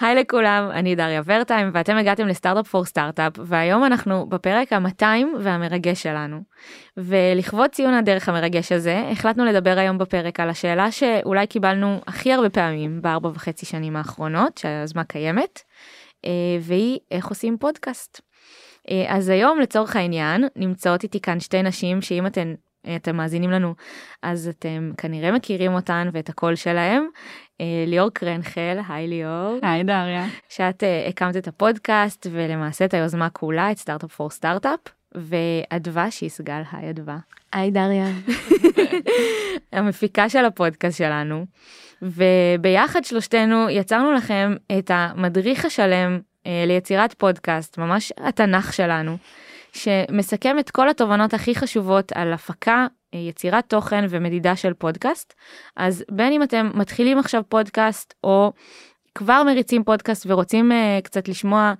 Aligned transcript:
היי 0.00 0.14
לכולם, 0.14 0.70
אני 0.70 0.94
דריה 0.94 1.22
ורטיים 1.24 1.70
ואתם 1.74 1.96
הגעתם 1.96 2.28
לסטארט-אפ 2.28 2.68
פור 2.68 2.84
סטארט-אפ 2.84 3.32
והיום 3.38 3.84
אנחנו 3.84 4.26
בפרק 4.26 4.72
ה-200 4.72 5.04
והמרגש 5.40 6.02
שלנו. 6.02 6.40
ולכבוד 6.96 7.70
ציון 7.70 7.94
הדרך 7.94 8.28
המרגש 8.28 8.72
הזה 8.72 9.08
החלטנו 9.12 9.44
לדבר 9.44 9.78
היום 9.78 9.98
בפרק 9.98 10.40
על 10.40 10.50
השאלה 10.50 10.90
שאולי 10.90 11.46
קיבלנו 11.46 12.00
הכי 12.06 12.32
הרבה 12.32 12.50
פעמים 12.50 13.02
בארבע 13.02 13.28
וחצי 13.28 13.66
שנים 13.66 13.96
האחרונות 13.96 14.58
שהיוזמה 14.58 15.04
קיימת 15.04 15.62
אה, 16.24 16.30
והיא 16.60 16.98
איך 17.10 17.26
עושים 17.26 17.58
פודקאסט. 17.58 18.20
אה, 18.90 19.04
אז 19.08 19.28
היום 19.28 19.60
לצורך 19.60 19.96
העניין 19.96 20.44
נמצאות 20.56 21.02
איתי 21.02 21.20
כאן 21.20 21.40
שתי 21.40 21.62
נשים 21.62 22.02
שאם 22.02 22.26
אתן 22.26 22.54
אתם 22.96 23.16
מאזינים 23.16 23.50
לנו 23.50 23.74
אז 24.22 24.48
אתם 24.48 24.92
כנראה 24.96 25.32
מכירים 25.32 25.74
אותן 25.74 26.08
ואת 26.12 26.28
הקול 26.28 26.54
שלהם. 26.54 27.08
אה, 27.60 27.84
ליאור 27.86 28.10
קרנחל, 28.10 28.78
היי 28.88 29.08
ליאור. 29.08 29.58
היי 29.62 29.84
דריה. 29.84 30.26
שאת 30.48 30.82
uh, 30.82 31.08
הקמת 31.08 31.36
את 31.36 31.48
הפודקאסט 31.48 32.26
ולמעשה 32.30 32.84
את 32.84 32.94
היוזמה 32.94 33.30
כולה, 33.30 33.70
את 33.70 33.78
סטארט-אפ 33.78 34.12
פור 34.12 34.30
סטארט-אפ, 34.30 34.80
ואדווה 35.14 36.10
שהיא 36.10 36.30
סגל, 36.30 36.62
היי 36.72 36.90
אדווה. 36.90 37.18
היי 37.52 37.70
דריה. 37.70 38.06
המפיקה 39.72 40.28
של 40.28 40.44
הפודקאסט 40.44 40.98
שלנו, 40.98 41.46
וביחד 42.02 43.04
שלושתנו 43.04 43.70
יצרנו 43.70 44.12
לכם 44.12 44.54
את 44.78 44.90
המדריך 44.94 45.64
השלם 45.64 46.18
uh, 46.18 46.48
ליצירת 46.66 47.14
פודקאסט, 47.14 47.78
ממש 47.78 48.12
התנ"ך 48.18 48.72
שלנו. 48.72 49.16
שמסכם 49.72 50.58
את 50.58 50.70
כל 50.70 50.88
התובנות 50.88 51.34
הכי 51.34 51.54
חשובות 51.54 52.12
על 52.14 52.32
הפקה, 52.32 52.86
יצירת 53.12 53.68
תוכן 53.68 54.04
ומדידה 54.08 54.56
של 54.56 54.74
פודקאסט. 54.74 55.34
אז 55.76 56.04
בין 56.10 56.32
אם 56.32 56.42
אתם 56.42 56.70
מתחילים 56.74 57.18
עכשיו 57.18 57.42
פודקאסט 57.48 58.14
או 58.24 58.52
כבר 59.14 59.42
מריצים 59.46 59.84
פודקאסט 59.84 60.26
ורוצים 60.28 60.72
uh, 60.72 61.02
קצת 61.02 61.28
לשמוע 61.28 61.72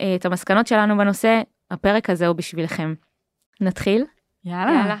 uh, 0.00 0.02
את 0.16 0.24
המסקנות 0.24 0.66
שלנו 0.66 0.96
בנושא, 0.96 1.40
הפרק 1.70 2.10
הזה 2.10 2.26
הוא 2.26 2.36
בשבילכם. 2.36 2.94
נתחיל? 3.60 4.04
יאללה. 4.44 4.72
יאללה. 4.72 4.96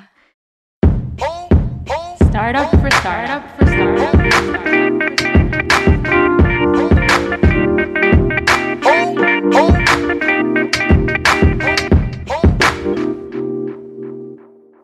Startup 2.36 2.70
for 2.80 2.90
startup 3.00 3.42
for 3.56 3.66
startup. 3.66 4.26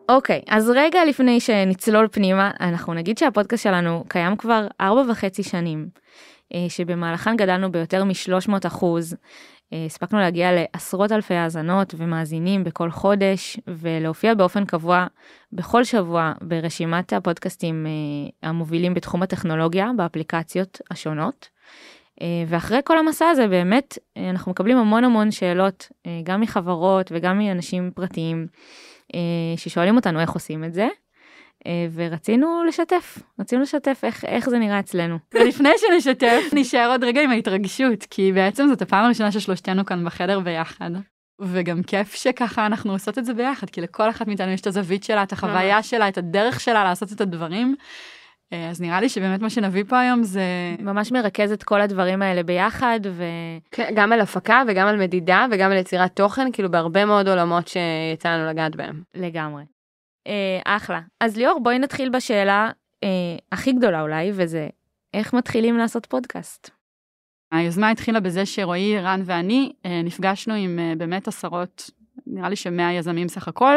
אוקיי, 0.09 0.41
okay, 0.45 0.55
אז 0.55 0.69
רגע 0.69 1.05
לפני 1.05 1.39
שנצלול 1.39 2.07
פנימה, 2.11 2.51
אנחנו 2.59 2.93
נגיד 2.93 3.17
שהפודקאסט 3.17 3.63
שלנו 3.63 4.03
קיים 4.07 4.35
כבר 4.35 4.67
ארבע 4.81 5.11
וחצי 5.11 5.43
שנים, 5.43 5.87
אה, 6.53 6.65
שבמהלכן 6.69 7.35
גדלנו 7.37 7.71
ביותר 7.71 8.03
מ-300 8.03 8.67
אחוז, 8.67 9.15
אה, 9.73 9.85
הספקנו 9.85 10.19
להגיע 10.19 10.49
לעשרות 10.51 11.11
אלפי 11.11 11.33
האזנות 11.33 11.93
ומאזינים 11.97 12.63
בכל 12.63 12.89
חודש, 12.89 13.59
ולהופיע 13.67 14.33
באופן 14.33 14.65
קבוע 14.65 15.07
בכל 15.53 15.83
שבוע 15.83 16.33
ברשימת 16.41 17.13
הפודקאסטים 17.13 17.85
אה, 17.85 18.49
המובילים 18.49 18.93
בתחום 18.93 19.23
הטכנולוגיה 19.23 19.91
באפליקציות 19.97 20.81
השונות. 20.91 21.49
ואחרי 22.47 22.79
כל 22.83 22.97
המסע 22.97 23.29
הזה 23.29 23.47
באמת 23.47 23.97
אנחנו 24.17 24.51
מקבלים 24.51 24.77
המון 24.77 25.03
המון 25.03 25.31
שאלות, 25.31 25.91
גם 26.23 26.41
מחברות 26.41 27.11
וגם 27.15 27.37
מאנשים 27.37 27.91
פרטיים. 27.95 28.47
אה, 29.15 29.19
ששואלים 29.57 29.95
אותנו 29.95 30.19
איך 30.19 30.31
עושים 30.31 30.63
את 30.63 30.73
זה. 30.73 30.87
אה, 31.67 31.87
ורצינו 31.93 32.63
לשתף, 32.67 33.19
רצינו 33.39 33.61
לשתף 33.61 33.99
איך, 34.03 34.25
איך 34.25 34.49
זה 34.49 34.59
נראה 34.59 34.79
אצלנו. 34.79 35.17
ולפני 35.33 35.69
שנשתף, 35.77 36.41
נשאר 36.53 36.91
עוד 36.91 37.03
רגע 37.03 37.21
עם 37.21 37.29
ההתרגשות, 37.29 38.03
כי 38.09 38.31
בעצם 38.31 38.67
זאת 38.67 38.81
הפעם 38.81 39.05
הראשונה 39.05 39.31
ששלושתנו 39.31 39.85
כאן 39.85 40.05
בחדר 40.05 40.39
ביחד. 40.39 40.91
וגם 41.41 41.83
כיף 41.83 42.15
שככה 42.15 42.65
אנחנו 42.65 42.91
עושות 42.91 43.17
את 43.17 43.25
זה 43.25 43.33
ביחד, 43.33 43.69
כי 43.69 43.81
לכל 43.81 44.09
אחת 44.09 44.27
מאיתנו 44.27 44.51
יש 44.51 44.61
את 44.61 44.67
הזווית 44.67 45.03
שלה, 45.03 45.23
את 45.23 45.31
החוויה 45.31 45.83
שלה, 45.83 46.07
את 46.07 46.17
הדרך 46.17 46.59
שלה 46.59 46.83
לעשות 46.83 47.11
את 47.11 47.21
הדברים. 47.21 47.75
אה, 48.53 48.69
אז 48.69 48.81
נראה 48.81 49.01
לי 49.01 49.09
שבאמת 49.09 49.41
מה 49.41 49.49
שנביא 49.49 49.83
פה 49.87 49.99
היום 49.99 50.23
זה... 50.23 50.41
ממש 50.79 51.11
מרכז 51.11 51.51
את 51.51 51.63
כל 51.63 51.81
הדברים 51.81 52.21
האלה 52.21 52.43
ביחד 52.43 52.99
ו... 53.11 53.23
כן, 53.71 53.91
גם 53.95 54.11
על 54.11 54.21
הפקה 54.21 54.63
וגם 54.67 54.87
על 54.87 54.99
מדידה 54.99 55.45
וגם 55.51 55.71
על 55.71 55.77
יצירת 55.77 56.15
תוכן, 56.15 56.51
כאילו 56.51 56.71
בהרבה 56.71 57.05
מאוד 57.05 57.27
עולמות 57.27 57.67
שיצא 57.67 58.29
לנו 58.29 58.49
לגעת 58.49 58.75
בהם. 58.75 59.03
לגמרי. 59.15 59.63
אה, 60.27 60.59
אחלה. 60.65 61.01
אז 61.21 61.37
ליאור, 61.37 61.59
בואי 61.59 61.79
נתחיל 61.79 62.09
בשאלה 62.09 62.71
אה, 63.03 63.09
הכי 63.51 63.73
גדולה 63.73 64.01
אולי, 64.01 64.31
וזה 64.33 64.67
איך 65.13 65.33
מתחילים 65.33 65.77
לעשות 65.77 66.05
פודקאסט. 66.05 66.69
היוזמה 67.51 67.89
התחילה 67.89 68.19
בזה 68.19 68.45
שרועי, 68.45 68.99
רן 68.99 69.21
ואני 69.25 69.73
אה, 69.85 70.01
נפגשנו 70.03 70.53
עם 70.53 70.79
אה, 70.79 70.93
באמת 70.97 71.27
עשרות 71.27 71.89
נראה 72.27 72.49
לי 72.49 72.55
שמאה 72.55 72.93
יזמים 72.93 73.27
סך 73.27 73.47
הכל, 73.47 73.75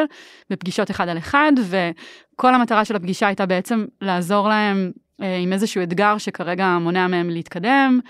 בפגישות 0.51 0.91
אחד 0.91 1.09
על 1.09 1.19
אחד, 1.19 1.53
וכל 1.65 2.55
המטרה 2.55 2.85
של 2.85 2.97
הפגישה 2.97 3.27
הייתה 3.27 3.47
בעצם 3.47 3.85
לעזור 4.01 4.49
להם 4.49 4.93
אה, 5.23 5.37
עם 5.37 5.53
איזשהו 5.53 5.83
אתגר 5.83 6.19
שכרגע 6.19 6.79
מונע 6.81 7.07
מהם 7.07 7.31
להתקדם, 7.31 8.01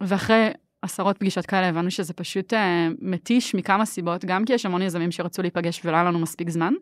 ואחרי 0.00 0.50
עשרות 0.82 1.18
פגישות 1.18 1.46
כאלה 1.46 1.68
הבנו 1.68 1.90
שזה 1.90 2.12
פשוט 2.12 2.54
אה, 2.54 2.88
מתיש 3.00 3.54
מכמה 3.54 3.84
סיבות, 3.84 4.24
גם 4.24 4.44
כי 4.44 4.52
יש 4.52 4.66
המון 4.66 4.82
יזמים 4.82 5.10
שרצו 5.10 5.42
להיפגש 5.42 5.80
ולא 5.84 5.96
היה 5.96 6.04
לנו 6.04 6.18
מספיק 6.18 6.50
זמן, 6.50 6.72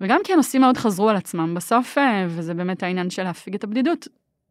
וגם 0.00 0.20
כי 0.24 0.32
הנושאים 0.32 0.62
מאוד 0.62 0.76
חזרו 0.76 1.08
על 1.08 1.16
עצמם 1.16 1.54
בסוף, 1.54 1.98
אה, 1.98 2.26
וזה 2.28 2.54
באמת 2.54 2.82
העניין 2.82 3.10
של 3.10 3.22
להפיג 3.22 3.54
את 3.54 3.64
הבדידות. 3.64 4.08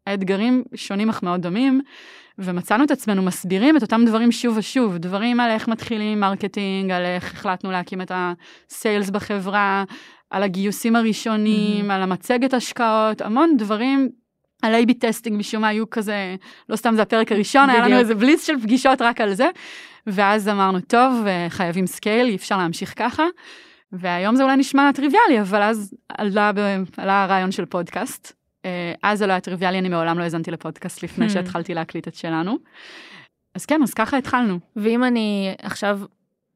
האתגרים 0.07 0.63
שונים 0.75 1.09
אך 1.09 1.23
מאוד 1.23 1.41
דומים, 1.41 1.81
ומצאנו 2.37 2.83
את 2.83 2.91
עצמנו 2.91 3.21
מסבירים 3.21 3.77
את 3.77 3.81
אותם 3.81 4.05
דברים 4.05 4.31
שוב 4.31 4.57
ושוב, 4.57 4.97
דברים 4.97 5.39
על 5.39 5.51
איך 5.51 5.67
מתחילים 5.67 6.19
marketing, 6.19 6.91
על 6.91 7.05
איך 7.05 7.33
החלטנו 7.33 7.71
להקים 7.71 8.01
את 8.01 8.11
ה 8.15 8.31
sales 8.31 9.09
בחברה, 9.09 9.83
על 10.29 10.43
הגיוסים 10.43 10.95
הראשונים, 10.95 11.91
mm-hmm. 11.91 11.93
על 11.93 12.01
המצגת 12.01 12.53
השקעות, 12.53 13.21
המון 13.21 13.57
דברים. 13.57 14.09
על 14.61 14.75
A-B 14.75 14.93
testing 14.99 15.39
משום 15.39 15.61
מה 15.61 15.67
היו 15.67 15.89
כזה, 15.89 16.35
לא 16.69 16.75
סתם 16.75 16.95
זה 16.95 17.01
הפרק 17.01 17.31
הראשון, 17.31 17.69
היה 17.69 17.87
לנו 17.87 17.99
איזה 17.99 18.15
בליץ 18.15 18.47
של 18.47 18.59
פגישות 18.61 19.01
רק 19.01 19.21
על 19.21 19.33
זה. 19.33 19.49
ואז 20.07 20.47
אמרנו, 20.47 20.79
טוב, 20.79 21.25
חייבים 21.49 21.87
scale, 21.87 22.27
אי 22.27 22.35
אפשר 22.35 22.57
להמשיך 22.57 22.93
ככה. 22.95 23.23
והיום 23.91 24.35
זה 24.35 24.43
אולי 24.43 24.57
נשמע 24.57 24.91
טריוויאלי, 24.91 25.41
אבל 25.41 25.61
אז 25.61 25.93
עלה, 26.09 26.51
עלה 26.97 27.23
הרעיון 27.23 27.51
של 27.51 27.65
פודקאסט. 27.65 28.38
אה, 28.65 28.93
אז 29.03 29.19
זה 29.19 29.27
לא 29.27 29.31
היה 29.31 29.41
טריוויאלי, 29.41 29.79
אני 29.79 29.89
מעולם 29.89 30.19
לא 30.19 30.23
האזנתי 30.23 30.51
לפודקאסט 30.51 31.03
לפני 31.03 31.25
hmm. 31.25 31.29
שהתחלתי 31.29 31.73
להקליט 31.73 32.07
את 32.07 32.15
שלנו. 32.15 32.57
אז 33.55 33.65
כן, 33.65 33.83
אז 33.83 33.93
ככה 33.93 34.17
התחלנו. 34.17 34.59
ואם 34.75 35.03
אני 35.03 35.55
עכשיו 35.61 35.99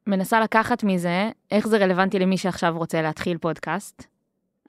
מנסה 0.08 0.40
לקחת 0.40 0.84
מזה, 0.84 1.30
איך 1.52 1.68
זה 1.68 1.78
רלוונטי 1.78 2.20
למי 2.20 2.38
שעכשיו 2.38 2.74
רוצה 2.78 3.02
להתחיל 3.02 3.38
פודקאסט, 3.38 4.08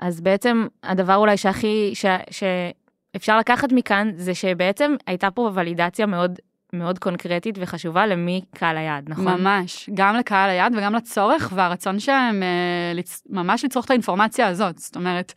אז 0.01 0.21
בעצם 0.21 0.67
הדבר 0.83 1.17
אולי 1.17 1.37
שהכי, 1.37 1.91
ש, 1.95 2.07
שאפשר 2.31 3.39
לקחת 3.39 3.73
מכאן, 3.73 4.11
זה 4.17 4.35
שבעצם 4.35 4.95
הייתה 5.07 5.31
פה 5.31 5.51
ולידציה 5.55 6.07
מאוד 6.07 6.39
מאוד 6.73 6.99
קונקרטית 6.99 7.55
וחשובה 7.61 8.07
למי 8.07 8.41
קהל 8.55 8.77
היעד, 8.77 9.05
נכון? 9.09 9.41
ממש, 9.41 9.91
גם 9.95 10.17
לקהל 10.17 10.51
היעד 10.51 10.75
וגם 10.77 10.95
לצורך 10.95 11.53
והרצון 11.55 12.01
שלהם 12.01 12.43
אה, 12.43 12.93
לצ... 12.95 13.23
ממש 13.31 13.65
לצרוך 13.65 13.85
את 13.85 13.91
האינפורמציה 13.91 14.47
הזאת. 14.47 14.79
זאת 14.79 14.97
אומרת, 14.97 15.33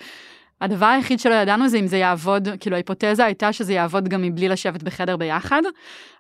הדבר 0.62 0.86
היחיד 0.86 1.20
שלא 1.20 1.34
ידענו 1.34 1.68
זה 1.68 1.78
אם 1.78 1.88
זה 1.88 1.98
יעבוד, 1.98 2.48
כאילו 2.60 2.76
ההיפותזה 2.76 3.26
הייתה 3.26 3.54
שזה 3.54 3.74
יעבוד 3.74 4.10
גם 4.10 4.22
מבלי 4.22 4.50
לשבת 4.50 4.84
בחדר 4.84 5.18
ביחד, 5.18 5.62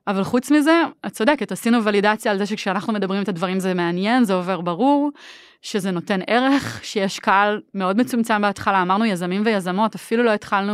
אבל 0.07 0.23
חוץ 0.23 0.51
מזה, 0.51 0.81
את 1.05 1.11
צודקת, 1.11 1.51
עשינו 1.51 1.83
ולידציה 1.83 2.31
על 2.31 2.37
זה 2.37 2.45
שכשאנחנו 2.45 2.93
מדברים 2.93 3.23
את 3.23 3.29
הדברים 3.29 3.59
זה 3.59 3.73
מעניין, 3.73 4.23
זה 4.23 4.33
עובר 4.33 4.61
ברור, 4.61 5.11
שזה 5.61 5.91
נותן 5.91 6.19
ערך, 6.27 6.79
שיש 6.83 7.19
קהל 7.19 7.61
מאוד 7.73 7.97
מצומצם 7.97 8.41
בהתחלה, 8.41 8.81
אמרנו 8.81 9.05
יזמים 9.05 9.41
ויזמות, 9.45 9.95
אפילו 9.95 10.23
לא 10.23 10.33
התחלנו 10.33 10.73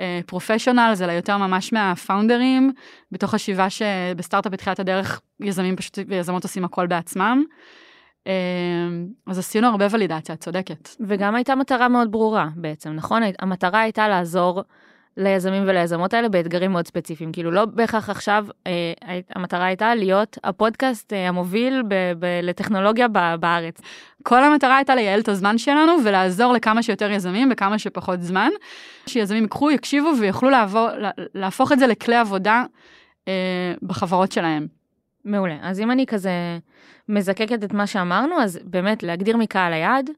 מפרופשיונל, 0.00 0.94
אלא 1.02 1.12
יותר 1.12 1.36
ממש 1.36 1.72
מהפאונדרים, 1.72 2.72
בתוך 3.12 3.34
השיבה 3.34 3.70
שבסטארט-אפ 3.70 4.52
בתחילת 4.52 4.80
הדרך 4.80 5.20
יזמים 5.40 5.76
פשוט 5.76 5.98
ויזמות 6.08 6.42
עושים 6.42 6.64
הכל 6.64 6.86
בעצמם. 6.86 7.44
אמ, 8.26 9.06
אז 9.26 9.38
עשינו 9.38 9.68
הרבה 9.68 9.86
ולידציה, 9.90 10.34
את 10.34 10.40
צודקת. 10.40 10.88
וגם 11.00 11.34
הייתה 11.34 11.54
מטרה 11.54 11.88
מאוד 11.88 12.12
ברורה 12.12 12.48
בעצם, 12.56 12.92
נכון? 12.92 13.22
המטרה 13.38 13.80
הייתה 13.80 14.08
לעזור 14.08 14.62
ליזמים 15.16 15.62
וליזמות 15.66 16.14
האלה 16.14 16.28
באתגרים 16.28 16.72
מאוד 16.72 16.86
ספציפיים. 16.86 17.32
כאילו 17.32 17.50
לא 17.50 17.64
בהכרח 17.64 18.10
עכשיו, 18.10 18.46
אה, 18.66 19.18
המטרה 19.34 19.64
הייתה 19.64 19.94
להיות 19.94 20.38
הפודקאסט 20.44 21.12
אה, 21.12 21.28
המוביל 21.28 21.82
ב- 21.88 22.12
ב- 22.18 22.40
לטכנולוגיה 22.42 23.08
ב- 23.08 23.34
בארץ. 23.40 23.80
כל 24.22 24.44
המטרה 24.44 24.76
הייתה 24.76 24.94
לייעל 24.94 25.20
את 25.20 25.28
הזמן 25.28 25.58
שלנו 25.58 25.92
ולעזור 26.04 26.52
לכמה 26.52 26.82
שיותר 26.82 27.10
יזמים 27.10 27.48
בכמה 27.48 27.78
שפחות 27.78 28.22
זמן. 28.22 28.50
שיזמים 29.06 29.42
ייקחו, 29.42 29.70
יקשיבו 29.70 30.12
ויוכלו 30.20 30.50
לעבור, 30.50 30.88
להפוך 31.34 31.72
את 31.72 31.78
זה 31.78 31.86
לכלי 31.86 32.16
עבודה 32.16 32.64
אה, 33.28 33.74
בחברות 33.82 34.32
שלהם. 34.32 34.66
מעולה. 35.26 35.56
אז 35.62 35.80
אם 35.80 35.90
אני 35.90 36.06
כזה 36.06 36.58
מזקקת 37.08 37.64
את 37.64 37.72
מה 37.72 37.86
שאמרנו, 37.86 38.40
אז 38.40 38.58
באמת 38.64 39.02
להגדיר 39.02 39.36
מקהל 39.36 39.72
היעד, 39.72 40.10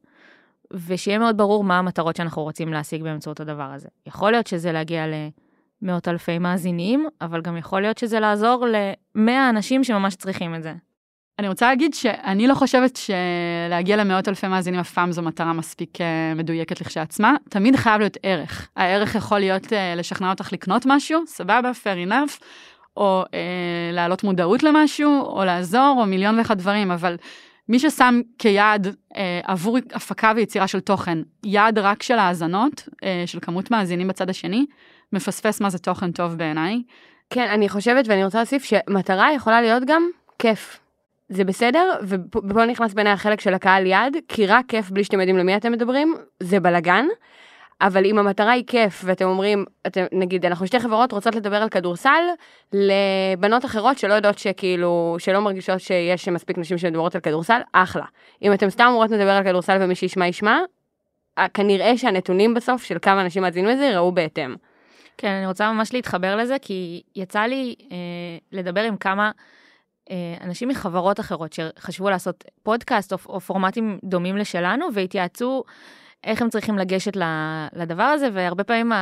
ושיהיה 0.71 1.19
מאוד 1.19 1.37
ברור 1.37 1.65
מה 1.65 1.79
המטרות 1.79 2.17
שאנחנו 2.17 2.43
רוצים 2.43 2.73
להשיג 2.73 3.03
באמצעות 3.03 3.41
הדבר 3.41 3.71
הזה. 3.75 3.89
יכול 4.07 4.31
להיות 4.31 4.47
שזה 4.47 4.73
להגיע 4.73 5.05
מאות 5.83 6.09
אלפי 6.09 6.39
מאזינים, 6.39 7.09
אבל 7.21 7.41
גם 7.41 7.57
יכול 7.57 7.81
להיות 7.81 7.99
שזה 7.99 8.21
לעזור 8.21 8.67
למאה 8.67 9.51
אנשים 9.51 9.85
שממש 9.85 10.15
צריכים 10.15 10.55
את 10.55 10.63
זה. 10.63 10.75
אני 11.39 11.49
רוצה 11.49 11.69
להגיד 11.69 11.95
שאני 11.95 12.47
לא 12.47 12.55
חושבת 12.55 12.97
שלהגיע 12.97 13.97
למאות 13.97 14.29
אלפי 14.29 14.49
מאזינים 14.49 14.81
אף 14.81 14.93
פעם 14.93 15.13
זו 15.13 15.23
מטרה 15.23 15.53
מספיק 15.53 16.01
אה, 16.01 16.33
מדויקת 16.37 16.81
לכשעצמה, 16.81 17.35
תמיד 17.51 17.77
חייב 17.77 17.99
להיות 18.01 18.17
ערך. 18.23 18.69
הערך 18.77 19.15
יכול 19.15 19.39
להיות 19.39 19.73
אה, 19.73 19.95
לשכנע 19.95 20.31
אותך 20.31 20.53
לקנות 20.53 20.83
משהו, 20.87 21.23
סבבה, 21.27 21.71
fair 21.83 22.09
enough, 22.09 22.45
או 22.99 23.25
אה, 23.35 23.41
להעלות 23.93 24.25
מודעות 24.25 24.63
למשהו, 24.63 25.23
או 25.23 25.45
לעזור, 25.45 25.97
או 25.99 26.07
מיליון 26.07 26.39
ואחד 26.39 26.59
דברים, 26.59 26.91
אבל 26.91 27.17
מי 27.69 27.79
ששם 27.79 28.21
כיעד 28.39 28.87
אה, 29.17 29.41
עבור 29.45 29.79
הפקה 29.93 30.33
ויצירה 30.37 30.67
של 30.67 30.81
תוכן, 30.81 31.19
יעד 31.45 31.79
רק 31.79 32.03
של 32.03 32.19
האזנות, 32.19 32.89
אה, 33.05 33.23
של 33.27 33.41
כמות 33.41 33.71
מאזינים 33.71 34.09
בצד 34.09 34.31
השני, 34.31 34.67
מפספס 35.13 35.61
מה 35.61 35.71
זה 35.71 35.79
תוכן 35.79 36.13
טוב 36.13 36.35
בעיניי. 36.35 36.83
כן, 37.31 37.49
אני 37.49 37.69
חושבת 37.69 38.09
ואני 38.09 38.25
רוצה 38.25 38.39
להוסיף 38.39 38.65
שמטרה 38.65 39.33
יכולה 39.33 39.61
להיות 39.61 39.83
גם 39.87 40.11
כיף. 40.39 40.81
זה 41.29 41.45
בסדר, 41.45 41.93
ופה 42.03 42.65
נכנס 42.65 42.95
בעיניי 42.95 43.13
החלק 43.13 43.41
של 43.41 43.55
הקהל 43.55 43.87
יעד, 43.87 44.17
כי 44.29 44.47
רק 44.47 44.65
כיף 44.69 44.91
בלי 44.91 45.05
שאתם 45.05 45.21
יודעים 45.21 45.39
למי 45.39 45.57
אתם 45.57 45.73
מדברים, 45.73 46.15
זה 46.41 46.61
בלאגן. 46.61 47.07
אבל 47.81 48.05
אם 48.05 48.19
המטרה 48.19 48.53
היא 48.53 48.65
כיף 48.67 49.03
ואתם 49.05 49.25
אומרים, 49.25 49.65
אתם, 49.87 50.05
נגיד 50.13 50.47
אנחנו 50.47 50.67
שתי 50.67 50.81
חברות 50.81 51.13
רוצות 51.13 51.35
לדבר 51.35 51.57
על 51.57 51.69
כדורסל 51.69 52.23
לבנות 52.73 53.65
אחרות 53.65 53.99
שלא 53.99 54.15
יודעות 54.15 54.39
שכאילו, 54.39 55.17
שלא 55.19 55.41
מרגישות 55.41 55.81
שיש 55.81 56.29
מספיק 56.29 56.59
נשים 56.59 56.79
שמדברות 56.79 57.15
על 57.15 57.21
כדורסל, 57.21 57.61
אחלה. 57.73 58.05
אם 58.43 58.53
אתם 58.53 58.71
סתם 58.71 58.85
אמורות 58.89 59.11
לדבר 59.11 59.31
על 59.31 59.45
כדורסל 59.45 59.79
ומי 59.81 59.95
שישמע 59.95 60.27
ישמע, 60.27 60.59
כנראה 61.55 61.99
שהנתונים 61.99 62.55
בסוף 62.55 62.85
של 62.85 62.99
כמה 63.03 63.21
אנשים 63.21 63.43
מאזינים 63.43 63.71
לזה 63.71 63.85
יראו 63.85 64.13
בהתאם. 64.13 64.57
כן, 65.19 65.29
אני 65.29 65.47
רוצה 65.47 65.73
ממש 65.73 65.93
להתחבר 65.93 66.37
לזה, 66.37 66.57
כי 66.63 67.03
יצא 67.17 67.41
לי 67.41 67.75
אה, 67.93 67.97
לדבר 68.53 68.81
עם 68.81 68.97
כמה 68.97 69.31
אה, 70.11 70.35
אנשים 70.41 70.69
מחברות 70.69 71.21
אחרות 71.21 71.53
שחשבו 71.53 72.11
לעשות 72.11 72.45
פודקאסט 72.63 73.13
או, 73.13 73.19
או 73.29 73.41
פורמטים 73.41 73.99
דומים 74.05 74.37
לשלנו, 74.37 74.87
והתייעצו 74.95 75.65
איך 76.25 76.43
הם 76.43 76.49
צריכים 76.49 76.79
לגשת 76.79 77.17
לדבר 77.73 78.03
הזה, 78.03 78.29
והרבה 78.33 78.65
פעמים 78.65 78.93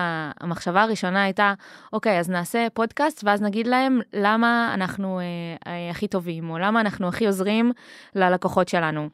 המחשבה 0.40 0.82
הראשונה 0.82 1.22
הייתה, 1.22 1.54
אוקיי, 1.92 2.18
אז 2.18 2.30
נעשה 2.30 2.66
פודקאסט, 2.74 3.24
ואז 3.24 3.42
נגיד 3.42 3.66
להם 3.66 4.00
למה 4.12 4.70
אנחנו 4.74 5.18
אה, 5.18 5.24
אה, 5.66 5.90
הכי 5.90 6.08
טובים, 6.08 6.50
או 6.50 6.58
למה 6.58 6.80
אנחנו 6.80 7.08
הכי 7.08 7.26
עוזרים 7.26 7.72
ללקוחות 8.14 8.68
שלנו. 8.68 9.08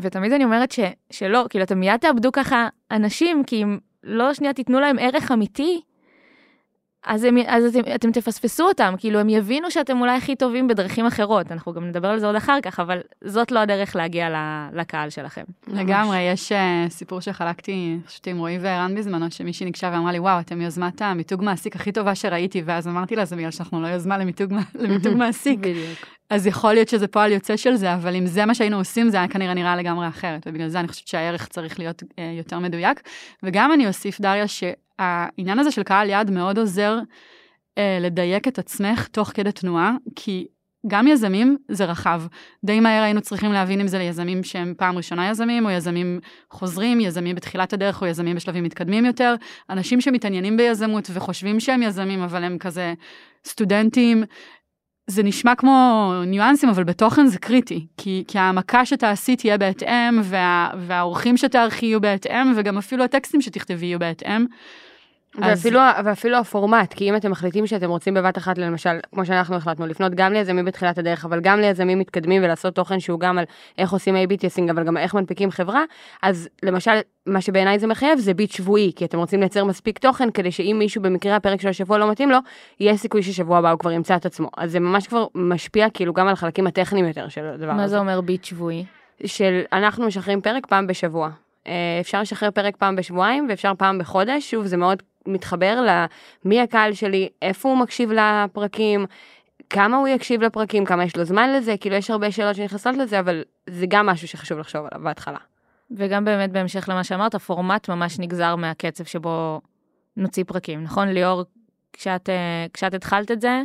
ותמיד 0.00 0.32
אני 0.32 0.44
אומרת 0.44 0.72
ש, 0.72 0.80
שלא, 1.10 1.46
כאילו, 1.50 1.64
אתם 1.64 1.80
מיד 1.80 1.96
תאבדו 1.96 2.32
ככה 2.32 2.68
אנשים, 2.90 3.44
כי 3.44 3.62
אם 3.62 3.78
לא 4.04 4.34
שנייה 4.34 4.52
תיתנו 4.52 4.80
להם 4.80 4.96
ערך 5.00 5.32
אמיתי, 5.32 5.80
אז, 7.06 7.24
הם, 7.24 7.36
אז 7.46 7.64
אתם, 7.64 7.92
אתם 7.94 8.12
תפספסו 8.12 8.64
אותם, 8.68 8.94
כאילו 8.98 9.20
הם 9.20 9.28
יבינו 9.28 9.70
שאתם 9.70 10.00
אולי 10.00 10.16
הכי 10.16 10.36
טובים 10.36 10.68
בדרכים 10.68 11.06
אחרות, 11.06 11.52
אנחנו 11.52 11.72
גם 11.72 11.84
נדבר 11.84 12.08
על 12.08 12.18
זה 12.18 12.26
עוד 12.26 12.36
אחר 12.36 12.58
כך, 12.62 12.80
אבל 12.80 13.00
זאת 13.24 13.52
לא 13.52 13.58
הדרך 13.58 13.96
להגיע 13.96 14.28
לקהל 14.72 15.10
שלכם. 15.10 15.44
לגמרי, 15.68 16.20
יש 16.20 16.52
uh, 16.52 16.90
סיפור 16.90 17.20
שחלקתי 17.20 17.98
פשוט 18.06 18.28
עם 18.28 18.38
רועי 18.38 18.58
וערן 18.58 18.94
בזמנו, 18.94 19.30
שמישהי 19.30 19.64
ניגשה 19.64 19.90
ואמרה 19.92 20.12
לי, 20.12 20.18
וואו, 20.18 20.40
אתם 20.40 20.60
יוזמת 20.60 21.02
המיתוג 21.02 21.44
מעסיק 21.44 21.76
הכי 21.76 21.92
טובה 21.92 22.14
שראיתי, 22.14 22.62
ואז 22.64 22.88
אמרתי 22.88 23.16
לה, 23.16 23.24
זה 23.24 23.36
בגלל 23.36 23.50
שאנחנו 23.50 23.82
לא 23.82 23.86
יוזמה 23.86 24.18
למיתוג, 24.18 24.52
למיתוג 24.82 25.14
מעסיק. 25.14 25.58
בדיוק. 25.58 26.17
אז 26.30 26.46
יכול 26.46 26.74
להיות 26.74 26.88
שזה 26.88 27.08
פועל 27.08 27.32
יוצא 27.32 27.56
של 27.56 27.74
זה, 27.74 27.94
אבל 27.94 28.16
אם 28.16 28.26
זה 28.26 28.46
מה 28.46 28.54
שהיינו 28.54 28.76
עושים, 28.76 29.08
זה 29.08 29.16
היה 29.16 29.28
כנראה 29.28 29.54
נראה 29.54 29.76
לגמרי 29.76 30.08
אחרת, 30.08 30.46
ובגלל 30.46 30.68
זה 30.68 30.80
אני 30.80 30.88
חושבת 30.88 31.08
שהערך 31.08 31.48
צריך 31.48 31.78
להיות 31.78 32.02
uh, 32.02 32.06
יותר 32.38 32.58
מדויק. 32.58 33.02
וגם 33.42 33.72
אני 33.72 33.86
אוסיף, 33.86 34.20
דריה, 34.20 34.44
העניין 34.98 35.58
הזה 35.58 35.70
של 35.70 35.82
קהל 35.82 36.08
יעד 36.08 36.30
מאוד 36.30 36.58
עוזר 36.58 36.98
אה, 37.78 37.98
לדייק 38.00 38.48
את 38.48 38.58
עצמך 38.58 39.06
תוך 39.06 39.28
כדי 39.34 39.52
תנועה, 39.52 39.92
כי 40.16 40.46
גם 40.86 41.06
יזמים 41.06 41.56
זה 41.68 41.84
רחב. 41.84 42.22
די 42.64 42.80
מהר 42.80 43.02
היינו 43.02 43.20
צריכים 43.20 43.52
להבין 43.52 43.80
אם 43.80 43.88
זה 43.88 43.98
ליזמים 43.98 44.44
שהם 44.44 44.74
פעם 44.76 44.96
ראשונה 44.96 45.30
יזמים, 45.30 45.66
או 45.66 45.70
יזמים 45.70 46.20
חוזרים, 46.50 47.00
יזמים 47.00 47.36
בתחילת 47.36 47.72
הדרך, 47.72 48.02
או 48.02 48.06
יזמים 48.06 48.36
בשלבים 48.36 48.64
מתקדמים 48.64 49.04
יותר. 49.04 49.34
אנשים 49.70 50.00
שמתעניינים 50.00 50.56
ביזמות 50.56 51.10
וחושבים 51.12 51.60
שהם 51.60 51.82
יזמים, 51.82 52.22
אבל 52.22 52.44
הם 52.44 52.58
כזה 52.58 52.94
סטודנטים. 53.44 54.24
זה 55.10 55.22
נשמע 55.22 55.54
כמו 55.54 56.12
ניואנסים, 56.26 56.68
אבל 56.68 56.84
בתוכן 56.84 57.26
זה 57.26 57.38
קריטי, 57.38 57.86
כי, 57.96 58.24
כי 58.28 58.38
העמקה 58.38 58.86
שתעשי 58.86 59.36
תהיה 59.36 59.58
בהתאם, 59.58 60.20
וה, 60.22 60.70
והאורחים 60.78 61.36
שתערכי 61.36 61.86
יהיו 61.86 62.00
בהתאם, 62.00 62.52
וגם 62.56 62.78
אפילו 62.78 63.04
הטקסטים 63.04 63.40
שתכתבי 63.40 63.86
יהיו 63.86 63.98
בהתאם. 63.98 64.46
ואפילו, 65.34 65.80
אז... 65.80 66.06
ואפילו 66.06 66.36
הפורמט, 66.36 66.92
כי 66.94 67.10
אם 67.10 67.16
אתם 67.16 67.30
מחליטים 67.30 67.66
שאתם 67.66 67.90
רוצים 67.90 68.14
בבת 68.14 68.38
אחת, 68.38 68.58
למשל, 68.58 68.98
כמו 69.12 69.26
שאנחנו 69.26 69.56
החלטנו, 69.56 69.86
לפנות 69.86 70.14
גם 70.14 70.32
ליזמים 70.32 70.64
בתחילת 70.64 70.98
הדרך, 70.98 71.24
אבל 71.24 71.40
גם 71.40 71.60
ליזמים 71.60 71.98
מתקדמים 71.98 72.42
ולעשות 72.44 72.74
תוכן 72.74 73.00
שהוא 73.00 73.20
גם 73.20 73.38
על 73.38 73.44
איך 73.78 73.92
עושים 73.92 74.16
A-B 74.16 74.36
טסינג, 74.36 74.70
אבל 74.70 74.84
גם 74.84 74.96
איך 74.96 75.14
מנפיקים 75.14 75.50
חברה, 75.50 75.84
אז 76.22 76.48
למשל, 76.62 76.90
מה 77.26 77.40
שבעיניי 77.40 77.78
זה 77.78 77.86
מחייב 77.86 78.18
זה 78.18 78.34
ביט 78.34 78.50
שבועי, 78.50 78.92
כי 78.96 79.04
אתם 79.04 79.18
רוצים 79.18 79.40
לייצר 79.40 79.64
מספיק 79.64 79.98
תוכן 79.98 80.30
כדי 80.30 80.50
שאם 80.50 80.76
מישהו 80.78 81.02
במקרה 81.02 81.36
הפרק 81.36 81.60
של 81.60 81.68
השבוע 81.68 81.98
לא 81.98 82.10
מתאים 82.10 82.30
לו, 82.30 82.38
יהיה 82.80 82.96
סיכוי 82.96 83.22
ששבוע 83.22 83.58
הבא 83.58 83.70
הוא 83.70 83.78
כבר 83.78 83.90
ימצא 83.90 84.16
את 84.16 84.26
עצמו. 84.26 84.50
אז 84.56 84.72
זה 84.72 84.80
ממש 84.80 85.06
כבר 85.06 85.26
משפיע 85.34 85.90
כאילו 85.90 86.12
גם 86.12 86.26
על 86.26 86.32
החלקים 86.32 86.66
הטכניים 86.66 87.06
יותר 87.06 87.28
של 87.28 87.44
הדבר 87.44 87.72
מה 87.72 87.84
הזה. 87.84 87.90
זה 87.90 87.98
אומר 87.98 88.20
ביט 88.20 88.44
שבועי? 88.44 88.84
של 89.26 89.62
אנחנו 89.72 90.06
משחררים 90.06 90.40
פרק 90.40 90.66
פעם 90.66 90.86
בשבוע. 90.86 91.30
אה, 91.66 91.72
אפשר 92.00 92.20
לשחרר 92.20 92.50
פרק 92.50 92.76
פעם 92.76 92.96
בשבועיים 92.96 93.46
ואפשר 93.48 93.72
פעם 93.78 93.98
בחודש, 93.98 94.50
שוב 94.50 94.66
זה 94.66 94.76
מאוד 94.76 95.02
מתחבר 95.28 95.80
למי 96.44 96.60
הקהל 96.60 96.92
שלי, 96.92 97.28
איפה 97.42 97.68
הוא 97.68 97.78
מקשיב 97.78 98.12
לפרקים, 98.12 99.06
כמה 99.70 99.96
הוא 99.96 100.08
יקשיב 100.08 100.42
לפרקים, 100.42 100.84
כמה 100.84 101.04
יש 101.04 101.16
לו 101.16 101.24
זמן 101.24 101.52
לזה, 101.52 101.74
כאילו 101.80 101.96
יש 101.96 102.10
הרבה 102.10 102.32
שאלות 102.32 102.56
שנכנסות 102.56 102.96
לזה, 102.96 103.20
אבל 103.20 103.42
זה 103.66 103.86
גם 103.88 104.06
משהו 104.06 104.28
שחשוב 104.28 104.58
לחשוב 104.58 104.86
עליו 104.90 105.04
בהתחלה. 105.04 105.38
וגם 105.90 106.24
באמת 106.24 106.52
בהמשך 106.52 106.88
למה 106.88 107.04
שאמרת, 107.04 107.34
הפורמט 107.34 107.88
ממש 107.88 108.18
נגזר 108.18 108.56
מהקצב 108.56 109.04
שבו 109.04 109.60
נוציא 110.16 110.44
פרקים, 110.46 110.82
נכון 110.82 111.08
ליאור? 111.08 111.44
כשאת, 111.92 112.28
אה, 112.28 112.66
כשאת 112.72 112.94
התחלת 112.94 113.30
את 113.30 113.40
זה, 113.40 113.62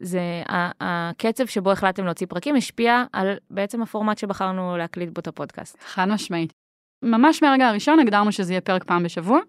זה 0.00 0.42
הקצב 0.80 1.46
שבו 1.46 1.72
החלטתם 1.72 2.04
להוציא 2.04 2.26
פרקים 2.26 2.56
השפיע 2.56 3.04
על 3.12 3.36
בעצם 3.50 3.82
הפורמט 3.82 4.18
שבחרנו 4.18 4.76
להקליט 4.76 5.10
בו 5.10 5.20
את 5.20 5.26
הפודקאסט. 5.26 5.76
חד 5.84 6.08
משמעית. 6.08 6.61
ממש 7.02 7.42
מהרגע 7.42 7.68
הראשון 7.68 7.98
הגדרנו 7.98 8.32
שזה 8.32 8.52
יהיה 8.52 8.60
פרק 8.60 8.84
פעם 8.84 9.02
בשבוע, 9.02 9.40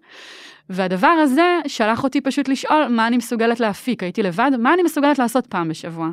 והדבר 0.70 1.06
הזה 1.06 1.58
שלח 1.66 2.04
אותי 2.04 2.20
פשוט 2.20 2.48
לשאול 2.48 2.88
מה 2.88 3.06
אני 3.06 3.16
מסוגלת 3.16 3.60
להפיק, 3.60 4.02
הייתי 4.02 4.22
לבד, 4.22 4.50
מה 4.58 4.74
אני 4.74 4.82
מסוגלת 4.82 5.18
לעשות 5.18 5.46
פעם 5.46 5.68
בשבוע. 5.68 6.08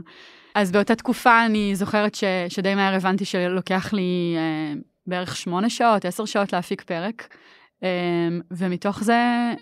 אז 0.55 0.71
באותה 0.71 0.95
תקופה 0.95 1.45
אני 1.45 1.75
זוכרת 1.75 2.15
ש, 2.15 2.23
שדי 2.49 2.75
מהר 2.75 2.95
הבנתי 2.95 3.25
שלוקח 3.25 3.93
לי 3.93 4.35
אה, 4.37 4.73
בערך 5.07 5.35
שמונה 5.35 5.69
שעות, 5.69 6.05
עשר 6.05 6.25
שעות 6.25 6.53
להפיק 6.53 6.81
פרק, 6.81 7.35
אה, 7.83 7.89
ומתוך 8.51 9.03
זה 9.03 9.53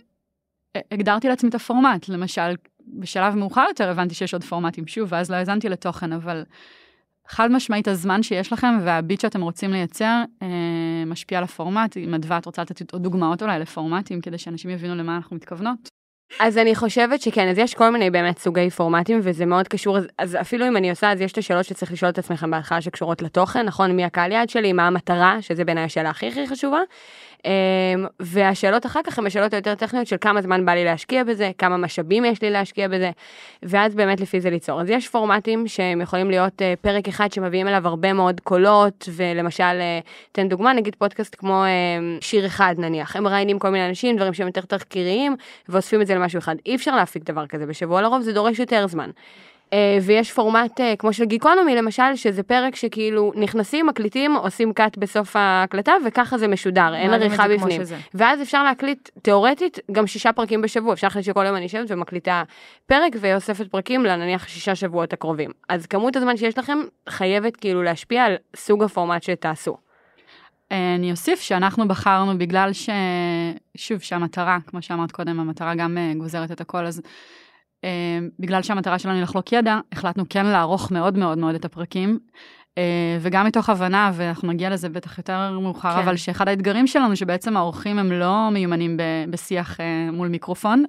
אה, 0.76 0.82
הגדרתי 0.92 1.28
לעצמי 1.28 1.50
את 1.50 1.56
הפורמט, 1.56 2.10
למשל, 2.10 2.56
בשלב 3.00 3.36
מאוחר 3.36 3.66
יותר 3.68 3.90
הבנתי 3.90 4.16
שיש 4.16 4.34
עוד 4.34 4.44
פורמטים, 4.44 4.88
שוב, 4.88 5.10
ואז 5.12 5.32
לא 5.32 5.36
האזנתי 5.36 5.70
לתוכן, 5.70 6.14
אבל 6.14 6.44
חד 7.30 7.52
משמעית 7.52 7.88
הזמן 7.88 8.24
שיש 8.24 8.54
לכם 8.54 8.78
והביט 8.84 9.22
שאתם 9.22 9.42
רוצים 9.42 9.72
לייצר 9.72 10.24
אה, 10.42 10.48
משפיע 11.06 11.38
על 11.38 11.44
הפורמט. 11.44 11.98
אם 11.98 12.14
אדווה 12.14 12.38
את 12.38 12.46
רוצה 12.46 12.62
לתת 12.62 12.94
עוד 12.94 13.04
דוגמאות 13.04 13.44
אולי 13.44 13.60
לפורמטים 13.60 14.22
כדי 14.22 14.38
שאנשים 14.38 14.72
יבינו 14.72 14.96
למה 14.96 15.16
אנחנו 15.16 15.36
מתכוונות. 15.36 15.90
אז 16.40 16.58
אני 16.58 16.76
חושבת 16.76 17.22
שכן, 17.22 17.50
אז 17.50 17.58
יש 17.58 17.74
כל 17.74 17.90
מיני 17.90 18.10
באמת 18.10 18.40
סוגי 18.40 18.70
פורמטים 18.70 19.20
וזה 19.24 19.46
מאוד 19.46 19.68
קשור, 19.68 19.98
אז, 19.98 20.08
אז 20.18 20.38
אפילו 20.42 20.68
אם 20.68 20.78
אני 20.78 20.90
עושה, 20.90 21.12
אז 21.12 21.22
יש 21.22 21.32
את 21.32 21.38
השאלות 21.38 21.66
שצריך 21.66 21.92
לשאול 21.92 22.12
את 22.12 22.18
עצמכם 22.18 22.52
בהתחלה 22.52 22.82
שקשורות 22.82 23.22
לתוכן, 23.22 23.66
נכון? 23.66 23.92
מי 23.92 24.04
הקהל 24.04 24.32
יעד 24.32 24.50
שלי, 24.50 24.74
מה 24.74 24.88
המטרה, 24.88 25.42
שזה 25.42 25.66
בעיניי 25.66 25.84
השאלה 25.84 26.10
הכי 26.10 26.28
הכי 26.28 26.48
חשובה. 26.48 26.80
אמ, 27.46 28.06
והשאלות 28.20 28.86
אחר 28.86 29.00
כך 29.04 29.20
הן 29.20 29.28
השאלות 29.28 29.54
היותר 29.54 29.76
טכניות 29.76 30.08
של 30.08 30.16
כמה 30.22 30.42
זמן 30.42 30.66
בא 30.66 30.72
לי 30.72 30.86
להשקיע 30.86 31.24
בזה, 31.24 31.52
כמה 31.58 31.78
משאבים 31.78 32.26
יש 32.26 32.42
לי 32.42 32.50
להשקיע 32.50 32.88
בזה, 32.88 33.12
ואז 33.64 33.96
באמת 33.96 34.22
לפי 34.22 34.42
זה 34.42 34.50
ליצור. 34.50 34.82
אז 34.82 34.90
יש 34.90 35.08
פורמטים 35.08 35.68
שהם 35.68 36.02
יכולים 36.02 36.30
להיות 36.30 36.62
אה, 36.62 36.74
פרק 36.82 37.08
אחד 37.08 37.32
שמביאים 37.32 37.68
אליו 37.68 37.88
הרבה 37.88 38.14
מאוד 38.14 38.40
קולות, 38.40 39.10
ולמשל, 39.16 39.64
אה, 39.64 40.00
תן 40.32 40.50
דוגמה, 40.50 40.74
נגיד 40.74 40.96
פודקאסט 40.96 41.36
כמו 41.40 41.64
אה, 41.64 41.70
שיר 42.22 42.46
אחד 42.46 42.76
נניח, 42.78 43.16
הם 43.16 43.24
מראיינים 43.24 43.60
כל 43.60 43.70
מיני 43.70 43.90
אנשים, 43.90 44.16
דברים 44.16 44.34
שהם 44.34 44.48
יותר 44.48 44.62
תחקיריים, 44.62 45.36
ואוספים 45.70 46.02
את 46.02 46.08
זה 46.08 46.16
למשהו 46.16 46.40
אחד. 46.40 46.56
אי 46.66 46.76
אפשר 46.76 46.96
להפיק 46.96 47.24
דבר 47.24 47.48
כזה 47.48 47.66
בשבוע, 47.66 48.02
לרוב 48.02 48.22
זה 48.22 48.34
דורש 48.34 48.60
יותר 48.60 48.88
זמן. 48.88 49.10
אה, 49.74 49.98
ויש 50.02 50.32
פורמט 50.32 50.82
אה, 50.82 50.96
כמו 50.96 51.14
של 51.14 51.26
גיקונומי 51.26 51.76
למשל, 51.76 52.16
שזה 52.16 52.44
פרק 52.44 52.76
שכאילו 52.76 53.32
נכנסים, 53.36 53.88
מקליטים, 53.88 54.36
עושים 54.36 54.74
קאט 54.74 54.98
בסוף 54.98 55.36
ההקלטה, 55.36 55.94
וככה 56.06 56.38
זה 56.38 56.48
משודר, 56.48 56.96
אין 56.96 57.14
עריכה 57.14 57.48
בפנים. 57.48 57.82
ואז 58.14 58.42
אפשר 58.42 58.64
להקליט, 58.64 59.10
תיאורטית, 59.22 59.80
גם 59.92 60.08
שישה 60.08 60.34
פרקים 60.34 60.62
בשבוע, 60.62 60.94
אפשר 60.94 61.08
להחליט 61.08 61.26
שכל 61.26 61.46
יום 61.46 61.56
אני 61.56 61.64
יושבת 61.64 61.92
ומקליטה 61.92 62.44
פרק 62.86 63.14
ואוספת 63.20 63.68
פרקים 63.68 64.06
לנניח 64.06 64.48
שישה 64.48 64.76
שבועות 64.76 65.14
הקרובים. 65.14 65.52
אז 65.70 65.86
כמות 65.86 66.16
הזמן 66.16 66.38
שיש 66.38 66.58
לכם 66.58 66.78
חייבת 67.10 67.56
כאילו 67.56 67.84
להשפיע 67.84 68.24
על 68.24 68.36
סוג 68.56 68.84
הפורמט 68.84 69.24
שתעשו. 69.24 69.78
אה, 70.72 70.96
אני 70.96 71.12
אוסיף 71.12 71.40
שאנחנו 71.40 71.88
בחרנו 71.88 72.38
בגלל 72.38 72.74
ש... 72.74 72.90
שוב, 73.78 74.00
שהמטרה, 74.00 74.58
כמו 74.68 74.82
שאמרת 74.82 75.12
קודם, 75.12 75.40
המטרה 75.40 75.76
גם 75.76 75.98
גוזרת 76.18 76.52
את 76.52 76.62
הכל, 76.62 76.86
אז 76.86 77.02
בגלל 78.40 78.62
שהמטרה 78.62 79.00
שלנו 79.00 79.16
היא 79.16 79.24
לחלוק 79.24 79.54
ידע, 79.54 79.80
החלטנו 79.92 80.24
כן 80.30 80.46
לערוך 80.46 80.92
מאוד 80.92 81.18
מאוד 81.18 81.38
מאוד 81.38 81.56
את 81.56 81.66
הפרקים. 81.66 82.20
וגם 83.22 83.46
מתוך 83.46 83.70
הבנה, 83.70 84.12
ואנחנו 84.14 84.48
נגיע 84.48 84.70
לזה 84.70 84.90
בטח 84.90 85.18
יותר 85.18 85.60
מאוחר, 85.60 85.94
כן. 85.94 86.00
אבל 86.00 86.16
שאחד 86.16 86.48
האתגרים 86.48 86.88
שלנו, 86.88 87.16
שבעצם 87.16 87.58
האורחים 87.58 88.00
הם 88.00 88.12
לא 88.12 88.50
מיומנים 88.52 88.98
בשיח 89.30 89.78
מול 90.14 90.28
מיקרופון, 90.28 90.84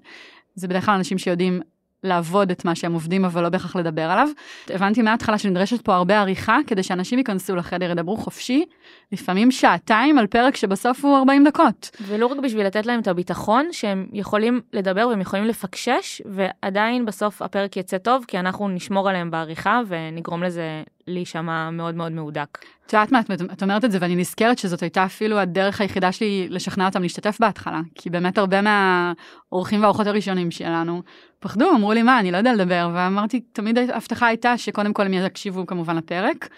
זה 0.55 0.69
בדרך 0.69 0.87
כלל 0.87 0.95
אנשים 0.95 1.19
שיודעים 1.19 1.61
לעבוד 2.05 2.51
את 2.51 2.65
מה 2.65 2.75
שהם 2.75 2.93
עובדים, 2.93 3.25
אבל 3.25 3.43
לא 3.43 3.49
בהכרח 3.49 3.77
לדבר 3.77 4.03
עליו. 4.03 4.29
הבנתי 4.71 5.03
מההתחלה 5.03 5.39
שנדרשת 5.39 5.81
פה 5.81 5.95
הרבה 5.95 6.21
עריכה, 6.21 6.59
כדי 6.67 6.83
שאנשים 6.83 7.19
ייכנסו 7.19 7.57
לחדר, 7.57 7.91
ידברו 7.91 8.17
חופשי, 8.17 8.65
לפעמים 9.13 9.51
שעתיים 9.51 10.19
על 10.19 10.27
פרק 10.27 10.57
שבסוף 10.57 11.05
הוא 11.05 11.19
40 11.19 11.45
דקות. 11.45 11.91
ולא 12.09 12.27
רק 12.27 12.39
בשביל 12.39 12.67
לתת 12.67 12.87
להם 12.87 13.01
את 13.01 13.09
הביטחון, 13.09 13.69
שהם 13.73 14.07
יכולים 14.13 14.61
לדבר 14.73 15.09
והם 15.09 15.21
יכולים 15.21 15.45
לפקשש, 15.45 16.23
ועדיין 16.25 17.07
בסוף 17.07 17.43
הפרק 17.43 17.77
יצא 17.77 17.99
טוב, 17.99 18.25
כי 18.29 18.39
אנחנו 18.39 18.69
נשמור 18.69 19.09
עליהם 19.09 19.31
בעריכה 19.31 19.81
ונגרום 19.89 20.43
לזה 20.43 20.83
להישמע 21.11 21.71
מאוד 21.71 21.95
מאוד 21.95 22.13
מהודק. 22.13 22.59
את 22.87 22.93
יודעת 22.93 23.13
מה, 23.13 23.21
את 23.53 23.63
אומרת 23.63 23.85
את 23.85 23.93
זה 23.93 23.99
ואני 24.01 24.17
נזכרת 24.17 24.59
שזאת 24.59 24.83
הייתה 24.83 25.05
אפילו 25.05 25.39
הדרך 25.39 25.81
היחידה 25.81 26.13
שלי 26.13 26.47
לשכנע 26.51 26.87
אותם 26.87 27.03
להשתתף 27.03 27.37
בהתחלה, 27.41 27.81
כי 27.95 28.11
באמת 28.11 28.39
הרבה 28.39 28.61
מהאורחים 28.63 29.81
והאורחות 29.81 30.07
הראשונים 30.07 30.51
שלנו 30.51 31.03
פחדו, 31.39 31.71
אמרו 31.71 31.93
לי 31.93 32.03
מה, 32.03 32.19
אני 32.19 32.31
לא 32.31 32.37
יודע 32.37 32.53
לדבר, 32.53 32.91
ואמרתי, 32.95 33.41
תמיד 33.41 33.79
ההבטחה 33.79 34.27
הייתה 34.27 34.59
שקודם 34.59 34.93
כל 34.93 35.07
הם 35.07 35.15
יקשיבו 35.15 35.67
כמובן 35.67 35.97
לפרק. 35.97 36.49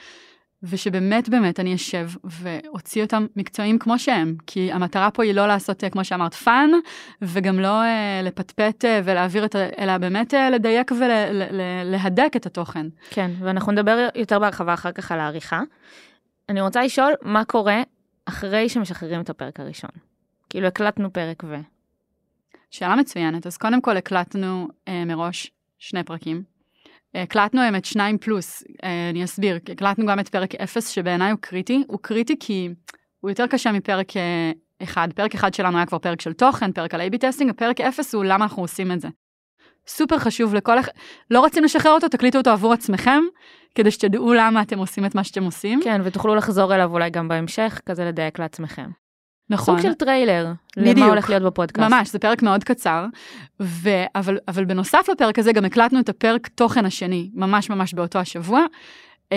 ושבאמת 0.62 1.28
באמת 1.28 1.60
אני 1.60 1.74
אשב 1.74 2.10
ואוציא 2.24 3.02
אותם 3.02 3.26
מקצועיים 3.36 3.78
כמו 3.78 3.98
שהם, 3.98 4.36
כי 4.46 4.72
המטרה 4.72 5.10
פה 5.10 5.22
היא 5.22 5.34
לא 5.34 5.46
לעשות, 5.46 5.84
כמו 5.92 6.04
שאמרת, 6.04 6.34
fun, 6.34 6.70
וגם 7.22 7.60
לא 7.60 7.82
אה, 7.82 8.20
לפטפט 8.22 8.84
אה, 8.84 9.00
ולהעביר 9.04 9.44
את, 9.44 9.54
ה... 9.54 9.58
אלא 9.78 9.98
באמת 9.98 10.34
אה, 10.34 10.50
לדייק 10.50 10.92
ולהדק 10.92 12.30
ול, 12.32 12.36
את 12.36 12.46
התוכן. 12.46 12.86
כן, 13.10 13.30
ואנחנו 13.40 13.72
נדבר 13.72 14.08
יותר 14.14 14.38
בהרחבה 14.38 14.74
אחר 14.74 14.92
כך 14.92 15.12
על 15.12 15.20
העריכה. 15.20 15.60
אני 16.48 16.60
רוצה 16.60 16.82
לשאול 16.82 17.12
מה 17.22 17.44
קורה 17.44 17.82
אחרי 18.24 18.68
שמשחררים 18.68 19.20
את 19.20 19.30
הפרק 19.30 19.60
הראשון. 19.60 19.90
כאילו 20.50 20.66
הקלטנו 20.66 21.12
פרק 21.12 21.44
ו... 21.46 21.56
שאלה 22.72 22.96
מצוינת, 22.96 23.46
אז 23.46 23.56
קודם 23.56 23.80
כל 23.80 23.96
הקלטנו 23.96 24.68
אה, 24.88 25.04
מראש 25.04 25.50
שני 25.78 26.04
פרקים. 26.04 26.42
הקלטנו 27.14 27.60
הם 27.60 27.76
את 27.76 27.84
שניים 27.84 28.18
פלוס, 28.18 28.64
אה, 28.84 29.10
אני 29.10 29.24
אסביר, 29.24 29.58
הקלטנו 29.72 30.06
גם 30.06 30.20
את 30.20 30.28
פרק 30.28 30.54
אפס 30.54 30.88
שבעיניי 30.88 31.30
הוא 31.30 31.38
קריטי, 31.40 31.84
הוא 31.86 31.98
קריטי 32.02 32.36
כי 32.40 32.68
הוא 33.20 33.30
יותר 33.30 33.46
קשה 33.46 33.72
מפרק 33.72 34.16
אה, 34.16 34.52
אחד, 34.82 35.08
פרק 35.14 35.34
אחד 35.34 35.54
שלנו 35.54 35.76
היה 35.76 35.86
כבר 35.86 35.98
פרק 35.98 36.20
של 36.20 36.32
תוכן, 36.32 36.72
פרק 36.72 36.94
על 36.94 37.00
A-B 37.00 37.18
testing, 37.18 37.50
הפרק 37.50 37.80
אפס 37.80 38.14
הוא 38.14 38.24
למה 38.24 38.44
אנחנו 38.44 38.62
עושים 38.62 38.92
את 38.92 39.00
זה. 39.00 39.08
סופר 39.86 40.18
חשוב 40.18 40.54
לכל 40.54 40.80
אחד, 40.80 40.92
לא 41.30 41.40
רוצים 41.40 41.64
לשחרר 41.64 41.92
אותו, 41.92 42.08
תקליטו 42.08 42.38
אותו 42.38 42.50
עבור 42.50 42.72
עצמכם, 42.72 43.20
כדי 43.74 43.90
שתדעו 43.90 44.34
למה 44.34 44.62
אתם 44.62 44.78
עושים 44.78 45.06
את 45.06 45.14
מה 45.14 45.24
שאתם 45.24 45.44
עושים. 45.44 45.80
כן, 45.84 46.00
ותוכלו 46.04 46.34
לחזור 46.34 46.74
אליו 46.74 46.92
אולי 46.92 47.10
גם 47.10 47.28
בהמשך, 47.28 47.80
כזה 47.86 48.04
לדייק 48.04 48.38
לעצמכם. 48.38 49.01
נכון. 49.50 49.76
סוג 49.76 49.90
של 49.90 49.94
טריילר, 49.94 50.46
בדיוק. 50.76 50.96
למה 50.98 51.06
הולך 51.06 51.30
להיות 51.30 51.42
בפודקאסט. 51.42 51.90
ממש, 51.90 52.10
זה 52.10 52.18
פרק 52.18 52.42
מאוד 52.42 52.64
קצר, 52.64 53.06
ו... 53.60 53.90
אבל, 54.14 54.38
אבל 54.48 54.64
בנוסף 54.64 55.08
לפרק 55.12 55.38
הזה 55.38 55.52
גם 55.52 55.64
הקלטנו 55.64 56.00
את 56.00 56.08
הפרק 56.08 56.48
תוכן 56.48 56.84
השני, 56.84 57.30
ממש 57.34 57.70
ממש 57.70 57.94
באותו 57.94 58.18
השבוע. 58.18 58.60
Um, 59.32 59.34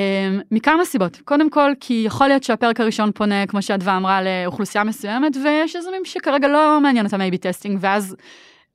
מכמה 0.52 0.86
סיבות. 0.86 1.20
קודם 1.26 1.50
כל, 1.50 1.72
כי 1.80 2.04
יכול 2.06 2.28
להיות 2.28 2.44
שהפרק 2.44 2.80
הראשון 2.80 3.12
פונה, 3.12 3.48
כמו 3.48 3.62
שאדווה 3.62 3.98
אמרה, 3.98 4.20
לאוכלוסייה 4.22 4.84
מסוימת, 4.84 5.38
ויש 5.44 5.76
יזמים 5.76 6.06
שכרגע 6.06 6.48
לא 6.48 6.80
מעניין 6.82 7.06
אותם 7.06 7.22
A-B 7.22 7.38
testing, 7.38 7.78
ואז 7.82 8.16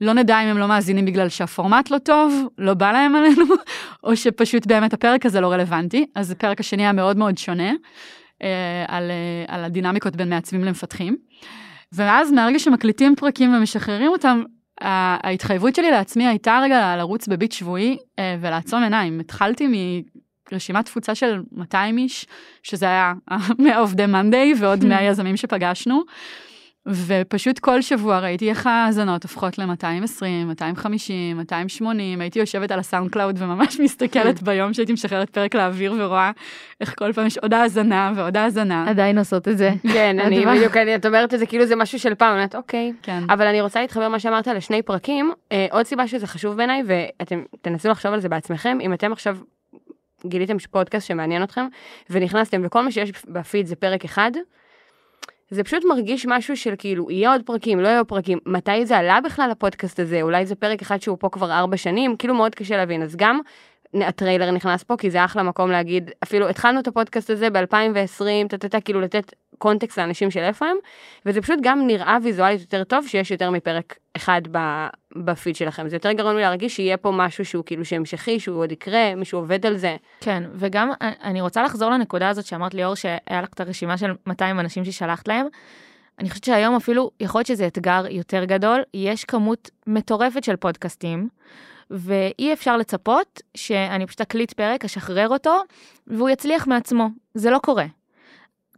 לא 0.01 0.13
נדע 0.13 0.43
אם 0.43 0.49
הם 0.49 0.59
לא 0.59 0.69
מאזינים 0.69 1.05
בגלל 1.05 1.29
שהפורמט 1.29 1.91
לא 1.91 1.99
טוב, 1.99 2.49
לא 2.59 2.75
בא 2.75 2.93
להם 2.93 3.17
עלינו, 3.17 3.45
או 4.05 4.17
שפשוט 4.17 4.67
באמת 4.67 4.93
הפרק 4.93 5.27
הזה 5.27 5.41
לא 5.41 5.53
רלוונטי. 5.53 6.07
אז 6.15 6.31
הפרק 6.31 6.61
השני 6.61 6.83
היה 6.83 6.93
מאוד 6.93 7.17
מאוד 7.17 7.39
שונה. 7.39 7.73
אה, 8.43 8.85
על, 8.89 9.11
אה, 9.11 9.55
על 9.55 9.65
הדינמיקות 9.65 10.17
בין 10.17 10.29
מעצבים 10.31 10.65
למפתחים. 10.65 11.17
ואז 11.93 12.33
מהרגע 12.33 12.59
שמקליטים 12.59 13.17
פרקים 13.17 13.55
ומשחררים 13.55 14.11
אותם, 14.11 14.43
ההתחייבות 14.81 15.75
שלי 15.75 15.91
לעצמי 15.91 16.27
הייתה 16.27 16.61
רגע 16.63 16.97
לרוץ 16.97 17.29
ב 17.29 17.34
beat 17.34 17.53
שבועי 17.53 17.97
אה, 18.19 18.37
ולעצום 18.41 18.83
עיניים. 18.83 19.21
התחלתי 19.21 19.69
מרשימת 20.53 20.85
תפוצה 20.85 21.15
של 21.15 21.43
200 21.53 21.99
איש, 21.99 22.27
שזה 22.63 22.87
היה 22.87 23.13
100 23.59 23.79
עובדי 23.79 24.07
מאנדיי 24.07 24.55
ועוד 24.59 24.85
100 24.89 25.03
יזמים 25.03 25.37
שפגשנו. 25.37 26.03
ופשוט 26.87 27.59
כל 27.59 27.83
שבוע 27.83 28.19
ראיתי 28.19 28.51
איך 28.51 28.67
ההאזנות 28.67 29.23
הופכות 29.23 29.59
ל-220, 29.59 30.25
250, 30.47 31.37
280, 31.37 32.21
הייתי 32.21 32.39
יושבת 32.39 32.71
על 32.71 32.79
הסאונד 32.79 33.11
קלאוד 33.11 33.43
וממש 33.43 33.81
מסתכלת 33.85 34.43
ביום 34.43 34.73
שהייתי 34.73 34.93
משחררת 34.93 35.31
פרק 35.31 35.55
לאוויר 35.55 35.95
ורואה 35.99 36.31
איך 36.81 36.95
כל 36.99 37.13
פעם 37.13 37.27
יש 37.27 37.39
עוד 37.39 37.55
האזנה 37.55 38.13
ועוד 38.17 38.37
האזנה. 38.37 38.85
עדיין 38.89 39.19
עושות 39.19 39.49
את 39.49 39.59
זה. 39.59 39.71
כן, 39.93 40.21
אני 40.21 40.47
בדיוק, 40.47 40.77
את 40.77 41.07
אומרת 41.07 41.35
את 41.35 41.39
זה 41.39 41.47
כאילו 41.47 41.67
זה 41.67 41.77
משהו 41.77 41.99
של 41.99 42.15
פעם, 42.15 42.29
אני 42.29 42.37
אומרת 42.37 42.55
אוקיי. 42.55 42.93
כן. 43.03 43.23
אבל 43.29 43.47
אני 43.47 43.61
רוצה 43.61 43.81
להתחבר 43.81 44.09
מה 44.09 44.21
שאמרת 44.21 44.47
לשני 44.47 44.83
פרקים, 44.83 45.33
אה, 45.53 45.67
עוד 45.71 45.87
סיבה 45.87 46.07
שזה 46.07 46.27
חשוב 46.27 46.57
בעיניי, 46.57 46.83
ואתם 46.87 47.43
תנסו 47.63 47.89
לחשוב 47.89 48.13
על 48.13 48.21
זה 48.21 48.29
בעצמכם, 48.29 48.79
אם 48.81 48.93
אתם 48.93 49.13
עכשיו 49.13 49.37
גיליתם 50.27 50.57
פודקאסט 50.71 51.09
שמעניין 51.09 51.43
אתכם, 51.43 51.67
ונכנסתם 52.11 52.63
וכל 52.65 52.83
מה 52.83 52.91
שיש 52.91 53.13
בפיד 53.29 53.67
זה 53.67 53.77
פרק 53.77 54.05
אחד, 54.05 54.31
זה 55.51 55.65
פשוט 55.65 55.85
מרגיש 55.85 56.27
משהו 56.29 56.57
של 56.57 56.75
כאילו, 56.79 57.11
יהיה 57.11 57.33
עוד 57.33 57.43
פרקים, 57.45 57.81
לא 57.81 57.89
יהיו 57.89 58.07
פרקים, 58.07 58.39
מתי 58.47 58.87
זה 58.87 58.99
עלה 58.99 59.21
בכלל 59.25 59.51
הפודקאסט 59.51 60.01
הזה, 60.01 60.23
אולי 60.23 60.47
זה 60.47 60.55
פרק 60.55 60.83
אחד 60.83 61.03
שהוא 61.03 61.17
פה 61.21 61.29
כבר 61.29 61.53
ארבע 61.53 61.77
שנים, 61.77 62.17
כאילו 62.17 62.35
מאוד 62.35 62.55
קשה 62.55 62.77
להבין, 62.77 63.03
אז 63.03 63.17
גם 63.17 63.41
הטריילר 63.95 64.51
נכנס 64.51 64.83
פה, 64.83 64.97
כי 64.97 65.11
זה 65.11 65.25
אחלה 65.25 65.43
מקום 65.43 65.71
להגיד, 65.71 66.11
אפילו 66.23 66.49
התחלנו 66.49 66.81
את 66.81 66.89
הפודקאסט 66.89 67.31
הזה 67.31 67.51
ב-2020, 67.51 68.49
טטטה, 68.49 68.81
כאילו 68.81 69.01
לתת 69.01 69.33
קונטקסט 69.61 69.99
לאנשים 69.99 70.31
של 70.31 70.41
איפה 70.41 70.67
הם, 70.67 70.77
וזה 71.27 71.43
פשוט 71.43 71.59
גם 71.63 71.87
נראה 71.87 72.19
ויזואלית 72.23 72.61
יותר 72.61 72.85
טוב 72.85 73.07
שיש 73.07 73.31
יותר 73.31 73.51
מפרק 73.51 73.99
אחד 74.17 74.43
בפיד 75.17 75.57
שלכם. 75.57 75.89
זה 75.89 75.97
יותר 75.97 76.13
גרוע 76.13 76.33
מלהרגיש 76.33 76.77
שיהיה 76.77 76.97
פה 76.97 77.11
משהו 77.11 77.45
שהוא 77.45 77.65
כאילו 77.65 77.85
שהמשכי, 77.85 78.41
שהוא 78.41 78.59
עוד 78.59 78.73
יקרה, 78.73 79.15
מישהו 79.15 79.39
עובד 79.39 79.67
על 79.67 79.77
זה. 79.77 79.97
כן, 80.21 80.43
וגם 80.55 80.91
אני 81.01 81.41
רוצה 81.41 81.63
לחזור 81.63 81.91
לנקודה 81.91 82.29
הזאת 82.29 82.47
שאמרת 82.47 82.75
ליאור, 82.75 82.95
שהיה 82.95 83.43
לך 83.43 83.49
את 83.55 83.61
הרשימה 83.61 83.99
של 83.99 84.11
200 84.27 84.61
אנשים 84.61 84.85
ששלחת 84.85 85.29
להם. 85.29 85.47
אני 86.19 86.29
חושבת 86.29 86.45
שהיום 86.45 86.77
אפילו, 86.77 87.11
יכול 87.21 87.39
להיות 87.39 87.47
שזה 87.47 87.67
אתגר 87.67 88.05
יותר 88.11 88.45
גדול, 88.45 88.83
יש 88.95 89.25
כמות 89.25 89.71
מטורפת 89.87 90.45
של 90.45 90.57
פודקאסטים. 90.57 91.29
ואי 91.91 92.53
אפשר 92.53 92.77
לצפות 92.77 93.43
שאני 93.55 94.07
פשוט 94.07 94.21
אקליט 94.21 94.53
פרק, 94.53 94.85
אשחרר 94.85 95.29
אותו, 95.29 95.63
והוא 96.07 96.29
יצליח 96.31 96.67
מעצמו. 96.67 97.09
זה 97.35 97.51
לא 97.51 97.59
קורה. 97.59 97.85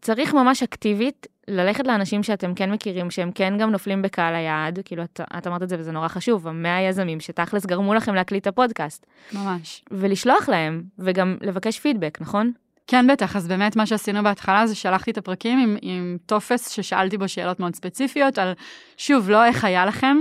צריך 0.03 0.35
ממש 0.35 0.63
אקטיבית 0.63 1.27
ללכת 1.49 1.87
לאנשים 1.87 2.23
שאתם 2.23 2.55
כן 2.55 2.71
מכירים, 2.71 3.11
שהם 3.11 3.33
כן 3.33 3.59
גם 3.59 3.71
נופלים 3.71 4.03
בקהל 4.03 4.35
היעד, 4.35 4.79
כאילו 4.85 5.03
את, 5.03 5.21
את 5.39 5.47
אמרת 5.47 5.63
את 5.63 5.69
זה 5.69 5.77
וזה 5.79 5.93
נורא 5.93 6.09
חשוב, 6.09 6.49
המאה 6.49 6.81
יזמים 6.81 7.21
שתכלס 7.21 7.67
גרמו 7.67 7.95
לכם 7.95 8.15
להקליט 8.15 8.43
את 8.43 8.47
הפודקאסט. 8.47 9.07
ממש. 9.33 9.85
ולשלוח 9.91 10.49
להם, 10.49 10.83
וגם 10.99 11.37
לבקש 11.41 11.81
פידבק, 11.81 12.19
נכון? 12.21 12.53
כן, 12.87 13.07
בטח, 13.07 13.37
אז 13.37 13.49
באמת 13.49 13.77
מה 13.77 13.87
שעשינו 13.87 14.23
בהתחלה 14.23 14.67
זה 14.67 14.75
שלחתי 14.75 15.11
את 15.11 15.19
הפרקים 15.19 15.59
עם, 15.59 15.77
עם 15.83 16.17
טופס 16.27 16.69
ששאלתי 16.69 17.19
בו 17.19 17.29
שאלות 17.29 17.61
מאוד 17.61 17.75
ספציפיות 17.75 18.39
על, 18.39 18.53
שוב, 18.97 19.31
לא 19.31 19.45
איך 19.45 19.65
היה 19.65 19.87
לכם, 19.87 20.17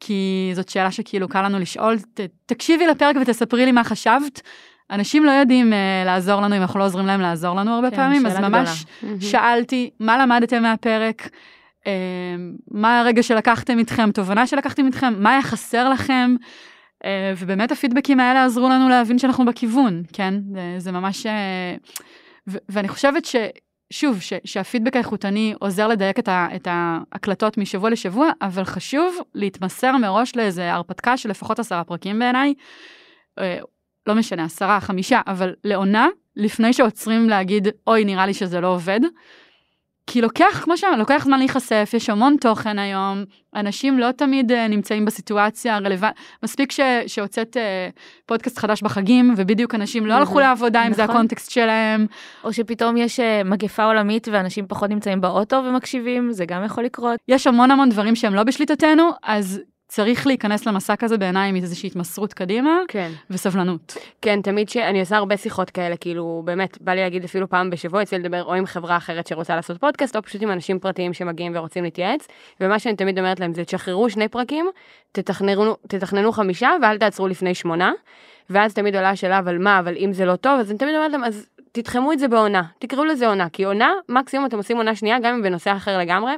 כי 0.00 0.50
זאת 0.54 0.68
שאלה 0.68 0.90
שכאילו 0.90 1.28
קל 1.28 1.42
לנו 1.42 1.58
לשאול, 1.58 1.98
ת, 1.98 2.20
תקשיבי 2.46 2.86
לפרק 2.86 3.16
ותספרי 3.22 3.64
לי 3.64 3.72
מה 3.72 3.84
חשבת. 3.84 4.40
אנשים 4.90 5.24
לא 5.24 5.30
יודעים 5.30 5.72
uh, 5.72 6.06
לעזור 6.06 6.40
לנו 6.40 6.56
אם 6.56 6.62
אנחנו 6.62 6.80
לא 6.80 6.84
עוזרים 6.84 7.06
להם 7.06 7.20
לעזור 7.20 7.56
לנו 7.56 7.74
הרבה 7.74 7.90
כן, 7.90 7.96
פעמים, 7.96 8.26
אז 8.26 8.38
ממש 8.38 8.84
גדולה. 9.04 9.20
שאלתי 9.20 9.90
מה 10.00 10.18
למדתם 10.18 10.62
מהפרק, 10.62 11.28
uh, 11.80 11.86
מה 12.70 13.00
הרגע 13.00 13.22
שלקחתם 13.22 13.78
איתכם, 13.78 14.10
תובנה 14.12 14.46
שלקחתם 14.46 14.86
איתכם, 14.86 15.14
מה 15.18 15.30
היה 15.30 15.42
חסר 15.42 15.88
לכם, 15.88 16.34
uh, 17.04 17.06
ובאמת 17.38 17.72
הפידבקים 17.72 18.20
האלה 18.20 18.44
עזרו 18.44 18.68
לנו 18.68 18.88
להבין 18.88 19.18
שאנחנו 19.18 19.44
בכיוון, 19.44 20.02
כן? 20.12 20.34
זה, 20.54 20.74
זה 20.78 20.92
ממש... 20.92 21.26
Uh, 21.26 21.30
ו- 22.48 22.58
ואני 22.68 22.88
חושבת 22.88 23.24
ש... 23.24 23.36
שוב, 23.92 24.20
ש, 24.20 24.32
שהפידבק 24.44 24.96
האיכותני 24.96 25.54
עוזר 25.60 25.88
לדייק 25.88 26.18
את, 26.18 26.28
ה, 26.28 26.48
את 26.56 26.68
ההקלטות 26.70 27.58
משבוע 27.58 27.90
לשבוע, 27.90 28.30
אבל 28.42 28.64
חשוב 28.64 29.16
להתמסר 29.34 29.96
מראש 29.96 30.36
לאיזה 30.36 30.72
הרפתקה 30.72 31.16
של 31.16 31.30
לפחות 31.30 31.58
עשרה 31.58 31.84
פרקים 31.84 32.18
בעיניי. 32.18 32.54
לא 34.06 34.14
משנה, 34.14 34.44
עשרה, 34.44 34.80
חמישה, 34.80 35.20
אבל 35.26 35.54
לעונה, 35.64 36.08
לפני 36.36 36.72
שעוצרים 36.72 37.28
להגיד, 37.28 37.68
אוי, 37.86 38.04
נראה 38.04 38.26
לי 38.26 38.34
שזה 38.34 38.60
לא 38.60 38.66
עובד. 38.66 39.00
כי 40.06 40.20
לוקח, 40.20 40.60
כמו 40.64 40.76
שאמרנו, 40.76 40.98
לוקח 40.98 41.22
זמן 41.24 41.38
להיחשף, 41.38 41.90
יש 41.94 42.10
המון 42.10 42.36
תוכן 42.40 42.78
היום, 42.78 43.24
אנשים 43.56 43.98
לא 43.98 44.10
תמיד 44.12 44.52
uh, 44.52 44.54
נמצאים 44.68 45.04
בסיטואציה 45.04 45.76
הרלוונטית, 45.76 46.20
מספיק 46.42 46.72
ש, 46.72 46.80
שהוצאת 47.06 47.56
uh, 47.56 47.92
פודקאסט 48.26 48.58
חדש 48.58 48.82
בחגים, 48.82 49.34
ובדיוק 49.36 49.74
אנשים 49.74 50.06
לא 50.06 50.14
הלכו 50.14 50.40
לעבודה 50.40 50.86
אם 50.86 50.92
זה 50.92 51.02
נכון. 51.02 51.16
הקונטקסט 51.16 51.50
שלהם. 51.50 52.06
או 52.44 52.52
שפתאום 52.52 52.96
יש 52.96 53.20
אה, 53.20 53.44
מגפה 53.44 53.84
עולמית 53.84 54.28
ואנשים 54.32 54.66
פחות 54.68 54.90
נמצאים 54.90 55.20
באוטו 55.20 55.56
ומקשיבים, 55.64 56.32
זה 56.32 56.44
גם 56.44 56.64
יכול 56.64 56.84
לקרות. 56.84 57.20
יש 57.28 57.46
המון 57.46 57.70
המון 57.70 57.88
דברים 57.88 58.16
שהם 58.16 58.34
לא 58.34 58.42
בשליטתנו, 58.42 59.10
אז 59.22 59.60
צריך 59.94 60.26
להיכנס 60.26 60.66
למסע 60.66 60.96
כזה 60.96 61.18
בעיניי 61.18 61.48
עם 61.48 61.56
איזושהי 61.56 61.86
התמסרות 61.86 62.34
קדימה, 62.34 62.80
כן. 62.88 63.10
וסבלנות. 63.30 63.96
כן, 64.22 64.42
תמיד 64.42 64.68
שאני 64.68 65.00
עושה 65.00 65.16
הרבה 65.16 65.36
שיחות 65.36 65.70
כאלה, 65.70 65.96
כאילו, 65.96 66.42
באמת, 66.44 66.78
בא 66.80 66.92
לי 66.92 67.00
להגיד 67.00 67.24
אפילו 67.24 67.48
פעם 67.48 67.70
בשבוע, 67.70 68.02
אצלי 68.02 68.18
לדבר 68.18 68.44
או 68.44 68.54
עם 68.54 68.66
חברה 68.66 68.96
אחרת 68.96 69.26
שרוצה 69.26 69.56
לעשות 69.56 69.80
פודקאסט, 69.80 70.16
או 70.16 70.22
פשוט 70.22 70.42
עם 70.42 70.50
אנשים 70.50 70.78
פרטיים 70.78 71.12
שמגיעים 71.12 71.52
ורוצים 71.56 71.84
להתייעץ, 71.84 72.28
ומה 72.60 72.78
שאני 72.78 72.96
תמיד 72.96 73.18
אומרת 73.18 73.40
להם 73.40 73.54
זה, 73.54 73.64
תשחררו 73.64 74.10
שני 74.10 74.28
פרקים, 74.28 74.70
תתכננו, 75.12 75.76
תתכננו 75.88 76.32
חמישה, 76.32 76.70
ואל 76.82 76.98
תעצרו 76.98 77.28
לפני 77.28 77.54
שמונה, 77.54 77.92
ואז 78.50 78.74
תמיד 78.74 78.96
עולה 78.96 79.10
השאלה, 79.10 79.38
אבל 79.38 79.58
מה, 79.58 79.78
אבל 79.78 79.96
אם 79.96 80.12
זה 80.12 80.24
לא 80.24 80.36
טוב, 80.36 80.60
אז 80.60 80.70
אני 80.70 80.78
תמיד 80.78 80.94
אומרת 80.94 81.12
להם, 81.12 81.24
אז 81.24 81.46
תתחמו 81.72 82.12
את 82.12 82.18
זה 82.18 82.28
בעונה, 82.28 82.62
תקראו 82.78 83.04
לזה 83.04 83.28
עונה, 83.28 83.48
כי 83.48 83.64
עונה, 83.64 83.92
מקסימום 84.08 84.46
אתם 84.46 84.56
עושים 84.56 84.76
עונה 84.76 84.94
שנייה, 84.96 85.18
גם 85.20 85.34
אם 85.34 85.42
בנושא 85.42 85.72
אחר 85.76 85.98
לגמרי. 85.98 86.32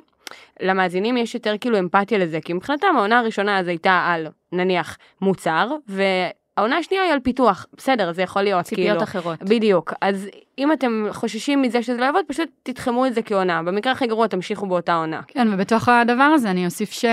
למאזינים 0.60 1.16
יש 1.16 1.34
יותר 1.34 1.54
כאילו 1.60 1.78
אמפתיה 1.78 2.18
לזה, 2.18 2.40
כי 2.40 2.52
מבחינתם 2.52 2.86
העונה 2.96 3.18
הראשונה 3.18 3.58
אז 3.58 3.68
הייתה 3.68 4.06
על, 4.08 4.26
נניח, 4.52 4.98
מוצר, 5.20 5.70
והעונה 5.88 6.76
השנייה 6.76 7.02
היא 7.02 7.12
על 7.12 7.20
פיתוח. 7.20 7.66
בסדר, 7.76 8.12
זה 8.12 8.22
יכול 8.22 8.42
להיות, 8.42 8.64
ציפיות 8.64 8.88
כאילו. 8.88 9.02
אחרות. 9.02 9.42
בדיוק. 9.42 9.92
אז 10.00 10.28
אם 10.58 10.72
אתם 10.72 11.06
חוששים 11.10 11.62
מזה 11.62 11.82
שזה 11.82 11.96
לא 11.96 12.04
יעבוד, 12.04 12.24
פשוט 12.28 12.48
תתחמו 12.62 13.06
את 13.06 13.14
זה 13.14 13.22
כעונה. 13.22 13.62
במקרה 13.62 13.92
הכי 13.92 14.06
גרוע, 14.06 14.26
תמשיכו 14.26 14.66
באותה 14.66 14.94
עונה. 14.94 15.20
כן, 15.26 15.48
ובתוך 15.52 15.88
הדבר 15.88 16.22
הזה 16.22 16.50
אני 16.50 16.64
אוסיף 16.64 16.92
ש... 16.92 17.04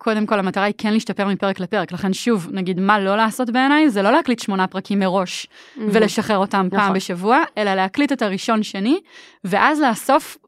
קודם 0.00 0.26
כל 0.26 0.38
המטרה 0.38 0.64
היא 0.64 0.74
כן 0.78 0.92
להשתפר 0.92 1.26
מפרק 1.26 1.60
לפרק, 1.60 1.92
לכן 1.92 2.12
שוב, 2.12 2.48
נגיד 2.52 2.80
מה 2.80 3.00
לא 3.00 3.16
לעשות 3.16 3.50
בעיניי, 3.50 3.90
זה 3.90 4.02
לא 4.02 4.10
להקליט 4.10 4.38
שמונה 4.38 4.66
פרקים 4.66 4.98
מראש 4.98 5.46
ולשחרר 5.76 6.38
אותם 6.38 6.68
פעם 6.70 6.80
נכון. 6.80 6.96
בשבוע, 6.96 7.42
אלא 7.58 7.74
להקליט 7.74 8.12
את 8.12 8.22
הראשון 8.22 8.62
שני, 8.62 9.00
ואז 9.44 9.80
לאסוף 9.80 10.38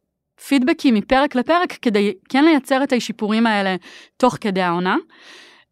פידבקים 0.49 0.95
מפרק 0.95 1.35
לפרק 1.35 1.73
כדי 1.83 2.15
כן 2.29 2.45
לייצר 2.45 2.83
את 2.83 2.93
השיפורים 2.93 3.47
האלה 3.47 3.77
תוך 4.17 4.37
כדי 4.41 4.63
העונה. 4.63 4.97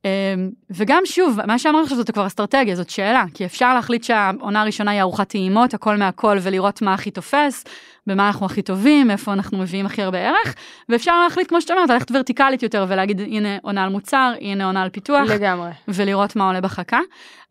אמ, 0.04 0.50
וגם 0.70 1.02
שוב, 1.04 1.38
מה 1.46 1.58
שאמרתי 1.58 1.82
עכשיו 1.82 1.96
זאת 1.96 2.10
כבר 2.10 2.26
אסטרטגיה, 2.26 2.76
זאת 2.76 2.90
שאלה, 2.90 3.25
כי 3.34 3.44
אפשר 3.44 3.75
להחליט 3.75 4.04
שהעונה 4.04 4.60
הראשונה 4.62 4.90
היא 4.90 5.00
ארוחת 5.00 5.28
טעימות, 5.28 5.75
הכל 5.75 5.96
מהכל, 5.96 6.38
ולראות 6.42 6.82
מה 6.82 6.94
הכי 6.94 7.10
תופס, 7.10 7.64
במה 8.06 8.26
אנחנו 8.26 8.46
הכי 8.46 8.62
טובים, 8.62 9.10
איפה 9.10 9.32
אנחנו 9.32 9.58
מביאים 9.58 9.87
הכי 9.87 10.02
הרבה 10.02 10.18
ערך, 10.18 10.54
ואפשר 10.88 11.20
להחליט, 11.25 11.48
כמו 11.48 11.60
שאתה 11.60 11.75
אומרת, 11.75 11.90
ללכת 11.90 12.10
ורטיקלית 12.10 12.62
יותר 12.62 12.87
ולהגיד, 12.88 13.20
הנה 13.20 13.58
עונה 13.62 13.84
על 13.84 13.90
מוצר, 13.90 14.32
הנה 14.40 14.64
עונה 14.64 14.82
על 14.82 14.90
פיתוח, 14.90 15.30
לגמרי. 15.30 15.70
ולראות 15.88 16.37
מה 16.37 16.46
עולה 16.46 16.60
בחכה. 16.60 17.00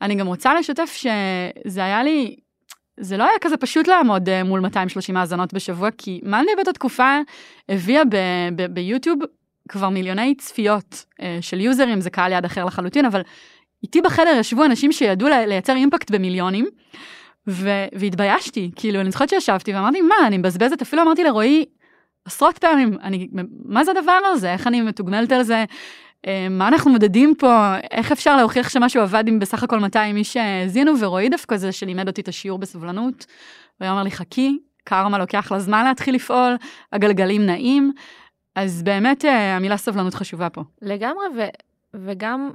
אני 0.01 0.15
גם 0.15 0.27
רוצה 0.27 0.53
לשתף 0.53 0.95
שזה 0.95 1.83
היה 1.83 2.03
לי, 2.03 2.35
זה 2.99 3.17
לא 3.17 3.23
היה 3.23 3.39
כזה 3.41 3.57
פשוט 3.57 3.87
לעמוד 3.87 4.29
אה, 4.29 4.43
מול 4.43 4.59
230 4.59 5.17
האזנות 5.17 5.53
בשבוע, 5.53 5.89
כי 5.97 6.21
מאנדי 6.23 6.51
באותה 6.55 6.73
תקופה 6.73 7.17
הביאה 7.69 8.01
ביוטיוב 8.69 9.19
כבר 9.69 9.89
מיליוני 9.89 10.35
צפיות 10.35 11.05
אה, 11.21 11.37
של 11.41 11.59
יוזרים, 11.59 12.01
זה 12.01 12.09
קהל 12.09 12.31
יעד 12.31 12.45
אחר 12.45 12.65
לחלוטין, 12.65 13.05
אבל 13.05 13.21
איתי 13.83 14.01
בחדר 14.01 14.37
ישבו 14.39 14.65
אנשים 14.65 14.91
שידעו 14.91 15.29
לייצר 15.29 15.75
אימפקט 15.75 16.11
במיליונים. 16.11 16.65
ו- 17.47 17.85
והתביישתי, 17.93 18.71
כאילו, 18.75 19.01
אני 19.01 19.11
זוכרת 19.11 19.29
שישבתי 19.29 19.73
ואמרתי, 19.73 20.01
מה, 20.01 20.15
אני 20.27 20.37
מבזבזת, 20.37 20.81
אפילו 20.81 21.01
אמרתי 21.01 21.23
לרועי 21.23 21.65
עשרות 22.25 22.57
פעמים, 22.57 22.97
אני, 23.03 23.27
מה 23.65 23.83
זה 23.83 23.91
הדבר 23.91 24.19
הזה, 24.25 24.53
איך 24.53 24.67
אני 24.67 24.81
מתוגמלת 24.81 25.31
על 25.31 25.43
זה, 25.43 25.65
מה 26.49 26.67
אנחנו 26.67 26.91
מודדים 26.91 27.33
פה, 27.37 27.75
איך 27.91 28.11
אפשר 28.11 28.37
להוכיח 28.37 28.69
שמשהו 28.69 29.01
עבד 29.01 29.23
אם 29.27 29.39
בסך 29.39 29.63
הכל 29.63 29.79
200 29.79 30.17
איש 30.17 30.37
האזינו, 30.37 30.99
ורועי 30.99 31.29
דווקא 31.29 31.57
זה 31.57 31.71
שלימד 31.71 32.07
אותי 32.07 32.21
את 32.21 32.27
השיעור 32.27 32.59
בסבלנות, 32.59 33.25
הוא 33.77 33.85
היה 33.85 33.91
אומר 33.91 34.03
לי, 34.03 34.11
חכי, 34.11 34.57
קרמה 34.83 35.17
לוקח 35.17 35.51
לה 35.51 35.59
זמן 35.59 35.85
להתחיל 35.85 36.15
לפעול, 36.15 36.55
הגלגלים 36.91 37.45
נעים, 37.45 37.93
אז 38.55 38.83
באמת 38.83 39.25
אה, 39.25 39.55
המילה 39.55 39.77
סבלנות 39.77 40.13
חשובה 40.13 40.49
פה. 40.49 40.63
לגמרי, 40.81 41.25
ו, 41.37 41.41
וגם 41.93 42.51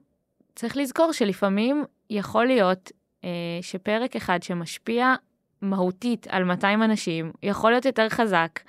צריך 0.55 0.77
לזכור 0.77 1.13
שלפעמים 1.13 1.85
יכול 2.11 2.47
להיות 2.47 2.93
אה, 3.25 3.31
שפרק 3.63 4.17
אחד 4.17 4.43
שמשפיע 4.43 5.15
מהותית 5.63 6.27
על 6.31 6.45
200 6.45 6.83
אנשים, 6.83 7.33
יכול 7.43 7.71
להיות 7.71 7.85
יותר 7.85 8.09
חזק 8.09 8.61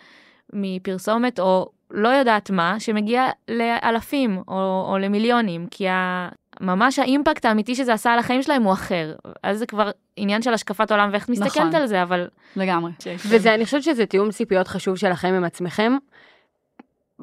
מפרסומת 0.53 1.39
או 1.39 1.70
לא 1.94 2.10
יודעת 2.10 2.50
מה, 2.50 2.79
שמגיע 2.79 3.25
לאלפים 3.48 4.42
או, 4.48 4.86
או 4.90 4.98
למיליונים, 4.98 5.68
כי 5.72 5.90
ה... 5.90 6.29
ממש 6.62 7.00
האימפקט 7.00 7.46
האמיתי 7.46 7.75
שזה 7.75 7.94
עשה 7.94 8.14
על 8.14 8.20
החיים 8.20 8.44
שלהם 8.44 8.64
הוא 8.64 8.74
אחר. 8.74 9.14
אז 9.44 9.58
זה 9.60 9.66
כבר 9.66 9.92
עניין 10.16 10.42
של 10.42 10.53
השקפת 10.53 10.92
עולם 10.92 11.10
ואיך 11.12 11.24
את 11.24 11.29
מסתכלת 11.29 11.58
נכון. 11.58 11.75
על 11.75 11.88
זה, 11.88 12.03
אבל 12.03 12.27
לגמרי. 12.56 12.92
וזה, 13.27 13.53
אני 13.53 13.66
חושבת 13.66 13.84
שזה 13.84 14.06
תיאום 14.06 14.32
ציפיות 14.32 14.68
חשוב 14.68 14.96
שלכם 14.96 15.34
עם 15.34 15.44
עצמכם. 15.44 15.98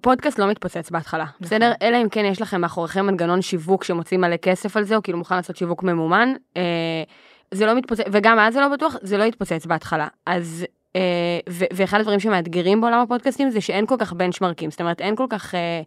פודקאסט 0.02 0.38
לא 0.38 0.46
מתפוצץ 0.46 0.90
בהתחלה, 0.90 1.24
בסדר? 1.40 1.72
אלא 1.82 2.02
אם 2.02 2.08
כן 2.08 2.24
יש 2.24 2.42
לכם 2.42 2.60
מאחוריכם 2.60 3.06
מנגנון 3.06 3.42
שיווק 3.42 3.84
שמוציא 3.84 4.18
מלא 4.18 4.36
כסף 4.36 4.76
על 4.76 4.84
זה, 4.84 4.96
או 4.96 5.02
כאילו 5.02 5.18
מוכן 5.18 5.36
לעשות 5.36 5.56
שיווק 5.56 5.82
ממומן. 5.82 6.32
אה, 6.56 6.62
זה 7.50 7.66
לא 7.66 7.74
מתפוצץ, 7.74 8.04
וגם 8.12 8.38
אז 8.38 8.54
זה 8.54 8.60
לא 8.60 8.68
בטוח, 8.68 8.96
זה 9.02 9.18
לא 9.18 9.24
יתפוצץ 9.24 9.66
בהתחלה. 9.66 10.08
אז, 10.26 10.66
ו- 11.48 11.64
ואחד 11.72 12.00
הדברים 12.00 12.20
שמאתגרים 12.20 12.80
בעולם 12.80 13.00
הפודקאסטים 13.00 13.50
זה 13.50 13.60
שאין 13.60 13.86
כל 13.86 13.96
כך 13.98 14.12
בנצ'מרקים, 14.12 14.70
זאת 14.70 14.80
אומרת 14.80 15.00
אין 15.00 15.16
כל 15.16 15.26
כך 15.30 15.54
אה, 15.54 15.82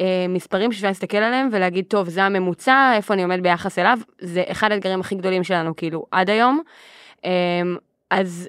אה, 0.00 0.26
מספרים 0.28 0.72
שאפשר 0.72 0.86
להסתכל 0.86 1.16
עליהם 1.16 1.48
ולהגיד, 1.52 1.84
טוב, 1.88 2.08
זה 2.08 2.22
הממוצע, 2.22 2.92
איפה 2.96 3.14
אני 3.14 3.22
עומד 3.22 3.42
ביחס 3.42 3.78
אליו, 3.78 3.98
זה 4.20 4.42
אחד 4.50 4.72
האתגרים 4.72 5.00
הכי 5.00 5.14
גדולים 5.14 5.44
שלנו, 5.44 5.76
כאילו, 5.76 6.06
עד 6.10 6.30
היום. 6.30 6.60
אה, 7.24 7.30
אז 8.10 8.48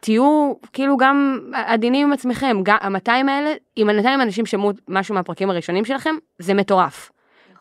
תהיו 0.00 0.52
כאילו 0.72 0.96
גם 0.96 1.38
עדינים 1.52 2.06
עם 2.06 2.12
עצמכם, 2.12 2.56
גם 2.62 2.76
ה-200 2.80 3.10
האלה, 3.10 3.52
אם 3.76 3.90
ה-200 3.90 4.22
אנשים 4.22 4.46
שמעו 4.46 4.72
משהו 4.88 5.14
מהפרקים 5.14 5.50
הראשונים 5.50 5.84
שלכם, 5.84 6.14
זה 6.38 6.54
מטורף. 6.54 7.10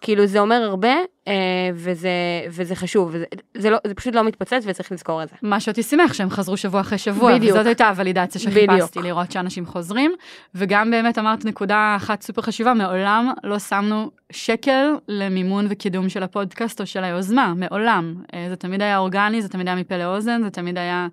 כאילו 0.01 0.25
זה 0.25 0.39
אומר 0.39 0.55
הרבה, 0.55 0.93
אה, 1.27 1.33
וזה, 1.73 2.09
וזה 2.49 2.75
חשוב, 2.75 3.09
וזה, 3.13 3.25
זה, 3.57 3.69
לא, 3.69 3.77
זה 3.87 3.93
פשוט 3.93 4.15
לא 4.15 4.23
מתפוצץ 4.23 4.63
וצריך 4.65 4.91
לזכור 4.91 5.23
את 5.23 5.29
זה. 5.29 5.35
מה 5.41 5.59
שאותי 5.59 5.83
שימח 5.83 6.13
שהם 6.13 6.29
חזרו 6.29 6.57
שבוע 6.57 6.81
אחרי 6.81 6.97
שבוע, 6.97 7.35
בדיוק. 7.35 7.53
וזאת 7.53 7.65
הייתה 7.65 7.89
הוולידציה 7.89 8.41
שחיפשתי, 8.41 8.67
בדיוק. 8.67 8.97
לראות 8.97 9.31
שאנשים 9.31 9.65
חוזרים, 9.65 10.11
וגם 10.55 10.91
באמת 10.91 11.17
אמרת 11.17 11.45
נקודה 11.45 11.93
אחת 11.97 12.21
סופר 12.21 12.41
חשובה, 12.41 12.73
מעולם 12.73 13.33
לא 13.43 13.59
שמנו 13.59 14.11
שקל 14.31 14.93
למימון 15.07 15.67
וקידום 15.69 16.09
של 16.09 16.23
הפודקאסט 16.23 16.81
או 16.81 16.85
של 16.85 17.03
היוזמה, 17.03 17.53
מעולם. 17.55 18.15
אה, 18.33 18.45
זה 18.49 18.55
תמיד 18.55 18.81
היה 18.81 18.97
אורגני, 18.97 19.41
זה 19.41 19.49
תמיד 19.49 19.67
היה 19.67 19.75
מפה 19.75 19.97
לאוזן, 19.97 20.43
זה 20.43 20.49
תמיד 20.49 20.77
היה... 20.77 21.07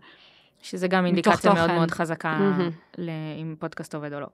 שזה 0.62 0.88
גם 0.88 1.06
אינדיקציה 1.06 1.54
מאוד. 1.54 1.70
מאוד 1.70 1.90
חזקה. 1.90 2.38
ל- 2.98 3.10
אם 3.42 3.54
פודקאסט 3.58 3.94
עובד 3.94 4.12
או 4.12 4.20
לא. 4.20 4.26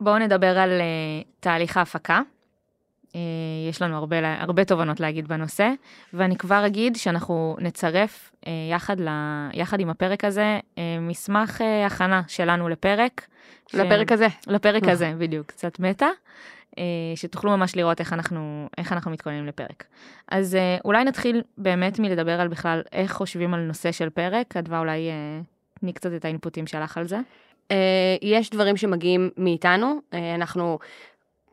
בואו 0.00 0.18
נדבר 0.18 0.58
על 0.58 0.70
uh, 0.70 1.28
תהליך 1.40 1.76
ההפקה. 1.76 2.20
Uh, 3.12 3.16
יש 3.70 3.82
לנו 3.82 3.96
הרבה, 3.96 4.16
הרבה 4.40 4.64
תובנות 4.64 5.00
להגיד 5.00 5.28
בנושא, 5.28 5.70
ואני 6.12 6.36
כבר 6.36 6.66
אגיד 6.66 6.96
שאנחנו 6.96 7.56
נצרף 7.60 8.30
uh, 8.34 8.48
יחד, 8.70 9.00
ל, 9.00 9.08
יחד 9.52 9.80
עם 9.80 9.90
הפרק 9.90 10.24
הזה 10.24 10.60
uh, 10.74 10.78
מסמך 11.00 11.60
הכנה 11.86 12.22
שלנו 12.28 12.68
לפרק. 12.68 13.26
ש- 13.68 13.74
לפרק 13.74 14.12
הזה. 14.12 14.26
לפרק. 14.46 14.88
הזה, 14.88 15.14
בדיוק, 15.18 15.46
קצת 15.46 15.80
מטה, 15.80 16.08
אה, 16.78 16.84
שתוכלו 17.14 17.56
ממש 17.56 17.76
לראות 17.76 18.00
איך 18.00 18.12
אנחנו, 18.12 18.68
איך 18.78 18.92
אנחנו 18.92 19.10
מתכוננים 19.10 19.46
לפרק. 19.46 19.84
אז 20.28 20.54
אה, 20.54 20.76
אולי 20.84 21.04
נתחיל 21.04 21.42
באמת 21.58 21.98
מלדבר 21.98 22.40
על 22.40 22.48
בכלל 22.48 22.82
איך 22.92 23.12
חושבים 23.12 23.54
על 23.54 23.60
נושא 23.60 23.92
של 23.92 24.10
פרק, 24.10 24.56
אדווה 24.56 24.78
אולי 24.78 25.08
אה, 25.08 25.40
תני 25.80 25.92
קצת 25.92 26.10
את 26.16 26.24
האינפוטים 26.24 26.66
שלך 26.66 26.98
על 26.98 27.06
זה. 27.06 27.18
אה, 27.70 27.76
יש 28.22 28.50
דברים 28.50 28.76
שמגיעים 28.76 29.30
מאיתנו, 29.36 30.00
אה, 30.14 30.34
אנחנו 30.34 30.78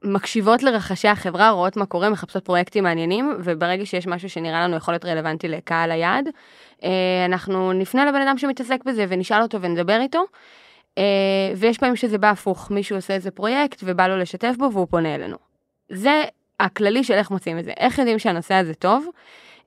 מקשיבות 0.03 0.63
לרחשי 0.63 1.07
החברה, 1.07 1.49
רואות 1.49 1.77
מה 1.77 1.85
קורה, 1.85 2.09
מחפשות 2.09 2.45
פרויקטים 2.45 2.83
מעניינים, 2.83 3.33
וברגע 3.43 3.85
שיש 3.85 4.07
משהו 4.07 4.29
שנראה 4.29 4.63
לנו 4.63 4.75
יכול 4.75 4.93
להיות 4.93 5.05
רלוונטי 5.05 5.47
לקהל 5.47 5.91
היעד, 5.91 6.29
אה, 6.83 6.89
אנחנו 7.25 7.73
נפנה 7.73 8.05
לבן 8.05 8.21
אדם 8.21 8.37
שמתעסק 8.37 8.83
בזה 8.85 9.05
ונשאל 9.09 9.41
אותו 9.41 9.61
ונדבר 9.61 9.99
איתו. 10.01 10.23
אה, 10.97 11.03
ויש 11.55 11.77
פעמים 11.77 11.95
שזה 11.95 12.17
בא 12.17 12.29
הפוך, 12.29 12.71
מישהו 12.71 12.95
עושה 12.95 13.13
איזה 13.13 13.31
פרויקט 13.31 13.81
ובא 13.83 14.07
לו 14.07 14.17
לשתף 14.17 14.53
בו 14.57 14.71
והוא 14.73 14.87
פונה 14.89 15.15
אלינו. 15.15 15.37
זה 15.91 16.23
הכללי 16.59 17.03
של 17.03 17.13
איך 17.13 17.31
מוצאים 17.31 17.59
את 17.59 17.65
זה, 17.65 17.71
איך 17.77 17.97
יודעים 17.97 18.19
שהנושא 18.19 18.53
הזה 18.53 18.73
טוב, 18.73 19.05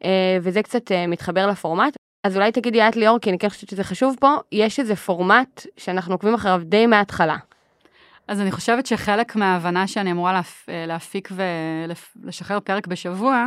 אה, 0.04 0.38
וזה 0.40 0.62
קצת 0.62 0.92
מתחבר 1.08 1.46
לפורמט. 1.46 1.96
אז 2.24 2.36
אולי 2.36 2.52
תגידי 2.52 2.82
את 2.82 2.96
ליאור, 2.96 3.18
כי 3.18 3.30
אני 3.30 3.38
כן 3.38 3.48
חושבת 3.48 3.70
שזה 3.70 3.84
חשוב 3.84 4.16
פה, 4.20 4.36
יש 4.52 4.80
איזה 4.80 4.96
פורמט 4.96 5.66
שאנחנו 5.76 6.14
עוקבים 6.14 6.34
אחריו 6.34 6.60
די 6.64 6.86
מההתחלה. 6.86 7.36
אז 8.32 8.40
אני 8.40 8.52
חושבת 8.52 8.86
שחלק 8.86 9.36
מההבנה 9.36 9.86
שאני 9.86 10.12
אמורה 10.12 10.32
להפ... 10.32 10.68
להפיק 10.86 11.28
ולשחרר 11.32 12.60
פרק 12.60 12.86
בשבוע, 12.86 13.46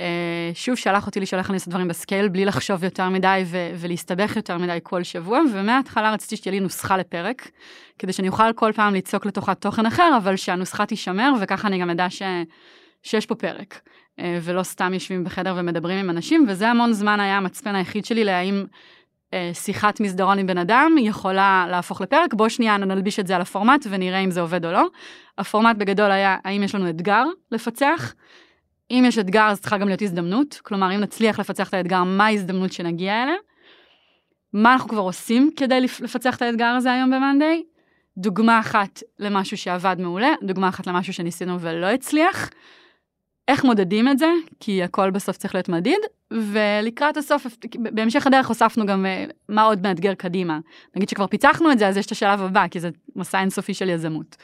אה, 0.00 0.50
שוב 0.54 0.76
שלח 0.76 1.06
אותי 1.06 1.20
לשאול 1.20 1.38
איך 1.38 1.50
אני 1.50 1.56
עושה 1.56 1.70
דברים 1.70 1.88
בסקייל, 1.88 2.28
בלי 2.28 2.44
לחשוב 2.44 2.84
יותר 2.84 3.08
מדי 3.08 3.42
ו- 3.46 3.70
ולהסתבך 3.74 4.36
יותר 4.36 4.58
מדי 4.58 4.78
כל 4.82 5.02
שבוע, 5.02 5.40
ומההתחלה 5.54 6.12
רציתי 6.12 6.36
שתהיה 6.36 6.52
לי 6.52 6.60
נוסחה 6.60 6.96
לפרק, 6.96 7.50
כדי 7.98 8.12
שאני 8.12 8.28
אוכל 8.28 8.52
כל 8.52 8.72
פעם 8.74 8.94
ליצוק 8.94 9.26
לתוכה 9.26 9.54
תוכן 9.54 9.86
אחר, 9.86 10.10
אבל 10.16 10.36
שהנוסחה 10.36 10.86
תישמר, 10.86 11.32
וככה 11.40 11.68
אני 11.68 11.78
גם 11.78 11.90
אדע 11.90 12.10
ש- 12.10 12.22
שיש 13.02 13.26
פה 13.26 13.34
פרק. 13.34 13.80
אה, 14.20 14.38
ולא 14.42 14.62
סתם 14.62 14.94
יושבים 14.94 15.24
בחדר 15.24 15.54
ומדברים 15.56 15.98
עם 15.98 16.10
אנשים, 16.10 16.46
וזה 16.48 16.68
המון 16.68 16.92
זמן 16.92 17.20
היה 17.20 17.36
המצפן 17.36 17.74
היחיד 17.74 18.04
שלי 18.04 18.24
להאם 18.24 18.54
אה, 18.54 18.64
שיחת 19.52 20.00
מסדרון 20.00 20.38
עם 20.38 20.46
בן 20.46 20.58
אדם 20.58 20.92
יכולה 21.00 21.66
להפוך 21.70 22.00
לפרק, 22.00 22.34
בוא 22.34 22.48
שנייה 22.48 22.76
נלביש 22.76 23.20
את 23.20 23.26
זה 23.26 23.36
על 23.36 23.42
הפורמט 23.42 23.86
ונראה 23.90 24.18
אם 24.18 24.30
זה 24.30 24.40
עובד 24.40 24.66
או 24.66 24.72
לא. 24.72 24.86
הפורמט 25.38 25.76
בגדול 25.76 26.10
היה 26.10 26.36
האם 26.44 26.62
יש 26.62 26.74
לנו 26.74 26.90
אתגר 26.90 27.24
לפצח, 27.52 28.14
אם 28.90 29.04
יש 29.06 29.18
אתגר 29.18 29.42
אז 29.42 29.60
צריכה 29.60 29.78
גם 29.78 29.88
להיות 29.88 30.02
הזדמנות, 30.02 30.60
כלומר 30.62 30.94
אם 30.94 31.00
נצליח 31.00 31.40
לפצח 31.40 31.68
את 31.68 31.74
האתגר, 31.74 32.04
מה 32.04 32.26
ההזדמנות 32.26 32.72
שנגיע 32.72 33.22
אליה, 33.22 33.34
מה 34.52 34.72
אנחנו 34.72 34.88
כבר 34.88 35.00
עושים 35.00 35.50
כדי 35.56 35.80
לפצח 35.80 36.36
את 36.36 36.42
האתגר 36.42 36.66
הזה 36.66 36.92
היום 36.92 37.10
ב-Monday, 37.10 37.62
דוגמה 38.18 38.60
אחת 38.60 39.02
למשהו 39.18 39.56
שעבד 39.56 39.96
מעולה, 39.98 40.32
דוגמה 40.42 40.68
אחת 40.68 40.86
למשהו 40.86 41.12
שניסינו 41.12 41.60
ולא 41.60 41.86
הצליח, 41.86 42.50
איך 43.48 43.64
מודדים 43.64 44.08
את 44.08 44.18
זה, 44.18 44.30
כי 44.60 44.82
הכל 44.82 45.10
בסוף 45.10 45.36
צריך 45.36 45.54
להיות 45.54 45.68
מדיד, 45.68 45.98
ולקראת 46.30 47.16
הסוף, 47.16 47.46
בהמשך 47.74 48.26
הדרך 48.26 48.48
הוספנו 48.48 48.86
גם 48.86 49.06
אה, 49.06 49.24
מה 49.48 49.62
עוד 49.62 49.82
מאתגר 49.82 50.14
קדימה. 50.14 50.58
נגיד 50.96 51.08
שכבר 51.08 51.26
פיצחנו 51.26 51.72
את 51.72 51.78
זה, 51.78 51.88
אז 51.88 51.96
יש 51.96 52.06
את 52.06 52.12
השלב 52.12 52.42
הבא, 52.42 52.66
כי 52.70 52.80
זה 52.80 52.90
מסע 53.16 53.40
אינסופי 53.40 53.74
של 53.74 53.88
יזמות. 53.88 54.36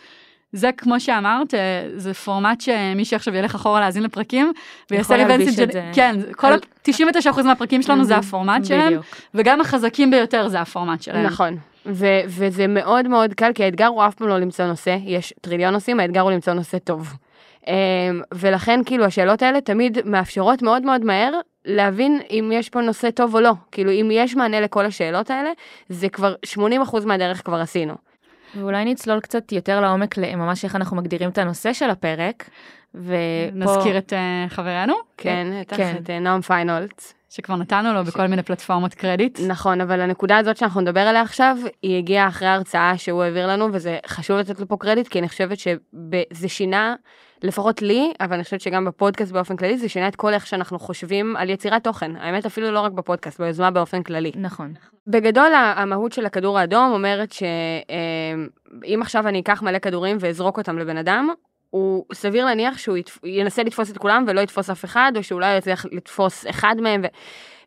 זה 0.53 0.71
כמו 0.77 1.01
שאמרת, 1.01 1.55
אה, 1.55 1.61
זה 1.97 2.15
פורמט 2.15 2.61
שמי 2.61 3.05
שעכשיו 3.05 3.35
ילך 3.35 3.55
אחורה 3.55 3.81
להאזין 3.81 4.03
לפרקים, 4.03 4.53
ויעשה 4.91 5.17
ריבנס 5.17 5.61
את 5.61 5.73
זה. 5.73 5.91
כן, 5.95 6.17
כל 6.33 6.47
על... 6.47 6.61
99% 6.89 7.43
מהפרקים 7.45 7.83
שלנו 7.83 8.05
זה 8.05 8.17
הפורמט 8.17 8.65
שלהם, 8.65 9.01
וגם 9.35 9.61
החזקים 9.61 10.11
ביותר 10.11 10.49
זה 10.49 10.61
הפורמט 10.61 11.03
שלהם. 11.03 11.27
נכון. 11.27 11.57
ו- 11.87 12.21
וזה 12.27 12.67
מאוד 12.67 13.09
מאוד 13.09 13.35
קל, 13.35 13.53
כי 13.55 13.65
האתגר 13.65 13.87
הוא 13.87 14.07
אף 14.07 14.15
פעם 14.15 14.29
לא 14.29 14.39
למצוא 14.39 14.67
נושא, 14.67 14.99
יש 15.05 15.35
טריליון 15.41 15.73
נושאים, 15.73 16.01
האתגר 16.01 16.21
הוא 16.21 16.31
למצוא 16.31 16.53
נושא 16.53 16.79
טוב. 16.79 17.15
אמ, 17.67 18.23
ולכן 18.35 18.81
כאילו 18.87 19.05
השאלות 19.05 19.43
האלה 19.43 19.61
תמיד 19.61 19.99
מאפשרות 20.05 20.63
מאוד 20.63 20.83
מאוד 20.83 21.05
מהר 21.05 21.33
להבין 21.65 22.21
אם 22.31 22.51
יש 22.55 22.69
פה 22.69 22.81
נושא 22.81 23.11
טוב 23.11 23.35
או 23.35 23.41
לא. 23.41 23.53
כאילו 23.73 23.91
אם 23.91 24.09
יש 24.13 24.37
מענה 24.37 24.61
לכל 24.61 24.87
השאלות 24.87 25.31
האלה, 25.31 25.51
זה 25.89 26.09
כבר 26.09 26.35
80% 26.59 27.07
מהדרך 27.07 27.45
כבר 27.45 27.61
עשינו. 27.61 27.95
ואולי 28.57 28.85
נצלול 28.85 29.21
קצת 29.21 29.53
יותר 29.53 29.81
לעומק 29.81 30.17
לממש 30.17 30.65
איך 30.65 30.77
אנחנו 30.77 30.97
מגדירים 30.97 31.31
את 31.31 31.39
הנושא 31.39 31.73
של 31.73 31.91
הפרק. 31.91 32.49
ופה... 32.95 33.13
נזכיר 33.53 33.99
את 33.99 34.13
uh, 34.13 34.51
חברנו? 34.55 34.95
כן, 35.17 35.47
בטח, 35.61 35.77
כן. 35.77 35.97
את 36.03 36.07
uh, 36.07 36.13
נועם 36.21 36.41
פיינולץ. 36.41 37.15
שכבר 37.31 37.57
נתנו 37.57 37.93
לו 37.93 38.05
בכל 38.05 38.27
ש... 38.27 38.31
מיני 38.31 38.43
פלטפורמות 38.43 38.95
קרדיט. 38.95 39.41
נכון, 39.49 39.81
אבל 39.81 40.01
הנקודה 40.01 40.39
הזאת 40.39 40.57
שאנחנו 40.57 40.81
נדבר 40.81 41.01
עליה 41.01 41.23
עכשיו, 41.23 41.57
היא 41.83 41.99
הגיעה 41.99 42.29
אחרי 42.29 42.49
ההרצאה 42.49 42.99
שהוא 42.99 43.23
העביר 43.23 43.47
לנו, 43.47 43.69
וזה 43.73 43.99
חשוב 44.07 44.39
לתת 44.39 44.61
לו 44.61 44.69
פה 44.69 44.77
קרדיט, 44.77 45.09
כי 45.09 45.19
אני 45.19 45.29
חושבת 45.29 45.59
שזה 45.59 46.49
שינה 46.49 46.95
לפחות 47.45 47.83
לי, 47.83 48.13
אבל 48.21 48.35
אני 48.35 48.45
חושבת 48.45 48.61
שגם 48.61 48.85
בפודקאסט 48.85 49.33
באופן 49.33 49.57
כללי, 49.57 49.79
זה 49.79 49.89
שינה 49.89 50.09
את 50.09 50.17
כל 50.17 50.33
איך 50.33 50.47
שאנחנו 50.47 50.79
חושבים 50.79 51.37
על 51.37 51.51
יצירת 51.51 51.85
תוכן. 51.85 52.17
האמת, 52.17 52.47
אפילו 52.47 52.71
לא 52.71 52.81
רק 52.81 52.93
בפודקאסט, 52.93 53.41
ביוזמה 53.41 53.71
באופן 53.71 54.03
כללי. 54.03 54.33
נכון. 54.37 54.75
בגדול, 55.07 55.53
המהות 55.55 56.13
של 56.13 56.27
הכדור 56.27 56.59
האדום 56.59 56.93
אומרת 56.93 57.33
שאם 57.33 59.03
עכשיו 59.03 59.29
אני 59.29 59.41
אקח 59.41 59.63
מלא 59.63 59.79
כדורים 59.79 60.17
ואזרוק 60.21 60.59
אותם 60.59 60.79
לבן 60.79 60.97
אדם, 60.97 61.29
הוא 61.71 62.05
סביר 62.13 62.45
להניח 62.45 62.79
שהוא 62.79 62.97
יתפ... 62.97 63.25
ינסה 63.25 63.63
לתפוס 63.63 63.91
את 63.91 63.99
כולם 63.99 64.25
ולא 64.29 64.41
יתפוס 64.41 64.71
אף 64.71 64.85
אחד, 64.85 65.13
או 65.17 65.23
שאולי 65.23 65.57
יצליח 65.57 65.87
לתפוס 65.93 66.47
אחד 66.51 66.75
מהם 66.81 67.01
ו... 67.05 67.07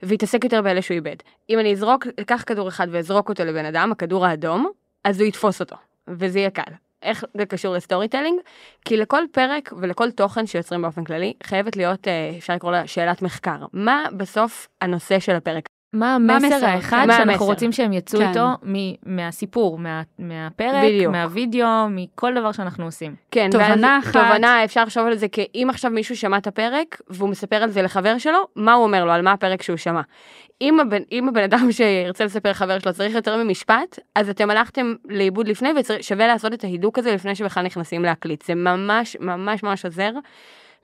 ויתעסק 0.04 0.44
יותר 0.44 0.62
באלה 0.62 0.82
שהוא 0.82 0.96
איבד. 0.96 1.16
אם 1.50 1.60
אני 1.60 1.72
אזרוק, 1.72 2.08
אקח 2.22 2.44
כדור 2.46 2.68
אחד 2.68 2.88
ואזרוק 2.92 3.30
אותו 3.30 3.46
לבן 3.46 3.66
אדם, 3.66 3.92
הכדור 3.92 4.26
האדום, 4.26 4.72
אז 5.04 5.20
הוא 5.20 5.28
יתפוס 5.28 5.60
אותו, 5.60 5.76
וזה 6.08 6.40
יהיה 6.40 6.50
קל. 6.50 6.72
איך 7.08 7.26
זה 7.38 7.46
קשור 7.46 7.76
ל 7.76 8.08
storytelling? 8.08 8.40
כי 8.86 8.98
לכל 8.98 9.24
פרק 9.32 9.74
ולכל 9.82 10.12
תוכן 10.12 10.48
שיוצרים 10.48 10.82
באופן 10.82 11.04
כללי, 11.04 11.34
חייבת 11.44 11.76
להיות, 11.76 12.08
אה, 12.08 12.34
אפשר 12.38 12.56
לקרוא 12.56 12.72
לה 12.72 12.88
שאלת 12.88 13.22
מחקר. 13.22 13.66
מה 13.74 14.06
בסוף 14.18 14.68
הנושא 14.82 15.20
של 15.20 15.36
הפרק? 15.36 15.77
מה 16.00 16.16
המסר 16.16 16.66
האחד 16.66 17.04
מה 17.08 17.14
שאנחנו 17.14 17.32
המסר? 17.32 17.46
רוצים 17.46 17.72
שהם 17.72 17.94
יצאו 17.94 18.20
כן. 18.20 18.28
איתו 18.28 18.46
מ- 18.66 19.16
מהסיפור, 19.16 19.80
מה- 19.80 20.02
מהפרק, 20.20 20.84
בדיוק. 20.86 21.12
מהווידאו, 21.12 21.68
מכל 21.90 22.34
דבר 22.36 22.52
שאנחנו 22.52 22.86
עושים. 22.86 23.16
כן, 23.32 23.50
תובנה 23.52 24.00
אחת. 24.04 24.14
תובנה, 24.14 24.64
אפשר 24.64 24.84
לחשוב 24.84 25.06
על 25.08 25.16
זה 25.16 25.28
כאם 25.28 25.68
עכשיו 25.70 25.92
מישהו 25.92 26.16
שמע 26.18 26.38
את 26.38 26.48
הפרק 26.48 27.02
והוא 27.10 27.30
מספר 27.30 27.56
על 27.56 27.70
זה 27.70 27.82
לחבר 27.82 28.18
שלו, 28.18 28.48
מה 28.56 28.74
הוא 28.74 28.84
אומר 28.84 29.06
לו, 29.06 29.12
על 29.12 29.22
מה 29.22 29.32
הפרק 29.32 29.62
שהוא 29.62 29.78
שמע. 29.78 30.02
אם 30.62 30.80
הבן, 30.80 31.02
אם 31.12 31.30
הבן 31.30 31.44
אדם 31.44 31.72
שירצה 31.72 32.26
לספר 32.26 32.50
לחבר 32.50 32.80
שלו 32.80 32.94
צריך 32.94 33.16
יותר 33.16 33.44
ממשפט, 33.44 34.00
אז 34.16 34.30
אתם 34.30 34.50
הלכתם 34.50 34.94
לאיבוד 35.10 35.48
לפני 35.48 35.70
ושווה 35.80 36.28
לעשות 36.28 36.54
את 36.54 36.64
ההידוק 36.64 37.00
הזה 37.00 37.14
לפני 37.14 37.36
שבכלל 37.36 37.64
נכנסים 37.64 38.04
להקליט. 38.04 38.46
זה 38.46 38.56
ממש 38.56 39.18
ממש 39.20 39.64
ממש 39.64 39.86
עוזר 39.86 40.12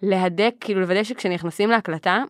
להדק, 0.04 0.54
כאילו 0.60 0.82
לוודא 0.82 1.04
שכשנכנסים 1.04 1.70
להקלטה, 1.70 2.24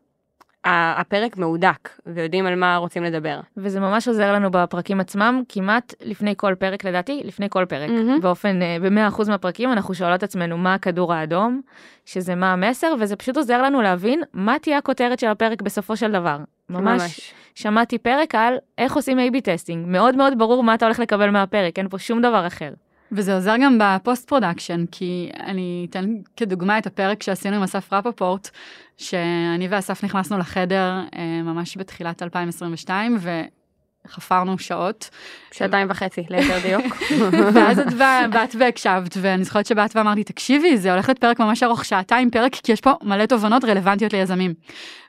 הפרק 0.66 1.38
מהודק 1.38 1.90
ויודעים 2.06 2.46
על 2.46 2.56
מה 2.56 2.78
רוצים 2.78 3.04
לדבר. 3.04 3.40
וזה 3.58 3.80
ממש 3.80 4.08
עוזר 4.08 4.34
לנו 4.34 4.52
בפרקים 4.52 5.00
עצמם 5.00 5.42
כמעט 5.50 5.94
לפני 6.02 6.34
כל 6.38 6.56
פרק 6.60 6.86
לדעתי 6.86 7.22
לפני 7.26 7.48
כל 7.50 7.66
פרק 7.66 7.90
mm-hmm. 7.90 8.22
באופן 8.22 8.62
אה, 8.62 8.78
ב-100% 8.82 9.30
מהפרקים 9.30 9.72
אנחנו 9.72 9.94
שואלות 9.94 10.24
עצמנו 10.24 10.58
מה 10.58 10.74
הכדור 10.74 11.14
האדום 11.14 11.62
שזה 12.06 12.36
מה 12.36 12.54
המסר 12.54 12.94
וזה 13.00 13.16
פשוט 13.16 13.38
עוזר 13.38 13.62
לנו 13.62 13.82
להבין 13.82 14.22
מה 14.34 14.60
תהיה 14.62 14.78
הכותרת 14.78 15.20
של 15.20 15.28
הפרק 15.28 15.62
בסופו 15.62 15.98
של 15.98 16.12
דבר. 16.12 16.38
ממש, 16.70 17.02
ממש. 17.02 17.34
שמעתי 17.56 17.98
פרק 17.98 18.36
על 18.36 18.56
איך 18.78 18.96
עושים 18.96 19.20
A-B 19.20 19.42
testing 19.44 19.88
מאוד 19.88 20.16
מאוד 20.16 20.38
ברור 20.38 20.64
מה 20.64 20.74
אתה 20.74 20.86
הולך 20.86 21.00
לקבל 21.00 21.30
מהפרק 21.30 21.80
אין 21.80 21.90
פה 21.90 22.00
שום 22.00 22.22
דבר 22.22 22.48
אחר. 22.48 22.74
וזה 23.12 23.36
עוזר 23.36 23.56
גם 23.64 23.80
ב 23.82 23.91
post 23.91 24.28
production, 24.28 24.86
כי 24.92 25.30
אני 25.40 25.88
אתן 25.90 26.16
כדוגמה 26.38 26.78
את 26.78 26.88
הפרק 26.88 27.24
שעשינו 27.24 27.56
עם 27.56 27.64
אסף 27.64 27.94
רפפורט, 27.94 28.50
שאני 28.98 29.68
ואסף 29.70 30.04
נכנסנו 30.04 30.38
לחדר 30.38 31.00
אה, 31.16 31.42
ממש 31.44 31.78
בתחילת 31.78 32.24
2022, 32.24 33.18
וחפרנו 34.08 34.60
שעות. 34.60 35.10
שעתיים 35.52 35.88
וחצי, 35.90 36.24
ליתר 36.30 36.60
דיוק. 36.60 36.96
ואז 37.54 37.80
את 37.80 37.94
באת 38.32 38.56
והקשבת, 38.60 39.18
ואני 39.22 39.44
זוכרת 39.44 39.66
שבאת 39.66 39.96
ואמרתי, 39.96 40.24
תקשיבי, 40.24 40.78
זה 40.78 40.92
הולך 40.92 41.10
להיות 41.10 41.20
פרק 41.20 41.40
ממש 41.40 41.64
ארוך, 41.64 41.86
שעתיים 41.86 42.32
פרק, 42.32 42.56
כי 42.56 42.72
יש 42.72 42.82
פה 42.82 42.92
מלא 43.04 43.26
תובנות 43.26 43.64
רלוונטיות 43.64 44.14
ליזמים. 44.14 44.54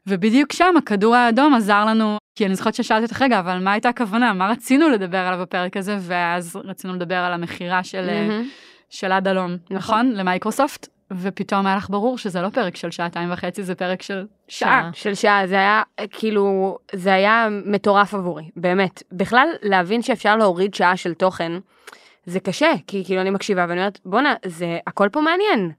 ובדיוק 0.07 0.53
שם 0.53 0.75
הכדור 0.79 1.17
האדום 1.17 1.55
עזר 1.55 1.85
לנו 1.85 2.19
כי 2.37 2.47
אני 2.47 2.55
זוכרת 2.55 2.75
ששאלתי 2.75 3.05
אותך, 3.05 3.23
רגע, 3.23 3.39
אבל 3.39 3.59
מה 3.59 3.73
הייתה 3.73 3.89
הכוונה? 3.89 4.33
מה 4.33 4.49
רצינו 4.49 4.89
לדבר 4.89 5.19
עליו 5.19 5.41
בפרק 5.41 5.77
הזה? 5.77 5.97
ואז 6.01 6.57
רצינו 6.65 6.95
לדבר 6.95 7.15
על 7.15 7.33
המכירה 7.33 7.85
של, 7.85 8.09
mm-hmm. 8.09 8.45
של 8.91 9.13
עד 9.13 9.29
הלום, 9.29 9.57
נכון? 9.71 9.77
נכון? 9.77 10.13
למייקרוסופט. 10.13 10.94
ופתאום 11.13 11.67
היה 11.67 11.77
לך 11.77 11.91
ברור 11.91 12.19
שזה 12.19 12.41
לא 12.41 12.49
פרק 12.49 12.77
של 12.77 12.91
שעתיים 12.91 13.33
וחצי, 13.33 13.63
זה 13.63 13.75
פרק 13.75 14.03
של 14.03 14.27
שעה. 14.49 14.91
של 14.93 15.15
שעה, 15.15 15.47
זה 15.47 15.55
היה 15.55 15.83
כאילו, 16.11 16.79
זה 16.93 17.15
היה 17.15 17.49
מטורף 17.67 18.15
עבורי, 18.15 18.51
באמת. 18.57 19.03
בכלל, 19.13 19.49
להבין 19.63 20.03
שאפשר 20.03 20.37
להוריד 20.37 20.75
שעה 20.75 20.97
של 20.97 21.15
תוכן, 21.15 21.53
זה 22.27 22.41
קשה, 22.41 22.73
כי 22.87 23.05
כאילו 23.05 23.21
אני 23.21 23.31
מקשיבה 23.31 23.67
ואני 23.69 23.81
אומרת, 23.81 23.99
בואנה, 24.05 24.35
זה 24.45 24.79
הכל 24.87 25.09
פה 25.13 25.21
מעניין. 25.21 25.73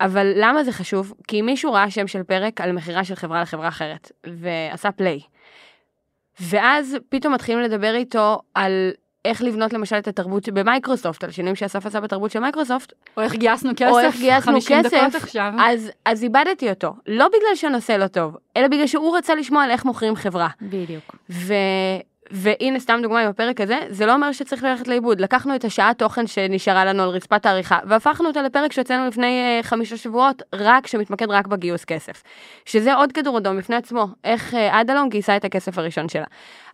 אבל 0.00 0.32
למה 0.36 0.64
זה 0.64 0.72
חשוב? 0.72 1.14
כי 1.28 1.42
מישהו 1.42 1.72
ראה 1.72 1.90
שם 1.90 2.06
של 2.06 2.22
פרק 2.22 2.60
על 2.60 2.72
מכירה 2.72 3.04
של 3.04 3.14
חברה 3.14 3.42
לחברה 3.42 3.68
אחרת, 3.68 4.12
ועשה 4.26 4.92
play. 4.92 5.20
ואז 6.40 6.96
פתאום 7.08 7.34
מתחילים 7.34 7.60
לדבר 7.60 7.94
איתו 7.94 8.40
על 8.54 8.90
איך 9.24 9.42
לבנות 9.42 9.72
למשל 9.72 9.98
את 9.98 10.08
התרבות 10.08 10.48
במייקרוסופט, 10.48 11.24
על 11.24 11.30
שינויים 11.30 11.56
שאסף 11.56 11.86
עשה 11.86 12.00
בתרבות 12.00 12.30
של 12.30 12.40
מייקרוסופט. 12.40 12.92
או 13.16 13.22
איך 13.22 13.34
גייסנו 13.34 13.70
כסף, 13.76 13.90
או 13.90 13.98
איך 13.98 14.16
גייסנו 14.16 14.52
50 14.52 14.82
כסף, 14.82 14.96
דקות 14.96 15.14
עכשיו. 15.14 15.52
אז, 15.60 15.90
אז 16.04 16.22
איבדתי 16.22 16.70
אותו, 16.70 16.94
לא 17.06 17.28
בגלל 17.28 17.54
שהנושא 17.54 17.92
לא 17.92 18.06
טוב, 18.06 18.36
אלא 18.56 18.68
בגלל 18.68 18.86
שהוא 18.86 19.16
רצה 19.16 19.34
לשמוע 19.34 19.64
על 19.64 19.70
איך 19.70 19.84
מוכרים 19.84 20.16
חברה. 20.16 20.48
בדיוק. 20.62 21.16
ו... 21.30 21.54
והנה 22.30 22.80
סתם 22.80 22.98
דוגמה 23.02 23.20
עם 23.20 23.28
הפרק 23.28 23.60
הזה, 23.60 23.78
זה 23.88 24.06
לא 24.06 24.14
אומר 24.14 24.32
שצריך 24.32 24.64
ללכת 24.64 24.88
לאיבוד. 24.88 25.20
לקחנו 25.20 25.54
את 25.54 25.64
השעה 25.64 25.94
תוכן 25.94 26.26
שנשארה 26.26 26.84
לנו 26.84 27.02
על 27.02 27.08
רצפת 27.08 27.46
העריכה, 27.46 27.78
והפכנו 27.86 28.28
אותה 28.28 28.42
לפרק 28.42 28.72
שהוצאנו 28.72 29.06
לפני 29.06 29.60
uh, 29.60 29.66
חמישה 29.66 29.96
שבועות, 29.96 30.42
רק, 30.54 30.86
שמתמקד 30.86 31.30
רק 31.30 31.46
בגיוס 31.46 31.84
כסף. 31.84 32.22
שזה 32.64 32.94
עוד 32.94 33.12
כדור 33.12 33.38
אדום 33.38 33.58
בפני 33.58 33.76
עצמו, 33.76 34.06
איך 34.24 34.54
uh, 34.54 34.56
אדלון 34.70 35.08
גייסה 35.08 35.36
את 35.36 35.44
הכסף 35.44 35.78
הראשון 35.78 36.08
שלה. 36.08 36.24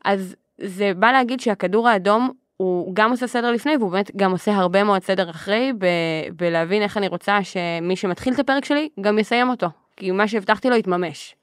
אז 0.05 0.37
זה 0.61 0.93
בא 0.97 1.13
להגיד 1.13 1.41
שהכדור 1.41 1.89
האדום 1.89 2.31
הוא 2.61 2.95
גם 2.95 3.11
עושה 3.11 3.27
סדר 3.27 3.51
לפני, 3.51 3.77
והוא 3.77 3.91
באמת 3.91 4.11
גם 4.17 4.31
עושה 4.31 4.53
הרבה 4.53 4.85
מאוד 4.85 5.03
סדר 5.03 5.31
אחרי, 5.31 5.73
ב- 5.79 6.37
בלהבין 6.37 6.83
איך 6.83 6.97
אני 6.97 7.09
רוצה 7.09 7.39
שמי 7.43 7.97
שמתחיל 7.97 8.35
את 8.35 8.39
הפרק 8.39 8.65
שלי, 8.65 8.89
גם 9.01 9.19
יסיים 9.19 9.49
אותו. 9.49 9.67
כי 9.97 10.11
מה 10.11 10.29
שהבטחתי 10.29 10.71
לו 10.71 10.77
יתממש. 10.77 11.35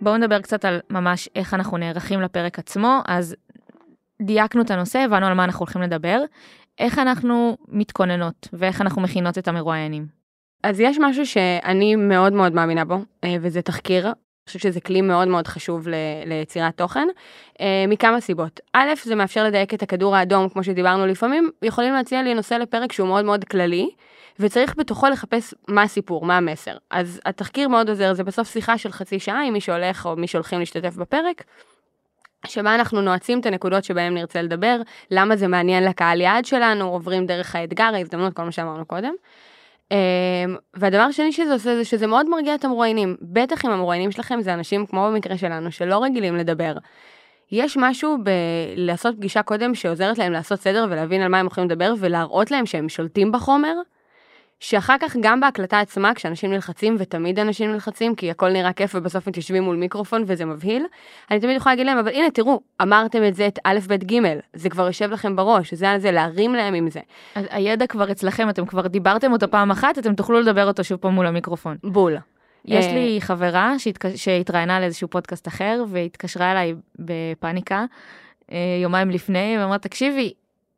בואו 0.00 0.16
נדבר 0.16 0.40
קצת 0.40 0.64
על 0.64 0.80
ממש 0.90 1.28
איך 1.34 1.54
אנחנו 1.54 1.76
נערכים 1.76 2.20
לפרק 2.20 2.58
עצמו, 2.58 3.00
אז 3.06 3.36
דייקנו 4.22 4.62
את 4.62 4.70
הנושא, 4.70 4.98
הבנו 4.98 5.26
על 5.26 5.34
מה 5.34 5.44
אנחנו 5.44 5.60
הולכים 5.60 5.82
לדבר, 5.82 6.20
איך 6.78 6.98
אנחנו 6.98 7.56
מתכוננות 7.68 8.48
ואיך 8.52 8.80
אנחנו 8.80 9.02
מכינות 9.02 9.38
את 9.38 9.48
המרואיינים. 9.48 10.06
אז 10.62 10.80
יש 10.80 10.98
משהו 11.00 11.26
שאני 11.26 11.96
מאוד 11.96 12.32
מאוד 12.32 12.52
מאמינה 12.52 12.84
בו, 12.84 12.98
אה, 13.24 13.36
וזה 13.40 13.62
תחקיר. 13.62 14.12
אני 14.44 14.48
חושבת 14.48 14.62
שזה 14.62 14.80
כלי 14.80 15.00
מאוד 15.00 15.28
מאוד 15.28 15.46
חשוב 15.46 15.88
ליצירת 16.26 16.76
תוכן, 16.76 17.08
אה, 17.60 17.84
מכמה 17.88 18.20
סיבות. 18.20 18.60
א', 18.72 18.88
זה 19.04 19.14
מאפשר 19.14 19.44
לדייק 19.44 19.74
את 19.74 19.82
הכדור 19.82 20.16
האדום, 20.16 20.48
כמו 20.48 20.64
שדיברנו 20.64 21.06
לפעמים, 21.06 21.50
יכולים 21.62 21.94
להציע 21.94 22.22
לי 22.22 22.34
נושא 22.34 22.54
לפרק 22.54 22.92
שהוא 22.92 23.08
מאוד 23.08 23.24
מאוד 23.24 23.44
כללי, 23.44 23.90
וצריך 24.40 24.76
בתוכו 24.76 25.08
לחפש 25.08 25.54
מה 25.68 25.82
הסיפור, 25.82 26.24
מה 26.24 26.36
המסר. 26.36 26.76
אז 26.90 27.20
התחקיר 27.26 27.68
מאוד 27.68 27.88
עוזר, 27.88 28.14
זה 28.14 28.24
בסוף 28.24 28.52
שיחה 28.52 28.78
של 28.78 28.92
חצי 28.92 29.18
שעה 29.18 29.42
עם 29.42 29.52
מי 29.52 29.60
שהולך 29.60 30.06
או 30.06 30.16
מי 30.16 30.26
שהולכים 30.26 30.58
להשתתף 30.58 30.96
בפרק. 30.96 31.44
שבה 32.46 32.74
אנחנו 32.74 33.00
נועצים 33.00 33.40
את 33.40 33.46
הנקודות 33.46 33.84
שבהן 33.84 34.14
נרצה 34.14 34.42
לדבר, 34.42 34.76
למה 35.10 35.36
זה 35.36 35.48
מעניין 35.48 35.84
לקהל 35.84 36.20
יעד 36.20 36.44
שלנו, 36.44 36.88
עוברים 36.88 37.26
דרך 37.26 37.56
האתגר, 37.56 37.90
ההזדמנות, 37.94 38.34
כל 38.34 38.42
מה 38.42 38.52
שאמרנו 38.52 38.86
קודם. 38.86 39.14
אמ, 39.90 40.56
והדבר 40.74 41.00
השני 41.00 41.32
שזה 41.32 41.52
עושה 41.52 41.76
זה 41.76 41.84
שזה 41.84 42.06
מאוד 42.06 42.28
מרגיע 42.28 42.54
את 42.54 42.64
המרואיינים, 42.64 43.16
בטח 43.22 43.64
אם 43.64 43.70
המרואיינים 43.70 44.10
שלכם 44.10 44.40
זה 44.40 44.54
אנשים 44.54 44.86
כמו 44.86 45.08
במקרה 45.10 45.38
שלנו 45.38 45.72
שלא 45.72 46.04
רגילים 46.04 46.36
לדבר. 46.36 46.74
יש 47.52 47.76
משהו 47.76 48.16
בלעשות 48.76 49.16
פגישה 49.16 49.42
קודם 49.42 49.74
שעוזרת 49.74 50.18
להם 50.18 50.32
לעשות 50.32 50.60
סדר 50.60 50.86
ולהבין 50.90 51.22
על 51.22 51.28
מה 51.28 51.38
הם 51.38 51.46
יכולים 51.46 51.70
לדבר 51.70 51.94
ולהראות 51.98 52.50
להם 52.50 52.66
שהם 52.66 52.88
שולטים 52.88 53.32
בחומר, 53.32 53.74
שאחר 54.64 54.96
כך 55.00 55.16
גם 55.20 55.40
בהקלטה 55.40 55.80
עצמה, 55.80 56.14
כשאנשים 56.14 56.52
נלחצים, 56.52 56.96
ותמיד 56.98 57.38
אנשים 57.38 57.72
נלחצים, 57.72 58.14
כי 58.14 58.30
הכל 58.30 58.50
נראה 58.50 58.72
כיף 58.72 58.94
ובסוף 58.94 59.28
מתיישבים 59.28 59.62
מול 59.62 59.76
מיקרופון 59.76 60.24
וזה 60.26 60.44
מבהיל, 60.44 60.86
אני 61.30 61.40
תמיד 61.40 61.56
יכולה 61.56 61.74
להגיד 61.74 61.86
להם, 61.86 61.98
אבל 61.98 62.12
הנה 62.12 62.30
תראו, 62.30 62.60
אמרתם 62.82 63.24
את 63.28 63.34
זה 63.34 63.46
את 63.46 63.58
א', 63.64 63.78
ב', 63.88 63.94
ג', 64.12 64.20
זה 64.54 64.70
כבר 64.70 64.86
יושב 64.86 65.10
לכם 65.10 65.36
בראש, 65.36 65.74
זה 65.74 65.90
על 65.90 65.98
זה, 65.98 66.10
להרים 66.10 66.54
להם 66.54 66.74
עם 66.74 66.90
זה. 66.90 67.00
הידע 67.34 67.86
כבר 67.86 68.10
אצלכם, 68.10 68.48
אתם 68.48 68.66
כבר 68.66 68.86
דיברתם 68.86 69.32
אותו 69.32 69.50
פעם 69.50 69.70
אחת, 69.70 69.98
אתם 69.98 70.14
תוכלו 70.14 70.40
לדבר 70.40 70.66
אותו 70.66 70.84
שוב 70.84 70.98
פעם 70.98 71.14
מול 71.14 71.26
המיקרופון. 71.26 71.76
בול. 71.84 72.16
יש 72.64 72.86
אה, 72.86 72.94
לי 72.94 73.18
חברה 73.20 73.78
שהתק... 73.78 74.16
שהתראיינה 74.16 74.80
לאיזשהו 74.80 75.08
פודקאסט 75.08 75.48
אחר, 75.48 75.84
והתקשרה 75.88 76.52
אליי 76.52 76.74
בפאניקה 76.98 77.84
אה, 78.52 78.58
יומיים 78.82 79.10
לפני, 79.10 79.56
ואמרה, 79.58 79.78
תקשיבי, 79.78 80.32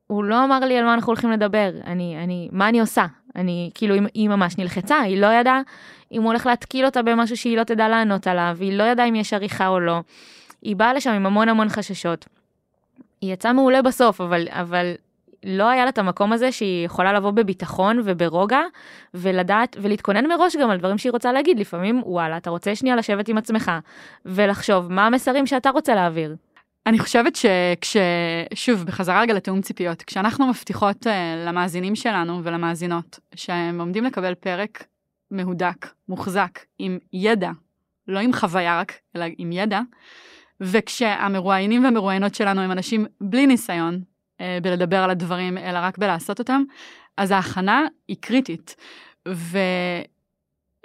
הוא 0.07 0.25
לא 0.25 0.45
אמר 0.45 0.61
לי 0.61 0.79
על 0.79 0.85
מה 0.85 0.95
אנחנו 0.95 1.11
הולכים 1.11 1.31
לדבר, 1.31 1.71
אני, 1.85 2.17
אני, 2.25 2.49
מה 2.53 2.69
אני 2.69 2.81
עושה? 2.81 3.07
אני, 3.37 3.71
כאילו, 3.75 3.95
היא, 3.95 4.03
היא 4.15 4.29
ממש 4.29 4.59
נלחצה, 4.59 5.01
היא 5.01 5.21
לא 5.21 5.27
ידעה 5.27 5.61
אם 6.13 6.23
הוא 6.23 6.27
הולך 6.27 6.47
להתקיל 6.47 6.87
אותה 6.87 7.03
במשהו 7.03 7.37
שהיא 7.37 7.57
לא 7.57 7.65
תדע 7.65 7.89
לענות 7.89 8.27
עליו, 8.27 8.57
היא 8.61 8.73
לא 8.73 8.85
ידעה 8.85 9.09
אם 9.09 9.15
יש 9.15 9.33
עריכה 9.33 9.69
או 9.69 9.81
לא. 9.81 10.01
היא 10.63 10.77
באה 10.77 10.95
לשם 10.95 11.11
עם 11.11 11.27
המון 11.27 11.49
המון 11.49 11.69
חששות. 11.69 12.27
היא 13.21 13.33
יצאה 13.33 13.53
מעולה 13.53 13.83
בסוף, 13.83 14.21
אבל, 14.21 14.49
אבל 14.51 14.95
לא 15.45 15.69
היה 15.69 15.85
לה 15.85 15.91
את 15.91 15.99
המקום 15.99 16.33
הזה 16.33 16.53
שהיא 16.53 16.87
יכולה 16.87 17.13
לבוא 17.13 17.31
בביטחון 17.31 18.01
וברוגע, 18.05 18.61
ולדעת, 19.15 19.77
ולהתכונן 19.81 20.27
מראש 20.27 20.57
גם 20.57 20.71
על 20.71 20.79
דברים 20.79 20.99
שהיא 20.99 21.13
רוצה 21.13 21.33
להגיד. 21.33 21.59
לפעמים, 21.59 22.03
וואלה, 22.05 22.37
אתה 22.37 22.51
רוצה 22.51 22.75
שנייה 22.75 22.97
לשבת 22.97 23.29
עם 23.29 23.39
עצמך, 23.39 23.73
ולחשוב 24.27 24.93
מה 24.93 25.07
המסרים 25.07 25.47
שאתה 25.47 25.71
רוצה 25.71 25.95
להעביר. 25.95 26.37
אני 26.87 26.99
חושבת 26.99 27.37
שכש... 27.37 27.97
שוב, 28.55 28.85
בחזרה 28.85 29.21
רגע 29.21 29.35
לתיאום 29.35 29.61
ציפיות, 29.61 30.03
כשאנחנו 30.03 30.47
מבטיחות 30.47 31.07
uh, 31.07 31.11
למאזינים 31.47 31.97
שלנו 31.97 32.41
ולמאזינות 32.45 33.19
שהם 33.35 33.81
עומדים 33.81 34.05
לקבל 34.05 34.35
פרק 34.35 34.85
מהודק, 35.31 35.87
מוחזק, 36.09 36.59
עם 36.79 36.99
ידע, 37.13 37.51
לא 38.09 38.19
עם 38.19 38.33
חוויה 38.33 38.81
רק, 38.81 38.93
אלא 39.17 39.25
עם 39.39 39.53
ידע, 39.53 39.81
וכשהמרואיינים 40.61 41.85
והמרואיינות 41.85 42.35
שלנו 42.35 42.61
הם 42.61 42.73
אנשים 42.73 43.07
בלי 43.21 43.47
ניסיון 43.47 44.01
uh, 44.39 44.43
בלדבר 44.63 44.99
על 44.99 45.11
הדברים, 45.11 45.59
אלא 45.59 45.79
רק 45.79 45.99
בלעשות 45.99 46.39
אותם, 46.39 46.63
אז 47.17 47.31
ההכנה 47.31 47.87
היא 48.09 48.17
קריטית. 48.21 48.77
ו... 49.29 49.59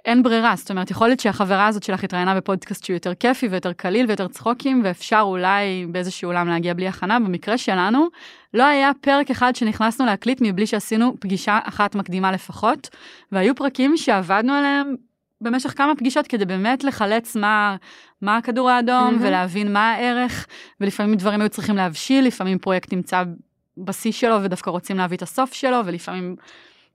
אין 0.05 0.23
ברירה, 0.23 0.53
זאת 0.55 0.71
אומרת, 0.71 0.91
יכול 0.91 1.07
להיות 1.07 1.19
שהחברה 1.19 1.67
הזאת 1.67 1.83
שלך 1.83 2.03
התראיינה 2.03 2.35
בפודקאסט 2.35 2.83
שהוא 2.85 2.93
יותר 2.93 3.13
כיפי 3.13 3.47
ויותר 3.47 3.73
קליל 3.73 4.05
ויותר 4.07 4.27
צחוקים, 4.27 4.81
ואפשר 4.83 5.21
אולי 5.23 5.85
באיזשהו 5.89 6.29
עולם 6.29 6.47
להגיע 6.47 6.73
בלי 6.73 6.87
הכנה. 6.87 7.19
במקרה 7.19 7.57
שלנו, 7.57 8.07
לא 8.53 8.63
היה 8.63 8.91
פרק 9.01 9.31
אחד 9.31 9.55
שנכנסנו 9.55 10.05
להקליט 10.05 10.41
מבלי 10.41 10.67
שעשינו 10.67 11.15
פגישה 11.19 11.59
אחת 11.63 11.95
מקדימה 11.95 12.31
לפחות, 12.31 12.89
והיו 13.31 13.55
פרקים 13.55 13.97
שעבדנו 13.97 14.53
עליהם 14.53 14.95
במשך 15.41 15.73
כמה 15.77 15.95
פגישות 15.95 16.27
כדי 16.27 16.45
באמת 16.45 16.83
לחלץ 16.83 17.35
מה, 17.35 17.75
מה 18.21 18.37
הכדור 18.37 18.69
האדום 18.69 19.15
mm-hmm. 19.15 19.25
ולהבין 19.27 19.73
מה 19.73 19.91
הערך, 19.91 20.47
ולפעמים 20.81 21.15
דברים 21.15 21.41
היו 21.41 21.49
צריכים 21.49 21.75
להבשיל, 21.75 22.25
לפעמים 22.25 22.59
פרויקט 22.59 22.93
נמצא 22.93 23.23
בשיא 23.77 24.11
שלו 24.11 24.43
ודווקא 24.43 24.69
רוצים 24.69 24.97
להביא 24.97 25.17
את 25.17 25.21
הסוף 25.21 25.53
שלו, 25.53 25.77
ולפעמים 25.85 26.35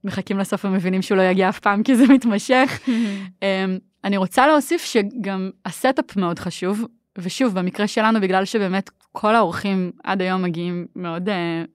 מחכים 0.06 0.38
לסוף 0.38 0.64
ומבינים 0.64 1.02
שהוא 1.02 1.18
לא 1.18 1.22
יגיע 1.22 1.48
אף 1.48 1.58
פעם 1.58 1.82
כי 1.82 1.96
זה 1.96 2.04
מתמשך. 2.08 2.80
אמ, 3.42 3.78
אני 4.04 4.16
רוצה 4.16 4.46
להוסיף 4.46 4.84
שגם 4.84 5.50
ה 5.64 5.73
setup 5.73 6.16
מאוד 6.16 6.38
חשוב, 6.38 6.84
ושוב, 7.18 7.58
במקרה 7.58 7.86
שלנו, 7.86 8.20
בגלל 8.20 8.44
שבאמת 8.44 8.90
כל 9.12 9.34
האורחים 9.34 9.92
עד 10.04 10.22
היום 10.22 10.42
מגיעים 10.42 10.86
מאוד 10.96 11.28
uh, 11.28 11.32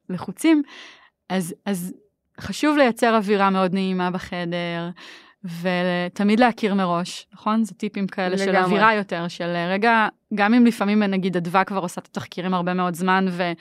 לחוצים, 0.09 0.61
אז, 1.29 1.55
אז 1.65 1.93
חשוב 2.41 2.77
לייצר 2.77 3.15
אווירה 3.15 3.49
מאוד 3.49 3.73
נעימה 3.73 4.11
בחדר, 4.11 4.89
ותמיד 5.43 6.39
להכיר 6.39 6.73
מראש, 6.73 7.27
נכון? 7.33 7.63
זה 7.63 7.73
טיפים 7.73 8.07
כאלה 8.07 8.35
לגמרי. 8.35 8.45
של 8.45 8.55
אווירה 8.55 8.93
יותר, 8.93 9.27
של 9.27 9.55
רגע, 9.69 10.07
גם 10.35 10.53
אם 10.53 10.65
לפעמים 10.65 11.03
נגיד 11.03 11.37
אדווה 11.37 11.63
כבר 11.63 11.79
עושה 11.79 12.01
את 12.01 12.07
התחקירים 12.07 12.53
הרבה 12.53 12.73
מאוד 12.73 12.95
זמן, 12.95 13.25
ו... 13.29 13.51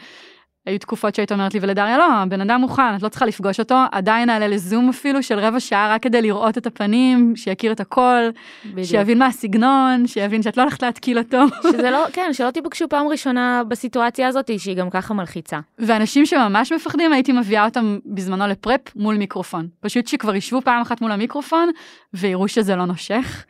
היו 0.66 0.78
תקופות 0.78 1.14
שהיית 1.14 1.32
אומרת 1.32 1.54
לי 1.54 1.60
ולדריה 1.62 1.98
לא, 1.98 2.12
הבן 2.12 2.40
אדם 2.40 2.60
מוכן, 2.60 2.96
את 2.96 3.02
לא 3.02 3.08
צריכה 3.08 3.26
לפגוש 3.26 3.60
אותו, 3.60 3.76
עדיין 3.92 4.26
נעלה 4.30 4.48
לזום 4.48 4.88
אפילו 4.88 5.22
של 5.22 5.38
רבע 5.38 5.60
שעה 5.60 5.94
רק 5.94 6.02
כדי 6.02 6.22
לראות 6.22 6.58
את 6.58 6.66
הפנים, 6.66 7.36
שיכיר 7.36 7.72
את 7.72 7.80
הכל, 7.80 8.22
בדיוק. 8.64 8.86
שיבין 8.86 9.18
מה 9.18 9.26
הסגנון, 9.26 10.06
שיבין 10.06 10.42
שאת 10.42 10.56
לא 10.56 10.62
הולכת 10.62 10.82
להתקיל 10.82 11.18
אותו. 11.18 11.38
שזה 11.62 11.90
לא, 11.90 12.04
כן, 12.12 12.30
שלא 12.32 12.50
תיפגשו 12.50 12.88
פעם 12.88 13.08
ראשונה 13.08 13.62
בסיטואציה 13.68 14.28
הזאת 14.28 14.50
שהיא 14.58 14.76
גם 14.76 14.90
ככה 14.90 15.14
מלחיצה. 15.14 15.58
ואנשים 15.78 16.26
שממש 16.26 16.72
מפחדים, 16.72 17.12
הייתי 17.12 17.32
מביאה 17.32 17.64
אותם 17.64 17.98
בזמנו 18.06 18.46
לפרפ 18.46 18.96
מול 18.96 19.16
מיקרופון. 19.16 19.68
פשוט 19.80 20.06
שכבר 20.06 20.34
ישבו 20.34 20.60
פעם 20.60 20.80
אחת 20.82 21.00
מול 21.00 21.12
המיקרופון 21.12 21.70
ויראו 22.14 22.48
שזה 22.48 22.76
לא 22.76 22.84
נושך. 22.84 23.44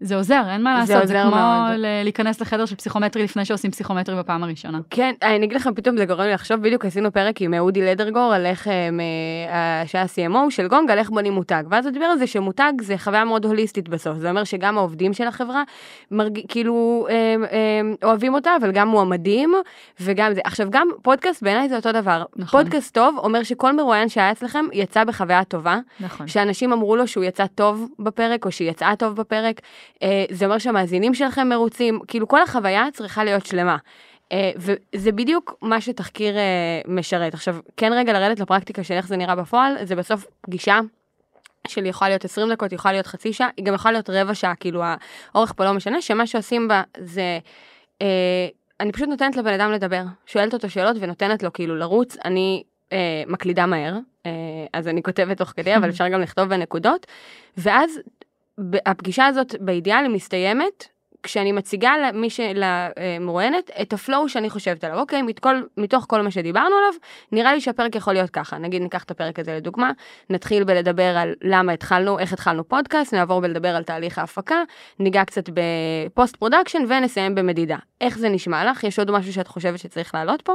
זה 0.00 0.16
עוזר, 0.16 0.42
אין 0.48 0.62
מה 0.62 0.74
לעשות, 0.74 1.00
זה, 1.00 1.06
זה 1.06 1.22
כמו 1.22 1.30
מאוד. 1.30 1.70
להיכנס 2.04 2.40
לחדר 2.40 2.66
של 2.66 2.76
פסיכומטרי 2.76 3.24
לפני 3.24 3.44
שעושים 3.44 3.70
פסיכומטרי 3.70 4.16
בפעם 4.16 4.42
הראשונה. 4.44 4.80
כן, 4.90 5.14
אני 5.22 5.46
אגיד 5.46 5.56
לכם, 5.56 5.74
פתאום 5.74 5.96
זה 5.96 6.04
גורם 6.04 6.20
לי 6.20 6.32
לחשוב, 6.32 6.60
בדיוק 6.60 6.84
עשינו 6.84 7.12
פרק 7.12 7.42
עם 7.42 7.54
אודי 7.54 7.82
לדרגור 7.82 8.34
על 8.34 8.46
איך, 8.46 8.68
אה, 8.68 9.82
שהיה 9.86 10.04
CMO 10.04 10.50
של 10.50 10.68
גונג, 10.68 10.90
על 10.90 10.98
איך 10.98 11.10
בונים 11.10 11.32
מותג, 11.32 11.64
ואז 11.70 11.86
הוא 11.86 11.92
דיבר 11.92 12.04
על 12.04 12.18
זה 12.18 12.26
שמותג 12.26 12.72
זה 12.80 12.98
חוויה 12.98 13.24
מאוד 13.24 13.44
הוליסטית 13.44 13.88
בסוף, 13.88 14.18
זה 14.18 14.30
אומר 14.30 14.44
שגם 14.44 14.78
העובדים 14.78 15.12
של 15.12 15.26
החברה, 15.26 15.62
מרג... 16.10 16.40
כאילו, 16.48 17.06
אה, 17.10 17.34
אה, 17.52 17.80
אוהבים 18.08 18.34
אותה, 18.34 18.50
אבל 18.60 18.72
גם 18.72 18.88
מועמדים, 18.88 19.54
וגם 20.00 20.34
זה. 20.34 20.40
עכשיו, 20.44 20.66
גם 20.70 20.88
פודקאסט 21.02 21.42
בעיניי 21.42 21.68
זה 21.68 21.76
אותו 21.76 21.92
דבר. 21.92 22.24
נכון. 22.36 22.62
פודקאסט 22.62 22.94
טוב 22.94 23.18
אומר 23.18 23.42
שכל 23.42 23.76
מרואיין 23.76 24.08
שהיה 24.08 24.32
אצלכם 24.32 24.64
יצא 24.72 25.04
בחוויה 25.04 25.44
טובה. 25.44 25.78
נכון. 26.00 26.28
שאנשים 26.28 26.72
אמרו 26.72 26.96
לו 26.96 27.08
שהוא 27.08 27.24
יצא 27.24 27.46
טוב 27.46 27.88
בפרק, 27.98 28.44
או 28.44 28.52
שהיא 28.52 28.70
יצאה 28.70 28.96
טוב 28.96 29.16
בפרק. 29.16 29.60
אה, 30.02 30.24
זה 30.30 30.44
אומר 30.44 30.58
שהמאזינים 30.58 31.14
שלכם 31.14 31.48
מרוצים, 31.48 32.00
כאילו 32.08 32.28
כל 32.28 32.42
החוויה 32.42 32.86
צריכה 32.92 33.24
להיות 33.24 33.46
שלמה. 33.46 33.76
אה, 34.32 34.50
וזה 34.56 35.12
בדיוק 35.12 35.54
מה 35.62 35.80
שתחקיר 35.80 36.36
אה, 36.36 36.80
משרת. 36.88 37.34
עכשיו, 37.34 37.56
כן 37.76 37.92
רגע 37.92 38.12
לרדת 38.12 38.40
לפרקטיקה 38.40 38.84
של 38.84 38.94
איך 38.94 39.08
זה 39.08 39.16
נראה 39.16 39.34
בפועל, 39.34 39.84
זה 39.84 39.96
בסוף 39.96 40.26
פגישה 40.40 40.80
שלי 41.68 41.88
יכולה 41.88 42.08
להיות 42.08 42.24
20 42.24 42.52
דקות, 42.52 42.72
יכולה 42.72 42.92
להיות 42.92 43.06
חצי 43.06 43.32
שעה, 43.32 43.48
היא 43.56 43.64
גם 43.64 43.74
יכולה 43.74 43.92
להיות 43.92 44.10
רבע 44.10 44.34
שעה, 44.34 44.54
כאילו 44.54 44.82
האורך 45.34 45.52
פה 45.56 45.64
לא 45.64 45.72
משנה, 45.72 46.00
שמה 46.00 46.26
שעושים 46.26 46.68
בה 46.68 46.82
זה, 46.98 47.38
אה, 48.02 48.48
אני 48.80 48.92
פשוט 48.92 49.08
נותנת 49.08 49.36
לבן 49.36 49.52
אדם 49.52 49.72
לדבר, 49.72 50.02
שואלת 50.26 50.54
אותו 50.54 50.70
שאלות 50.70 50.96
ונותנת 51.00 51.42
לו 51.42 51.52
כאילו 51.52 51.76
לרוץ, 51.76 52.16
אני 52.24 52.62
אה, 52.92 53.22
מקלידה 53.26 53.66
מהר, 53.66 53.94
אה, 54.26 54.30
אז 54.72 54.88
אני 54.88 55.02
כותבת 55.02 55.38
תוך 55.38 55.48
כדי, 55.56 55.76
אבל 55.76 55.88
אפשר 55.90 56.08
גם 56.08 56.20
לכתוב 56.20 56.48
בנקודות, 56.48 57.06
ואז 57.56 58.00
הפגישה 58.86 59.26
הזאת 59.26 59.54
באידיאל 59.60 60.08
מסתיימת 60.08 60.88
כשאני 61.26 61.52
מציגה 61.52 61.92
למי 61.98 62.30
ש... 62.30 62.40
למרואיינת 62.54 63.70
את 63.82 63.92
הפלואו 63.92 64.28
שאני 64.28 64.50
חושבת 64.50 64.84
עליו. 64.84 64.98
אוקיי, 64.98 65.22
מתכל, 65.22 65.62
מתוך 65.76 66.06
כל 66.08 66.22
מה 66.22 66.30
שדיברנו 66.30 66.76
עליו, 66.76 67.00
נראה 67.32 67.54
לי 67.54 67.60
שהפרק 67.60 67.96
יכול 67.96 68.12
להיות 68.12 68.30
ככה. 68.30 68.58
נגיד 68.58 68.82
ניקח 68.82 69.04
את 69.04 69.10
הפרק 69.10 69.38
הזה 69.38 69.56
לדוגמה, 69.56 69.90
נתחיל 70.30 70.64
בלדבר 70.64 71.16
על 71.16 71.34
למה 71.42 71.72
התחלנו, 71.72 72.18
איך 72.18 72.32
התחלנו 72.32 72.68
פודקאסט, 72.68 73.14
נעבור 73.14 73.40
בלדבר 73.40 73.76
על 73.76 73.82
תהליך 73.82 74.18
ההפקה, 74.18 74.62
ניגע 74.98 75.24
קצת 75.24 75.44
ב 75.54 75.70
post 75.70 76.36
production 76.36 76.84
ונסיים 76.88 77.34
במדידה. 77.34 77.76
איך 78.00 78.18
זה 78.18 78.28
נשמע 78.28 78.70
לך? 78.70 78.84
יש 78.84 78.98
עוד 78.98 79.10
משהו 79.10 79.32
שאת 79.32 79.48
חושבת 79.48 79.78
שצריך 79.78 80.14
לעלות 80.14 80.42
פה? 80.42 80.52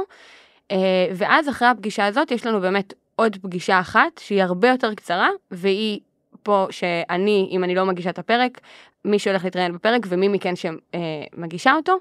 אה, 0.70 0.76
ואז 1.14 1.48
אחרי 1.48 1.68
הפגישה 1.68 2.06
הזאת 2.06 2.30
יש 2.30 2.46
לנו 2.46 2.60
באמת 2.60 2.94
עוד 3.16 3.36
פגישה 3.42 3.80
אחת 3.80 4.18
שהיא 4.18 4.42
הרבה 4.42 4.68
יותר 4.68 4.94
קצרה 4.94 5.28
והיא 5.50 6.00
פה 6.42 6.66
שאני, 6.70 7.48
אם 7.50 7.64
אני 7.64 7.74
לא 7.74 7.84
מגישה 7.84 8.10
את 8.10 8.18
הפרק, 8.18 8.60
מי 9.04 9.18
שהולך 9.18 9.44
להתראיין 9.44 9.72
בפרק 9.72 10.06
ומי 10.08 10.28
מכן 10.28 10.54
שמגישה 10.56 11.72
אותו, 11.74 11.96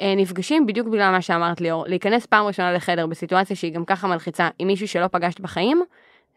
אה, 0.00 0.14
נפגשים 0.16 0.66
בדיוק 0.66 0.88
בגלל 0.88 1.10
מה 1.10 1.22
שאמרת 1.22 1.60
ליאור, 1.60 1.84
להיכנס 1.88 2.26
פעם 2.26 2.46
ראשונה 2.46 2.72
לחדר 2.72 3.06
בסיטואציה 3.06 3.56
שהיא 3.56 3.72
גם 3.72 3.84
ככה 3.84 4.08
מלחיצה 4.08 4.48
עם 4.58 4.66
מישהו 4.66 4.88
שלא 4.88 5.06
פגשת 5.06 5.40
בחיים, 5.40 5.82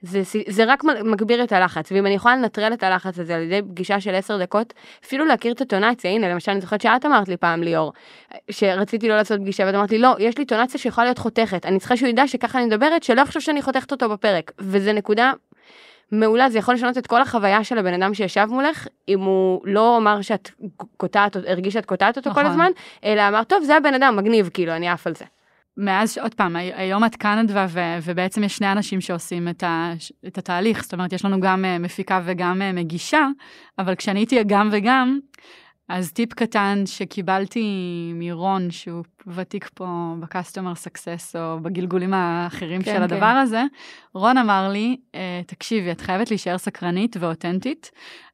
זה, 0.01 0.21
זה 0.47 0.65
רק 0.65 0.83
מגביר 0.83 1.43
את 1.43 1.51
הלחץ, 1.51 1.91
ואם 1.91 2.05
אני 2.05 2.13
יכולה 2.15 2.35
לנטרל 2.35 2.73
את 2.73 2.83
הלחץ 2.83 3.19
הזה 3.19 3.35
על 3.35 3.41
ידי 3.41 3.61
פגישה 3.61 4.01
של 4.01 4.15
עשר 4.15 4.37
דקות, 4.37 4.73
אפילו 5.05 5.25
להכיר 5.25 5.53
את 5.53 5.61
הטונציה, 5.61 6.11
הנה 6.11 6.29
למשל 6.29 6.51
אני 6.51 6.61
זוכרת 6.61 6.81
שאת 6.81 7.05
אמרת 7.05 7.27
לי 7.27 7.37
פעם 7.37 7.63
ליאור, 7.63 7.93
שרציתי 8.51 9.09
לא 9.09 9.15
לעשות 9.15 9.39
פגישה 9.39 9.63
ואת 9.65 9.75
אמרת 9.75 9.91
לי 9.91 9.97
לא, 9.97 10.15
יש 10.19 10.37
לי 10.37 10.45
טונציה 10.45 10.79
שיכולה 10.79 11.05
להיות 11.05 11.17
חותכת, 11.17 11.65
אני 11.65 11.79
צריכה 11.79 11.97
שהוא 11.97 12.09
ידע 12.09 12.27
שככה 12.27 12.59
אני 12.59 12.65
מדברת, 12.67 13.03
שלא 13.03 13.21
יחשוב 13.21 13.41
שאני 13.41 13.61
חותכת 13.61 13.91
אותו 13.91 14.09
בפרק, 14.09 14.51
וזה 14.59 14.93
נקודה 14.93 15.31
מעולה, 16.11 16.49
זה 16.49 16.57
יכול 16.57 16.73
לשנות 16.73 16.97
את 16.97 17.07
כל 17.07 17.21
החוויה 17.21 17.63
של 17.63 17.77
הבן 17.77 17.93
אדם 18.01 18.13
שישב 18.13 18.47
מולך, 18.49 18.87
אם 19.07 19.19
הוא 19.19 19.61
לא 19.63 19.97
אמר 19.97 20.21
שאת 20.21 20.51
קוטעת, 20.97 21.35
הרגיש 21.35 21.73
שאת 21.73 21.85
קוטעת 21.85 22.17
אותו 22.17 22.29
נכון. 22.29 22.43
כל 22.43 22.49
הזמן, 22.49 22.71
אלא 23.03 23.27
אמר 23.27 23.43
טוב 23.43 23.63
זה 23.63 23.77
הבן 23.77 23.93
אדם, 23.93 24.15
מגניב 24.15 24.49
כאילו, 24.53 24.75
אני 24.75 24.89
עף 24.89 25.07
על 25.07 25.15
זה. 25.15 25.25
מאז, 25.77 26.17
עוד 26.17 26.33
פעם, 26.33 26.55
היום 26.55 27.05
את 27.05 27.15
כאן 27.15 27.37
אדווה, 27.37 27.67
ובעצם 28.03 28.43
יש 28.43 28.57
שני 28.57 28.71
אנשים 28.71 29.01
שעושים 29.01 29.47
את, 29.47 29.63
ה, 29.63 29.93
את 30.27 30.37
התהליך, 30.37 30.83
זאת 30.83 30.93
אומרת, 30.93 31.13
יש 31.13 31.25
לנו 31.25 31.39
גם 31.39 31.65
אה, 31.65 31.77
מפיקה 31.77 32.21
וגם 32.25 32.61
אה, 32.61 32.71
מגישה, 32.71 33.27
אבל 33.79 33.95
כשאני 33.95 34.19
הייתי 34.19 34.43
גם 34.43 34.69
וגם, 34.71 35.19
אז 35.89 36.11
טיפ 36.11 36.33
קטן 36.33 36.83
שקיבלתי 36.85 37.65
מרון, 38.15 38.71
שהוא 38.71 39.03
ותיק 39.27 39.69
פה 39.73 40.13
ב-customer 40.19 40.87
success 40.87 41.39
או 41.39 41.59
בגלגולים 41.59 42.13
האחרים 42.13 42.81
כן, 42.81 42.95
של 42.95 43.03
הדבר 43.03 43.19
כן. 43.19 43.37
הזה, 43.37 43.63
רון 44.13 44.37
אמר 44.37 44.69
לי, 44.69 44.97
אה, 45.15 45.41
תקשיבי, 45.47 45.91
את 45.91 46.01
חייבת 46.01 46.29
להישאר 46.29 46.57
סקרנית 46.57 47.17
ואותנטית, 47.19 47.91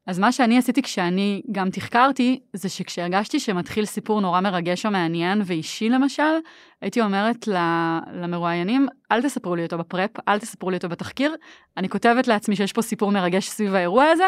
אז 0.08 0.20
מה 0.20 0.32
שאני 0.32 0.58
עשיתי 0.58 0.82
כשאני 0.82 1.42
גם 1.52 1.70
תחקרתי, 1.70 2.40
זה 2.54 2.70
שכשהרגשתי 2.70 3.40
שמתחיל 3.40 3.86
סיפור 3.86 4.22
נורא 4.22 4.42
מרגש 4.42 4.86
או 4.86 4.92
מעניין 4.92 5.42
ואישי 5.46 5.90
למשל, 5.90 6.24
הייתי 6.82 7.02
אומרת 7.02 7.48
למרואיינים, 8.14 8.88
אל 9.12 9.22
תספרו 9.22 9.56
לי 9.56 9.64
אותו 9.64 9.78
בפרפ, 9.78 10.10
אל 10.28 10.40
תספרו 10.40 10.70
לי 10.70 10.78
אותו 10.78 10.90
בתחקיר, 10.90 11.36
אני 11.78 11.90
כותבת 11.90 12.28
לעצמי 12.28 12.56
שיש 12.56 12.74
פה 12.74 12.82
סיפור 12.82 13.12
מרגש 13.12 13.50
סביב 13.50 13.76
האירוע 13.76 14.06
הזה, 14.06 14.24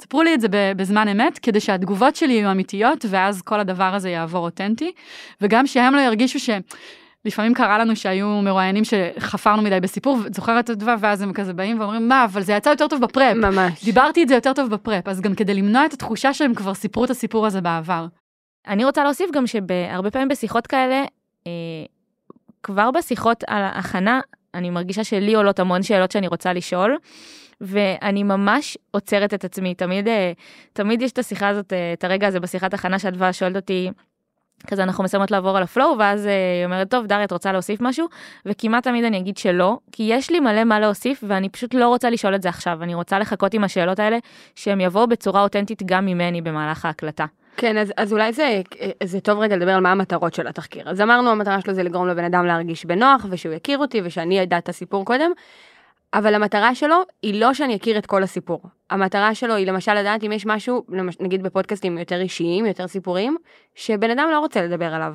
ספרו 0.00 0.22
לי 0.22 0.34
את 0.34 0.40
זה 0.40 0.48
בזמן 0.76 1.08
אמת, 1.08 1.38
כדי 1.38 1.60
שהתגובות 1.60 2.16
שלי 2.16 2.32
יהיו 2.32 2.50
אמיתיות, 2.50 3.04
ואז 3.08 3.42
כל 3.42 3.60
הדבר 3.60 3.94
הזה 3.94 4.10
יעבור 4.10 4.44
אותנטי, 4.44 4.92
וגם 5.40 5.66
שהם 5.66 5.94
לא 5.94 6.00
ירגישו 6.10 6.40
ש... 6.40 6.50
לפעמים 7.24 7.54
קרה 7.54 7.78
לנו 7.78 7.96
שהיו 7.96 8.28
מרואיינים 8.28 8.82
שחפרנו 8.84 9.62
מדי 9.62 9.80
בסיפור, 9.80 10.18
זוכרת 10.34 10.64
את 10.64 10.70
הדבר, 10.70 10.94
ואז 11.00 11.22
הם 11.22 11.32
כזה 11.32 11.52
באים 11.52 11.80
ואומרים, 11.80 12.08
מה, 12.08 12.24
אבל 12.24 12.42
זה 12.42 12.52
יצא 12.52 12.70
יותר 12.70 12.88
טוב 12.88 13.00
בפרפ. 13.00 13.36
ממש. 13.36 13.84
דיברתי 13.84 14.22
את 14.22 14.28
זה 14.28 14.34
יותר 14.34 14.52
טוב 14.52 14.70
בפרפ, 14.70 15.08
אז 15.08 15.20
גם 15.20 15.34
כדי 15.34 15.54
למנוע 15.54 15.86
את 15.86 15.92
התחושה 15.92 16.34
שהם 16.34 16.54
כבר 16.54 16.74
סיפרו 16.74 17.04
את 17.04 17.10
הסיפור 17.10 17.46
הזה 17.46 17.60
בעבר. 17.60 18.06
אני 18.66 18.84
רוצה 18.84 19.04
להוסיף 19.04 19.30
גם 19.30 19.46
שהרבה 19.46 20.10
פעמים 20.10 20.28
בשיחות 20.28 20.66
כאלה, 20.66 21.04
אה, 21.46 21.52
כבר 22.62 22.90
בשיחות 22.90 23.44
על 23.46 23.62
ההכנה, 23.62 24.20
אני 24.54 24.70
מרגישה 24.70 25.04
שלי 25.04 25.34
עולות 25.34 25.58
המון 25.58 25.82
שאלות 25.82 26.10
שאני 26.10 26.26
רוצה 26.26 26.52
לשאול, 26.52 26.96
ואני 27.60 28.22
ממש 28.22 28.78
עוצרת 28.90 29.34
את 29.34 29.44
עצמי. 29.44 29.74
תמיד, 29.74 30.08
אה, 30.08 30.32
תמיד 30.72 31.02
יש 31.02 31.12
את 31.12 31.18
השיחה 31.18 31.48
הזאת, 31.48 31.72
אה, 31.72 31.92
את 31.92 32.04
הרגע 32.04 32.26
הזה 32.26 32.40
בשיחת 32.40 32.74
הכנה 32.74 32.98
שאדווה 32.98 33.32
שואלת 33.32 33.56
אותי, 33.56 33.90
כזה 34.66 34.82
אנחנו 34.82 35.04
מסיימות 35.04 35.30
לעבור 35.30 35.56
על 35.56 35.62
הפלואו 35.62 35.98
ואז 35.98 36.26
אה, 36.26 36.32
היא 36.32 36.64
אומרת 36.64 36.90
טוב 36.90 37.06
דריה 37.06 37.24
את 37.24 37.32
רוצה 37.32 37.52
להוסיף 37.52 37.80
משהו? 37.80 38.06
וכמעט 38.46 38.84
תמיד 38.84 39.04
אני 39.04 39.18
אגיד 39.18 39.36
שלא 39.36 39.78
כי 39.92 40.02
יש 40.02 40.30
לי 40.30 40.40
מלא 40.40 40.64
מה 40.64 40.80
להוסיף 40.80 41.24
ואני 41.26 41.48
פשוט 41.48 41.74
לא 41.74 41.88
רוצה 41.88 42.10
לשאול 42.10 42.34
את 42.34 42.42
זה 42.42 42.48
עכשיו. 42.48 42.82
אני 42.82 42.94
רוצה 42.94 43.18
לחכות 43.18 43.54
עם 43.54 43.64
השאלות 43.64 43.98
האלה 43.98 44.18
שהם 44.54 44.80
יבואו 44.80 45.06
בצורה 45.06 45.42
אותנטית 45.42 45.82
גם 45.84 46.06
ממני 46.06 46.40
במהלך 46.40 46.84
ההקלטה. 46.84 47.26
כן 47.56 47.76
אז, 47.76 47.92
אז 47.96 48.12
אולי 48.12 48.32
זה, 48.32 48.62
זה 49.04 49.20
טוב 49.20 49.38
רגע 49.38 49.56
לדבר 49.56 49.70
על 49.70 49.80
מה 49.80 49.92
המטרות 49.92 50.34
של 50.34 50.46
התחקיר. 50.46 50.90
אז 50.90 51.00
אמרנו 51.00 51.30
המטרה 51.30 51.60
שלו 51.60 51.74
זה 51.74 51.82
לגרום 51.82 52.08
לבן 52.08 52.24
אדם 52.24 52.46
להרגיש 52.46 52.84
בנוח 52.84 53.26
ושהוא 53.30 53.54
יכיר 53.54 53.78
אותי 53.78 54.00
ושאני 54.04 54.42
אדע 54.42 54.58
את 54.58 54.68
הסיפור 54.68 55.04
קודם 55.04 55.30
אבל 56.14 56.34
המטרה 56.34 56.74
שלו 56.74 56.96
היא 57.22 57.40
לא 57.40 57.54
שאני 57.54 57.76
אכיר 57.76 57.98
את 57.98 58.06
כל 58.06 58.22
הסיפור. 58.22 58.62
המטרה 58.90 59.34
שלו 59.34 59.54
היא 59.54 59.66
למשל 59.66 59.94
לדעת 59.94 60.24
אם 60.24 60.32
יש 60.32 60.46
משהו, 60.46 60.84
נגיד 61.20 61.42
בפודקאסטים 61.42 61.98
יותר 61.98 62.20
אישיים, 62.20 62.66
יותר 62.66 62.86
סיפורים, 62.86 63.36
שבן 63.74 64.10
אדם 64.10 64.28
לא 64.32 64.38
רוצה 64.38 64.62
לדבר 64.62 64.94
עליו. 64.94 65.14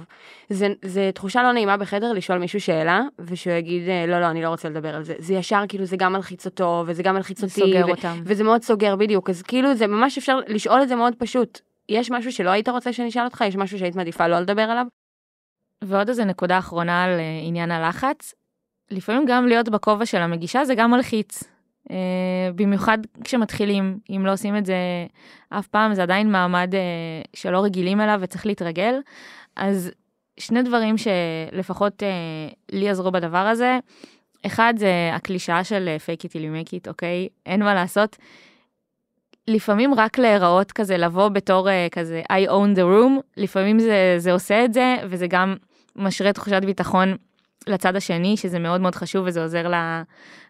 זה, 0.49 0.67
זה 0.81 1.11
תחושה 1.13 1.43
לא 1.43 1.51
נעימה 1.51 1.77
בחדר 1.77 2.13
לשאול 2.13 2.37
מישהו 2.37 2.61
שאלה, 2.61 3.01
ושהוא 3.19 3.53
יגיד, 3.53 3.89
אה, 3.89 4.05
לא, 4.07 4.19
לא, 4.19 4.25
אני 4.25 4.41
לא 4.41 4.49
רוצה 4.49 4.69
לדבר 4.69 4.95
על 4.95 5.03
זה. 5.03 5.13
זה 5.17 5.33
ישר, 5.33 5.63
כאילו, 5.67 5.85
זה 5.85 5.97
גם 5.97 6.13
מלחיץ 6.13 6.45
אותו, 6.45 6.83
וזה 6.87 7.03
גם 7.03 7.15
מלחיץ 7.15 7.43
אותי. 7.43 7.61
סוגר 7.61 7.85
ו- 7.87 7.89
אותם. 7.89 8.21
וזה 8.25 8.43
מאוד 8.43 8.63
סוגר, 8.63 8.95
בדיוק. 8.95 9.29
אז 9.29 9.41
כאילו, 9.41 9.75
זה 9.75 9.87
ממש 9.87 10.17
אפשר 10.17 10.39
לשאול 10.47 10.81
את 10.81 10.87
זה 10.87 10.95
מאוד 10.95 11.13
פשוט. 11.17 11.61
יש 11.89 12.11
משהו 12.11 12.31
שלא 12.31 12.49
היית 12.49 12.69
רוצה 12.69 12.93
שאני 12.93 13.09
אשאל 13.09 13.25
אותך? 13.25 13.43
יש 13.47 13.55
משהו 13.55 13.79
שהיית 13.79 13.95
מעדיפה 13.95 14.27
לא 14.27 14.39
לדבר 14.39 14.61
עליו? 14.61 14.85
ועוד 15.83 16.09
איזה 16.09 16.25
נקודה 16.25 16.57
אחרונה 16.57 17.03
על 17.03 17.09
uh, 17.09 17.47
עניין 17.47 17.71
הלחץ. 17.71 18.33
לפעמים 18.91 19.25
גם 19.27 19.47
להיות 19.47 19.69
בכובע 19.69 20.05
של 20.05 20.17
המגישה 20.17 20.65
זה 20.65 20.75
גם 20.75 20.91
מלחיץ. 20.91 21.43
Uh, 21.89 21.91
במיוחד 22.55 22.97
כשמתחילים, 23.23 23.99
אם 24.09 24.25
לא 24.25 24.33
עושים 24.33 24.57
את 24.57 24.65
זה 24.65 24.75
אף 25.49 25.67
פעם, 25.67 25.93
זה 25.93 26.03
עדיין 26.03 26.31
מעמד 26.31 26.73
uh, 26.73 27.27
שלא 27.33 27.63
רגילים 27.63 28.01
אליו 28.01 28.19
וצריך 28.21 28.45
להתרגל. 28.45 28.95
אז 29.55 29.91
שני 30.39 30.61
דברים 30.63 30.95
שלפחות 30.97 32.03
uh, 32.03 32.55
לי 32.71 32.89
עזרו 32.89 33.11
בדבר 33.11 33.37
הזה, 33.37 33.79
אחד 34.45 34.73
זה 34.77 35.09
הקלישאה 35.13 35.63
של 35.63 35.95
fake 36.05 36.25
it 36.25 36.29
till 36.29 36.73
it, 36.73 36.87
אוקיי? 36.87 37.27
אין 37.45 37.63
מה 37.63 37.73
לעשות. 37.73 38.17
לפעמים 39.47 39.93
רק 39.93 40.17
להיראות 40.17 40.71
כזה, 40.71 40.97
לבוא 40.97 41.29
בתור 41.29 41.67
uh, 41.67 41.71
כזה 41.91 42.21
I 42.31 42.49
own 42.49 42.77
the 42.77 42.81
room, 42.81 43.21
לפעמים 43.37 43.79
זה, 43.79 44.15
זה 44.17 44.31
עושה 44.31 44.65
את 44.65 44.73
זה, 44.73 44.95
וזה 45.09 45.27
גם 45.27 45.55
משרה 45.95 46.33
תחושת 46.33 46.61
ביטחון 46.65 47.15
לצד 47.67 47.95
השני, 47.95 48.37
שזה 48.37 48.59
מאוד 48.59 48.81
מאוד 48.81 48.95
חשוב 48.95 49.23
וזה 49.27 49.43
עוזר 49.43 49.71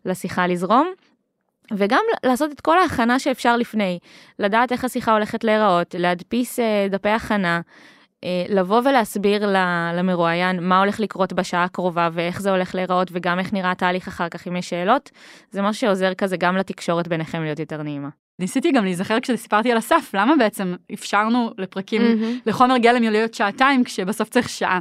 לשיחה 0.06 0.48
לזרום. 0.48 0.94
וגם 1.74 2.02
לעשות 2.24 2.52
את 2.52 2.62
כל 2.62 2.80
ההכנה 2.80 3.20
שאפשר 3.20 3.58
לפני, 3.58 4.00
לדעת 4.40 4.72
איך 4.72 4.84
השיחה 4.84 5.14
הולכת 5.14 5.44
להיראות, 5.44 5.96
להדפיס 5.98 6.60
אה, 6.60 6.88
דפי 6.90 7.10
הכנה, 7.10 7.62
אה, 8.24 8.46
לבוא 8.50 8.82
ולהסביר 8.86 9.54
למרואיין 9.94 10.64
מה 10.64 10.80
הולך 10.80 11.00
לקרות 11.00 11.34
בשעה 11.34 11.64
הקרובה 11.64 12.10
ואיך 12.14 12.42
זה 12.42 12.52
הולך 12.52 12.76
להיראות 12.76 13.08
וגם 13.12 13.40
איך 13.40 13.54
נראה 13.54 13.72
התהליך 13.72 14.08
אחר 14.08 14.30
כך 14.30 14.48
אם 14.48 14.56
יש 14.56 14.70
שאלות, 14.70 15.12
זה 15.52 15.62
משהו 15.62 15.82
שעוזר 15.82 16.14
כזה 16.14 16.38
גם 16.38 16.58
לתקשורת 16.58 17.08
ביניכם 17.08 17.44
להיות 17.44 17.60
יותר 17.60 17.84
נעימה. 17.84 18.10
ניסיתי 18.40 18.72
גם 18.72 18.84
להיזכר 18.84 19.20
כשסיפרתי 19.20 19.72
על 19.72 19.78
הסף, 19.78 20.12
למה 20.14 20.36
בעצם 20.36 20.76
אפשרנו 20.94 21.52
לפרקים, 21.58 22.02
mm-hmm. 22.02 22.50
לחומר 22.50 22.78
גלם 22.78 23.04
להיות 23.04 23.34
שעתיים 23.34 23.84
כשבסוף 23.84 24.30
צריך 24.30 24.50
שעה. 24.50 24.80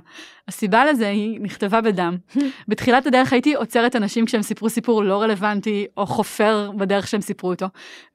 הסיבה 0.48 0.84
לזה 0.84 1.08
היא 1.08 1.40
נכתבה 1.40 1.80
בדם. 1.80 2.16
בתחילת 2.68 3.06
הדרך 3.06 3.32
הייתי 3.32 3.54
עוצרת 3.54 3.96
אנשים 3.96 4.26
כשהם 4.26 4.42
סיפרו 4.42 4.70
סיפור 4.70 5.04
לא 5.04 5.22
רלוונטי, 5.22 5.86
או 5.96 6.06
חופר 6.06 6.70
בדרך 6.76 7.08
שהם 7.08 7.20
סיפרו 7.20 7.50
אותו, 7.50 7.66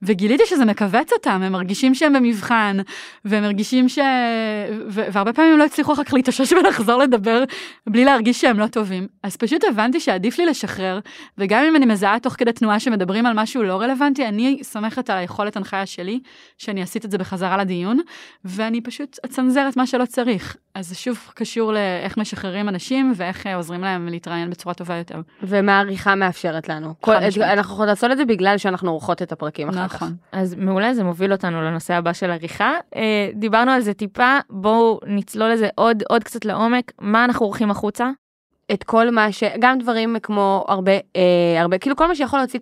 וגיליתי 0.02 0.42
שזה 0.46 0.64
מכווץ 0.64 1.12
אותם, 1.12 1.42
הם 1.44 1.52
מרגישים 1.52 1.94
שהם 1.94 2.12
במבחן, 2.12 2.76
והם 3.24 3.42
מרגישים 3.42 3.88
ש... 3.88 3.98
ו... 4.88 5.02
והרבה 5.12 5.32
פעמים 5.32 5.52
הם 5.52 5.58
לא 5.58 5.64
הצליחו 5.64 5.92
אחר 5.92 6.04
כך 6.04 6.14
להתאושש 6.14 6.52
ולחזור 6.62 6.98
לדבר 7.02 7.44
בלי 7.86 8.04
להרגיש 8.04 8.40
שהם 8.40 8.58
לא 8.58 8.66
טובים. 8.66 9.06
אז 9.22 9.36
פשוט 9.36 9.64
הבנתי 9.64 10.00
שעדיף 10.00 10.38
לי 10.38 10.46
לשחרר, 10.46 11.00
וגם 11.38 11.64
אם 11.64 11.76
אני 11.76 11.86
מזהה 11.86 12.20
תוך 12.20 12.34
כדי 12.38 12.52
תנועה 12.52 12.80
שמדברים 12.80 13.26
על 13.26 13.32
משהו 13.36 13.62
לא 13.62 13.80
רלוונטי, 13.80 14.26
אני 14.26 14.58
סומכת 14.62 15.10
על 15.10 15.18
היכולת 15.18 15.56
הנחיה 15.56 15.86
שלי, 15.86 16.20
שאני 16.58 16.82
אסיט 16.82 17.04
את 17.04 17.10
זה 17.10 17.18
בחזרה 17.18 17.56
לדיון, 17.56 18.00
ואני 18.44 18.80
פשוט 18.80 19.18
אצנזר 19.24 19.68
את 19.68 19.76
מה 19.76 19.86
שלא 19.86 20.04
צריך. 20.04 20.56
אז 20.74 20.88
זה 20.88 20.94
שוב 20.94 21.18
קשור 21.34 21.72
לאיך 21.72 22.16
משחררים 22.16 22.68
אנשים 22.68 23.12
ואיך 23.16 23.46
אה, 23.46 23.56
עוזרים 23.56 23.80
להם 23.80 24.08
להתראיין 24.08 24.50
בצורה 24.50 24.74
טובה 24.74 24.96
יותר. 24.96 25.20
ומה 25.42 25.76
העריכה 25.76 26.14
מאפשרת 26.14 26.68
לנו. 26.68 26.94
כל, 27.00 27.14
אנחנו 27.14 27.72
יכולות 27.72 27.88
לעשות 27.88 28.10
את 28.10 28.16
זה 28.16 28.24
בגלל 28.24 28.58
שאנחנו 28.58 28.90
עורכות 28.90 29.22
את 29.22 29.32
הפרקים 29.32 29.68
אחר 29.68 29.84
נכון. 29.84 30.08
כך. 30.08 30.14
אז 30.32 30.54
מעולה, 30.54 30.94
זה 30.94 31.04
מוביל 31.04 31.32
אותנו 31.32 31.62
לנושא 31.62 31.94
הבא 31.94 32.12
של 32.12 32.30
עריכה. 32.30 32.72
אה, 32.96 33.30
דיברנו 33.34 33.70
על 33.70 33.80
זה 33.80 33.94
טיפה, 33.94 34.38
בואו 34.50 35.00
נצלול 35.06 35.50
לזה 35.50 35.68
עוד, 35.74 36.02
עוד 36.08 36.24
קצת 36.24 36.44
לעומק. 36.44 36.92
מה 37.00 37.24
אנחנו 37.24 37.46
עורכים 37.46 37.70
החוצה? 37.70 38.10
את 38.72 38.84
כל 38.84 39.10
מה 39.10 39.32
ש... 39.32 39.44
גם 39.58 39.78
דברים 39.78 40.16
כמו 40.22 40.64
הרבה, 40.68 40.92
אה, 40.92 41.60
הרבה, 41.60 41.78
כאילו 41.78 41.96
כל 41.96 42.06
מה 42.06 42.14
שיכול 42.14 42.38
להוציא 42.38 42.60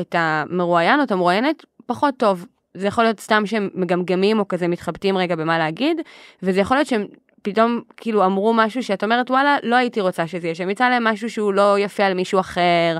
את 0.00 0.14
המרואיין 0.14 0.98
או 0.98 1.04
את 1.04 1.12
המרואיינת 1.12 1.64
פחות 1.86 2.14
טוב. 2.16 2.46
זה 2.76 2.86
יכול 2.86 3.04
להיות 3.04 3.20
סתם 3.20 3.46
שהם 3.46 3.68
מגמגמים 3.74 4.38
או 4.38 4.48
כזה 4.48 4.68
מתחבטים 4.68 5.16
רגע 5.16 5.36
במה 5.36 5.58
להגיד, 5.58 6.00
וזה 6.42 6.60
יכול 6.60 6.76
להיות 6.76 6.88
שהם 6.88 7.06
פתאום 7.46 7.80
כאילו 7.96 8.24
אמרו 8.24 8.54
משהו 8.54 8.82
שאת 8.82 9.04
אומרת 9.04 9.30
וואלה 9.30 9.56
לא 9.62 9.76
הייתי 9.76 10.00
רוצה 10.00 10.26
שזה 10.26 10.46
יהיה 10.46 10.54
שם 10.54 10.70
יצא 10.70 10.88
להם 10.88 11.04
משהו 11.04 11.30
שהוא 11.30 11.52
לא 11.52 11.78
יפה 11.78 12.04
על 12.04 12.14
מישהו 12.14 12.40
אחר. 12.40 12.98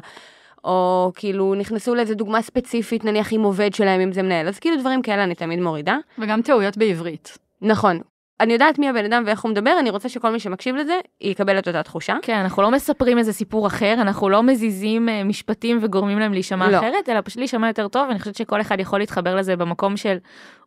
או 0.65 1.13
כאילו 1.15 1.55
נכנסו 1.55 1.95
לאיזה 1.95 2.15
דוגמה 2.15 2.43
ספציפית 2.43 3.05
נניח 3.05 3.33
עם 3.33 3.43
עובד 3.43 3.75
שלהם 3.75 4.01
אם 4.01 4.13
זה 4.13 4.23
מנהל 4.23 4.49
אז 4.49 4.59
כאילו 4.59 4.77
דברים 4.81 5.03
כאלה 5.03 5.25
אני 5.25 5.35
תמיד 5.35 5.61
מורידה. 5.61 5.97
וגם 6.19 6.43
טעויות 6.43 6.77
בעברית. 6.77 7.39
נכון 7.63 8.01
אני 8.41 8.53
יודעת 8.53 8.79
מי 8.79 8.89
הבן 8.89 9.05
אדם 9.05 9.23
ואיך 9.27 9.41
הוא 9.41 9.51
מדבר, 9.51 9.77
אני 9.81 9.91
רוצה 9.91 10.09
שכל 10.09 10.31
מי 10.31 10.41
שמקשיב 10.41 10.77
לזה 10.77 10.99
יקבל 11.21 11.59
את 11.59 11.69
אותה 11.69 11.83
תחושה. 11.83 12.17
כן, 12.23 12.37
אנחנו 12.39 12.63
לא 12.63 12.71
מספרים 12.71 13.19
איזה 13.19 13.33
סיפור 13.33 13.67
אחר, 13.67 13.95
אנחנו 13.99 14.29
לא 14.29 14.43
מזיזים 14.43 15.09
אה, 15.09 15.25
משפטים 15.25 15.79
וגורמים 15.83 16.19
להם 16.19 16.33
להישמע 16.33 16.71
לא. 16.71 16.79
אחרת, 16.79 17.09
אלא 17.09 17.21
פשוט 17.25 17.39
להישמע 17.39 17.67
יותר 17.67 17.89
טוב, 17.89 18.11
אני 18.11 18.19
חושבת 18.19 18.37
שכל 18.37 18.61
אחד 18.61 18.81
יכול 18.81 18.99
להתחבר 18.99 19.35
לזה 19.35 19.57
במקום 19.57 19.97
של, 19.97 20.17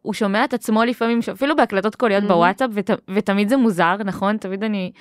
הוא 0.02 0.14
שומע 0.14 0.44
את 0.44 0.54
עצמו 0.54 0.84
לפעמים, 0.84 1.20
אפילו 1.32 1.56
בהקלטות 1.56 1.96
קוליות 1.96 2.24
mm-hmm. 2.24 2.28
בוואטסאפ, 2.28 2.70
ות, 2.74 2.90
ותמיד 3.10 3.50
זה 3.50 3.58
מוזר, 3.58 3.96
נכון? 4.06 4.38
תמיד 4.38 4.64
אני 4.64 4.92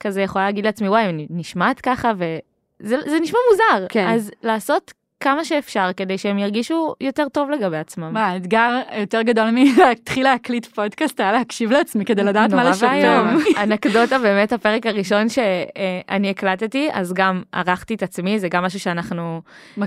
כזה 0.00 0.22
יכולה 0.22 0.44
להגיד 0.44 0.64
לעצמי, 0.64 0.88
וואי, 0.88 1.04
אני 1.04 1.26
נשמעת 1.30 1.80
ככה, 1.80 2.12
וזה 2.16 3.20
נשמע 3.20 3.38
מוזר. 3.50 3.86
כן. 3.88 4.08
אז 4.08 4.30
לעשות 4.42 4.92
כמה 5.20 5.44
שאפשר 5.44 5.90
כדי 5.96 6.18
שהם 6.18 6.38
ירגישו 6.38 6.94
יותר 7.00 7.28
טוב 7.28 7.50
לגבי 7.50 7.76
עצמם. 7.76 8.10
מה, 8.12 8.26
האתגר 8.26 8.80
יותר 8.98 9.22
גדול 9.22 9.50
מלהתחיל 9.50 10.24
להקליט 10.24 10.66
פודקאסט 10.66 11.20
היה 11.20 11.32
להקשיב 11.32 11.70
לעצמי 11.70 12.04
כדי 12.04 12.24
לדעת 12.24 12.52
מה 12.52 12.72
ואיום. 12.80 13.38
אנקדוטה 13.62 14.18
באמת 14.18 14.52
הפרק 14.52 14.86
הראשון 14.86 15.28
שאני 15.28 16.30
הקלטתי 16.30 16.88
אז 16.92 17.12
גם 17.12 17.42
ערכתי 17.52 17.94
את 17.94 18.02
עצמי 18.02 18.38
זה 18.38 18.48
גם 18.48 18.64
משהו 18.64 18.80
שאנחנו 18.80 19.42
אה, 19.80 19.86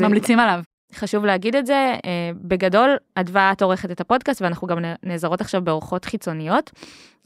ממליצים 0.00 0.38
עליו. 0.38 0.60
חשוב 0.94 1.24
להגיד 1.24 1.56
את 1.56 1.66
זה, 1.66 1.94
אה, 2.04 2.30
בגדול, 2.34 2.96
אדווה 3.14 3.52
את 3.52 3.62
עורכת 3.62 3.90
את 3.90 4.00
הפודקאסט 4.00 4.42
ואנחנו 4.42 4.66
גם 4.66 4.78
נעזרות 5.02 5.40
עכשיו 5.40 5.64
באורחות 5.64 6.04
חיצוניות, 6.04 6.70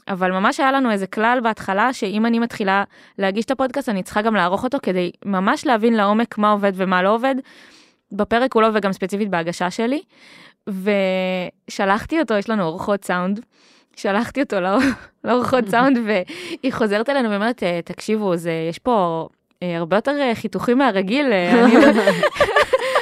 אבל 0.09 0.31
ממש 0.31 0.59
היה 0.59 0.71
לנו 0.71 0.91
איזה 0.91 1.07
כלל 1.07 1.39
בהתחלה, 1.43 1.93
שאם 1.93 2.25
אני 2.25 2.39
מתחילה 2.39 2.83
להגיש 3.17 3.45
את 3.45 3.51
הפודקאסט, 3.51 3.89
אני 3.89 4.03
צריכה 4.03 4.21
גם 4.21 4.35
לערוך 4.35 4.63
אותו 4.63 4.77
כדי 4.83 5.11
ממש 5.25 5.65
להבין 5.65 5.93
לעומק 5.97 6.37
מה 6.37 6.51
עובד 6.51 6.71
ומה 6.75 7.03
לא 7.03 7.13
עובד, 7.15 7.35
בפרק 8.11 8.51
כולו 8.51 8.67
וגם 8.73 8.93
ספציפית 8.93 9.29
בהגשה 9.29 9.71
שלי, 9.71 10.01
ושלחתי 11.69 12.19
אותו, 12.19 12.33
יש 12.33 12.49
לנו 12.49 12.63
אורחות 12.63 13.05
סאונד. 13.05 13.39
שלחתי 13.95 14.41
אותו 14.41 14.59
לאור- 14.59 14.81
לאורחות 15.23 15.67
סאונד 15.69 15.97
והיא 16.05 16.73
חוזרת 16.73 17.09
אלינו 17.09 17.29
ואומרת 17.31 17.63
"אה, 17.63 17.79
תקשיבו 17.85 18.35
זה 18.35 18.51
יש 18.69 18.79
פה 18.79 19.27
אה, 19.63 19.77
הרבה 19.77 19.97
יותר 19.97 20.11
אה, 20.21 20.35
חיתוכים 20.35 20.77
מהרגיל 20.77 21.25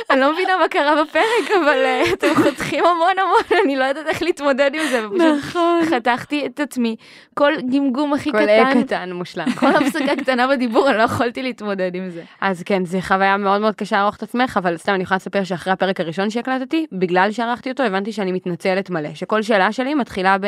אני 0.10 0.20
לא 0.20 0.34
מבינה 0.34 0.58
מה 0.58 0.68
קרה 0.68 1.04
בפרק, 1.04 1.58
אבל 1.62 1.78
אה, 1.86 2.04
אתם 2.14 2.28
חותכים 2.36 2.86
המון 2.86 3.20
המון, 3.20 3.64
אני 3.66 3.76
לא 3.76 3.84
יודעת 3.84 4.08
איך 4.08 4.22
להתמודד 4.22 4.72
עם 4.74 4.82
זה, 4.90 5.02
נכון. 5.38 5.82
חתכתי 5.90 6.46
את 6.46 6.60
עצמי. 6.60 6.96
כל 7.34 7.54
גמגום 7.74 8.14
הכי 8.14 8.32
כל 8.32 8.38
אה 8.38 8.72
קטן, 8.72 8.84
קטן 8.84 9.12
מושלם. 9.12 9.52
כל 9.60 9.76
הפסקה 9.76 10.16
קטנה 10.16 10.48
בדיבור, 10.48 10.90
אני 10.90 10.98
לא 10.98 11.04
יכולתי 11.04 11.44
להתמודד 11.44 11.96
עם 11.96 12.10
זה. 12.10 12.24
אז 12.42 12.64
כן, 12.64 12.86
זו 12.86 12.98
חוויה 13.02 13.38
מאוד 13.38 13.62
מאוד 13.62 13.76
קשה 13.76 13.96
לערוך 13.96 14.16
את 14.16 14.24
עצמך, 14.24 14.58
אבל 14.58 14.78
סתם 14.78 14.94
אני 14.94 15.04
יכולה 15.04 15.16
לספר 15.16 15.44
שאחרי 15.44 15.74
הפרק 15.74 16.00
הראשון 16.00 16.30
שהקלטתי, 16.30 16.86
בגלל 16.92 17.32
שערכתי 17.32 17.72
אותו, 17.72 17.84
הבנתי 17.84 18.12
שאני 18.12 18.32
מתנצלת 18.32 18.90
מלא, 18.90 19.14
שכל 19.14 19.42
שאלה 19.42 19.72
שלי 19.72 19.94
מתחילה 19.94 20.38
ב... 20.42 20.46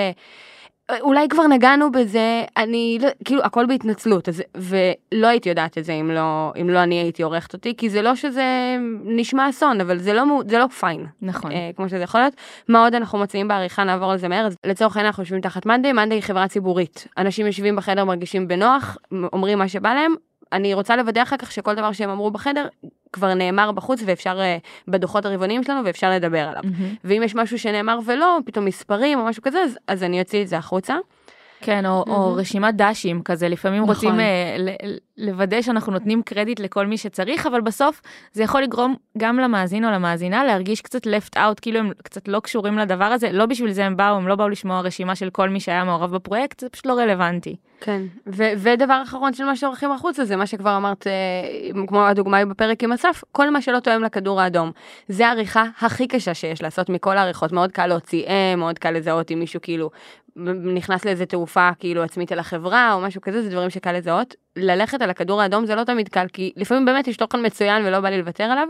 אולי 1.02 1.30
כבר 1.30 1.48
נגענו 1.48 1.92
בזה, 1.92 2.44
אני, 2.58 2.98
לא, 3.02 3.10
כאילו, 3.26 3.44
הכל 3.44 3.66
בהתנצלות, 3.66 4.30
אז, 4.30 4.44
ולא 4.56 5.28
הייתי 5.28 5.50
יודעת 5.50 5.78
את 5.78 5.86
זה 5.86 5.94
אם 5.94 6.12
לא, 6.12 6.54
אם 6.62 6.70
לא 6.70 6.84
אני 6.84 6.96
הייתי 6.96 7.24
עורכת 7.24 7.54
אותי, 7.54 7.76
כי 7.78 7.90
זה 7.90 8.02
לא 8.02 8.16
שזה 8.16 8.78
נשמע 9.04 9.50
אסון, 9.50 9.82
אבל 9.82 9.98
זה 9.98 10.14
לא, 10.14 10.24
זה 10.48 10.58
לא 10.58 10.68
פיין, 10.68 11.06
נכון. 11.22 11.52
אה, 11.52 11.70
כמו 11.76 11.90
שזה 11.90 11.98
יכול 11.98 12.22
להיות. 12.22 12.34
מה 12.68 12.84
עוד 12.84 12.96
אנחנו 12.96 13.18
מוצאים 13.18 13.48
בעריכה, 13.48 13.84
נעבור 13.84 14.12
על 14.12 14.18
זה 14.18 14.28
מהר, 14.28 14.46
אז 14.46 14.56
לצורך 14.66 14.98
העניין 14.98 15.08
אנחנו 15.08 15.24
יושבים 15.24 15.42
תחת 15.42 15.66
מאנדיי, 15.66 15.94
מאנדיי 15.94 16.18
היא 16.18 16.24
חברה 16.24 16.48
ציבורית. 16.48 17.08
אנשים 17.18 17.46
יושבים 17.46 17.76
בחדר, 17.76 18.06
מרגישים 18.06 18.48
בנוח, 18.48 18.98
אומרים 19.34 19.58
מה 19.58 19.68
שבא 19.68 19.94
להם, 19.94 20.16
אני 20.54 20.74
רוצה 20.74 20.96
לוודא 20.96 21.24
אחר 21.24 21.38
כך 21.38 21.52
שכל 21.52 21.76
דבר 21.76 21.92
שהם 21.92 22.10
אמרו 22.10 22.32
בחדר 22.32 22.68
כבר 23.14 23.34
נאמר 23.34 23.72
בחוץ 23.72 24.00
ואפשר 24.06 24.40
אה, 24.40 24.58
בדוחות 24.88 25.26
הרבעוניים 25.26 25.64
שלנו 25.64 25.86
ואפשר 25.86 26.12
לדבר 26.12 26.48
עליו. 26.48 26.62
מהמם. 26.64 26.96
ואם 27.04 27.22
יש 27.24 27.36
משהו 27.36 27.60
שנאמר 27.60 28.00
ולא, 28.06 28.38
פתאום 28.46 28.66
מספרים 28.66 29.20
או 29.20 29.26
משהו 29.26 29.44
כזה, 29.44 29.60
אז, 29.60 29.78
אז 29.88 30.04
אני 30.04 30.20
אוציא 30.20 30.42
את 30.42 30.48
זה 30.48 30.58
החוצה. 30.58 30.96
כן, 31.62 31.86
או, 31.86 32.04
או 32.08 32.20
מהמם. 32.30 32.40
רשימת 32.40 32.76
דשים 32.76 33.22
כזה, 33.24 33.50
לפעמים 33.50 33.84
נכון. 33.84 33.96
רוצים 33.96 34.20
אה, 34.20 34.56
ל- 34.60 34.98
לוודא 35.18 35.62
שאנחנו 35.62 35.92
נותנים 35.92 36.22
קרדיט 36.24 36.60
לכל 36.60 36.86
מי 36.88 36.98
שצריך, 36.98 37.46
אבל 37.48 37.62
בסוף 37.62 38.02
זה 38.34 38.44
יכול 38.44 38.62
לגרום 38.62 38.96
גם 39.18 39.40
למאזין 39.40 39.86
או 39.86 39.92
למאזינה 39.92 40.44
להרגיש 40.44 40.82
קצת 40.82 41.08
left 41.08 41.36
out, 41.38 41.60
כאילו 41.62 41.80
הם 41.80 41.92
קצת 42.04 42.28
לא 42.28 42.40
קשורים 42.40 42.78
לדבר 42.78 43.06
הזה, 43.06 43.32
לא 43.32 43.46
בשביל 43.46 43.72
זה 43.72 43.86
הם 43.86 43.98
באו, 43.98 44.16
הם 44.16 44.28
לא 44.28 44.36
באו 44.36 44.50
לשמוע 44.50 44.80
רשימה 44.82 45.16
של 45.16 45.30
כל 45.30 45.50
מי 45.50 45.60
שהיה 45.60 45.84
מעורב 45.84 46.12
בפרויקט, 46.16 46.60
זה 46.60 46.70
פשוט 46.70 46.86
לא 46.86 46.94
רלוונטי. 46.94 47.56
כן. 47.82 48.02
ו- 48.28 48.52
ודבר 48.58 49.02
אחרון 49.04 49.34
של 49.34 49.44
מה 49.46 49.56
שעורכים 49.56 49.92
החוצה, 49.92 50.26
זה 50.26 50.36
מה 50.36 50.48
שכבר 50.48 50.78
אמרת, 50.78 51.08
אה, 51.08 51.86
כמו 51.88 52.06
הדוגמה 52.08 52.46
בפרק 52.46 52.84
עם 52.84 52.92
אסף, 52.92 53.24
כל 53.32 53.50
מה 53.50 53.62
שלא 53.62 53.80
תואם 53.80 54.04
לכדור 54.04 54.42
האדום. 54.42 54.72
זה 55.08 55.28
העריכה 55.28 55.64
הכי 55.82 56.08
קשה 56.08 56.34
שיש 56.34 56.62
לעשות 56.62 56.90
מכל 56.90 57.18
העריכות, 57.18 57.52
מאוד 57.52 57.72
קל 57.72 57.88
להוציא 57.88 58.24
אם, 58.28 58.60
מאוד 58.60 58.80
קל 58.80 58.92
לזהות 58.92 59.32
אם 59.32 59.40
מישהו 59.40 59.62
כאילו 59.62 59.90
נכנס 60.76 61.06
לאיזה 61.06 61.26
תעופה 61.26 61.70
כאילו 61.80 62.04
עצמית 62.04 62.32
אל 62.32 62.40
החברה 62.40 62.94
או 62.94 63.02
משהו 63.02 63.22
כזה, 63.22 63.42
זה 63.42 63.50
דברים 63.50 63.70
שקל 63.70 63.92
לזהות. 63.92 64.36
ללכת 64.56 65.02
על 65.02 65.10
הכדור 65.10 65.42
האדום 65.42 65.66
זה 65.66 65.76
לא 65.76 65.84
תמיד 65.84 66.10
קל, 66.10 66.26
כי 66.34 66.52
לפעמים 66.56 66.86
באמת 66.86 67.08
יש 67.08 67.18
תוכן 67.18 67.46
מצוין 67.46 67.86
ולא 67.86 68.00
בא 68.00 68.10
לי 68.10 68.18
לוותר 68.18 68.44
עליו. 68.44 68.68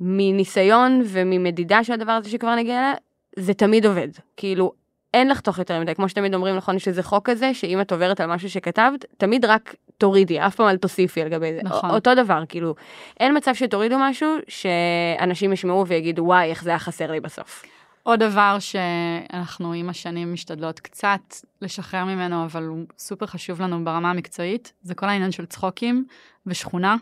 מניסיון 0.00 1.02
וממדידה 1.06 1.84
של 1.84 1.92
הדבר 1.92 2.12
הזה 2.12 2.30
שכבר 2.30 2.54
נגיע 2.54 2.78
אליה, 2.78 2.94
זה 3.36 3.54
תמיד 3.54 3.86
עובד. 3.86 4.08
כאילו, 4.36 4.72
אין 5.14 5.28
לחתוך 5.28 5.58
יותר 5.58 5.80
מדי, 5.80 5.94
כמו 5.94 6.08
שתמיד 6.08 6.34
אומרים, 6.34 6.56
נכון, 6.56 6.76
יש 6.76 6.88
איזה 6.88 7.02
חוק 7.02 7.30
כזה, 7.30 7.54
שאם 7.54 7.80
את 7.80 7.92
עוברת 7.92 8.20
על 8.20 8.26
משהו 8.26 8.50
שכתבת, 8.50 9.04
תמיד 9.16 9.44
רק 9.44 9.74
תורידי, 9.98 10.40
אף 10.40 10.54
פעם 10.54 10.68
אל 10.68 10.76
תוסיפי 10.76 11.22
על 11.22 11.28
גבי 11.28 11.52
זה. 11.54 11.60
נכון. 11.62 11.90
אותו 11.90 12.14
דבר, 12.14 12.42
כאילו, 12.48 12.74
אין 13.20 13.36
מצב 13.36 13.54
שתורידו 13.54 13.96
משהו 13.98 14.36
שאנשים 14.48 15.52
ישמעו 15.52 15.86
ויגידו, 15.86 16.22
וואי, 16.22 16.50
איך 16.50 16.62
זה 16.62 16.70
היה 16.70 16.78
חסר 16.78 17.10
לי 17.10 17.20
בסוף. 17.20 17.64
עוד 18.04 18.20
דבר 18.20 18.56
שאנחנו 18.60 19.72
עם 19.72 19.88
השנים 19.88 20.32
משתדלות 20.32 20.80
קצת 20.80 21.20
לשחרר 21.62 22.04
ממנו, 22.04 22.44
אבל 22.44 22.62
הוא 22.62 22.84
סופר 22.98 23.26
חשוב 23.26 23.62
לנו 23.62 23.84
ברמה 23.84 24.10
המקצועית, 24.10 24.72
זה 24.82 24.94
כל 24.94 25.08
העניין 25.08 25.32
של 25.32 25.46
צחוקים 25.46 26.04
ושכונה. 26.46 26.96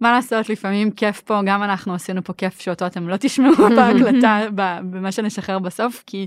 מה 0.00 0.12
לעשות, 0.12 0.48
לפעמים 0.48 0.90
כיף 0.90 1.20
פה, 1.20 1.40
גם 1.46 1.62
אנחנו 1.62 1.94
עשינו 1.94 2.24
פה 2.24 2.32
כיף 2.32 2.60
שאותו 2.60 2.86
אתם 2.86 3.08
לא 3.08 3.16
תשמעו 3.20 3.68
בהקלטה, 3.76 4.40
במה 4.54 5.12
שנשחרר 5.12 5.58
בסוף, 5.58 6.02
כי, 6.06 6.26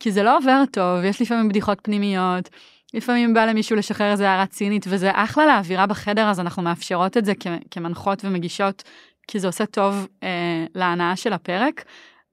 כי 0.00 0.12
זה 0.12 0.22
לא 0.22 0.36
עובר 0.36 0.62
טוב, 0.72 1.04
יש 1.04 1.22
לפעמים 1.22 1.48
בדיחות 1.48 1.78
פנימיות, 1.82 2.48
לפעמים 2.94 3.34
בא 3.34 3.44
למישהו 3.44 3.76
לשחרר 3.76 4.12
איזה 4.12 4.30
הערה 4.30 4.46
צינית, 4.46 4.86
וזה 4.88 5.10
אחלה 5.14 5.46
לאווירה 5.46 5.86
בחדר, 5.86 6.28
אז 6.30 6.40
אנחנו 6.40 6.62
מאפשרות 6.62 7.16
את 7.16 7.24
זה 7.24 7.32
כמנחות 7.70 8.24
ומגישות, 8.24 8.82
כי 9.28 9.40
זה 9.40 9.46
עושה 9.46 9.66
טוב 9.66 10.06
אה, 10.22 10.64
להנאה 10.74 11.16
של 11.16 11.32
הפרק. 11.32 11.84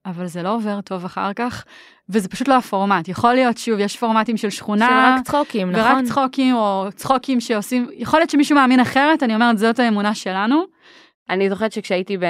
אבל 0.05 0.25
זה 0.25 0.43
לא 0.43 0.55
עובר 0.55 0.81
טוב 0.81 1.05
אחר 1.05 1.33
כך, 1.33 1.65
וזה 2.09 2.29
פשוט 2.29 2.47
לא 2.47 2.57
הפורמט. 2.57 3.07
יכול 3.07 3.33
להיות, 3.33 3.57
שוב, 3.57 3.79
יש 3.79 3.97
פורמטים 3.97 4.37
של 4.37 4.49
שכונה, 4.49 4.87
של 4.87 5.19
רק 5.19 5.25
צחוקים, 5.25 5.69
ורק 5.73 5.91
נכון? 5.91 6.05
צחוקים, 6.05 6.55
או 6.55 6.87
צחוקים 6.95 7.39
שעושים, 7.39 7.87
יכול 7.93 8.19
להיות 8.19 8.29
שמישהו 8.29 8.55
מאמין 8.55 8.79
אחרת, 8.79 9.23
אני 9.23 9.35
אומרת, 9.35 9.57
זאת 9.57 9.79
האמונה 9.79 10.15
שלנו. 10.15 10.63
אני 11.29 11.49
זוכרת 11.49 11.71
שכשהייתי 11.71 12.17
ב- 12.17 12.23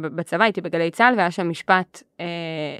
ב- 0.00 0.06
בצבא, 0.06 0.44
הייתי 0.44 0.60
בגלי 0.60 0.90
צה"ל, 0.90 1.14
והיה 1.16 1.30
שם 1.30 1.50
משפט 1.50 2.02
אה, 2.20 2.26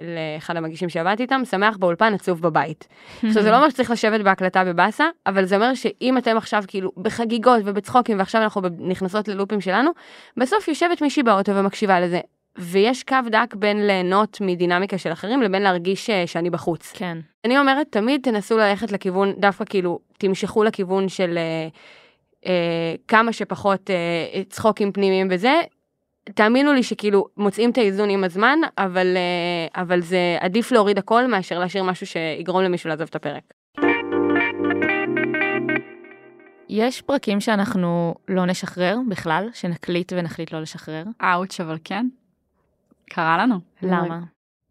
לאחד 0.03 0.57
המגישים 0.57 0.89
שעבדתי 0.89 1.23
איתם, 1.23 1.43
שמח 1.45 1.77
באולפן, 1.77 2.15
עצוב 2.15 2.41
בבית. 2.43 2.89
עכשיו, 3.29 3.43
זה 3.43 3.51
לא 3.51 3.57
אומר 3.57 3.71
שצריך 3.71 3.91
לשבת 3.91 4.21
בהקלטה 4.21 4.65
בבאסה, 4.65 5.05
אבל 5.27 5.45
זה 5.45 5.55
אומר 5.55 5.75
שאם 5.75 6.19
אתם 6.19 6.37
עכשיו 6.37 6.63
כאילו 6.67 6.91
בחגיגות 6.97 7.61
ובצחוקים, 7.65 8.19
ועכשיו 8.19 8.43
אנחנו 8.43 8.63
נכנסות 8.79 9.29
ללופים 9.29 9.61
שלנו, 9.61 9.91
בסוף 10.37 10.69
יושבת 10.69 11.03
מישהי 11.03 11.23
באוטו 11.23 11.57
ומקשיבה 11.57 12.01
לזה. 12.01 12.21
ויש 12.59 13.03
קו 13.03 13.17
דק 13.31 13.55
בין 13.55 13.87
ליהנות 13.87 14.39
מדינמיקה 14.41 14.99
של 14.99 15.13
אחרים 15.13 15.43
לבין 15.43 15.63
להרגיש 15.63 16.11
אה, 16.11 16.27
שאני 16.27 16.51
בחוץ. 16.51 16.93
כן. 16.95 17.19
אני 17.45 17.59
אומרת, 17.59 17.87
תמיד 17.91 18.21
תנסו 18.23 18.59
ללכת 18.59 18.93
לכיוון, 18.93 19.33
דווקא 19.39 19.65
כאילו, 19.65 19.99
תמשכו 20.19 20.65
לכיוון 20.65 21.09
של 21.09 21.39
אה, 21.39 21.69
אה, 22.47 22.95
כמה 23.09 23.33
שפחות 23.33 23.91
אה, 23.91 24.43
צחוקים 24.49 24.93
פנימיים 24.93 25.29
וזה. 25.31 25.61
תאמינו 26.35 26.73
לי 26.73 26.83
שכאילו 26.83 27.27
מוצאים 27.37 27.71
את 27.71 27.79
האיזון 27.79 28.11
עם 28.11 28.25
הזמן, 28.25 28.59
אבל, 28.79 29.17
אה, 29.17 29.83
אבל 29.83 30.01
זה 30.01 30.37
עדיף 30.41 30.73
להוריד 30.73 30.99
הכל 30.99 31.27
מאשר 31.27 31.59
להשאיר 31.59 31.85
משהו 31.85 32.07
שיגרום 32.07 32.63
למישהו 32.63 32.89
לעזוב 32.91 33.09
את 33.09 33.15
הפרק. 33.15 33.43
יש 36.69 37.03
פרקים 37.03 37.41
שאנחנו 37.41 38.15
לא 38.29 38.47
נשחרר 38.47 38.97
בכלל, 39.09 39.49
שנקליט 39.55 40.13
ונחליט 40.17 40.53
לא 40.53 40.61
לשחרר. 40.61 41.05
אאוץ', 41.23 41.61
אבל 41.61 41.79
כן. 41.85 42.07
קרה 43.13 43.39
לנו. 43.39 43.61
למה? 43.83 44.21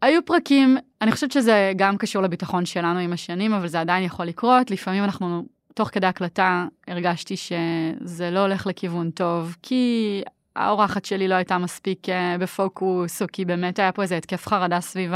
היו 0.02 0.24
פרקים, 0.24 0.76
אני 1.00 1.12
חושבת 1.12 1.32
שזה 1.32 1.72
גם 1.76 1.96
קשור 1.96 2.22
לביטחון 2.22 2.66
שלנו 2.66 2.98
עם 2.98 3.12
השנים, 3.12 3.52
אבל 3.52 3.68
זה 3.68 3.80
עדיין 3.80 4.04
יכול 4.04 4.26
לקרות. 4.26 4.70
לפעמים 4.70 5.04
אנחנו, 5.04 5.44
תוך 5.74 5.88
כדי 5.88 6.06
הקלטה, 6.06 6.66
הרגשתי 6.88 7.34
שזה 7.36 8.30
לא 8.30 8.40
הולך 8.40 8.66
לכיוון 8.66 9.10
טוב, 9.10 9.56
כי 9.62 10.22
האורחת 10.56 11.04
שלי 11.04 11.28
לא 11.28 11.34
הייתה 11.34 11.58
מספיק 11.58 12.08
אה, 12.08 12.36
בפוקוס, 12.38 13.22
או 13.22 13.26
כי 13.32 13.44
באמת 13.44 13.78
היה 13.78 13.92
פה 13.92 14.02
איזה 14.02 14.16
התקף 14.16 14.46
חרדה 14.46 14.80
סביב 14.80 15.12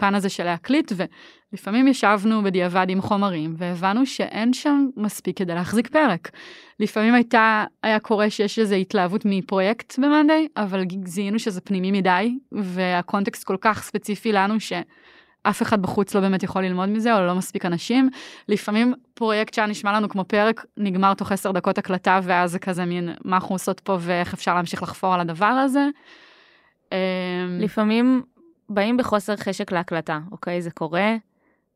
הפן 0.00 0.14
הזה 0.14 0.28
של 0.28 0.44
להקליט, 0.44 0.92
ולפעמים 1.52 1.88
ישבנו 1.88 2.42
בדיעבד 2.42 2.86
עם 2.88 3.00
חומרים, 3.00 3.54
והבנו 3.58 4.06
שאין 4.06 4.52
שם 4.52 4.86
מספיק 4.96 5.38
כדי 5.38 5.54
להחזיק 5.54 5.88
פרק. 5.88 6.30
לפעמים 6.80 7.14
הייתה, 7.14 7.64
היה 7.82 7.98
קורה 7.98 8.30
שיש 8.30 8.58
איזו 8.58 8.74
התלהבות 8.74 9.22
מפרויקט 9.24 9.98
במאנדיי, 9.98 10.48
אבל 10.56 10.84
זיהינו 11.04 11.38
שזה 11.38 11.60
פנימי 11.60 11.92
מדי, 11.92 12.38
והקונטקסט 12.52 13.44
כל 13.44 13.56
כך 13.60 13.82
ספציפי 13.82 14.32
לנו 14.32 14.60
שאף 14.60 15.62
אחד 15.62 15.82
בחוץ 15.82 16.14
לא 16.14 16.20
באמת 16.20 16.42
יכול 16.42 16.62
ללמוד 16.62 16.88
מזה, 16.88 17.16
או 17.16 17.26
לא 17.26 17.34
מספיק 17.34 17.66
אנשים. 17.66 18.10
לפעמים 18.48 18.94
פרויקט 19.14 19.54
שהיה 19.54 19.68
נשמע 19.68 19.92
לנו 19.92 20.08
כמו 20.08 20.24
פרק, 20.24 20.64
נגמר 20.76 21.14
תוך 21.14 21.32
עשר 21.32 21.52
דקות 21.52 21.78
הקלטה, 21.78 22.20
ואז 22.22 22.50
זה 22.50 22.58
כזה 22.58 22.84
מין, 22.84 23.08
מה 23.24 23.36
אנחנו 23.36 23.54
עושות 23.54 23.80
פה 23.80 23.96
ואיך 24.00 24.34
אפשר 24.34 24.54
להמשיך 24.54 24.82
לחפור 24.82 25.14
על 25.14 25.20
הדבר 25.20 25.46
הזה. 25.46 25.88
אמ, 26.92 27.58
לפעמים 27.60 28.22
באים 28.70 28.96
בחוסר 28.96 29.36
חשק 29.36 29.72
להקלטה, 29.72 30.18
אוקיי? 30.32 30.62
זה 30.62 30.70
קורה. 30.70 31.16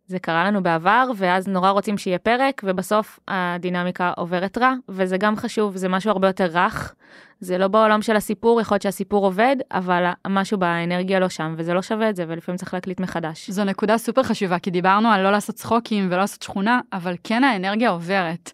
זה 0.06 0.18
קרה 0.18 0.44
לנו 0.44 0.62
בעבר, 0.62 1.10
ואז 1.16 1.48
נורא 1.48 1.70
רוצים 1.70 1.98
שיהיה 1.98 2.18
פרק, 2.18 2.62
ובסוף 2.64 3.20
הדינמיקה 3.28 4.12
עוברת 4.16 4.58
רע, 4.58 4.72
וזה 4.88 5.16
גם 5.16 5.36
חשוב, 5.36 5.76
זה 5.76 5.88
משהו 5.88 6.10
הרבה 6.10 6.28
יותר 6.28 6.46
רך. 6.52 6.94
זה 7.40 7.58
לא 7.58 7.68
בעולם 7.68 8.02
של 8.02 8.16
הסיפור, 8.16 8.60
יכול 8.60 8.74
להיות 8.74 8.82
שהסיפור 8.82 9.24
עובד, 9.24 9.56
אבל 9.72 10.04
משהו 10.28 10.58
באנרגיה 10.58 11.18
לא 11.18 11.28
שם, 11.28 11.54
וזה 11.58 11.74
לא 11.74 11.82
שווה 11.82 12.10
את 12.10 12.16
זה, 12.16 12.24
ולפעמים 12.28 12.56
צריך 12.58 12.74
להקליט 12.74 13.00
מחדש. 13.00 13.50
זו 13.50 13.64
נקודה 13.64 13.98
סופר 13.98 14.22
חשובה, 14.22 14.58
כי 14.58 14.70
דיברנו 14.70 15.08
על 15.08 15.22
לא 15.22 15.32
לעשות 15.32 15.54
צחוקים 15.54 16.06
ולא 16.06 16.16
לעשות 16.16 16.42
שכונה, 16.42 16.80
אבל 16.92 17.14
כן 17.24 17.44
האנרגיה 17.44 17.90
עוברת. 17.90 18.52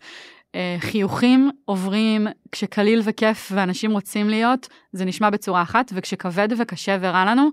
אה, 0.55 0.76
חיוכים 0.80 1.51
עוברים 1.64 2.26
כשקליל 2.53 3.01
וכיף 3.05 3.53
ואנשים 3.55 3.91
רוצים 3.91 4.28
להיות, 4.28 4.68
זה 4.93 5.05
נשמע 5.05 5.30
בצורה 5.30 5.62
אחת, 5.62 5.93
וכשכבד 5.95 6.49
וקשה 6.59 6.97
ורע 7.01 7.24
לנו, 7.24 7.51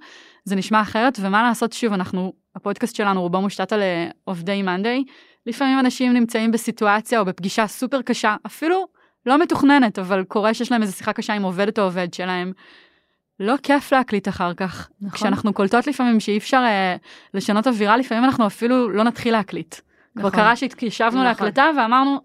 זה 0.48 0.56
נשמע 0.56 0.82
אחרת, 0.82 1.18
ומה 1.22 1.43
לעשות, 1.43 1.74
שוב, 1.74 1.93
אנחנו, 1.93 2.34
הפודקאסט 2.56 2.95
שלנו 2.95 3.22
רובו 3.22 3.41
מושתת 3.41 3.74
על 3.74 3.82
אה, 3.82 4.10
עובדי 4.24 4.62
מאנדיי, 4.62 5.04
לפעמים 5.45 5.80
אנשים 5.80 6.14
נמצאים 6.14 6.52
בסיטואציה 6.52 7.20
או 7.20 7.26
בפגישה 7.26 7.68
סופר 7.68 8.02
קשה, 8.02 8.36
אפילו 8.45 8.88
לא 9.26 9.38
מתוכננת, 9.38 10.00
אבל 10.00 10.24
קורה 10.24 10.54
שיש 10.54 10.72
להם 10.72 10.82
איזו 10.82 10.93
שיחה 10.93 11.14
קשה 11.14 11.34
עם 11.34 11.43
עובדת 11.43 11.80
או 11.80 11.84
עובד 11.84 12.14
שלהם. 12.14 12.52
לא 13.39 13.56
כיף 13.64 13.91
להקליט 13.91 14.28
אחר 14.28 14.54
כך. 14.54 14.89
נכון. 15.02 15.18
כשאנחנו 15.18 15.54
קולטות 15.54 15.88
לפעמים 15.88 16.20
שאי 16.20 16.38
אפשר 16.38 16.62
אה, 16.66 16.95
לשנות 17.34 17.68
אווירה, 17.68 17.98
לפעמים 17.98 18.24
אנחנו 18.24 18.48
אפילו 18.48 18.89
לא 18.89 19.04
נתחיל 19.04 19.34
להקליט. 19.34 19.76
נכון. 20.16 20.32
כבר 20.32 20.39
קרה 20.39 20.56
שהתיישבנו 20.56 21.10
נכון. 21.10 21.24
להקלטה 21.24 21.70
ואמרנו, 21.78 22.22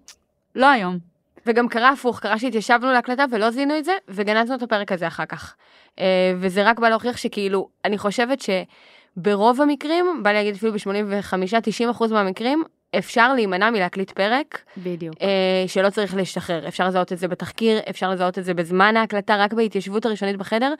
לא 0.55 0.67
היום. 0.67 1.12
וגם 1.47 1.69
קרה 1.69 1.89
הפוך, 1.89 2.21
קרה 2.21 2.39
שהתיישבנו 2.39 2.93
להקלטה 2.93 3.25
ולא 3.31 3.51
זיהינו 3.51 3.79
את 3.79 3.85
זה, 3.85 3.93
וגנזנו 4.09 4.55
את 4.55 4.63
הפרק 4.63 4.93
הזה 4.93 5.07
אחר 5.07 5.27
כך. 5.27 5.55
אה, 5.99 6.33
וזה 6.37 6.63
רק 6.63 6.79
בא 6.79 6.89
להוכיח 6.89 7.17
שכאילו, 7.17 7.69
אני 7.85 7.99
חושבת 7.99 8.39
שברוב 8.41 9.61
המקרים, 9.61 10.23
בא 10.23 10.33
להגיד 10.33 10.55
אפילו 10.55 10.73
ב-85-90% 10.73 12.13
מהמקרים, 12.13 12.63
אפשר 12.99 13.35
להימנע 13.35 13.71
מלהקליט 13.71 14.11
פרק. 14.11 14.63
בדיוק. 14.77 15.15
אה, 15.23 15.65
שלא 15.67 15.91
צריך 15.91 16.15
להשתחרר. 16.15 16.69
אפשר 16.69 16.89
לזהות 16.89 17.13
את 17.13 17.19
זה 17.19 17.29
בתחקיר, 17.29 17.81
אפשר 17.91 18.11
לזהות 18.11 18.39
את 18.39 18.45
זה 18.45 18.55
בזמן 18.55 18.97
ההקלטה, 18.97 19.37
רק 19.37 19.53
בהתיישבות 19.53 20.07
הראשונית 20.07 20.37
בחדר. 20.37 20.75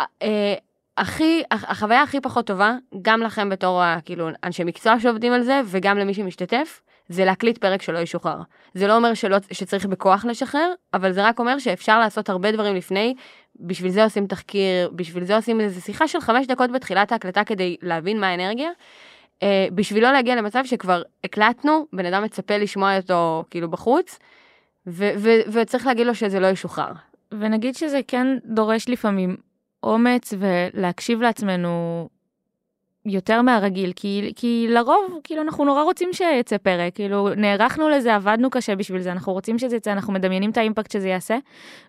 אה, 0.00 0.54
הכי, 0.96 1.42
החוויה 1.50 2.02
הכי 2.02 2.20
פחות 2.20 2.46
טובה, 2.46 2.76
גם 3.02 3.22
לכם 3.22 3.48
בתור 3.48 3.82
כאילו 4.04 4.28
אנשי 4.44 4.64
מקצוע 4.64 5.00
שעובדים 5.00 5.32
על 5.32 5.42
זה, 5.42 5.60
וגם 5.64 5.98
למי 5.98 6.14
שמשתתף, 6.14 6.80
זה 7.08 7.24
להקליט 7.24 7.58
פרק 7.58 7.82
שלא 7.82 7.98
ישוחרר. 7.98 8.38
זה 8.74 8.86
לא 8.86 8.96
אומר 8.96 9.14
שלא, 9.14 9.36
שצריך 9.52 9.86
בכוח 9.86 10.24
לשחרר, 10.24 10.72
אבל 10.94 11.12
זה 11.12 11.26
רק 11.26 11.38
אומר 11.38 11.58
שאפשר 11.58 11.98
לעשות 11.98 12.28
הרבה 12.28 12.52
דברים 12.52 12.76
לפני, 12.76 13.14
בשביל 13.60 13.90
זה 13.90 14.04
עושים 14.04 14.26
תחקיר, 14.26 14.90
בשביל 14.94 15.24
זה 15.24 15.36
עושים 15.36 15.60
איזו 15.60 15.80
שיחה 15.80 16.08
של 16.08 16.20
חמש 16.20 16.46
דקות 16.46 16.70
בתחילת 16.70 17.12
ההקלטה 17.12 17.44
כדי 17.44 17.76
להבין 17.82 18.20
מה 18.20 18.28
האנרגיה. 18.28 18.70
אה, 19.42 19.66
בשביל 19.74 20.02
לא 20.02 20.12
להגיע 20.12 20.36
למצב 20.36 20.64
שכבר 20.64 21.02
הקלטנו, 21.24 21.86
בן 21.92 22.06
אדם 22.06 22.22
מצפה 22.24 22.56
לשמוע 22.56 22.96
אותו 22.96 23.44
כאילו 23.50 23.70
בחוץ, 23.70 24.18
ו- 24.86 25.10
ו- 25.18 25.52
וצריך 25.52 25.86
להגיד 25.86 26.06
לו 26.06 26.14
שזה 26.14 26.40
לא 26.40 26.46
ישוחרר. 26.46 26.92
ונגיד 27.32 27.74
שזה 27.74 28.00
כן 28.08 28.26
דורש 28.44 28.88
לפעמים 28.88 29.36
אומץ 29.82 30.34
ולהקשיב 30.38 31.22
לעצמנו 31.22 32.08
יותר 33.06 33.42
מהרגיל, 33.42 33.92
כי, 33.96 34.32
כי 34.36 34.66
לרוב, 34.70 35.20
כאילו, 35.24 35.42
אנחנו 35.42 35.64
נורא 35.64 35.82
רוצים 35.82 36.12
שיצא 36.12 36.58
פרק, 36.58 36.94
כאילו, 36.94 37.28
נערכנו 37.36 37.88
לזה, 37.88 38.14
עבדנו 38.14 38.50
קשה 38.50 38.76
בשביל 38.76 39.00
זה, 39.00 39.12
אנחנו 39.12 39.32
רוצים 39.32 39.58
שזה 39.58 39.76
יצא, 39.76 39.92
אנחנו 39.92 40.12
מדמיינים 40.12 40.50
את 40.50 40.56
האימפקט 40.56 40.90
שזה 40.90 41.08
יעשה, 41.08 41.38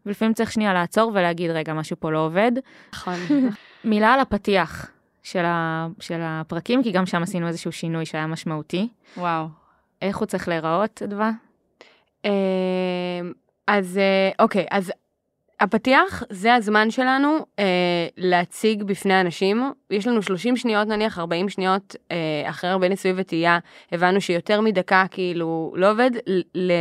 ולפעמים 0.05 0.33
צריך 0.33 0.51
שנייה 0.51 0.73
לעצור 0.73 1.11
ולהגיד, 1.13 1.51
רגע, 1.51 1.73
משהו 1.73 1.95
פה 1.99 2.11
לא 2.11 2.25
עובד. 2.25 2.51
נכון. 2.93 3.15
מילה 3.83 4.13
על 4.13 4.19
הפתיח 4.19 4.91
של, 5.23 5.45
ה, 5.45 5.87
של 5.99 6.19
הפרקים, 6.21 6.83
כי 6.83 6.91
גם 6.91 7.05
שם 7.05 7.23
עשינו 7.23 7.47
איזשהו 7.47 7.71
שינוי 7.71 8.05
שהיה 8.05 8.27
משמעותי. 8.27 8.87
וואו. 9.17 9.45
איך 10.01 10.17
הוא 10.17 10.25
צריך 10.25 10.47
להיראות, 10.47 11.01
אדווה? 11.03 11.31
אמ, 12.25 12.31
אז 13.67 13.97
אה, 13.97 14.31
אוקיי, 14.39 14.65
אז 14.71 14.91
הפתיח 15.59 16.23
זה 16.29 16.53
הזמן 16.53 16.91
שלנו 16.91 17.45
אה, 17.59 18.07
להציג 18.17 18.83
בפני 18.83 19.21
אנשים. 19.21 19.71
יש 19.89 20.07
לנו 20.07 20.21
30 20.21 20.57
שניות 20.57 20.87
נניח, 20.87 21.19
40 21.19 21.49
שניות 21.49 21.95
אה, 22.11 22.49
אחרי 22.49 22.69
הרבה 22.69 22.89
ניסוי 22.89 23.13
וטעייה, 23.15 23.59
הבנו 23.91 24.21
שיותר 24.21 24.61
מדקה 24.61 25.05
כאילו 25.11 25.73
לא 25.75 25.91
עובד, 25.91 26.11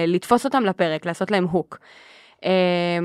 לתפוס 0.09 0.45
אותם 0.45 0.65
לפרק, 0.65 1.07
לעשות 1.07 1.31
להם 1.31 1.45
hook. 1.45 1.79
אה, 2.45 2.99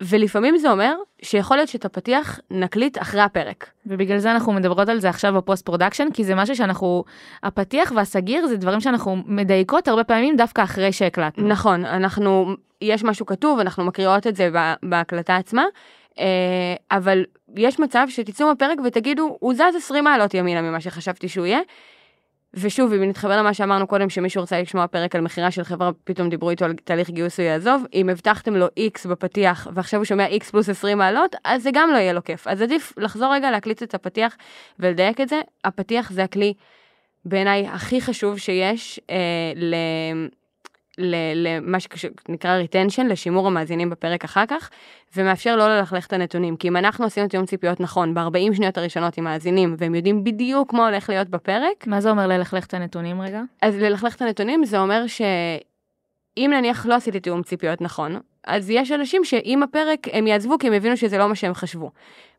ולפעמים 0.00 0.58
זה 0.58 0.70
אומר 0.70 0.94
שיכול 1.22 1.56
להיות 1.56 1.68
שאת 1.68 1.84
הפתיח 1.84 2.40
נקליט 2.50 2.98
אחרי 3.02 3.20
הפרק. 3.20 3.70
ובגלל 3.86 4.18
זה 4.18 4.30
אנחנו 4.32 4.52
מדברות 4.52 4.88
על 4.88 5.00
זה 5.00 5.08
עכשיו 5.08 5.34
בפוסט 5.34 5.66
פרודקשן, 5.66 6.08
כי 6.14 6.24
זה 6.24 6.34
משהו 6.34 6.56
שאנחנו, 6.56 7.04
הפתיח 7.42 7.92
והסגיר 7.96 8.46
זה 8.46 8.56
דברים 8.56 8.80
שאנחנו 8.80 9.16
מדייקות 9.26 9.88
הרבה 9.88 10.04
פעמים 10.04 10.36
דווקא 10.36 10.62
אחרי 10.62 10.92
שהקלטנו. 10.92 11.48
נכון, 11.48 11.84
אנחנו, 11.84 12.54
יש 12.80 13.04
משהו 13.04 13.26
כתוב, 13.26 13.58
אנחנו 13.58 13.84
מקריאות 13.84 14.26
את 14.26 14.36
זה 14.36 14.50
בהקלטה 14.82 15.36
עצמה, 15.36 15.64
אה, 16.18 16.24
אבל 16.90 17.24
יש 17.56 17.80
מצב 17.80 18.06
שתצאו 18.08 18.46
מהפרק 18.46 18.78
ותגידו, 18.84 19.36
הוא 19.40 19.54
זז 19.54 19.76
20 19.76 20.04
מעלות 20.04 20.34
ימינה 20.34 20.62
ממה 20.62 20.80
שחשבתי 20.80 21.28
שהוא 21.28 21.46
יהיה, 21.46 21.60
ושוב, 22.54 22.92
אם 22.92 23.04
נתחבר 23.04 23.36
למה 23.36 23.54
שאמרנו 23.54 23.86
קודם, 23.86 24.10
שמישהו 24.10 24.40
רוצה 24.40 24.62
לשמוע 24.62 24.86
פרק 24.86 25.14
על 25.14 25.20
מכירה 25.20 25.50
של 25.50 25.64
חברה, 25.64 25.90
פתאום 26.04 26.28
דיברו 26.28 26.50
איתו 26.50 26.64
על 26.64 26.74
תהליך 26.84 27.10
גיוס 27.10 27.40
הוא 27.40 27.46
יעזוב, 27.46 27.84
אם 27.94 28.08
הבטחתם 28.08 28.54
לו 28.56 28.66
X 28.66 29.08
בפתיח, 29.08 29.68
ועכשיו 29.74 30.00
הוא 30.00 30.04
שומע 30.04 30.26
X 30.28 30.44
פלוס 30.50 30.68
20 30.68 30.98
מעלות, 30.98 31.36
אז 31.44 31.62
זה 31.62 31.70
גם 31.72 31.90
לא 31.90 31.96
יהיה 31.96 32.12
לו 32.12 32.24
כיף. 32.24 32.46
אז 32.46 32.62
עדיף 32.62 32.92
לחזור 32.96 33.34
רגע, 33.34 33.50
להקליט 33.50 33.82
את 33.82 33.94
הפתיח 33.94 34.36
ולדייק 34.78 35.20
את 35.20 35.28
זה. 35.28 35.40
הפתיח 35.64 36.12
זה 36.12 36.24
הכלי 36.24 36.54
בעיניי 37.24 37.66
הכי 37.66 38.00
חשוב 38.00 38.38
שיש 38.38 39.00
אה. 39.10 39.16
למה 40.98 41.78
שנקרא 41.80 42.56
retention, 42.56 43.06
לשימור 43.06 43.46
המאזינים 43.46 43.90
בפרק 43.90 44.24
אחר 44.24 44.46
כך, 44.48 44.70
ומאפשר 45.16 45.56
לא 45.56 45.68
ללכלך 45.68 46.06
את 46.06 46.12
הנתונים. 46.12 46.56
כי 46.56 46.68
אם 46.68 46.76
אנחנו 46.76 47.04
עשינו 47.04 47.28
תיאום 47.28 47.46
ציפיות 47.46 47.80
נכון 47.80 48.14
ב-40 48.14 48.54
שניות 48.56 48.78
הראשונות 48.78 49.18
עם 49.18 49.24
מאזינים, 49.24 49.74
והם 49.78 49.94
יודעים 49.94 50.24
בדיוק 50.24 50.72
מה 50.72 50.88
הולך 50.88 51.08
להיות 51.08 51.28
בפרק... 51.28 51.86
מה 51.86 52.00
זה 52.00 52.10
אומר 52.10 52.26
ללכלך 52.26 52.66
את 52.66 52.74
הנתונים 52.74 53.20
רגע? 53.20 53.42
אז 53.62 53.78
ללכלך 53.78 54.16
את 54.16 54.22
הנתונים 54.22 54.64
זה 54.64 54.78
אומר 54.78 55.06
שאם 55.06 56.50
נניח 56.54 56.86
לא 56.86 56.94
עשיתי 56.94 57.20
תיאום 57.20 57.42
ציפיות 57.42 57.80
נכון, 57.80 58.20
אז 58.46 58.70
יש 58.70 58.92
אנשים 58.92 59.24
שעם 59.24 59.62
הפרק 59.62 60.06
הם 60.12 60.26
יעזבו 60.26 60.58
כי 60.58 60.66
הם 60.66 60.72
הבינו 60.72 60.96
שזה 60.96 61.18
לא 61.18 61.28
מה 61.28 61.34
שהם 61.34 61.54
חשבו. 61.54 61.90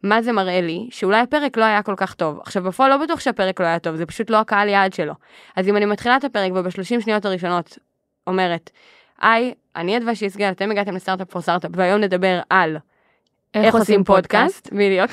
מה 0.04 0.22
זה 0.22 0.32
מראה 0.32 0.62
לי? 0.62 0.88
שאולי 0.92 1.20
הפרק 1.20 1.58
לא 1.58 1.64
היה 1.64 1.84
כל 1.84 1.94
כך 1.98 2.14
טוב. 2.14 2.40
עכשיו 2.40 2.64
בפועל 2.64 2.90
לא 2.90 2.98
בטוח 2.98 3.20
שהפרק 3.20 3.62
לא 3.62 3.66
היה 3.66 3.80
טוב, 3.80 3.96
זה 3.96 4.06
פשוט 4.06 4.30
לא 4.30 4.38
הקהל 4.38 4.68
יעד 4.68 4.94
שלו. 4.94 5.14
אז 5.56 5.70
אם 5.70 5.78
אני 5.78 5.86
מתחילה 5.86 6.18
את 6.18 6.24
הפרק 6.24 6.52
ובשלושים 6.56 7.02
שניות 7.02 7.26
הראשונות 7.26 7.78
אומרת, 8.30 8.70
היי, 9.22 9.54
אני 9.76 9.98
אדווה 9.98 10.16
שיסגל, 10.16 10.52
אתם 10.52 10.72
הגעתם 10.72 10.96
לסטארט-אפ 10.96 11.32
פור 11.32 11.42
סטארט-אפ, 11.42 11.72
והיום 11.74 12.02
נדבר 12.02 12.40
על 12.50 12.78
איך 13.54 13.76
עושים 13.76 14.04
פודקאסט, 14.04 14.70
בדיוק, 14.72 15.12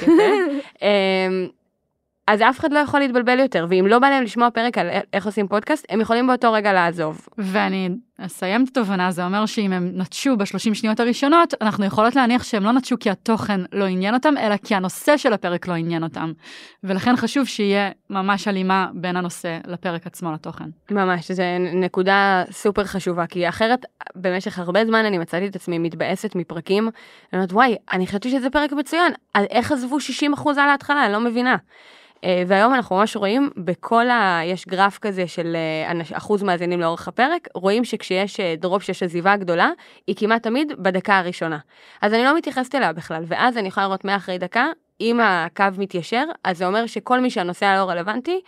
אמ, 0.82 1.48
אז 2.26 2.42
אף 2.42 2.60
אחד 2.60 2.72
לא 2.72 2.78
יכול 2.78 3.00
להתבלבל 3.00 3.38
יותר, 3.38 3.66
ואם 3.68 3.86
לא 3.88 3.98
בא 3.98 4.08
להם 4.08 4.24
לשמוע 4.24 4.50
פרק 4.50 4.78
על 4.78 4.88
איך 5.12 5.26
עושים 5.26 5.48
פודקאסט, 5.48 5.86
הם 5.88 6.00
יכולים 6.00 6.26
באותו 6.26 6.52
רגע 6.52 6.72
לעזוב. 6.72 7.26
ואני 7.38 7.88
אסיים 8.18 8.64
את 8.64 8.68
התובנה, 8.68 9.10
זה 9.10 9.24
אומר 9.24 9.46
שאם 9.46 9.72
הם 9.72 9.90
נטשו 9.94 10.36
בשלושים 10.36 10.74
שניות 10.74 11.00
הראשונות, 11.00 11.54
אנחנו 11.60 11.84
יכולות 11.84 12.16
להניח 12.16 12.42
שהם 12.44 12.64
לא 12.64 12.72
נטשו 12.72 12.96
כי 13.00 13.10
התוכן 13.10 13.60
לא 13.72 13.84
עניין 13.84 14.14
אותם, 14.14 14.34
אלא 14.38 14.56
כי 14.56 14.74
הנושא 14.74 15.16
של 15.16 15.32
הפרק 15.32 15.68
לא 15.68 15.74
עניין 15.74 16.02
אותם. 16.02 16.32
ולכן 16.84 17.16
חשוב 17.16 17.46
שיהיה 17.46 17.90
ממש 18.10 18.48
הלימה 18.48 18.88
בין 18.94 19.16
הנושא 19.16 19.58
לפרק 19.66 20.06
עצמו 20.06 20.32
לתוכן. 20.32 20.64
ממש, 20.90 21.30
זו 21.30 21.42
נקודה 21.74 22.44
סופר 22.50 22.84
חשובה, 22.84 23.26
כי 23.26 23.48
אחרת 23.48 23.86
במשך 24.16 24.58
הרבה 24.58 24.84
זמן 24.84 25.04
אני 25.04 25.18
מצאתי 25.18 25.46
את 25.46 25.56
עצמי 25.56 25.78
מתבאסת 25.78 26.34
מפרקים, 26.34 26.82
אני 26.84 26.92
אומרת, 27.32 27.52
וואי, 27.52 27.76
אני 27.92 28.06
חשבתי 28.06 28.30
שזה 28.30 28.50
פרק 28.50 28.72
מצוין, 28.72 29.12
איך 29.36 29.72
עזבו 29.72 29.96
60% 29.98 30.48
על 30.48 30.68
ההתחלה, 30.68 31.04
אני 31.04 31.12
לא 31.12 31.20
מבינה. 31.20 31.56
אה, 32.24 32.42
והיום 32.46 32.74
אנחנו 32.74 32.96
ממש 32.96 33.16
רואים 33.16 33.50
בכל 33.56 34.10
ה... 34.10 34.40
יש 34.44 34.66
גרף 34.66 34.98
כזה 34.98 35.26
של 35.26 35.56
אה, 35.56 36.16
אחוז 36.16 36.42
מאזינים 36.42 36.80
לאורך 36.80 37.08
הפרק, 37.08 37.48
רואים 37.54 37.84
שכשיש 37.84 38.40
אה, 38.40 38.54
דרופ 38.58 38.82
שיש 38.82 39.02
עזיבה 39.02 39.36
גדולה, 39.36 39.70
היא 40.06 40.16
כמעט 40.18 40.42
תמיד 40.42 40.72
בדקה 40.78 41.18
הראשונה. 41.18 41.58
אז 42.02 42.14
אני 42.14 42.24
לא 42.24 42.36
מתייחסת 42.36 42.74
אליה 42.74 42.92
בכלל, 42.92 43.22
ואז 43.26 43.58
אני 43.58 43.68
יכולה 43.68 43.86
לראות 43.86 44.04
מאחרי 44.04 44.38
דקה, 44.38 44.66
אם 45.00 45.20
הקו 45.20 45.64
מתיישר, 45.78 46.24
אז 46.44 46.58
זה 46.58 46.66
אומר 46.66 46.86
שכל 46.86 47.20
מי 47.20 47.30
שהנושא 47.30 47.66
הלא 47.66 47.90
רלוונטי, 47.90 48.40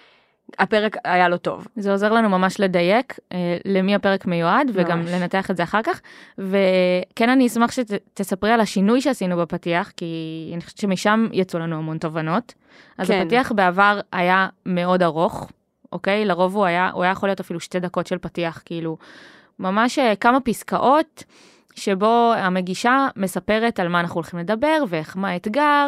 הפרק 0.59 0.97
היה 1.05 1.29
לו 1.29 1.37
טוב. 1.37 1.67
זה 1.77 1.93
עוזר 1.93 2.13
לנו 2.13 2.29
ממש 2.29 2.61
לדייק 2.61 3.19
אה, 3.33 3.57
למי 3.65 3.95
הפרק 3.95 4.27
מיועד, 4.27 4.71
וגם 4.75 5.01
ממש. 5.01 5.11
לנתח 5.11 5.51
את 5.51 5.57
זה 5.57 5.63
אחר 5.63 5.83
כך. 5.83 6.01
וכן, 6.39 7.29
אני 7.29 7.47
אשמח 7.47 7.71
שתספרי 7.73 8.51
על 8.51 8.61
השינוי 8.61 9.01
שעשינו 9.01 9.37
בפתיח, 9.37 9.91
כי 9.97 10.51
אני 10.53 10.61
חושבת 10.61 10.79
שמשם 10.79 11.29
יצאו 11.33 11.59
לנו 11.59 11.77
המון 11.77 11.99
תובנות. 11.99 12.55
אז 12.99 13.09
כן. 13.09 13.23
הפתיח 13.23 13.53
בעבר 13.53 14.01
היה 14.13 14.49
מאוד 14.67 15.03
ארוך, 15.03 15.51
אוקיי? 15.93 16.25
לרוב 16.25 16.57
הוא 16.57 16.65
היה, 16.65 16.91
הוא 16.91 17.03
היה 17.03 17.13
יכול 17.13 17.29
להיות 17.29 17.41
אפילו 17.41 17.61
שתי 17.61 17.81
דקות 17.81 18.07
של 18.07 18.19
פתיח, 18.19 18.63
כאילו, 18.65 18.97
ממש 19.59 19.99
אה, 19.99 20.17
כמה 20.17 20.41
פסקאות. 20.41 21.25
שבו 21.75 22.33
המגישה 22.37 23.09
מספרת 23.17 23.81
על 23.81 23.89
מה 23.89 24.01
אנחנו 24.01 24.15
הולכים 24.15 24.41
לדבר, 24.41 24.85
ואיך 24.89 25.17
מה 25.17 25.29
האתגר, 25.29 25.87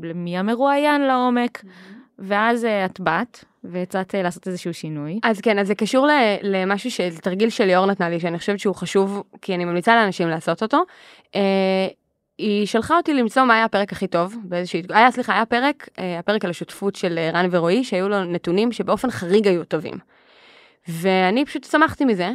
ומי 0.00 0.38
המרואיין 0.38 1.00
לעומק. 1.00 1.62
Mm-hmm. 1.64 1.97
ואז 2.18 2.64
אה, 2.64 2.84
את 2.84 3.00
באת, 3.00 3.44
והצעת 3.64 4.14
אה, 4.14 4.22
לעשות 4.22 4.48
איזשהו 4.48 4.74
שינוי. 4.74 5.20
אז 5.22 5.40
כן, 5.40 5.58
אז 5.58 5.66
זה 5.66 5.74
קשור 5.74 6.08
למשהו, 6.42 6.90
ש- 6.90 7.00
לתרגיל 7.00 7.50
שליאור 7.50 7.86
נתנה 7.86 8.08
לי, 8.08 8.20
שאני 8.20 8.38
חושבת 8.38 8.58
שהוא 8.58 8.74
חשוב, 8.74 9.22
כי 9.42 9.54
אני 9.54 9.64
ממליצה 9.64 9.94
לאנשים 9.94 10.28
לעשות 10.28 10.62
אותו. 10.62 10.82
אה, 11.34 11.40
היא 12.38 12.66
שלחה 12.66 12.96
אותי 12.96 13.14
למצוא 13.14 13.44
מה 13.44 13.54
היה 13.54 13.64
הפרק 13.64 13.92
הכי 13.92 14.06
טוב, 14.06 14.36
באיזושהי, 14.44 14.82
היה, 14.90 15.10
סליחה, 15.10 15.34
היה 15.34 15.46
פרק, 15.46 15.88
הפרק 16.18 16.44
על 16.44 16.50
השותפות 16.50 16.94
של 16.96 17.18
רן 17.32 17.48
ורועי, 17.50 17.84
שהיו 17.84 18.08
לו 18.08 18.24
נתונים 18.24 18.72
שבאופן 18.72 19.10
חריג 19.10 19.48
היו 19.48 19.64
טובים. 19.64 19.94
ואני 20.88 21.44
פשוט 21.44 21.64
שמחתי 21.64 22.04
מזה, 22.04 22.30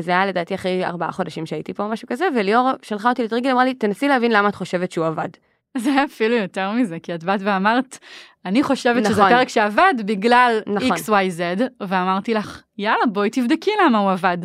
זה 0.00 0.10
היה 0.10 0.26
לדעתי 0.26 0.54
אחרי 0.54 0.84
ארבעה 0.84 1.12
חודשים 1.12 1.46
שהייתי 1.46 1.74
פה, 1.74 1.88
משהו 1.88 2.08
כזה, 2.08 2.28
וליאור 2.36 2.70
שלחה 2.82 3.08
אותי 3.08 3.24
לטריגל, 3.24 3.50
אמרה 3.50 3.64
לי, 3.64 3.74
תנסי 3.74 4.08
להבין 4.08 4.32
למה 4.32 4.48
את 4.48 4.54
חושבת 4.54 4.92
שהוא 4.92 5.06
עבד. 5.06 5.28
זה 5.82 5.90
היה 5.90 6.04
אפילו 6.04 6.34
יותר 6.34 6.72
מזה, 6.72 6.98
כי 7.02 7.14
את 7.14 7.24
באת 7.24 7.40
ואמרת, 7.42 7.98
אני 8.44 8.62
חושבת 8.62 9.04
שזה 9.04 9.22
נכון. 9.22 9.30
פרק 9.30 9.48
שעבד 9.48 9.94
בגלל 10.04 10.60
נכון. 10.66 10.96
XYZ, 10.96 11.62
ואמרתי 11.80 12.34
לך, 12.34 12.62
יאללה, 12.78 13.06
בואי 13.12 13.30
תבדקי 13.30 13.70
למה 13.84 13.98
הוא 13.98 14.10
עבד. 14.10 14.38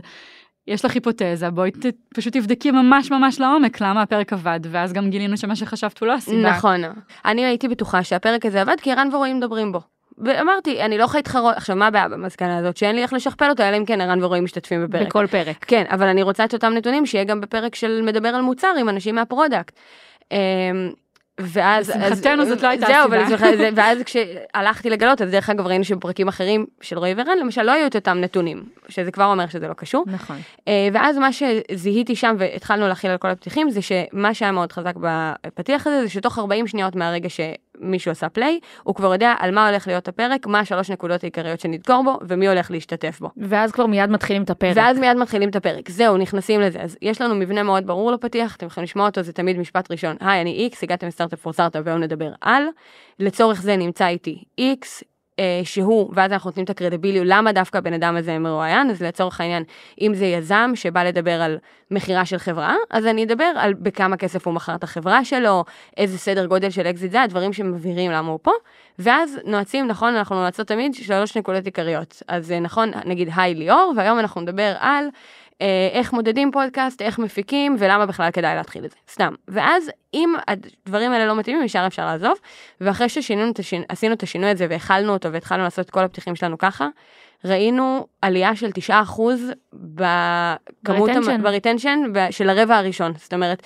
יש 0.68 0.86
לך 0.86 0.94
היפותזה, 0.94 1.50
בואי 1.50 1.72
ת, 1.72 1.86
פשוט 2.16 2.38
תבדקי 2.38 2.72
ממש 2.72 3.12
ממש 3.12 3.40
לעומק 3.40 3.82
למה 3.82 4.02
הפרק 4.02 4.34
עבד, 4.34 4.60
ואז 4.72 4.94
גם 4.94 5.10
גילינו 5.10 5.38
שמה 5.38 5.56
שחשבת 5.56 6.00
הוא 6.00 6.08
לא 6.08 6.14
הסיבה. 6.14 6.50
נכון. 6.50 6.82
אני 7.26 7.46
הייתי 7.46 7.68
בטוחה 7.68 8.04
שהפרק 8.04 8.46
הזה 8.46 8.62
עבד, 8.62 8.80
כי 8.82 8.92
ערן 8.92 9.10
ורועי 9.14 9.34
מדברים 9.34 9.72
בו. 9.72 9.80
ואמרתי, 10.18 10.82
אני 10.82 10.98
לא 10.98 11.04
יכולה 11.04 11.20
להתחרות, 11.20 11.56
עכשיו 11.58 11.76
מה 11.76 11.88
הבעיה 11.88 12.10
במסקנה 12.10 12.58
הזאת? 12.58 12.78
שאין 12.78 12.96
לי 12.96 13.02
איך 13.02 13.14
לשכפל 13.14 13.50
אותה, 13.50 13.70
אלא 13.70 13.78
אם 13.78 13.86
כן 13.86 14.02
ערן 14.02 14.24
ורועי 14.24 14.42
משתתפים 14.42 14.88
בפרק. 14.88 15.08
בכל 15.08 15.28
פרק. 15.28 15.66
כן, 15.68 15.84
אבל 15.90 16.08
אני 16.08 16.24
רוצה 16.24 16.46
את 16.46 16.54
אותם 16.54 16.74
נתונים 16.74 17.06
שיהיה 17.06 17.24
גם 17.24 17.42
בפרק 17.42 17.76
של 17.76 18.02
מדבר 18.06 18.30
על 18.30 18.42
מוצר 18.42 18.74
עם 18.80 18.90
אנשים 18.90 19.16
מה 19.16 19.29
product. 19.29 19.80
ואז... 21.42 21.90
לשמחתנו 21.90 22.46
זאת 22.46 22.62
לא 22.62 22.68
הייתה 22.68 22.86
זהו, 22.86 22.96
הסיבה. 22.96 23.18
אבל 23.26 23.34
לשמח- 23.36 23.58
זה- 23.58 23.70
ואז 23.76 23.98
כשהלכתי 24.04 24.90
לגלות, 24.90 25.22
אז 25.22 25.32
דרך 25.32 25.50
אגב 25.50 25.68
ראינו 25.68 25.84
שבפרקים 25.84 26.28
אחרים 26.28 26.66
של 26.82 26.98
רועי 26.98 27.14
וערן, 27.18 27.38
למשל 27.42 27.62
לא 27.64 27.72
היו 27.72 27.88
את 27.88 27.96
אותם 27.96 28.18
נתונים, 28.22 28.64
שזה 28.90 29.12
כבר 29.12 29.26
אומר 29.26 29.48
שזה 29.48 29.68
לא 29.68 29.74
קשור. 29.74 30.04
נכון. 30.08 30.38
אה, 30.68 30.88
ואז 30.94 31.18
מה 31.18 31.30
שזיהיתי 31.34 32.16
שם 32.16 32.36
והתחלנו 32.40 32.88
להחיל 32.88 33.12
על 33.12 33.18
כל 33.18 33.30
הפתיחים 33.30 33.70
זה 33.70 33.80
שמה 33.82 34.34
שהיה 34.34 34.52
מאוד 34.52 34.72
חזק 34.72 34.94
בפתיח 34.98 35.88
הזה 35.88 36.02
זה 36.04 36.10
שתוך 36.10 36.40
40 36.40 36.68
שניות 36.68 36.96
מהרגע 36.96 37.30
שמישהו 37.84 38.12
עשה 38.12 38.30
פליי 38.30 38.60
הוא 38.84 38.96
כבר 38.96 39.14
יודע 39.14 39.36
על 39.40 39.52
מה 39.52 39.70
הולך 39.70 39.88
להיות 39.88 40.08
הפרק 40.08 40.48
מה 40.48 40.60
השלוש 40.60 40.92
נקודות 40.92 41.24
העיקריות 41.24 41.60
שנדקור 41.60 42.04
בו 42.04 42.20
ומי 42.28 42.48
הולך 42.48 42.72
להשתתף 42.72 43.20
בו. 43.20 43.30
ואז 43.38 43.72
כבר 43.72 43.86
מיד 43.86 44.10
מתחילים 44.10 44.44
את 44.44 44.50
הפרק. 44.50 44.74
ואז 44.76 45.00
מיד 45.00 45.18
מתחילים 45.18 45.50
את 45.50 45.56
הפרק 45.56 45.90
זהו 45.90 46.18
נכנסים 46.18 46.62
לזה 46.62 46.82
אז 46.82 46.98
יש 47.02 47.22
לנו 47.22 47.36
מבנה 47.36 47.64
מאוד 47.64 47.88
ברור 47.88 48.12
לפתיח 48.12 48.56
אתם 48.56 48.66
יכולים 48.66 48.84
לשמוע 48.84 49.06
אותו 49.06 49.22
זה 49.22 49.34
תמיד 49.34 49.60
משפט 49.60 49.92
ראשון 49.92 50.16
היי 50.20 50.42
אני 50.42 50.54
איקס 50.54 50.84
הגעתם 50.84 51.08
לסטארט-אפ 51.08 51.40
פור 51.40 51.54
סטארט-אפ 51.54 51.82
והיום 51.86 52.02
נדבר 52.02 52.32
על 52.42 52.64
לצורך 53.20 53.62
זה 53.62 53.78
נמצא 53.78 54.08
איתי 54.08 54.44
איקס. 54.58 55.04
אה, 55.40 55.62
שהוא 55.64 56.12
ואז 56.16 56.32
אנחנו 56.32 56.50
נותנים 56.50 56.64
את 56.64 56.70
הקרדיביליות 56.70 57.26
למה 57.30 57.52
דווקא 57.52 57.78
הבן 57.78 57.94
אדם 57.94 58.16
הזה 58.16 58.40
מרואיין? 58.40 58.90
אז 58.90 59.04
לצורך 59.04 59.42
העניין 59.42 59.64
אם 60.02 60.14
זה 60.14 60.26
יזם 60.26 60.72
שבא 60.76 61.04
לדבר 61.04 61.42
על 61.42 61.58
מכירה 61.92 62.26
של 62.26 62.38
חברה 62.38 62.76
אז 62.90 63.06
אני 63.06 63.24
אדבר 63.24 63.52
על 63.56 63.74
בכמה 63.74 64.18
כסף 64.18 64.48
הוא 64.48 64.54
מכר 64.54 64.76
את 64.76 64.84
החברה 64.84 65.26
שלו 65.26 65.64
איזה 65.98 66.18
סדר 66.18 66.46
גודל 66.46 66.70
של 66.70 66.88
אקזיט 66.88 67.12
זה 67.12 67.22
הדברים 67.22 67.54
שמבהירים 67.54 68.12
למה 68.12 68.32
הוא 68.32 68.40
פה. 68.42 68.52
ואז 69.00 69.40
נועצים 69.46 69.88
נכון 69.88 70.16
אנחנו 70.16 70.36
נועצות 70.36 70.68
תמיד 70.68 70.94
שלוש 70.94 71.38
נקודות 71.38 71.66
עיקריות. 71.66 72.24
אז 72.28 72.52
אה, 72.52 72.60
נכון 72.60 72.92
נגיד 73.06 73.30
היי 73.36 73.56
ליאור 73.56 73.94
והיום 73.98 74.20
אנחנו 74.20 74.42
נדבר 74.42 74.74
על 74.80 75.06
איך 75.94 76.14
מודדים 76.14 76.52
פודקאסט, 76.52 77.02
איך 77.02 77.20
מפיקים 77.20 77.76
ולמה 77.80 78.06
בכלל 78.06 78.32
כדאי 78.32 78.56
להתחיל 78.56 78.86
את 78.86 78.92
זה, 78.92 78.98
סתם. 79.12 79.34
ואז 79.48 79.92
אם 80.14 80.34
הדברים 80.48 81.12
האלה 81.12 81.26
לא 81.26 81.36
מתאימים, 81.36 81.64
ישר 81.64 81.84
אפשר 81.88 82.06
לעזוב, 82.06 82.34
ואחרי 82.82 83.10
ששינינו 83.10 83.52
את 83.52 83.60
השינוי, 83.60 83.86
עשינו 83.90 84.14
את 84.14 84.24
השינוי 84.24 84.50
הזה 84.50 84.68
והחלנו 84.70 85.14
אותו 85.14 85.32
והתחלנו 85.32 85.64
לעשות 85.64 85.86
את 85.86 85.90
כל 85.90 86.04
הפתיחים 86.04 86.36
שלנו 86.36 86.58
ככה, 86.58 86.88
ראינו 87.46 88.08
עלייה 88.22 88.56
של 88.56 88.70
9% 88.70 88.92
בכמות, 89.74 91.10
בריטנשן. 91.42 91.42
של 92.32 92.50
הרבע 92.50 92.78
הראשון, 92.78 93.14
זאת 93.18 93.34
אומרת, 93.34 93.64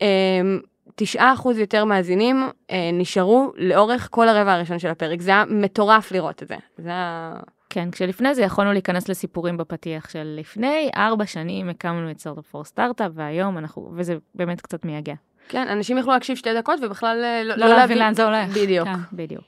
אמ, 0.00 0.60
9% 0.96 1.58
יותר 1.58 1.84
מאזינים 1.84 2.50
אה, 2.70 2.90
נשארו 2.92 3.52
לאורך 3.56 4.08
כל 4.10 4.28
הרבע 4.28 4.52
הראשון 4.52 4.78
של 4.78 4.88
הפרק, 4.88 5.20
זה 5.20 5.30
היה 5.30 5.44
מטורף 5.48 6.12
לראות 6.12 6.42
את 6.42 6.48
זה, 6.48 6.56
זה 6.78 6.88
היה... 6.88 7.34
כן, 7.76 7.90
כשלפני 7.90 8.34
זה 8.34 8.42
יכולנו 8.42 8.72
להיכנס 8.72 9.08
לסיפורים 9.08 9.56
בפתיח 9.56 10.08
של 10.08 10.36
לפני 10.40 10.90
ארבע 10.96 11.26
שנים 11.26 11.68
הקמנו 11.68 12.10
את 12.10 12.18
Startup 12.18 12.46
for 12.46 12.64
Startup, 12.64 13.12
והיום 13.14 13.58
אנחנו, 13.58 13.92
וזה 13.96 14.16
באמת 14.34 14.60
קצת 14.60 14.84
מייגע. 14.84 15.14
כן, 15.48 15.68
אנשים 15.68 15.98
יכלו 15.98 16.12
להקשיב 16.12 16.36
שתי 16.36 16.54
דקות 16.54 16.80
ובכלל 16.82 17.24
אה, 17.24 17.44
לא, 17.44 17.56
לא 17.56 17.68
להבין 17.68 17.98
לאן 17.98 18.14
זה 18.14 18.24
הולך. 18.24 18.56
בדיוק. 18.56 18.88
כן. 18.88 18.94
בדיוק. 19.12 19.44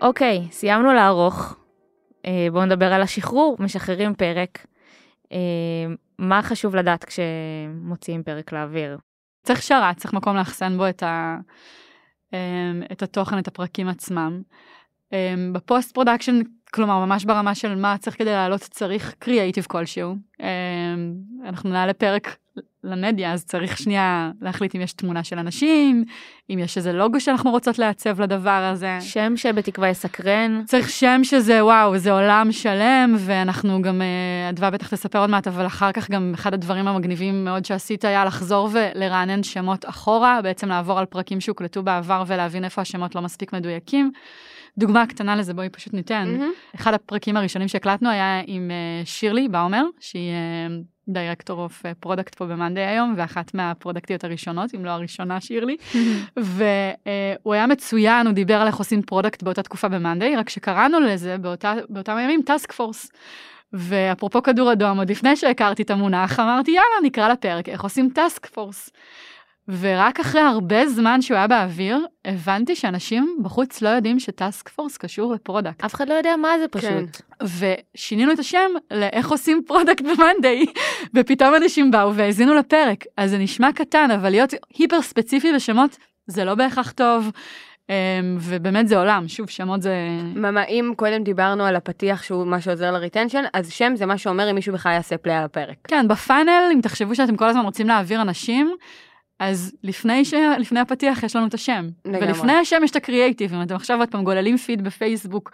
אוקיי, 0.00 0.48
סיימנו 0.50 0.92
לערוך. 0.92 1.56
אה, 2.26 2.46
בואו 2.52 2.64
נדבר 2.64 2.92
על 2.92 3.02
השחרור, 3.02 3.56
משחררים 3.58 4.14
פרק. 4.14 4.66
אה, 5.32 5.38
מה 6.18 6.42
חשוב 6.42 6.76
לדעת 6.76 7.04
כשמוציאים 7.04 8.22
פרק 8.22 8.52
לאוויר? 8.52 8.98
צריך 9.42 9.62
שרת, 9.62 9.96
צריך 9.96 10.14
מקום 10.14 10.36
לאחסן 10.36 10.76
בו 10.76 10.88
את, 10.88 11.02
ה, 11.02 11.36
את 12.92 13.02
התוכן, 13.02 13.38
את 13.38 13.48
הפרקים 13.48 13.88
עצמם. 13.88 14.42
אמ, 15.12 15.52
ב 15.52 15.60
post 15.60 15.94
production, 15.94 16.40
כלומר 16.72 17.06
ממש 17.06 17.24
ברמה 17.24 17.54
של 17.54 17.74
מה 17.74 17.96
צריך 17.98 18.18
כדי 18.18 18.30
לעלות, 18.30 18.60
צריך 18.60 19.14
קריאייטיב 19.18 19.66
כלשהו. 19.68 20.16
אמ, 20.40 20.46
אנחנו 21.44 21.70
נעלה 21.70 21.92
פרק 21.92 22.36
למדיה, 22.84 23.32
אז 23.32 23.44
צריך 23.44 23.78
שנייה 23.78 24.30
להחליט 24.40 24.74
אם 24.74 24.80
יש 24.80 24.92
תמונה 24.92 25.24
של 25.24 25.38
אנשים, 25.38 26.04
אם 26.50 26.58
יש 26.58 26.76
איזה 26.76 26.92
לוגו 26.92 27.20
שאנחנו 27.20 27.50
רוצות 27.50 27.78
לעצב 27.78 28.20
לדבר 28.20 28.50
הזה. 28.50 28.98
שם 29.00 29.36
שבתקווה 29.36 29.88
יסקרן. 29.88 30.62
צריך 30.66 30.90
שם 30.90 31.20
שזה 31.22 31.64
וואו 31.64 31.98
זה 31.98 32.12
עולם 32.12 32.48
שלם 32.52 33.14
ואנחנו 33.18 33.82
גם 33.82 34.02
אדווה 34.48 34.70
בטח 34.70 34.88
תספר 34.88 35.18
עוד 35.18 35.30
מעט 35.30 35.46
אבל 35.46 35.66
אחר 35.66 35.92
כך 35.92 36.10
גם 36.10 36.32
אחד 36.34 36.54
הדברים 36.54 36.88
המגניבים 36.88 37.44
מאוד 37.44 37.64
שעשית 37.64 38.04
היה 38.04 38.24
לחזור 38.24 38.68
ולרענן 38.72 39.42
שמות 39.42 39.84
אחורה 39.88 40.40
בעצם 40.42 40.68
לעבור 40.68 40.98
על 40.98 41.06
פרקים 41.06 41.40
שהוקלטו 41.40 41.82
בעבר 41.82 42.22
ולהבין 42.26 42.64
איפה 42.64 42.82
השמות 42.82 43.14
לא 43.14 43.22
מספיק 43.22 43.52
מדויקים. 43.52 44.12
דוגמה 44.78 45.06
קטנה 45.06 45.36
לזה 45.36 45.54
בואי 45.54 45.68
פשוט 45.68 45.94
ניתן 45.94 46.28
מהמם. 46.32 46.52
אחד 46.74 46.94
הפרקים 46.94 47.36
הראשונים 47.36 47.68
שהקלטנו 47.68 48.10
היה 48.10 48.42
עם 48.46 48.70
אה, 48.70 49.06
שירלי 49.06 49.48
באומר 49.48 49.84
שהיא 50.00 50.32
director 51.08 51.60
of 51.60 51.82
product 52.00 52.34
פה 52.34 52.46
במאנדיי 52.46 52.80
היום 52.80 53.14
ואחת 53.16 53.54
מהפרודקטיות 53.54 54.24
הראשונות 54.24 54.74
אם 54.74 54.84
לא 54.84 54.90
הראשונה 54.90 55.40
שירלי. 55.40 55.76
והוא 56.36 57.54
היה 57.54 57.66
מצוין, 57.66 58.26
הוא 58.26 58.34
דיבר 58.34 58.54
על 58.54 58.66
איך 58.66 58.76
עושים 58.76 59.02
product 59.02 59.42
באותה 59.42 59.62
תקופה 59.62 59.88
במאנדיי, 59.88 60.36
רק 60.36 60.48
שקראנו 60.48 61.00
לזה 61.00 61.38
באותה, 61.38 61.74
באותם 61.88 62.16
הימים 62.16 62.42
task 62.42 62.72
force. 62.72 63.10
ואפרופו 63.72 64.42
כדור 64.42 64.72
אדום, 64.72 64.98
עוד 64.98 65.10
לפני 65.10 65.36
שהכרתי 65.36 65.82
את 65.82 65.90
המונח, 65.90 66.40
אמרתי 66.40 66.70
יאללה 66.70 66.96
נקרא 67.02 67.28
לפרק 67.28 67.68
איך 67.68 67.82
עושים 67.82 68.10
task 68.14 68.46
force. 68.46 68.90
ורק 69.68 70.20
אחרי 70.20 70.40
הרבה 70.40 70.88
זמן 70.88 71.22
שהוא 71.22 71.36
היה 71.36 71.46
באוויר, 71.46 72.06
הבנתי 72.24 72.76
שאנשים 72.76 73.36
בחוץ 73.42 73.82
לא 73.82 73.88
יודעים 73.88 74.20
ש 74.20 74.36
task 74.36 74.68
force 74.68 74.96
קשור 74.96 75.34
ל 75.34 75.40
product. 75.40 75.84
אף 75.84 75.94
אחד 75.94 76.08
לא 76.08 76.14
יודע 76.14 76.36
מה 76.36 76.48
זה 76.58 76.64
כן. 76.80 77.04
פשוט. 77.06 77.22
ושינינו 77.58 78.32
את 78.32 78.38
השם 78.38 78.70
לאיך 78.90 79.30
עושים 79.30 79.62
product 79.66 80.00
במאנדיי, 80.00 80.66
ופתאום 81.14 81.54
אנשים 81.54 81.90
באו 81.90 82.14
והאזינו 82.14 82.54
לפרק. 82.54 83.04
אז 83.16 83.30
זה 83.30 83.38
נשמע 83.38 83.72
קטן, 83.72 84.10
אבל 84.10 84.30
להיות 84.30 84.54
hyper 84.74 85.02
ספציפי 85.02 85.52
בשמות 85.52 85.96
זה 86.26 86.44
לא 86.44 86.54
בהכרח 86.54 86.92
טוב, 86.92 87.30
אמ, 87.88 88.36
ובאמת 88.40 88.88
זה 88.88 88.98
עולם, 88.98 89.28
שוב, 89.28 89.50
שמות 89.50 89.82
זה... 89.82 89.94
ממש, 90.34 90.66
אם 90.68 90.92
קודם 90.96 91.22
דיברנו 91.24 91.64
על 91.64 91.76
הפתיח 91.76 92.22
שהוא 92.22 92.46
מה 92.46 92.60
שעוזר 92.60 92.90
ל 92.90 92.95
retention, 92.95 93.42
אז 93.52 93.72
שם 93.72 93.92
זה 93.96 94.06
מה 94.06 94.18
שאומר 94.18 94.50
אם 94.50 94.54
מישהו 94.54 94.72
בכלל 94.72 94.92
יעשה 94.92 95.16
play 95.16 95.36
על 95.36 95.44
הפרק. 95.44 95.76
כן, 95.88 96.08
ב 96.08 96.16
funnel, 96.16 96.70
אם 96.74 96.80
תחשבו 96.80 97.14
שאתם 97.14 97.36
כל 97.36 97.48
הזמן 97.48 97.64
רוצים 97.64 97.88
להעביר 97.88 98.22
אנשים, 98.22 98.74
אז 99.38 99.72
לפני, 99.82 100.24
ש... 100.24 100.34
לפני 100.58 100.80
הפתיח 100.80 101.22
יש 101.22 101.36
לנו 101.36 101.46
את 101.46 101.54
השם. 101.54 101.88
לגמרי. 102.04 102.26
ולפני 102.26 102.52
השם 102.52 102.80
יש 102.84 102.90
את 102.90 102.96
הקריאייטיב, 102.96 103.54
אם 103.54 103.62
אתם 103.62 103.74
עכשיו 103.74 103.98
עוד 103.98 104.08
פעם 104.10 104.24
גוללים 104.24 104.56
פיד 104.56 104.84
בפייסבוק, 104.84 105.50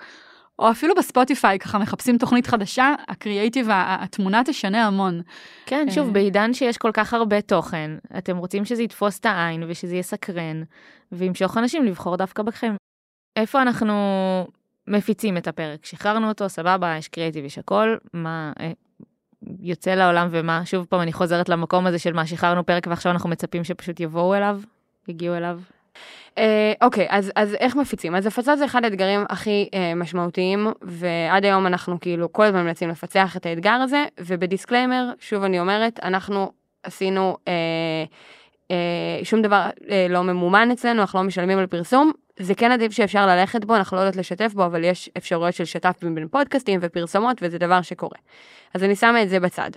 או 0.59 0.71
אפילו 0.71 0.95
בספוטיפיי, 0.95 1.59
ככה 1.59 1.79
מחפשים 1.79 2.19
תוכנית 2.19 2.47
חדשה, 2.47 2.95
הקריאייטיב, 3.09 3.69
התמונה 3.71 4.43
משנה 4.45 4.87
המון. 4.87 5.21
כן, 5.67 5.87
אה. 5.89 5.95
שוב, 5.95 6.13
בעידן 6.13 6.55
שיש 6.55 6.79
כל 6.79 6.91
כך 6.93 7.15
הרבה 7.15 7.41
תוכן, 7.41 7.91
אתם 8.19 8.37
רוצים 8.37 8.65
שזה 8.65 8.83
יתפוס 8.83 9.19
את 9.19 9.27
העין 9.27 9.65
ושזה 9.69 9.97
יסקרן, 9.97 10.63
וימשוך 11.13 11.59
אנשים 11.59 11.85
לבחור 11.85 12.17
דווקא 12.17 12.43
בכם. 12.43 12.75
איפה 13.37 13.63
אנחנו 13.63 13.95
מפיצים 14.89 15.37
את 15.37 15.49
הפרק? 15.49 15.85
שחררנו 15.85 16.29
אותו, 16.29 16.49
סבבה, 16.49 16.95
יש 16.99 17.09
קריאיטיב, 17.09 17.45
יש 17.45 17.59
הכל, 17.59 17.97
מה 18.13 18.53
אה, 18.61 18.73
יוצא 19.61 19.95
לעולם 19.95 20.29
ומה, 20.31 20.67
שוב 20.67 20.87
פעם 20.89 21.01
אני 21.01 21.13
חוזרת 21.13 21.49
למקום 21.49 21.87
הזה 21.87 21.99
של 21.99 22.13
מה, 22.13 22.27
שחררנו 22.27 22.67
פרק 22.67 22.87
ועכשיו 22.91 23.13
אנחנו 23.13 23.29
מצפים 23.29 23.65
שפשוט 23.65 24.01
יבואו 24.01 24.35
אליו, 24.35 24.61
יגיעו 25.09 25.37
אליו. 25.37 25.61
אה, 26.39 26.73
אוקיי, 26.83 27.07
אז, 27.11 27.33
אז 27.37 27.55
איך 27.55 27.77
מפיצים? 27.77 28.15
אז 28.15 28.27
הפצה 28.27 28.57
זה 28.57 28.65
אחד 28.65 28.85
האתגרים 28.85 29.25
הכי 29.29 29.69
אה, 29.75 29.95
משמעותיים, 29.95 30.67
ועד 30.83 31.45
היום 31.45 31.67
אנחנו 31.67 32.01
כאילו 32.01 32.33
כל 32.33 32.45
הזמן 32.45 32.65
מנסים 32.65 32.89
לפצח 32.89 33.37
את 33.37 33.47
האתגר 33.47 33.71
הזה, 33.71 34.05
וב 34.21 34.34
disclaimer, 34.34 35.11
שוב 35.21 35.43
אני 35.45 35.61
אומרת, 35.61 36.01
אנחנו 36.03 36.53
עשינו, 36.83 37.37
אה, 37.49 38.05
שום 39.23 39.43
דבר 39.43 39.69
אה, 39.91 40.07
לא 40.11 40.23
ממומן 40.23 40.71
אצלנו, 40.71 41.01
אנחנו 41.01 41.19
לא 41.19 41.25
משלמים 41.25 41.59
על 41.59 41.67
פרסום, 41.67 42.13
זה 42.39 42.55
כן 42.55 42.71
עדיף 42.71 42.93
שאפשר 42.93 43.27
ללכת 43.27 43.65
בו, 43.65 43.77
אנחנו 43.77 43.97
לא 43.97 44.03
יודעות 44.03 44.17
לשתף 44.17 44.53
בו, 44.55 44.67
אבל 44.67 44.85
יש 44.85 45.11
אפשרויות 45.17 45.55
של 45.55 45.65
שת"פ 45.65 46.05
בין 46.05 46.29
פודקאסטים 46.29 46.81
ופרסומות, 46.83 47.37
וזה 47.43 47.59
דבר 47.59 47.83
שקורה. 47.83 48.19
אז 48.75 48.85
אני 48.85 48.97
שמה 48.97 49.23
את 49.23 49.29
זה 49.29 49.41
בצד. 49.41 49.71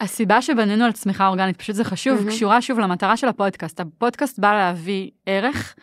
הסיבה 0.00 0.42
שבנינו 0.42 0.84
על 0.84 0.92
צמיחה 0.92 1.26
אורגנית, 1.26 1.56
פשוט 1.56 1.76
זה 1.76 1.84
חשוב, 1.84 2.14
מהמם. 2.14 2.28
קשורה 2.28 2.62
שוב 2.62 2.78
למטרה 2.78 3.16
של 3.16 3.28
הפודקאסט. 3.28 3.80
הפודקאסט 3.80 4.38
בא 4.38 4.54
להביא 4.54 5.10
ערך, 5.26 5.74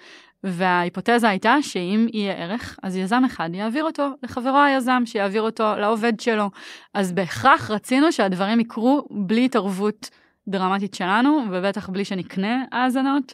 וההיפותזה 0.43 1.29
הייתה 1.29 1.55
שאם 1.61 2.07
יהיה 2.13 2.33
ערך, 2.33 2.79
אז 2.83 2.97
יזם 2.97 3.23
אחד 3.25 3.49
יעביר 3.53 3.83
אותו 3.83 4.07
לחברו 4.23 4.59
היזם, 4.59 5.03
שיעביר 5.05 5.41
אותו 5.41 5.75
לעובד 5.77 6.19
שלו. 6.19 6.49
אז 6.93 7.11
בהכרח 7.11 7.71
רצינו 7.71 8.11
שהדברים 8.11 8.59
יקרו 8.59 9.07
בלי 9.11 9.45
התערבות 9.45 10.09
דרמטית 10.47 10.93
שלנו, 10.93 11.43
ובטח 11.51 11.89
בלי 11.89 12.05
שנקנה 12.05 12.63
האזנות. 12.71 13.33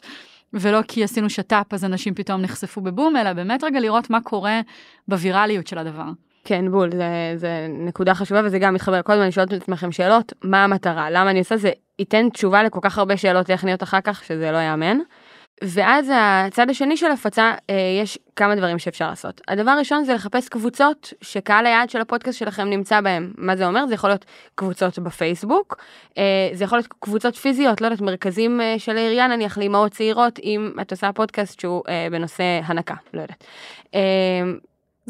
ולא 0.52 0.80
כי 0.88 1.04
עשינו 1.04 1.30
שת"פ 1.30 1.74
אז 1.74 1.84
אנשים 1.84 2.14
פתאום 2.14 2.40
נחשפו 2.40 2.80
בבום, 2.80 3.16
אלא 3.16 3.32
באמת 3.32 3.64
רגע 3.64 3.80
לראות 3.80 4.10
מה 4.10 4.20
קורה 4.20 4.60
בווירליות 5.08 5.66
של 5.66 5.78
הדבר. 5.78 6.04
כן, 6.44 6.70
בול, 6.70 6.90
זה, 6.90 7.32
זה 7.36 7.66
נקודה 7.68 8.14
חשובה, 8.14 8.40
וזה 8.44 8.58
גם 8.58 8.74
מתחבר. 8.74 9.02
כל 9.02 9.12
הזמן 9.12 9.22
אני 9.22 9.32
שואלת 9.32 9.52
את 9.52 9.62
עצמכם 9.62 9.92
שאלות, 9.92 10.32
מה 10.44 10.64
המטרה? 10.64 11.10
למה 11.10 11.30
אני 11.30 11.38
עושה 11.38 11.56
זה? 11.56 11.70
ייתן 11.98 12.30
תשובה 12.30 12.62
לכל 12.62 12.78
כך 12.82 12.98
הרבה 12.98 13.16
שאלות 13.16 13.46
טכניות 13.46 13.82
אחר 13.82 14.00
כך, 14.00 14.24
שזה 14.24 14.52
לא 14.52 14.58
יאמן. 14.58 14.98
ואז 15.62 16.12
הצד 16.14 16.70
השני 16.70 16.96
של 16.96 17.10
הפצה, 17.10 17.54
אה, 17.70 17.74
יש 18.02 18.18
כמה 18.36 18.54
דברים 18.54 18.78
שאפשר 18.78 19.08
לעשות. 19.08 19.40
הדבר 19.48 19.70
הראשון 19.70 20.04
זה 20.04 20.14
לחפש 20.14 20.48
קבוצות 20.48 21.12
שקהל 21.20 21.66
היעד 21.66 21.90
של 21.90 22.00
הפודקאסט 22.00 22.38
שלכם 22.38 22.70
נמצא 22.70 23.00
בהם. 23.00 23.32
מה 23.38 23.56
זה 23.56 23.66
אומר? 23.66 23.86
זה 23.86 23.94
יכול 23.94 24.10
להיות 24.10 24.24
קבוצות 24.54 24.98
בפייסבוק, 24.98 25.76
אה, 26.18 26.48
זה 26.52 26.64
יכול 26.64 26.78
להיות 26.78 26.88
קבוצות 27.00 27.36
פיזיות, 27.36 27.80
לא 27.80 27.86
יודעת, 27.86 28.00
מרכזים 28.00 28.60
אה, 28.60 28.74
של 28.78 28.96
העירייה 28.96 29.26
נניח 29.26 29.58
לאמהות 29.58 29.92
צעירות, 29.92 30.38
אם 30.38 30.72
את 30.80 30.90
עושה 30.90 31.12
פודקאסט 31.12 31.60
שהוא 31.60 31.82
בנושא 32.10 32.60
הנקה, 32.64 32.94
לא 33.14 33.20
יודעת. 33.20 33.44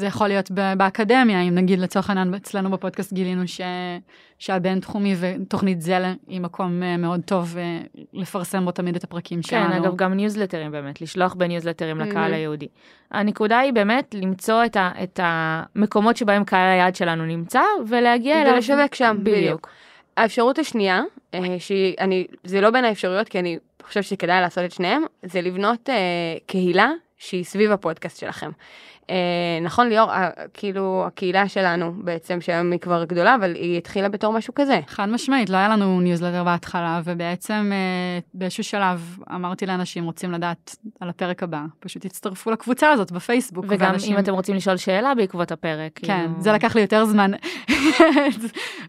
זה 0.01 0.07
יכול 0.07 0.29
להיות 0.29 0.51
ב- 0.51 0.73
באקדמיה, 0.77 1.41
אם 1.43 1.55
נגיד 1.55 1.79
לצורך 1.79 2.11
העניין 2.11 2.35
אצלנו 2.35 2.71
בפודקאסט 2.71 3.13
גילינו 3.13 3.49
ש... 3.49 3.61
שהבינתחומי 4.39 5.15
ותוכנית 5.21 5.81
זלה 5.81 6.15
היא 6.29 6.41
מקום 6.41 6.83
אה, 6.83 6.97
מאוד 6.97 7.21
טוב 7.25 7.57
אה, 7.59 7.79
לפרסם 8.13 8.65
בו 8.65 8.71
תמיד 8.71 8.97
את 8.97 9.05
הפרקים 9.05 9.43
שלנו. 9.43 9.73
כן, 9.73 9.83
אגב, 9.83 9.97
גם 9.97 10.15
ניוזלטרים 10.15 10.73
באמת, 10.73 11.01
לשלוח 11.01 11.35
בניוזלטרים 11.35 12.01
לקהל 12.01 12.33
Mhm. 12.33 12.35
היהודי. 12.35 12.69
הנקודה 13.11 13.59
היא 13.59 13.73
באמת 13.73 14.15
למצוא 14.15 14.65
את, 14.65 14.77
ה, 14.77 14.91
את 15.03 15.21
המקומות 15.23 16.17
שבהם 16.17 16.45
קהל 16.45 16.69
היעד 16.73 16.95
שלנו 16.97 17.27
נמצא, 17.27 17.61
ולהגיע 17.89 18.43
אליו. 18.43 18.53
ולשווק 18.55 18.95
שם, 18.95 19.17
בדיוק. 19.21 19.37
בדיוק. 19.39 19.69
האפשרות 20.17 20.59
השנייה, 20.59 21.03
אה, 21.35 21.41
שהיא, 21.59 21.95
אני, 22.01 22.27
זה 22.45 22.61
לא 22.61 22.71
בין 22.71 22.85
האפשרויות, 22.85 23.29
כי 23.29 23.39
אני 23.39 23.59
חושבת 23.83 24.05
שכדאי 24.05 24.41
לעשות 24.41 24.65
את 24.65 24.73
שניהם, 24.73 25.03
זה 25.23 25.41
לבנות 25.41 25.91
אה, 25.91 25.95
קהילה 26.47 26.91
שהיא 27.19 27.45
סביב 27.45 27.71
הפודקאסט 27.73 28.21
שלכם. 28.21 28.51
אה, 29.11 29.15
נכון 29.63 29.89
ליאור, 29.89 30.11
אה, 30.13 30.31
כאילו 30.55 31.05
הקהילה 31.07 31.49
שלנו 31.49 31.93
בעצם, 32.05 32.41
שהיום 32.41 32.73
היא 32.73 32.81
כבר 32.81 33.05
גדולה, 33.05 33.35
אבל 33.35 33.55
היא 33.55 33.79
התחילה 33.79 34.09
בתור 34.09 34.33
משהו 34.33 34.55
כזה. 34.55 34.81
חד 34.87 35.09
משמעית, 35.09 35.51
לא 35.51 35.57
היה 35.57 35.69
לנו 35.69 36.01
ניוזלטר 36.01 36.45
בהתחלה, 36.45 37.01
ובעצם 37.05 37.71
אה, 37.73 38.19
באיזשהו 38.35 38.65
שלב 38.65 39.19
אמרתי 39.35 39.67
לאנשים, 39.67 40.05
רוצים 40.05 40.33
לדעת 40.33 40.77
על 41.01 41.09
הפרק 41.09 41.43
הבא, 41.43 41.61
פשוט 41.81 42.07
תצטרפו 42.07 42.51
לקבוצה 42.51 42.91
הזאת 42.91 43.13
בפייסבוק. 43.13 43.65
וגם 43.69 43.91
ואנשים- 43.91 44.15
אם 44.15 44.19
אתם 44.19 44.33
רוצים 44.33 44.55
לשאול 44.57 44.77
שאלה 44.77 45.15
בעקבות 45.15 45.53
הפרק. 45.53 45.91
כן, 45.95 46.07
כאילו- 46.27 46.43
זה 46.43 46.53
לקח 46.53 46.75
לי 46.75 46.81
יותר 46.81 47.05
זמן. 47.05 47.31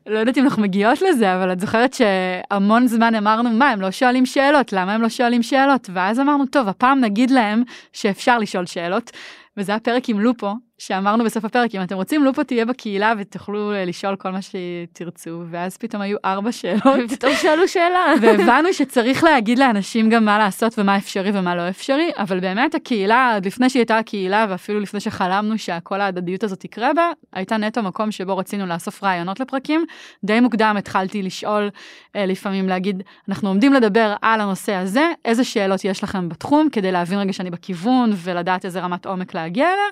לא 0.08 0.20
יודעת 0.20 0.38
אם 0.38 0.44
אנחנו 0.44 0.62
מגיעות 0.62 1.02
לזה, 1.02 1.36
אבל 1.36 1.52
את 1.52 1.60
זוכרת 1.60 1.94
שהמון 1.94 2.88
זמן 2.88 3.16
אמרנו, 3.16 3.50
מה, 3.50 3.70
הם 3.70 3.82
לא 3.82 3.92
שואלים 3.92 4.26
שאלות, 4.26 4.74
למה 4.74 4.94
הם 4.94 5.02
לא 5.02 5.10
שואלים 5.10 5.44
שאלות? 5.44 5.90
ואז 5.94 6.20
אמרנו, 6.20 6.46
טוב, 6.46 6.68
הפעם 6.68 7.00
נגיד 7.00 7.32
להם 7.32 7.64
שאפשר 7.94 8.38
לשאול 8.38 8.66
שאלות. 8.66 9.12
וזה 9.58 9.76
הפרק 9.76 10.10
עם 10.10 10.20
לופו, 10.20 10.52
שאמרנו 10.82 11.24
בסוף 11.24 11.46
הפרק, 11.46 11.76
אם 11.76 11.82
אתם 11.82 11.96
רוצים, 11.96 12.24
לופו 12.24 12.44
תהיה 12.44 12.66
בקהילה 12.66 13.14
ותוכלו 13.18 13.74
אה, 13.74 13.86
לשאול 13.86 14.16
כל 14.16 14.30
מה 14.30 14.40
שתרצו, 14.42 15.44
ואז 15.50 15.78
פתאום 15.78 16.02
היו 16.02 16.18
ארבע 16.26 16.52
שאלות. 16.62 17.12
פתאום 17.12 17.34
שאלו 17.36 17.68
שאלה. 17.68 18.06
והבנו 18.22 18.74
שצריך 18.74 19.24
להגיד 19.24 19.60
לאנשים 19.60 20.10
גם 20.10 20.26
מה 20.26 20.38
לעשות 20.38 20.80
ומה 20.80 20.98
אפשרי 20.98 21.32
ומה 21.34 21.56
לא 21.56 21.70
אפשרי, 21.70 22.10
אבל 22.18 22.40
באמת 22.40 22.76
הקהילה, 22.76 23.34
עוד 23.34 23.46
לפני 23.46 23.70
שהיא 23.70 23.80
הייתה 23.80 23.98
הקהילה, 23.98 24.46
ואפילו 24.50 24.80
לפני 24.80 25.00
שחלמנו 25.00 25.58
שכל 25.58 26.02
ההדדיות 26.02 26.44
הזאת 26.44 26.66
יקרה 26.66 26.94
בה, 26.94 27.12
הייתה 27.34 27.58
נטו 27.58 27.84
מקום 27.84 28.12
שבו 28.12 28.38
רצינו 28.38 28.66
לאסוף 28.66 29.04
רעיונות 29.04 29.40
לפרקים. 29.40 29.86
די 30.24 30.40
מוקדם 30.40 30.76
התחלתי 30.78 31.22
לשאול, 31.22 31.70
אה, 32.16 32.26
לפעמים 32.26 32.70
להגיד, 32.70 33.04
אנחנו 33.30 33.50
עומדים 33.50 33.74
לדבר 33.74 34.14
על 34.22 34.42
הנושא 34.42 34.74
הזה, 34.74 35.12
איזה 35.26 35.44
שאלות 35.44 35.86
יש 35.86 36.04
לכם 36.04 36.30
בתחום, 36.30 36.70
כדי 36.72 36.92
להבין 36.92 37.20
רגע 37.20 37.34
שאני 37.34 37.50
בכיוון 37.50 38.12
ולדעת 38.16 38.66
איזה 38.66 38.80
רמת 38.80 39.06
עומק 39.06 39.34
להגיע 39.34 39.68
אליה, 39.68 39.86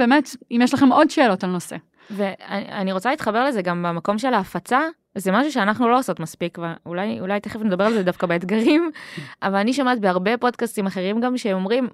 ובאמת, 0.00 0.36
אם 0.50 0.60
יש 0.62 0.74
לכם 0.74 0.92
עוד 0.92 1.10
שאלות 1.10 1.44
על 1.44 1.50
נושא. 1.50 1.76
ואני 2.10 2.92
רוצה 2.92 3.10
להתחבר 3.10 3.44
לזה 3.44 3.62
גם 3.62 3.82
במקום 3.82 4.18
של 4.18 4.34
ההפצה, 4.34 4.80
זה 5.14 5.32
משהו 5.32 5.52
שאנחנו 5.52 5.88
לא 5.88 5.98
עושות 5.98 6.20
מספיק, 6.20 6.58
ואולי 6.58 7.20
אולי 7.20 7.40
תכף 7.40 7.60
נדבר 7.60 7.84
על 7.84 7.92
זה 7.92 8.02
דווקא 8.02 8.26
באתגרים, 8.26 8.90
אבל 9.42 9.56
אני 9.56 9.72
שומעת 9.72 10.00
בהרבה 10.00 10.36
פודקאסטים 10.36 10.86
אחרים 10.86 11.20
גם 11.20 11.36
שאומרים, 11.36 11.88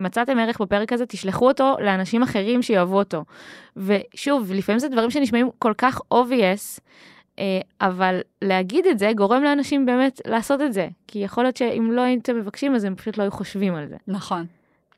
מצאתם 0.00 0.38
ערך 0.38 0.60
בפרק 0.60 0.92
הזה, 0.92 1.06
תשלחו 1.06 1.48
אותו 1.48 1.76
לאנשים 1.80 2.22
אחרים 2.22 2.62
שיאהבו 2.62 2.98
אותו. 2.98 3.24
ושוב, 3.76 4.52
לפעמים 4.52 4.78
זה 4.78 4.88
דברים 4.88 5.10
שנשמעים 5.10 5.48
כל 5.58 5.72
כך 5.78 6.00
obvious, 6.14 6.80
אה, 7.38 7.60
אבל 7.80 8.20
להגיד 8.42 8.86
את 8.86 8.98
זה 8.98 9.10
גורם 9.16 9.42
לאנשים 9.42 9.86
באמת 9.86 10.20
לעשות 10.26 10.60
את 10.60 10.72
זה. 10.72 10.88
כי 11.08 11.18
יכול 11.18 11.44
להיות 11.44 11.56
שאם 11.56 11.92
לא 11.92 12.00
הייתם 12.00 12.36
מבקשים, 12.36 12.74
אז 12.74 12.84
הם 12.84 12.94
פשוט 12.94 13.18
לא 13.18 13.22
היו 13.22 13.30
חושבים 13.30 13.74
על 13.74 13.86
זה. 13.86 13.96
נכון. 14.08 14.46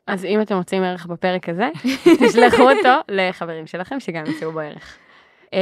אז 0.07 0.25
אם 0.25 0.41
אתם 0.41 0.57
מוצאים 0.57 0.83
ערך 0.83 1.07
בפרק 1.07 1.49
הזה, 1.49 1.69
תשלחו 2.05 2.63
אותו 2.71 2.91
לחברים 3.09 3.67
שלכם 3.67 4.01
שגם 4.01 4.27
ימצאו 4.27 4.53
בו 4.53 4.61
ערך. 4.61 4.97
אמ, 5.53 5.59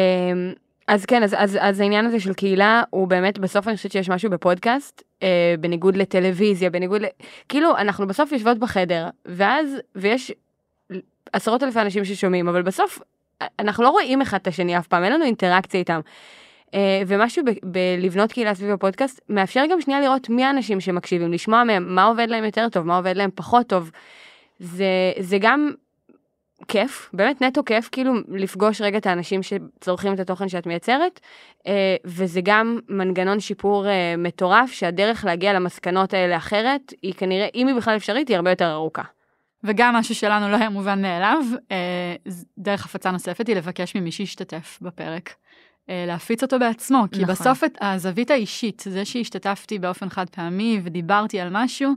אז 0.86 1.06
כן, 1.06 1.22
אז, 1.22 1.34
אז, 1.38 1.58
אז 1.60 1.80
העניין 1.80 2.06
הזה 2.06 2.20
של 2.20 2.34
קהילה 2.34 2.82
הוא 2.90 3.08
באמת, 3.08 3.38
בסוף 3.38 3.68
אני 3.68 3.76
חושבת 3.76 3.92
שיש 3.92 4.08
משהו 4.08 4.30
בפודקאסט, 4.30 5.02
אה, 5.22 5.54
בניגוד 5.60 5.96
לטלוויזיה, 5.96 6.70
בניגוד 6.70 7.02
ל... 7.02 7.06
כאילו, 7.48 7.76
אנחנו 7.76 8.06
בסוף 8.06 8.32
יושבות 8.32 8.58
בחדר, 8.58 9.08
ואז, 9.26 9.76
ויש 9.96 10.32
עשרות 11.32 11.62
אלפי 11.62 11.80
אנשים 11.80 12.04
ששומעים, 12.04 12.48
אבל 12.48 12.62
בסוף 12.62 12.98
אנחנו 13.58 13.84
לא 13.84 13.88
רואים 13.88 14.22
אחד 14.22 14.38
את 14.42 14.46
השני 14.46 14.78
אף 14.78 14.86
פעם, 14.86 15.04
אין 15.04 15.12
לנו 15.12 15.24
אינטראקציה 15.24 15.80
איתם. 15.80 16.00
אה, 16.74 17.02
ומשהו 17.06 17.44
בלבנות 17.62 18.32
קהילה 18.32 18.54
סביב 18.54 18.70
הפודקאסט 18.70 19.20
מאפשר 19.28 19.64
גם 19.70 19.80
שנייה 19.80 20.00
לראות 20.00 20.28
מי 20.28 20.44
האנשים 20.44 20.80
שמקשיבים, 20.80 21.32
לשמוע 21.32 21.64
מהם 21.64 21.94
מה 21.94 22.04
עובד 22.04 22.26
להם 22.28 22.44
יותר 22.44 22.68
טוב, 22.68 22.86
מה 22.86 22.96
עובד 22.96 23.16
להם 23.16 23.30
פחות 23.34 23.66
טוב. 23.66 23.90
זה, 24.62 25.12
זה 25.20 25.38
גם 25.40 25.70
כיף, 26.68 27.10
באמת 27.12 27.42
נטו 27.42 27.64
כיף, 27.64 27.88
כאילו 27.92 28.14
לפגוש 28.28 28.80
רגע 28.80 28.98
את 28.98 29.06
האנשים 29.06 29.40
שצורכים 29.42 30.14
את 30.14 30.20
התוכן 30.20 30.48
שאת 30.48 30.66
מייצרת, 30.66 31.20
אה, 31.66 31.96
וזה 32.04 32.40
גם 32.44 32.78
מנגנון 32.88 33.40
שיפור 33.40 33.88
אה, 33.88 34.14
מטורף, 34.18 34.72
שהדרך 34.72 35.24
להגיע 35.24 35.52
למסקנות 35.52 36.14
האלה 36.14 36.36
אחרת, 36.36 36.94
היא 37.02 37.14
כנראה, 37.14 37.48
אם 37.54 37.68
היא 37.68 37.76
בכלל 37.76 37.96
אפשרית, 37.96 38.28
היא 38.28 38.36
הרבה 38.36 38.50
יותר 38.50 38.72
ארוכה. 38.72 39.02
וגם 39.64 39.94
משהו 39.94 40.14
שלנו 40.14 40.48
לא 40.48 40.56
היה 40.56 40.70
מובן 40.70 41.02
מאליו, 41.02 41.42
אה, 41.72 42.14
דרך 42.58 42.84
הפצה 42.84 43.10
נוספת 43.10 43.46
היא 43.46 43.56
לבקש 43.56 43.96
ממי 43.96 44.12
שישתתף 44.12 44.78
בפרק. 44.82 45.34
להפיץ 45.88 46.42
אותו 46.42 46.58
בעצמו, 46.58 47.04
כי 47.12 47.22
נכון. 47.22 47.34
בסוף 47.34 47.62
הזווית 47.80 48.30
האישית, 48.30 48.82
זה 48.86 49.04
שהשתתפתי 49.04 49.78
באופן 49.78 50.08
חד 50.08 50.30
פעמי 50.30 50.80
ודיברתי 50.82 51.40
על 51.40 51.48
משהו, 51.50 51.92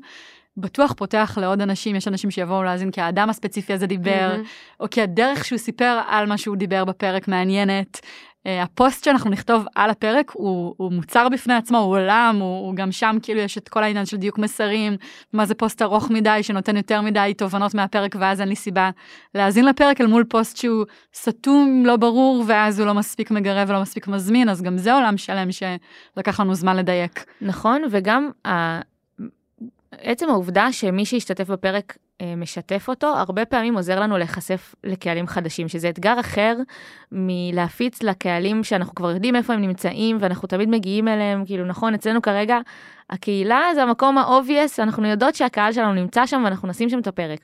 בטוח 0.57 0.93
פותח 0.93 1.37
לעוד 1.41 1.61
אנשים, 1.61 1.95
יש 1.95 2.07
אנשים 2.07 2.31
שיבואו 2.31 2.63
להאזין 2.63 2.91
כי 2.91 3.01
האדם 3.01 3.29
הספציפי 3.29 3.73
הזה 3.73 3.87
דיבר, 3.87 4.29
מהמם. 4.31 4.43
או 4.79 4.89
כי 4.89 5.01
הדרך 5.01 5.45
שהוא 5.45 5.59
סיפר 5.59 6.01
על 6.07 6.25
מה 6.25 6.37
שהוא 6.37 6.55
דיבר 6.55 6.85
בפרק 6.85 7.27
מעניינת. 7.27 7.99
אה, 8.47 8.63
הפוסט 8.63 9.03
שאנחנו 9.03 9.29
נכתוב 9.29 9.65
על 9.75 9.89
הפרק 9.89 10.31
הוא, 10.33 10.73
הוא 10.77 10.91
מוצר 10.91 11.29
בפני 11.29 11.53
עצמו, 11.53 11.77
הוא 11.77 11.97
עולם, 11.97 12.37
הוא, 12.39 12.67
הוא 12.67 12.75
גם 12.75 12.91
שם 12.91 13.17
כאילו 13.21 13.39
יש 13.39 13.57
את 13.57 13.69
כל 13.69 13.83
העניין 13.83 14.05
של 14.05 14.17
דיוק 14.17 14.37
מסרים, 14.37 14.97
מה 15.33 15.45
זה 15.45 15.55
פוסט 15.55 15.81
ארוך 15.81 16.11
מדי 16.11 16.43
שנותן 16.43 16.77
יותר 16.77 17.01
מדי 17.01 17.33
תובנות 17.37 17.73
מהפרק 17.73 18.15
ואז 18.19 18.41
אין 18.41 18.49
לי 18.49 18.55
סיבה 18.55 18.89
להאזין 19.35 19.65
לפרק 19.65 20.01
אל 20.01 20.07
מול 20.07 20.23
פוסט 20.23 20.57
שהוא 20.57 20.85
סתום, 21.13 21.83
לא 21.85 21.95
ברור, 21.95 22.43
ואז 22.47 22.79
הוא 22.79 22.87
לא 22.87 22.93
מספיק 22.93 23.31
מגרב 23.31 23.69
ולא 23.69 23.81
מספיק 23.81 24.07
מזמין, 24.07 24.49
אז 24.49 24.61
גם 24.61 24.77
זה 24.77 24.93
עולם 24.93 25.17
שלם 25.17 25.49
שלקח 25.51 26.39
לנו 26.39 26.55
זמן 26.55 26.77
לדייק. 26.77 27.25
נכון, 27.41 27.81
וגם 27.91 28.29
ה... 28.47 28.79
עצם 30.01 30.29
העובדה 30.29 30.71
שמי 30.71 31.05
שהשתתף 31.05 31.49
בפרק 31.49 31.97
אה, 32.21 32.35
משתף 32.35 32.85
אותו, 32.89 33.07
הרבה 33.07 33.45
פעמים 33.45 33.75
עוזר 33.75 33.99
לנו 33.99 34.17
להיחשף 34.17 34.75
לקהלים 34.83 35.27
חדשים, 35.27 35.67
שזה 35.67 35.89
אתגר 35.89 36.19
אחר 36.19 36.57
מלהפיץ 37.11 38.03
לקהלים 38.03 38.63
שאנחנו 38.63 38.95
כבר 38.95 39.11
יודעים 39.11 39.35
איפה 39.35 39.53
הם 39.53 39.61
נמצאים, 39.61 40.17
ואנחנו 40.19 40.47
תמיד 40.47 40.69
מגיעים 40.69 41.07
אליהם, 41.07 41.45
כאילו 41.45 41.65
נכון, 41.65 41.93
אצלנו 41.93 42.21
כרגע 42.21 42.59
הקהילה 43.09 43.61
זה 43.75 43.83
המקום 43.83 44.17
ה-obvious, 44.17 44.83
אנחנו 44.83 45.07
יודעות 45.07 45.35
שהקהל 45.35 45.73
שלנו 45.73 45.93
נמצא 45.93 46.25
שם 46.25 46.41
ואנחנו 46.45 46.67
נשים 46.67 46.89
שם 46.89 46.99
את 46.99 47.07
הפרק. 47.07 47.39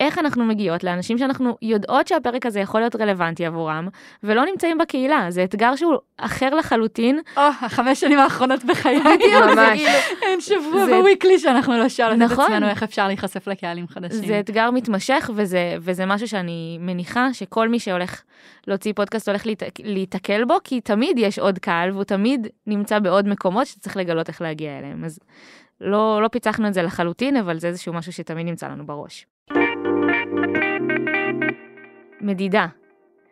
איך 0.00 0.18
אנחנו 0.18 0.44
מגיעות 0.44 0.84
לאנשים 0.84 1.18
שאנחנו 1.18 1.56
יודעות 1.62 2.08
שהפרק 2.08 2.46
הזה 2.46 2.60
יכול 2.60 2.80
להיות 2.80 2.96
רלוונטי 2.96 3.46
עבורם, 3.46 3.88
ולא 4.22 4.44
נמצאים 4.44 4.78
בקהילה. 4.78 5.26
זה 5.28 5.44
אתגר 5.44 5.76
שהוא 5.76 5.94
אחר 6.16 6.54
לחלוטין. 6.54 7.20
או, 7.36 7.42
החמש 7.60 8.00
שנים 8.00 8.18
האחרונות 8.18 8.64
בחיי. 8.64 9.00
בדיוק, 9.00 9.44
ממש. 9.44 9.78
כאילו... 9.82 9.90
אין 10.22 10.40
שבוע 10.40 10.84
זה- 10.86 10.96
בוויקלי 10.96 11.38
שאנחנו 11.38 11.78
לא 11.78 11.88
שואלים 11.88 12.22
את 12.22 12.30
נכון. 12.30 12.44
עצמנו 12.44 12.68
איך 12.68 12.82
אפשר 12.82 13.06
להיחשף 13.06 13.48
לקהלים 13.48 13.88
חדשים. 13.88 14.26
זה 14.26 14.40
אתגר 14.40 14.70
מתמשך, 14.70 15.30
וזה, 15.34 15.76
וזה 15.80 16.06
משהו 16.06 16.28
שאני 16.28 16.78
מניחה 16.80 17.28
שכל 17.32 17.68
מי 17.68 17.78
שהולך 17.78 18.22
להוציא 18.66 18.92
פודקאסט 18.96 19.28
הולך 19.28 19.46
להת, 19.46 19.62
להיתקל 19.84 20.44
בו, 20.44 20.54
כי 20.64 20.80
תמיד 20.80 21.18
יש 21.18 21.38
עוד 21.38 21.58
קהל, 21.58 21.90
והוא 21.90 22.04
תמיד 22.04 22.46
נמצא 22.66 22.98
בעוד 22.98 23.28
מקומות 23.28 23.66
שצריך 23.66 23.96
לגלות 23.96 24.28
איך 24.28 24.42
להגיע 24.42 24.78
אליהם. 24.78 25.04
אז 25.04 25.18
לא, 25.80 26.22
לא 26.22 26.28
פיצחנו 26.28 26.68
את 26.68 26.74
זה 26.74 26.82
לחלוטין, 26.82 27.36
אבל 27.36 27.58
זה 27.58 27.66
איזשהו 27.68 27.92
משהו 27.92 28.12
שתמיד 28.12 28.46
נמצא 28.46 28.68
לנו 28.68 28.86
בראש. 28.86 29.26
מדידה. 32.20 32.66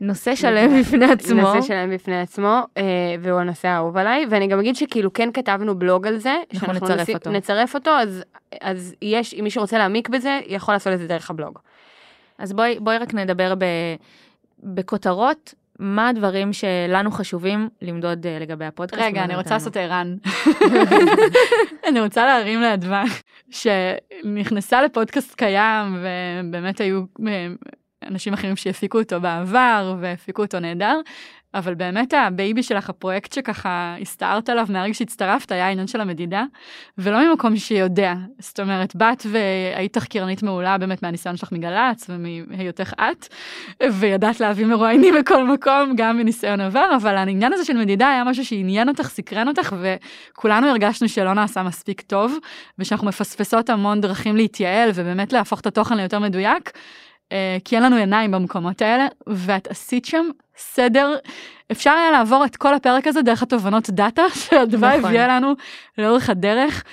נושא 0.00 0.34
שלם 0.34 0.80
בפני 0.80 1.12
עצמו. 1.12 1.40
נושא 1.40 1.60
שלם 1.68 1.90
בפני 1.94 2.20
עצמו, 2.20 2.60
אה, 2.76 2.82
והוא 3.20 3.40
הנושא 3.40 3.68
האהוב 3.68 3.96
עליי, 3.96 4.26
ואני 4.30 4.46
גם 4.46 4.58
אגיד 4.58 4.76
שכאילו 4.76 5.12
כן 5.12 5.28
כתבנו 5.34 5.78
בלוג 5.78 6.06
על 6.06 6.16
זה, 6.16 6.36
אנחנו 6.54 6.72
נצרף 6.72 7.00
נשים- 7.00 7.14
אותו. 7.16 7.30
נצרף 7.30 7.74
אותו, 7.74 7.90
אז, 7.90 8.22
אז 8.60 8.94
יש, 9.02 9.34
אם 9.34 9.44
מישהו 9.44 9.60
רוצה 9.62 9.78
להעמיק 9.78 10.08
בזה, 10.08 10.40
יכול 10.46 10.74
לעשות 10.74 10.92
את 10.92 10.98
זה 10.98 11.06
דרך 11.06 11.30
הבלוג. 11.30 11.58
אז 12.38 12.52
בואי, 12.52 12.78
בואי 12.80 12.98
רק 12.98 13.14
נדבר 13.14 13.54
ב, 13.54 13.64
בכותרות, 14.62 15.54
מה 15.80 16.08
הדברים 16.08 16.52
שלנו 16.52 17.10
חשובים 17.10 17.68
למדוד 17.82 18.26
אה, 18.26 18.38
לגבי 18.38 18.64
הפודקאסט. 18.64 19.02
רגע, 19.02 19.24
אני. 19.24 19.36
רוצה 19.36 19.50
לעשות 19.50 19.76
ערן. 19.76 20.16
אני 21.88 22.00
רוצה 22.00 22.26
להרים 22.26 22.60
לידווה, 22.60 23.04
שנכנסה 23.50 24.82
לפודקאסט 24.82 25.34
קיים, 25.34 25.96
ובאמת 25.98 26.80
היו 26.80 27.02
אה, 27.28 27.46
אנשים 28.02 28.32
אחרים 28.32 28.56
שהפיקו 28.56 28.98
אותו 28.98 29.20
בעבר, 29.20 29.96
והפיקו 30.00 30.42
אותו 30.42 30.60
נהדר, 30.60 31.00
אבל 31.54 31.74
באמת 31.74 32.14
ה 32.14 32.24
baby 32.24 32.62
שלך, 32.62 32.90
הפרויקט 32.90 33.32
שככה 33.32 33.94
הסתערת 34.00 34.48
עליו 34.48 34.66
מהרגע 34.70 34.94
שהצטרפת, 34.94 35.52
היה 35.52 35.66
העניין 35.66 35.86
של 35.86 36.00
המדידה, 36.00 36.44
ולא 36.98 37.28
ממקום 37.28 37.56
שיודע. 37.56 38.14
זאת 38.38 38.60
אומרת, 38.60 38.96
באת 38.96 39.26
והיית 39.30 39.92
תחקירנית 39.92 40.42
מעולה 40.42 40.78
באמת 40.78 41.02
מהניסיון 41.02 41.36
שלך 41.36 41.52
מגל"צ 41.52 42.06
ומהיותך 42.08 42.92
את, 43.00 43.28
וידעת 43.92 44.40
להביא 44.40 44.66
מרואיינים 44.66 45.14
מכל 45.14 45.46
מקום, 45.46 45.92
גם 45.96 46.16
מניסיון 46.16 46.60
עבר, 46.60 46.90
אבל 46.96 47.16
העניין 47.16 47.52
הזה 47.52 47.64
של 47.64 47.76
מדידה 47.76 48.08
היה 48.10 48.24
משהו 48.24 48.44
שעניין 48.44 48.88
אותך, 48.88 49.08
סקרן 49.08 49.48
אותך, 49.48 49.76
וכולנו 49.80 50.66
הרגשנו 50.68 51.08
שלא 51.08 51.34
נעשה 51.34 51.62
מספיק 51.62 52.00
טוב, 52.00 52.38
ושאנחנו 52.78 53.06
מפספסות 53.06 53.70
המון 53.70 54.00
דרכים 54.00 54.36
להתייעל, 54.36 54.90
ובאמת 54.94 55.32
להפוך 55.32 55.60
את 55.60 55.66
התוכן 55.66 55.96
ליותר 55.96 56.18
מדויק. 56.18 56.70
אה, 57.32 57.56
כי 57.64 57.76
אין 57.76 57.82
לנו 57.82 57.96
עיניים 57.96 58.30
במקומות 58.30 58.82
האלה, 58.82 59.06
ואת 59.26 59.66
עשית 59.66 60.04
שם 60.04 60.26
סדר, 60.56 61.14
אפשר 61.72 61.90
היה 61.90 62.10
לעבור 62.10 62.44
את 62.44 62.56
כל 62.56 62.74
הפרק 62.74 63.06
הזה 63.06 63.22
דרך 63.22 63.42
התובנות 63.42 63.90
דאטה 63.90 64.22
שהדבר 64.40 64.88
נכון. 64.88 65.04
הביאה 65.04 65.28
לנו 65.28 65.54
לאורך 65.98 66.30
הדרך. 66.30 66.84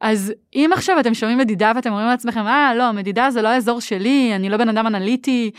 אז 0.00 0.32
אם 0.54 0.70
עכשיו 0.74 1.00
אתם 1.00 1.14
שומעים 1.14 1.38
מדידה 1.38 1.72
ואתם 1.76 1.90
אומרים 1.90 2.08
לעצמכם, 2.08 2.46
אה, 2.46 2.74
לא, 2.74 2.92
מדידה 2.92 3.30
זה 3.30 3.42
לא 3.42 3.48
האזור 3.48 3.80
שלי, 3.80 4.32
אני 4.34 4.48
לא 4.48 4.56
בן 4.56 4.68
אדם 4.68 4.86
אנליטי, 4.86 5.50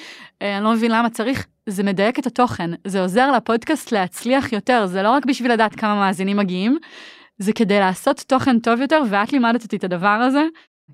אה, 0.42 0.58
אני 0.58 0.64
לא 0.64 0.72
מבין 0.72 0.92
למה 0.92 1.10
צריך, 1.10 1.48
זה 1.66 1.84
מדייק 1.84 2.20
את 2.20 2.28
התוכן, 2.28 2.70
זה 2.88 3.02
עוזר 3.02 3.32
לפודקאסט 3.32 3.92
להצליח 3.92 4.54
יותר, 4.54 4.86
זה 4.86 5.04
לא 5.04 5.12
רק 5.12 5.26
בשביל 5.26 5.52
לדעת 5.52 5.76
כמה 5.76 5.96
מאזינים 5.96 6.38
מגיעים, 6.38 6.78
זה 7.38 7.54
כדי 7.54 7.80
לעשות 7.80 8.24
תוכן 8.28 8.60
טוב 8.60 8.82
יותר, 8.82 9.02
ואת 9.10 9.34
לימדת 9.34 9.64
אותי 9.64 9.76
את 9.76 9.84
הדבר 9.84 10.08
הזה. 10.08 10.44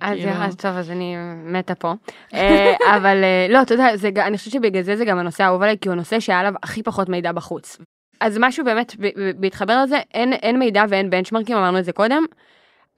אז 0.02 0.18
כאילו- 0.18 0.32
אז 0.32 0.56
טוב, 0.56 0.72
אז 0.78 0.92
אני 0.92 1.16
מתה 1.46 1.76
פה. 1.76 1.94
אה, 2.34 2.74
אבל 2.98 3.24
אה, 3.24 3.48
לא, 3.50 3.62
אתה 3.62 3.74
יודע, 3.74 3.88
אני 4.28 4.38
חושבת 4.38 4.54
שבגלל 4.54 4.82
זה 4.84 4.96
זה 4.96 5.06
גם 5.06 5.18
הנושא 5.20 5.44
האהוב 5.44 5.62
עליי, 5.62 5.78
כי 5.82 5.88
הוא 5.90 5.94
הנושא 5.94 6.20
שהיה 6.20 6.40
עליו 6.40 6.54
הכי 6.64 6.84
פחות 6.84 7.10
מידע 7.10 7.32
בחוץ. 7.32 7.78
אז 8.20 8.38
משהו 8.40 8.66
באמת, 8.66 8.96
בהתחבר 9.40 9.84
לזה, 9.84 10.00
אין, 10.14 10.34
אין 10.34 10.60
מידע 10.60 10.84
ואין 10.90 11.10
בנצ'מרקים, 11.10 11.58
אמרנו 11.58 11.80
את 11.80 11.86
זה 11.86 11.92
קודם. 11.92 12.24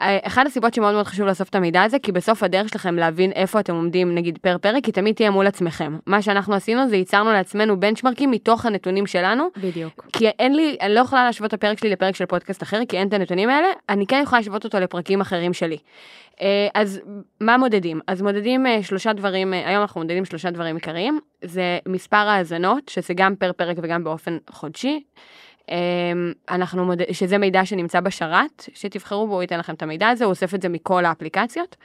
אה, 0.02 0.18
אחת 0.24 0.46
הסיבות 0.46 0.74
שמאוד 0.74 0.94
מאוד 0.94 1.06
חשוב 1.06 1.28
לאסוף 1.28 1.50
את 1.50 1.56
המידע 1.56 1.84
הזה, 1.84 2.00
כי 2.00 2.12
בסוף 2.12 2.44
הדרך 2.44 2.70
שלכם 2.70 2.96
להבין 2.96 3.32
איפה 3.32 3.60
אתם 3.60 3.76
עומדים, 3.76 4.16
נגיד 4.16 4.38
פר 4.42 4.58
פרק, 4.58 4.86
היא 4.86 4.94
תמיד 4.94 5.16
תהיה 5.16 5.32
מול 5.32 5.48
עצמכם. 5.48 5.98
מה 6.06 6.22
שאנחנו 6.22 6.54
עשינו 6.54 6.90
זה 6.90 6.96
ייצרנו 6.96 7.32
לעצמנו 7.32 7.80
בנצ'מרקים 7.80 8.32
מתוך 8.32 8.66
הנתונים 8.66 9.08
שלנו, 9.08 9.48
בדיוק. 9.58 10.06
כי 10.14 10.28
אין 10.28 10.56
לי, 10.56 10.78
אני 10.82 10.94
לא 10.94 11.00
יכולה 11.00 11.26
להשוות 11.26 11.50
את 11.50 11.54
הפרק 11.54 11.80
שלי 11.80 11.90
לפרק 11.90 12.16
של 12.16 12.26
פודקאסט 12.26 12.64
אחר, 12.64 12.80
כי 12.90 12.98
אין 12.98 13.08
את 13.08 13.14
הנתונים 13.14 13.50
האלה, 13.50 13.68
אני 13.90 14.08
כן 14.08 14.22
יכולה 14.24 14.40
להשוות 14.40 14.64
אותו 14.64 14.80
לפרקים 14.80 15.22
אחרים 15.22 15.54
שלי. 15.54 15.78
אה, 16.42 16.68
אז 16.74 17.02
מה 17.42 17.58
מודדים? 17.58 18.00
אז 18.08 18.22
מודדים 18.22 18.68
אה, 18.68 18.84
שלושה 18.84 19.14
דברים, 19.14 19.54
היום 19.54 19.82
אנחנו 19.82 20.02
מודדים 20.02 20.26
שלושה 20.26 20.52
דברים 20.52 20.76
עיקריים, 20.76 21.20
זה 21.42 21.80
מספר 21.88 22.18
האזנות, 22.18 22.90
שזה 22.90 23.14
גם 23.14 23.36
פר 23.36 23.52
פרק 23.52 23.78
וגם 23.82 24.04
באופן 24.04 24.38
חודשי. 24.50 25.04
אה, 25.70 25.76
אנחנו 26.50 26.86
מודד, 26.86 27.12
שזה 27.12 27.38
מידע 27.38 27.66
שנמצא 27.66 28.00
בשרת, 28.00 28.70
שתבחרו 28.74 29.28
בו, 29.28 29.34
הוא 29.34 29.42
ייתן 29.42 29.60
לכם 29.60 29.74
את 29.74 29.84
המידע 29.84 30.10
הזה, 30.10 30.26
הוא 30.26 30.30
אוסף 30.30 30.56
את 30.56 30.62
זה 30.62 30.70
מכל 30.70 31.06
האפליקציות. 31.06 31.76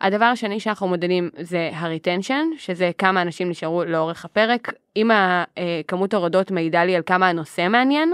הדבר 0.00 0.24
השני 0.24 0.60
שאנחנו 0.60 0.88
מודדים 0.88 1.30
זה 1.40 1.70
ה-retension, 1.72 2.58
שזה 2.58 2.90
כמה 2.98 3.22
אנשים 3.22 3.50
נשארו 3.50 3.84
לאורך 3.84 4.24
הפרק. 4.24 4.72
אם 4.96 5.10
אה, 5.10 5.44
כמות 5.88 6.14
הורדות 6.14 6.50
מעידה 6.50 6.84
לי 6.84 6.96
על 6.96 7.02
כמה 7.06 7.28
הנושא 7.28 7.68
מעניין, 7.68 8.12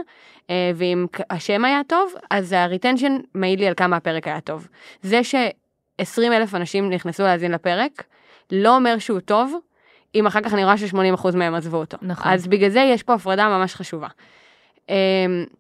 אה, 0.51 0.71
ואם 0.75 1.07
השם 1.31 1.65
היה 1.65 1.81
טוב, 1.87 2.13
אז 2.31 2.53
ה-retension 2.53 3.13
מעיד 3.35 3.61
לי 3.61 3.67
על 3.67 3.75
כמה 3.75 3.97
הפרק 3.97 4.27
היה 4.27 4.41
טוב. 4.41 4.69
זה 5.03 5.25
ש-20 5.25 6.23
אלף 6.33 6.55
אנשים 6.55 6.91
נכנסו 6.91 7.23
להאזין 7.23 7.53
לפרק, 7.53 8.05
לא 8.53 8.77
אומר 8.77 8.99
שהוא 8.99 9.21
טוב, 9.21 9.55
אם 10.15 10.27
אחר 10.27 10.41
כך 10.41 10.55
אני 10.55 10.65
רואה 10.65 10.79
ש-80% 10.79 11.37
מהם 11.37 11.55
עזבו 11.55 11.77
אותו. 11.77 11.97
נכון. 12.03 12.33
אז 12.33 12.47
בגלל 12.47 12.71
זה 12.71 12.81
יש 12.81 13.03
פה 13.03 13.15
הפרדה 13.15 13.49
ממש 13.49 13.75
חשובה. 13.75 14.09
אה, 14.91 14.95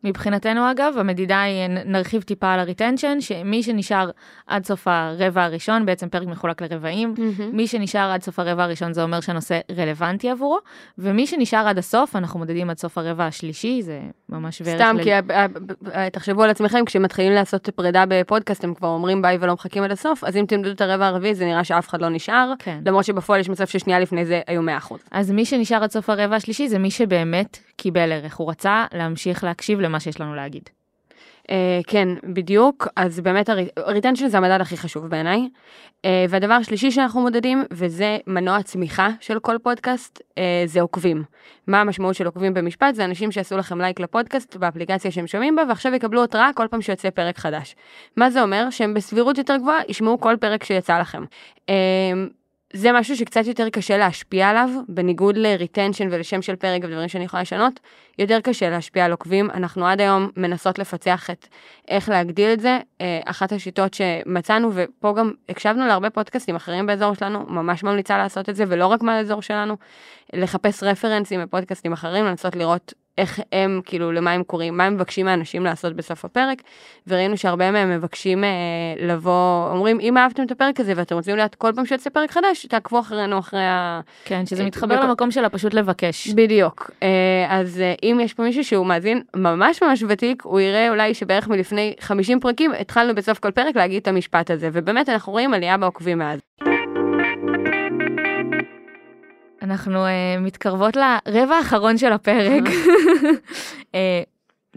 מבחינתנו 0.04 0.70
אגב, 0.70 0.94
המדידה 0.98 1.42
היא, 1.42 1.66
נרחיב 1.68 2.22
טיפה 2.22 2.52
על 2.52 2.60
הריטנשן, 2.60 3.20
שמי 3.20 3.62
שנשאר 3.62 4.10
עד 4.46 4.64
סוף 4.64 4.88
הרבע 4.88 5.44
הראשון, 5.44 5.86
בעצם 5.86 6.08
פרק 6.08 6.28
מחולק 6.28 6.62
לרבעים, 6.62 7.14
מי 7.52 7.66
שנשאר 7.66 8.10
עד 8.10 8.22
סוף 8.22 8.38
הרבע 8.38 8.64
הראשון 8.64 8.92
זה 8.92 9.02
אומר 9.02 9.20
שהנושא 9.20 9.58
רלוונטי 9.76 10.30
עבורו, 10.30 10.58
ומי 10.98 11.26
שנשאר 11.26 11.68
עד 11.68 11.78
הסוף, 11.78 12.16
אנחנו 12.16 12.38
מודדים 12.38 12.70
עד 12.70 12.78
סוף 12.78 12.98
הרבע 12.98 13.26
השלישי, 13.26 13.82
זה 13.82 14.00
ממש 14.28 14.62
בערך... 14.62 14.76
סתם, 14.76 14.96
ל- 14.98 15.02
כי 15.02 15.12
ה- 15.12 15.20
ה- 15.30 15.46
ה- 15.92 16.10
תחשבו 16.10 16.42
על 16.42 16.50
עצמכם, 16.50 16.84
כשמתחילים 16.84 17.32
לעשות 17.32 17.68
פרידה 17.70 18.04
בפודקאסט, 18.08 18.64
הם 18.64 18.74
כבר 18.74 18.88
אומרים 18.88 19.22
ביי 19.22 19.38
ולא 19.40 19.52
מחכים 19.52 19.82
עד 19.82 19.90
הסוף, 19.90 20.24
אז 20.24 20.36
אם 20.36 20.44
תמדדו 20.48 20.70
את 20.70 20.80
הרבע 20.80 21.06
הרביעי, 21.06 21.34
זה 21.34 21.44
נראה 21.44 21.64
שאף 21.64 21.88
אחד 21.88 22.00
לא 22.02 22.08
נשאר, 22.08 22.52
כן. 22.58 22.78
למרות 22.86 23.04
שבפועל 23.04 23.40
יש 23.40 23.48
מצב 23.48 23.66
ששנייה 23.66 24.00
לפני 24.00 24.24
זה 24.24 24.40
היו 24.46 24.62
100%. 24.90 24.94
אז 25.10 25.30
מי 25.30 25.44
שנשאר 25.44 25.82
עד 25.84 25.90
סוף 25.90 26.10
הרבע 26.10 26.36
השלישי 26.36 26.68
זה 26.68 26.78
מי 26.78 26.90
שבאמת 26.90 27.58
קיבל 27.76 28.12
ערך, 28.12 28.36
הוא 28.36 28.50
רצה 28.50 28.84
להמשיך 29.14 29.44
להקשיב 29.44 29.80
למה 29.80 30.00
שיש 30.00 30.20
לנו 30.20 30.34
להגיד. 30.34 30.62
אה, 31.50 31.80
כן, 31.86 32.08
בדיוק, 32.24 32.88
אז 32.96 33.20
באמת 33.20 33.48
ה 33.76 33.82
retention 33.82 34.28
זה 34.28 34.38
המדד 34.38 34.60
הכי 34.60 34.76
חשוב 34.76 35.06
בעיניי. 35.06 35.48
אה, 36.04 36.24
והדבר 36.28 36.54
השלישי 36.54 36.90
שאנחנו 36.90 37.20
מודדים, 37.20 37.64
וזה 37.70 38.18
מנוע 38.26 38.62
צמיחה 38.62 39.08
של 39.20 39.38
כל 39.38 39.56
פודקאסט, 39.62 40.22
אה, 40.38 40.62
זה 40.66 40.80
עוקבים. 40.80 41.24
מה 41.66 41.80
המשמעות 41.80 42.14
של 42.14 42.26
עוקבים 42.26 42.54
במשפט? 42.54 42.94
זה 42.94 43.04
אנשים 43.04 43.32
שעשו 43.32 43.56
לכם 43.56 43.80
לייק 43.80 44.00
לפודקאסט 44.00 44.56
באפליקציה 44.56 45.10
שהם 45.10 45.26
שומעים 45.26 45.56
בה, 45.56 45.62
ועכשיו 45.68 45.94
יקבלו 45.94 46.24
התראה 46.24 46.50
כל 46.54 46.66
פעם 46.70 46.82
שיוצא 46.82 47.10
פרק 47.10 47.38
חדש. 47.38 47.76
מה 48.16 48.30
זה 48.30 48.42
אומר? 48.42 48.70
שהם 48.70 48.94
בסבירות 48.94 49.38
יותר 49.38 49.56
גבוהה 49.56 49.80
ישמעו 49.88 50.20
כל 50.20 50.36
פרק 50.40 50.64
שיצא 50.64 50.98
לכם. 50.98 51.24
אה, 51.68 51.74
זה 52.72 52.92
משהו 52.92 53.16
שקצת 53.16 53.46
יותר 53.46 53.68
קשה 53.68 53.96
להשפיע 53.96 54.48
עליו, 54.48 54.68
בניגוד 54.88 55.36
ל 55.36 55.44
retention 55.44 56.08
ולשם 56.10 56.42
של 56.42 56.56
פרק 56.56 56.82
ודברים 56.84 57.08
שאני 57.08 57.24
יכולה 57.24 57.42
לשנות, 57.42 57.80
יותר 58.18 58.40
קשה 58.40 58.70
להשפיע 58.70 59.04
על 59.04 59.10
עוקבים. 59.10 59.50
אנחנו 59.50 59.86
עד 59.86 60.00
היום 60.00 60.30
מנסות 60.36 60.78
לפצח 60.78 61.30
את 61.30 61.46
איך 61.88 62.08
להגדיל 62.08 62.52
את 62.52 62.60
זה. 62.60 62.78
אה, 63.00 63.20
אחת 63.26 63.52
השיטות 63.52 63.94
שמצאנו, 63.94 64.70
ופה 64.74 65.14
גם 65.16 65.32
הקשבנו 65.48 65.86
להרבה 65.86 66.10
פודקאסטים 66.10 66.56
אחרים 66.56 66.86
באזור 66.86 67.14
שלנו, 67.14 67.46
ממש 67.48 67.84
ממליצה 67.84 68.18
לעשות 68.18 68.48
את 68.48 68.56
זה, 68.56 68.64
ולא 68.68 68.86
רק 68.86 69.02
מהאזור 69.02 69.42
שלנו, 69.42 69.76
לחפש 70.32 70.82
רפרנסים 70.82 71.42
בפודקאסטים 71.42 71.92
אחרים, 71.92 72.24
לנסות 72.24 72.56
לראות 72.56 72.94
איך 73.18 73.40
הם, 73.52 73.80
כאילו, 73.84 74.12
למה 74.12 74.32
הם 74.32 74.42
קוראים, 74.42 74.76
מה 74.76 74.84
הם 74.84 74.94
מבקשים 74.94 75.26
מאנשים 75.26 75.64
לעשות 75.64 75.96
בסוף 75.96 76.24
הפרק, 76.24 76.62
וראינו 77.06 77.36
שהרבה 77.36 77.70
מהם 77.70 77.90
מבקשים 77.90 78.44
אה, 78.44 78.48
לבוא, 79.06 79.68
אומרים, 79.70 80.00
אם 80.00 80.16
אהבתם 80.18 80.42
את 80.42 80.50
הפרק 80.50 80.80
הזה 80.80 80.92
ואתם 80.96 81.14
רוצים 81.14 81.34
לדעת 81.36 81.54
כל 81.54 81.72
פעם 81.76 81.86
שיוצא 81.86 82.10
פרק 82.10 82.30
חדש, 82.30 82.66
תעקבו 82.66 83.00
אחרינו 83.00 83.38
אחרי 83.38 83.64
ה... 83.64 84.00
כן, 84.24 84.46
שזה 84.46 84.62
אה, 84.62 84.66
מתחבר 84.66 84.96
בכל- 84.96 85.04
למקום 85.06 85.30
של 85.30 85.44
הפשוט 85.44 85.74
לבקש. 85.74 86.28
בדיוק. 86.28 86.90
אה, 87.02 87.08
אז 87.48 87.80
אה, 87.80 87.94
אם 88.02 88.18
יש 88.22 88.34
פה 88.34 88.42
מישהו 88.42 88.64
שהוא 88.64 88.86
מאזין 88.86 89.22
ממש 89.36 89.82
ממש 89.82 90.04
ותיק, 90.08 90.42
הוא 90.42 90.60
יראה 90.60 90.90
אולי 90.90 91.14
שבערך 91.14 91.48
מלפני 91.48 91.94
50 92.00 92.40
פרקים 92.40 92.72
התחלנו 92.80 93.14
בסוף 93.14 93.38
כל 93.38 93.50
פרק 93.50 93.76
להגיד 93.76 94.02
את 94.02 94.08
המשפט 94.08 94.50
הזה, 94.50 94.68
ובאמת 94.72 95.08
אנחנו 95.08 95.32
רואים 95.32 95.54
עלייה 95.54 95.76
בעוקבים 95.76 96.18
מאז. 96.18 96.40
אנחנו 99.64 100.06
uh, 100.06 100.08
מתקרבות 100.40 100.96
לרבע 100.96 101.54
האחרון 101.54 101.98
של 101.98 102.12
הפרק. 102.12 102.62
uh, 103.82 103.96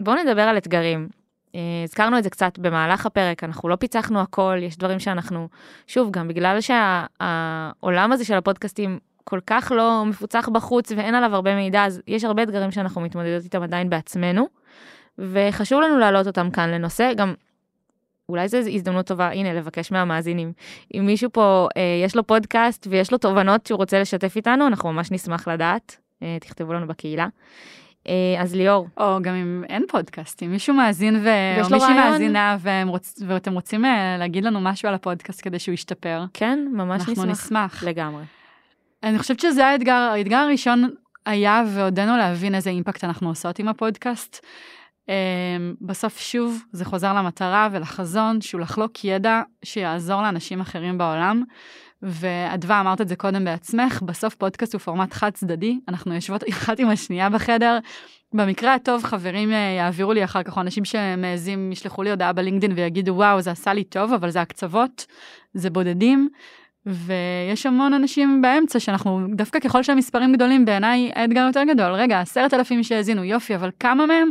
בואו 0.00 0.16
נדבר 0.16 0.42
על 0.42 0.56
אתגרים. 0.56 1.08
Uh, 1.46 1.50
הזכרנו 1.84 2.18
את 2.18 2.24
זה 2.24 2.30
קצת 2.30 2.58
במהלך 2.58 3.06
הפרק, 3.06 3.44
אנחנו 3.44 3.68
לא 3.68 3.76
פיצחנו 3.76 4.20
הכל, 4.20 4.58
יש 4.62 4.78
דברים 4.78 4.98
שאנחנו, 4.98 5.48
שוב, 5.86 6.10
גם 6.10 6.28
בגלל 6.28 6.58
שהעולם 6.60 8.12
הזה 8.12 8.24
של 8.24 8.34
הפודקאסטים 8.34 8.98
כל 9.24 9.40
כך 9.46 9.72
לא 9.76 10.04
מפוצח 10.06 10.48
בחוץ 10.52 10.92
ואין 10.92 11.14
עליו 11.14 11.34
הרבה 11.34 11.56
מידע, 11.56 11.84
אז 11.84 12.00
יש 12.06 12.24
הרבה 12.24 12.42
אתגרים 12.42 12.70
שאנחנו 12.70 13.00
מתמודדות 13.00 13.44
איתם 13.44 13.62
עדיין 13.62 13.90
בעצמנו, 13.90 14.48
וחשוב 15.18 15.80
לנו 15.80 15.98
להעלות 15.98 16.26
אותם 16.26 16.50
כאן 16.50 16.70
לנושא, 16.70 17.12
גם 17.16 17.34
אולי 18.28 18.48
זו 18.48 18.58
הזדמנות 18.58 19.06
טובה, 19.06 19.30
הנה, 19.30 19.54
לבקש 19.54 19.92
מהמאזינים. 19.92 20.52
אם 20.94 21.06
מישהו 21.06 21.30
פה, 21.32 21.68
אה, 21.76 21.82
יש 22.04 22.16
לו 22.16 22.26
פודקאסט 22.26 22.86
ויש 22.90 23.12
לו 23.12 23.18
תובנות 23.18 23.66
שהוא 23.66 23.78
רוצה 23.78 24.00
לשתף 24.00 24.36
איתנו, 24.36 24.66
אנחנו 24.66 24.92
ממש 24.92 25.10
נשמח 25.10 25.48
לדעת. 25.48 25.96
אה, 26.22 26.36
תכתבו 26.40 26.72
לנו 26.72 26.86
בקהילה. 26.86 27.26
אה, 28.08 28.42
אז 28.42 28.54
ליאור. 28.54 28.86
או 28.96 29.18
גם 29.22 29.34
אם 29.34 29.64
אין 29.68 29.84
פודקאסט, 29.88 30.42
אם 30.42 30.50
מישהו 30.50 30.74
מאזין 30.74 31.16
ו... 31.16 31.28
או 31.62 31.70
מישהי? 31.70 31.94
מאזינה 31.94 32.56
רוצ... 32.86 33.22
ואתם 33.26 33.52
רוצים 33.52 33.84
אה, 33.84 34.16
להגיד 34.18 34.44
לנו 34.44 34.60
משהו 34.60 34.88
על 34.88 34.94
הפודקאסט 34.94 35.40
כדי 35.44 35.58
שהוא 35.58 35.72
ישתפר, 35.72 36.24
כן, 36.34 36.68
ממש 36.72 37.00
אנחנו 37.00 37.24
נשמח. 37.24 37.44
נשמח. 37.44 37.84
לגמרי. 37.84 38.22
אני 39.02 39.18
חושבת 39.18 39.40
שזה 39.40 39.66
האתגר, 39.66 39.92
האתגר 39.92 40.36
הראשון 40.36 40.90
היה 41.26 41.64
ועודנו 41.74 42.16
להבין 42.16 42.54
איזה 42.54 42.70
אימפקט 42.70 43.04
אנחנו 43.04 43.28
עושות 43.28 43.58
עם 43.58 43.68
הפודקאסט. 43.68 44.46
אמ, 45.08 45.74
בסוף 45.80 46.18
שוב 46.18 46.62
זה 46.72 46.84
חוזר 46.84 47.14
למטרה 47.14 47.68
ולחזון 47.72 48.40
שהוא 48.40 48.60
לחלוק 48.60 49.04
ידע 49.04 49.42
שיעזור 49.64 50.22
לאנשים 50.22 50.60
אחרים 50.60 50.98
בעולם. 50.98 51.42
ואדווה 52.02 52.80
אמרת 52.80 53.00
את 53.00 53.08
זה 53.08 53.16
קודם 53.16 53.44
בעצמך, 53.44 54.02
בסוף 54.02 54.34
פודקאסט 54.34 54.72
הוא 54.72 54.80
פורמט 54.80 55.12
חד 55.12 55.30
צדדי, 55.30 55.80
אנחנו 55.88 56.14
יושבות 56.14 56.42
אחת 56.50 56.78
עם 56.78 56.88
השנייה 56.88 57.30
בחדר. 57.30 57.78
במקרה 58.32 58.74
הטוב 58.74 59.04
חברים 59.04 59.52
אה, 59.52 59.56
יעבירו 59.78 60.12
לי 60.12 60.24
אחר 60.24 60.42
כך, 60.42 60.58
אנשים 60.58 60.84
שמעזים 60.84 61.72
ישלחו 61.72 62.02
לי 62.02 62.10
הודעה 62.10 62.32
בלינקדאין 62.32 62.72
ויגידו 62.72 63.14
וואו 63.14 63.40
זה 63.40 63.50
עשה 63.50 63.72
לי 63.72 63.84
טוב, 63.84 64.12
אבל 64.12 64.30
זה 64.30 64.40
הקצוות, 64.40 65.06
זה 65.54 65.70
בודדים. 65.70 66.28
ויש 66.86 67.66
המון 67.66 67.94
אנשים 67.94 68.42
באמצע 68.42 68.80
שאנחנו, 68.80 69.26
דווקא 69.34 69.60
ככל 69.60 69.82
שהמספרים 69.82 70.32
גדולים, 70.32 70.64
בעיניי 70.64 71.10
האתגר 71.14 71.40
יותר 71.46 71.64
גדול. 71.64 71.92
רגע, 71.92 72.20
עשרת 72.20 72.54
אלפים 72.54 72.82
שהאזינו, 72.82 73.24
יופי, 73.24 73.54
אבל 73.54 73.70
כמה 73.80 74.06
מהם? 74.06 74.30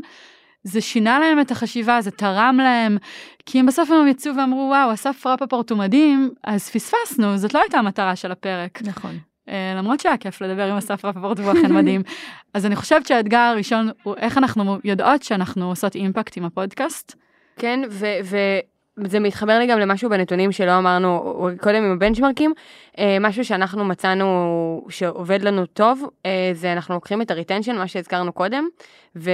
זה 0.67 0.81
שינה 0.81 1.19
להם 1.19 1.39
את 1.39 1.51
החשיבה, 1.51 2.01
זה 2.01 2.11
תרם 2.11 2.59
להם, 2.63 2.97
כי 3.45 3.59
אם 3.59 3.65
בסוף 3.65 3.91
הם 3.91 4.07
יצאו 4.07 4.31
ואמרו, 4.37 4.67
וואו, 4.69 4.93
אסף 4.93 5.25
רפפורט 5.27 5.69
הוא 5.69 5.79
מדהים, 5.79 6.31
אז 6.43 6.69
פספסנו, 6.69 7.37
זאת 7.37 7.53
לא 7.53 7.61
הייתה 7.61 7.77
המטרה 7.77 8.15
של 8.15 8.31
הפרק. 8.31 8.79
נכון. 8.81 9.17
אה, 9.49 9.73
למרות 9.77 9.99
שהיה 9.99 10.17
כיף 10.17 10.41
לדבר 10.41 10.71
עם 10.71 10.77
אסף 10.77 11.05
רפפורט 11.05 11.39
והוא 11.39 11.51
אכן 11.51 11.73
מדהים. 11.73 12.01
אז 12.53 12.65
אני 12.65 12.75
חושבת 12.75 13.07
שהאתגר 13.07 13.37
הראשון 13.37 13.89
הוא 14.03 14.15
איך 14.17 14.37
אנחנו 14.37 14.77
יודעות 14.83 15.23
שאנחנו 15.23 15.69
עושות 15.69 15.95
אימפקט 15.95 16.37
עם 16.37 16.45
הפודקאסט. 16.45 17.15
כן, 17.57 17.79
וזה 18.21 19.19
מתחבר 19.19 19.59
לי 19.59 19.67
גם 19.67 19.79
למשהו 19.79 20.09
בנתונים 20.09 20.51
שלא 20.51 20.77
אמרנו 20.77 21.35
קודם 21.61 21.83
עם 21.83 21.91
הבנצ'מרקים, 21.91 22.53
אה, 22.99 23.17
משהו 23.19 23.45
שאנחנו 23.45 23.85
מצאנו 23.85 24.85
שעובד 24.89 25.41
לנו 25.41 25.65
טוב, 25.65 26.09
אה, 26.25 26.51
זה 26.53 26.73
אנחנו 26.73 26.93
לוקחים 26.93 27.21
את 27.21 27.31
הריטנשן, 27.31 27.75
מה 27.75 27.87
שהזכרנו 27.87 28.33
קודם, 28.33 28.67
ו... 29.15 29.31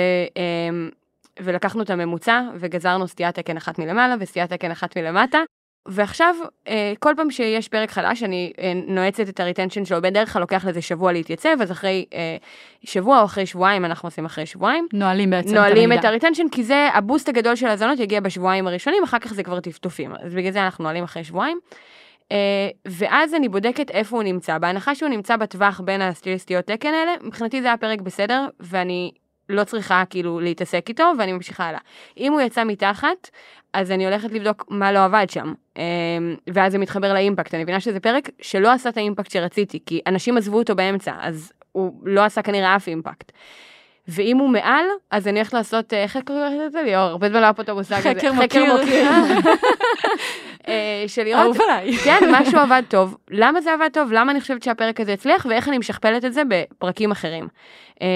ולקחנו 1.39 1.81
את 1.81 1.89
הממוצע 1.89 2.41
וגזרנו 2.55 3.07
סטיית 3.07 3.36
תקן 3.36 3.57
אחת 3.57 3.79
מלמעלה 3.79 4.15
וסטיית 4.19 4.53
תקן 4.53 4.71
אחת 4.71 4.97
מלמטה. 4.97 5.39
ועכשיו, 5.88 6.36
אה, 6.67 6.93
כל 6.99 7.13
פעם 7.17 7.31
שיש 7.31 7.67
פרק 7.67 7.91
חדש, 7.91 8.23
אני 8.23 8.53
אה, 8.59 8.73
נועצת 8.88 9.29
את 9.29 9.39
ה 9.39 9.44
retention 9.44 9.86
שלו, 9.86 10.01
בדרך 10.01 10.34
כלל 10.34 10.41
לוקח 10.41 10.65
לזה 10.65 10.81
שבוע 10.81 11.11
להתייצב, 11.11 11.61
אז 11.61 11.71
אחרי 11.71 12.05
אה, 12.13 12.38
שבוע 12.84 13.19
או 13.19 13.25
אחרי 13.25 13.45
שבועיים, 13.45 13.86
אנחנו 13.86 14.07
עושים 14.07 14.25
אחרי 14.25 14.45
שבועיים. 14.45 14.88
נועלים 14.93 15.29
בעצם 15.29 15.55
נועלים 15.55 15.91
את 15.91 15.95
המידע. 15.97 16.09
ה 16.09 16.13
retention, 16.13 16.49
כי 16.51 16.63
זה 16.63 16.89
ה 16.93 16.99
boost 16.99 17.29
הגדול 17.29 17.55
של 17.55 17.67
הזונות 17.67 17.99
יגיע 17.99 18.19
בשבועיים 18.19 18.67
הראשונים, 18.67 19.03
אחר 19.03 19.19
כך 19.19 19.34
זה 19.34 19.43
כבר 19.43 19.59
טפטופים. 19.59 20.11
אז 20.23 20.34
בגלל 20.34 20.51
זה 20.51 20.63
אנחנו 20.63 20.84
נועלים 20.84 21.03
אחרי 21.03 21.23
שבועיים. 21.23 21.59
ואז 22.86 23.34
אני 23.34 23.49
בודקת 23.49 23.91
איפה 23.91 24.15
הוא 24.15 24.23
נמצא. 24.23 24.57
בהנחה 24.57 24.95
שהוא 24.95 25.09
נמצא 25.09 25.38
בטווח 25.38 25.79
בין 25.79 26.01
הסטיות 26.01 26.65
תקן 26.65 26.93
האלה, 26.93 27.11
מבחינתי 27.21 27.61
זה 27.61 27.67
היה 27.67 27.77
פרק 27.77 28.01
בסדר, 28.01 28.47
ואני 28.59 29.11
לא 29.49 29.63
צריכה 29.63 30.03
כאילו 30.09 30.39
להתעסק 30.39 30.85
איתו, 30.89 31.11
ואני 31.19 31.33
ממשיכה 31.33 31.65
הלאה. 31.65 31.79
אם 32.17 32.33
הוא 32.33 32.41
יצא 32.41 32.63
מתחת, 32.63 33.29
אז 33.73 33.91
אני 33.91 34.05
הולכת 34.05 34.31
לבדוק 34.31 34.65
מה 34.69 34.91
לא 34.91 35.05
עבד 35.05 35.25
שם. 35.29 35.53
Um, 35.75 35.79
ואז 36.53 36.71
זה 36.71 36.77
מתחבר 36.77 37.13
לאימפקט. 37.13 37.53
אני 37.53 37.63
מבינה 37.63 37.79
שזה 37.79 37.99
פרק 37.99 38.29
שלא 38.41 38.71
עשה 38.71 38.89
את 38.89 38.97
האימפקט 38.97 39.31
שרציתי, 39.31 39.79
כי 39.85 40.01
אנשים 40.07 40.37
עזבו 40.37 40.57
אותו 40.57 40.75
באמצע, 40.75 41.13
אז 41.19 41.51
הוא 41.71 41.93
לא 42.03 42.21
עשה 42.21 42.41
כנראה 42.41 42.75
אף 42.75 42.87
אימפקט. 42.87 43.31
ואם 44.07 44.37
הוא 44.37 44.49
מעל, 44.49 44.85
אז 45.11 45.27
אני 45.27 45.39
הולכת 45.39 45.53
לעשות, 45.53 45.93
אה, 45.93 46.03
איך 46.03 46.17
קוראים 46.25 46.61
לזה 46.61 46.81
ליאור? 46.81 47.03
הרבה 47.03 47.29
זמן 47.29 47.39
לא 47.39 47.45
היה 47.45 47.53
פה 47.53 47.61
את 47.61 47.69
המושג 47.69 48.07
הזה. 48.07 48.19
חקר 48.19 48.33
מכיר. 48.33 48.73
אה, 50.68 51.03
של 51.14 51.24
לראות, 51.24 51.41
אהוב 51.41 51.57
עליי. 51.61 51.97
כן, 52.05 52.20
משהו 52.32 52.59
עבד 52.66 52.84
טוב. 52.88 53.18
למה 53.30 53.61
זה 53.61 53.74
עבד 53.74 53.89
טוב? 53.93 54.14
למה 54.14 54.32
אני 54.32 54.41
חושבת 54.41 54.64
שהפרק 54.64 54.99
הזה 54.99 55.14
הצליח, 55.14 55.45
ואיך 55.49 55.70
אני 55.70 55.78
משכפלת 55.78 56.26
את 56.26 56.34
זה 56.34 56.41
בפרקים 56.47 57.11
אחרים. 57.11 57.47
אה, 58.01 58.07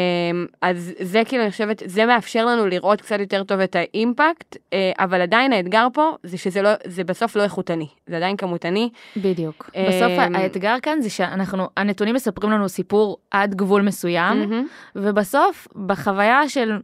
אז 0.61 0.93
זה 0.99 1.21
כאילו, 1.25 1.43
אני 1.43 1.51
חושבת, 1.51 1.83
זה 1.85 2.05
מאפשר 2.05 2.45
לנו 2.45 2.67
לראות 2.67 3.01
קצת 3.01 3.19
יותר 3.19 3.43
טוב 3.43 3.59
את 3.59 3.75
האימפקט, 3.75 4.57
אה, 4.73 4.91
אבל 4.99 5.21
עדיין 5.21 5.53
האתגר 5.53 5.87
פה, 5.93 6.11
זה 6.23 6.37
שזה 6.37 6.61
לא, 6.61 6.69
זה 6.85 7.03
בסוף 7.03 7.35
לא 7.35 7.43
איכותני. 7.43 7.87
זה 8.07 8.17
עדיין 8.17 8.37
כמותני. 8.37 8.89
בדיוק. 9.17 9.69
בסוף 9.89 10.11
האתגר 10.35 10.75
כאן 10.81 11.01
זה 11.01 11.09
שאנחנו, 11.09 11.67
הנתונים 11.77 12.15
מספרים 12.15 12.51
לנו 12.51 12.69
סיפור 12.69 13.17
עד 13.31 13.55
גבול 13.55 13.81
מסוים. 13.81 14.65
ובסוף, 14.95 15.67
בחוויה 15.85 16.49
של 16.49 16.77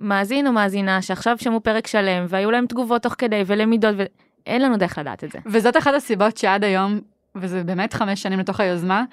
מאזין 0.00 0.46
או 0.46 0.52
מאזינה 0.52 1.02
שעכשיו 1.02 1.36
שמעו 1.38 1.60
פרק 1.60 1.86
שלם, 1.86 2.24
והיו 2.28 2.50
להם 2.50 2.66
תגובות 2.66 3.02
תוך 3.02 3.14
כדי 3.18 3.42
ולמידות, 3.46 3.94
ואין 4.46 4.62
לנו 4.62 4.76
דרך 4.76 4.98
לדעת 4.98 5.24
את 5.24 5.32
זה. 5.32 5.38
וזאת 5.46 5.76
אחת 5.76 5.94
הסיבות 5.94 6.36
שעד 6.36 6.64
היום, 6.64 7.00
וזה 7.34 7.64
באמת 7.64 7.94
חמש 7.94 8.22
שנים 8.22 8.38
לתוך 8.38 8.60
היוזמה, 8.60 9.04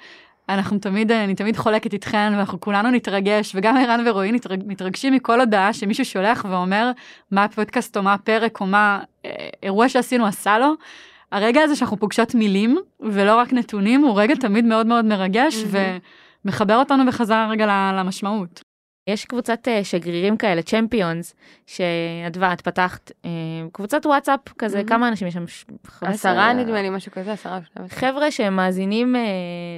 אנחנו 0.48 0.78
תמיד, 0.78 1.12
אני 1.12 1.34
תמיד 1.34 1.56
חולקת 1.56 1.92
איתכן, 1.92 2.32
ואנחנו 2.36 2.60
כולנו 2.60 2.90
נתרגש, 2.90 3.52
וגם 3.54 3.76
ערן 3.76 4.04
ורועי 4.06 4.32
נתרג, 4.32 4.62
מתרגשים 4.66 5.12
מכל 5.12 5.40
הודעה 5.40 5.72
שמישהו 5.72 6.04
שולח 6.04 6.44
ואומר 6.50 6.90
מה 7.30 7.44
הפודקאסט 7.44 7.96
או 7.96 8.02
מה 8.02 8.14
הפרק 8.14 8.60
או 8.60 8.66
מה 8.66 9.00
אה, 9.24 9.48
אירוע 9.62 9.88
שעשינו 9.88 10.26
עשה 10.26 10.58
לו. 10.58 10.74
הרגע 11.32 11.62
הזה 11.62 11.76
שאנחנו 11.76 11.96
פוגשות 11.96 12.34
מילים, 12.34 12.78
ולא 13.00 13.36
רק 13.36 13.52
נתונים, 13.52 14.00
הוא 14.00 14.20
רגע 14.20 14.34
תמיד 14.34 14.64
מאוד 14.64 14.86
מאוד 14.86 15.04
מרגש, 15.04 15.64
ומחבר 16.44 16.76
אותנו 16.76 17.06
בחזרה 17.06 17.48
רגע 17.50 17.92
למשמעות. 17.94 18.69
יש 19.12 19.24
קבוצת 19.24 19.68
אה, 19.68 19.84
שגרירים 19.84 20.36
כאלה, 20.36 20.62
צ'מפיונס, 20.62 21.34
שאדווה, 21.66 22.52
את 22.52 22.60
פתחת 22.60 23.12
אה, 23.24 23.30
קבוצת 23.72 24.06
וואטסאפ 24.06 24.40
כזה, 24.58 24.76
מהמם. 24.76 24.88
כמה 24.88 25.08
אנשים 25.08 25.28
יש 25.28 25.34
שם? 25.34 25.46
ש- 25.46 25.64
15? 25.86 26.10
עשרה 26.32 26.52
נדמה 26.52 26.82
לי, 26.82 26.90
משהו 26.90 27.12
כזה, 27.12 27.32
עשרה. 27.32 27.58
12. 27.64 27.98
חבר'ה 27.98 28.30
שהם 28.30 28.56
מאזינים 28.56 29.16
אה, 29.16 29.20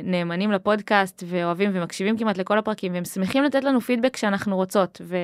נאמנים 0.04 0.52
לפודקאסט 0.52 1.22
ואוהבים 1.26 1.70
ומקשיבים 1.74 2.16
כמעט 2.18 2.38
לכל 2.38 2.58
הפרקים 2.58 2.92
והם 2.94 3.04
שמחים 3.04 3.44
לתת 3.44 3.64
לנו 3.64 3.80
פידבק 3.80 4.16
שאנחנו 4.16 4.56
רוצות 4.56 5.00
ו, 5.04 5.16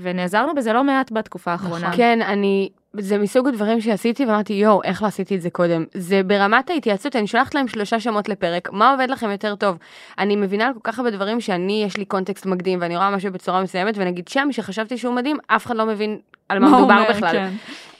ונעזרנו 0.00 0.54
בזה 0.54 0.72
לא 0.72 0.84
מעט 0.84 1.12
בתקופה 1.12 1.52
האחרונה. 1.52 1.92
כן, 1.96 2.22
אני, 2.22 2.68
זה 2.92 3.18
מסוג 3.18 3.48
הדברים 3.48 3.80
שעשיתי 3.80 4.26
ואמרתי, 4.26 4.52
יואו, 4.52 4.82
איך 4.82 5.02
לא 5.02 5.06
עשיתי 5.06 5.36
את 5.36 5.42
זה 5.42 5.50
קודם? 5.50 5.84
זה 5.94 6.22
ברמת 6.22 6.70
ההתייעצות, 6.70 7.16
אני 7.16 7.26
שולחת 7.26 7.54
להם 7.54 7.68
שלושה 7.68 8.00
שמות 8.00 8.28
לפרק, 8.28 8.72
מה 8.72 8.90
עובד 8.90 9.10
לכם 9.10 9.30
יותר 9.30 9.54
טוב? 9.54 9.76
אני 10.18 10.36
מבינה 10.36 10.66
על 10.66 10.74
כל 10.74 10.80
כך 10.82 10.98
הרבה 10.98 11.10
דברים 11.10 11.40
שאני, 11.40 11.84
יש 11.86 11.96
לי 11.96 12.04
קונטקסט 12.04 12.46
מקדים 12.46 12.78
ואני 12.82 12.96
רואה 12.96 13.10
משהו 13.10 13.32
בצורה 13.32 13.62
מסוימת, 13.62 13.94
ונגיד 13.98 14.28
שם 14.28 14.48
שחשבתי 14.52 14.98
שהוא 14.98 15.14
מדהים, 15.14 15.36
אף 15.46 15.66
אחד 15.66 15.76
לא 15.76 15.86
מבין 15.86 16.18
על 16.48 16.58
מה 16.58 16.68
מדובר 16.78 17.04
בכלל. 17.10 17.32
כן. 17.32 17.50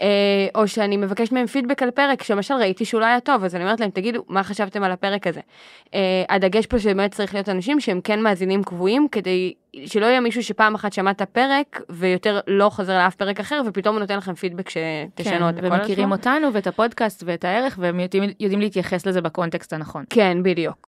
אה, 0.01 0.07
או 0.55 0.68
שאני 0.68 0.96
מבקשת 0.96 1.32
מהם 1.32 1.46
פידבק 1.46 1.82
על 1.82 1.90
פרק, 1.90 2.22
שלמשל 2.22 2.55
ראיתי 2.55 2.84
שהוא 2.84 3.01
לא 3.01 3.07
היה 3.07 3.20
טוב, 3.20 3.44
אז 3.44 3.55
אני 3.55 3.64
אומרת 3.64 3.80
להם, 3.80 3.90
תגידו, 3.90 4.24
מה 4.28 4.42
חשבתם 4.42 4.82
על 4.82 4.92
הפרק 4.92 5.26
הזה? 5.26 5.40
אה, 5.94 6.24
הדגש 6.28 6.66
פה 6.66 6.78
שבאמת 6.78 7.14
צריך 7.14 7.34
להיות 7.34 7.48
אנשים 7.48 7.80
שהם 7.80 8.01
כן 8.01 8.20
מאזינים 8.20 8.64
קבועים, 8.64 9.09
כדי 9.12 9.55
שלא 9.86 10.07
יהיה 10.07 10.20
מישהו 10.20 10.42
שפעם 10.42 10.74
אחת 10.74 10.92
שמע 10.92 11.11
את 11.11 11.20
הפרק, 11.20 11.80
ויותר 11.88 12.40
לא 12.46 12.68
חוזר 12.68 12.98
לאף 12.98 13.14
פרק 13.14 13.40
אחר, 13.40 13.62
ופתאום 13.66 13.94
הוא 13.94 14.01
נותן 14.01 14.16
לכם 14.16 14.34
פידבק 14.34 14.70
שתשנו 14.70 15.48
את 15.48 15.55
כן, 15.55 15.64
הכל. 15.64 15.74
ומכירים 15.74 16.12
אותנו 16.12 16.53
ואת 16.53 16.66
הפודקאסט 16.66 17.22
ואת 17.26 17.44
הערך 17.44 17.78
והם 17.80 18.01
יודעים, 18.01 18.24
יודעים 18.40 18.61
להתייחס 18.61 19.07
לזה 19.07 19.20
בקונטקסט 19.20 19.72
הנכון. 19.72 20.05
כן, 20.11 20.38
בדיוק. 20.42 20.88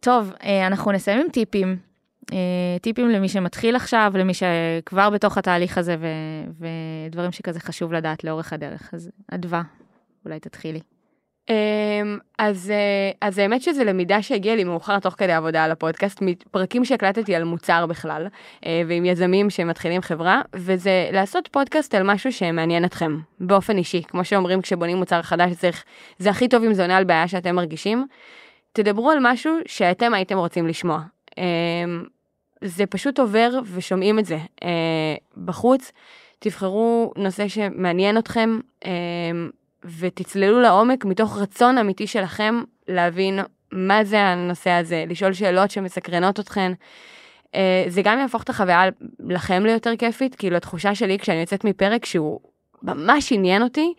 טוב, 0.00 0.32
אה, 0.42 0.66
אנחנו 0.66 0.92
נסיים 0.92 1.20
עם 1.20 1.28
טיפים. 1.28 1.87
אה, 2.32 2.78
טיפים 2.82 3.08
למי 3.08 3.28
שמתחיל 3.28 3.76
עכשיו, 3.76 4.12
למי 4.14 4.32
שכבר 4.34 5.10
בתוך 5.10 5.38
התהליך 5.38 5.78
הזה, 5.78 5.96
ו- 5.98 6.66
ודברים 7.08 7.32
שכזה 7.32 7.60
חשוב 7.60 7.92
לדעת 7.92 8.24
לאורך 8.24 8.52
הדרך. 8.52 8.90
אז 8.94 9.10
אדווה, 9.32 9.62
אולי 10.24 10.40
תתחילי. 10.40 10.80
אמ, 11.48 12.18
אז, 12.38 12.70
אה, 12.70 13.28
אז 13.28 13.38
האמת 13.38 13.62
שזה 13.62 13.84
למידה 13.84 14.22
שהגיעה 14.22 14.56
לי 14.56 14.64
מאוחר 14.64 14.98
תוך 14.98 15.14
כדי 15.18 15.32
עבודה 15.32 15.64
על 15.64 15.70
הפודקאסט, 15.70 16.18
מפרקים 16.22 16.84
שהקלטתי 16.84 17.34
על 17.34 17.44
מוצר 17.44 17.86
בכלל, 17.86 18.26
אה, 18.66 18.82
ועם 18.88 19.04
יזמים 19.04 19.50
שמתחילים 19.50 20.02
חברה, 20.02 20.42
וזה 20.56 21.08
לעשות 21.12 21.48
פודקאסט 21.48 21.94
על 21.94 22.02
משהו 22.02 22.32
שמעניין 22.32 22.84
אתכם, 22.84 23.18
באופן 23.40 23.78
אישי. 23.78 24.02
כמו 24.02 24.24
שאומרים 24.24 24.62
כשבונים 24.62 24.96
מוצר 24.96 25.22
חדש, 25.22 25.52
צריך, 25.52 25.84
זה 26.18 26.30
הכי 26.30 26.48
טוב 26.48 26.64
אם 26.64 26.72
זה 26.72 26.82
עונה 26.82 26.96
על 26.96 27.04
בעיה 27.04 27.28
שאתם 27.28 27.54
מרגישים. 27.54 28.06
תדברו 28.72 29.10
על 29.10 29.18
משהו 29.20 29.52
שאתם 29.66 30.14
הייתם 30.14 30.38
רוצים 30.38 30.66
לשמוע. 30.66 31.00
זה 32.64 32.86
פשוט 32.86 33.18
עובר 33.18 33.50
ושומעים 33.74 34.18
את 34.18 34.24
זה 34.24 34.38
אה, 34.62 35.14
בחוץ. 35.44 35.92
תבחרו 36.38 37.12
נושא 37.16 37.48
שמעניין 37.48 38.18
אתכם 38.18 38.58
אה, 38.84 38.90
ותצללו 39.98 40.60
לעומק 40.60 41.04
מתוך 41.04 41.38
רצון 41.38 41.78
אמיתי 41.78 42.06
שלכם 42.06 42.62
להבין 42.88 43.38
מה 43.72 44.04
זה 44.04 44.20
הנושא 44.20 44.70
הזה, 44.70 45.04
לשאול 45.08 45.32
שאלות 45.32 45.70
שמסקרנות 45.70 46.40
אתכן. 46.40 46.72
אה, 47.54 47.84
זה 47.88 48.02
גם 48.02 48.18
יהפוך 48.18 48.42
את 48.42 48.48
החוויה 48.48 48.82
לכם 49.20 49.66
ליותר 49.66 49.96
כיפית, 49.96 50.34
כאילו 50.34 50.56
התחושה 50.56 50.94
שלי 50.94 51.18
כשאני 51.18 51.40
יוצאת 51.40 51.64
מפרק 51.64 52.04
שהוא 52.04 52.40
ממש 52.82 53.32
עניין 53.32 53.62
אותי, 53.62 53.94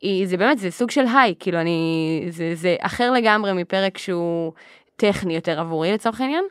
היא, 0.00 0.26
זה 0.26 0.36
באמת, 0.36 0.58
זה 0.58 0.70
סוג 0.70 0.90
של 0.90 1.04
היי, 1.14 1.34
כאילו 1.38 1.60
אני, 1.60 2.22
זה, 2.28 2.54
זה 2.54 2.76
אחר 2.80 3.12
לגמרי 3.12 3.52
מפרק 3.52 3.98
שהוא 3.98 4.52
טכני 4.96 5.34
יותר 5.34 5.60
עבורי 5.60 5.92
לצורך 5.92 6.20
העניין. 6.20 6.44
אמ, 6.44 6.50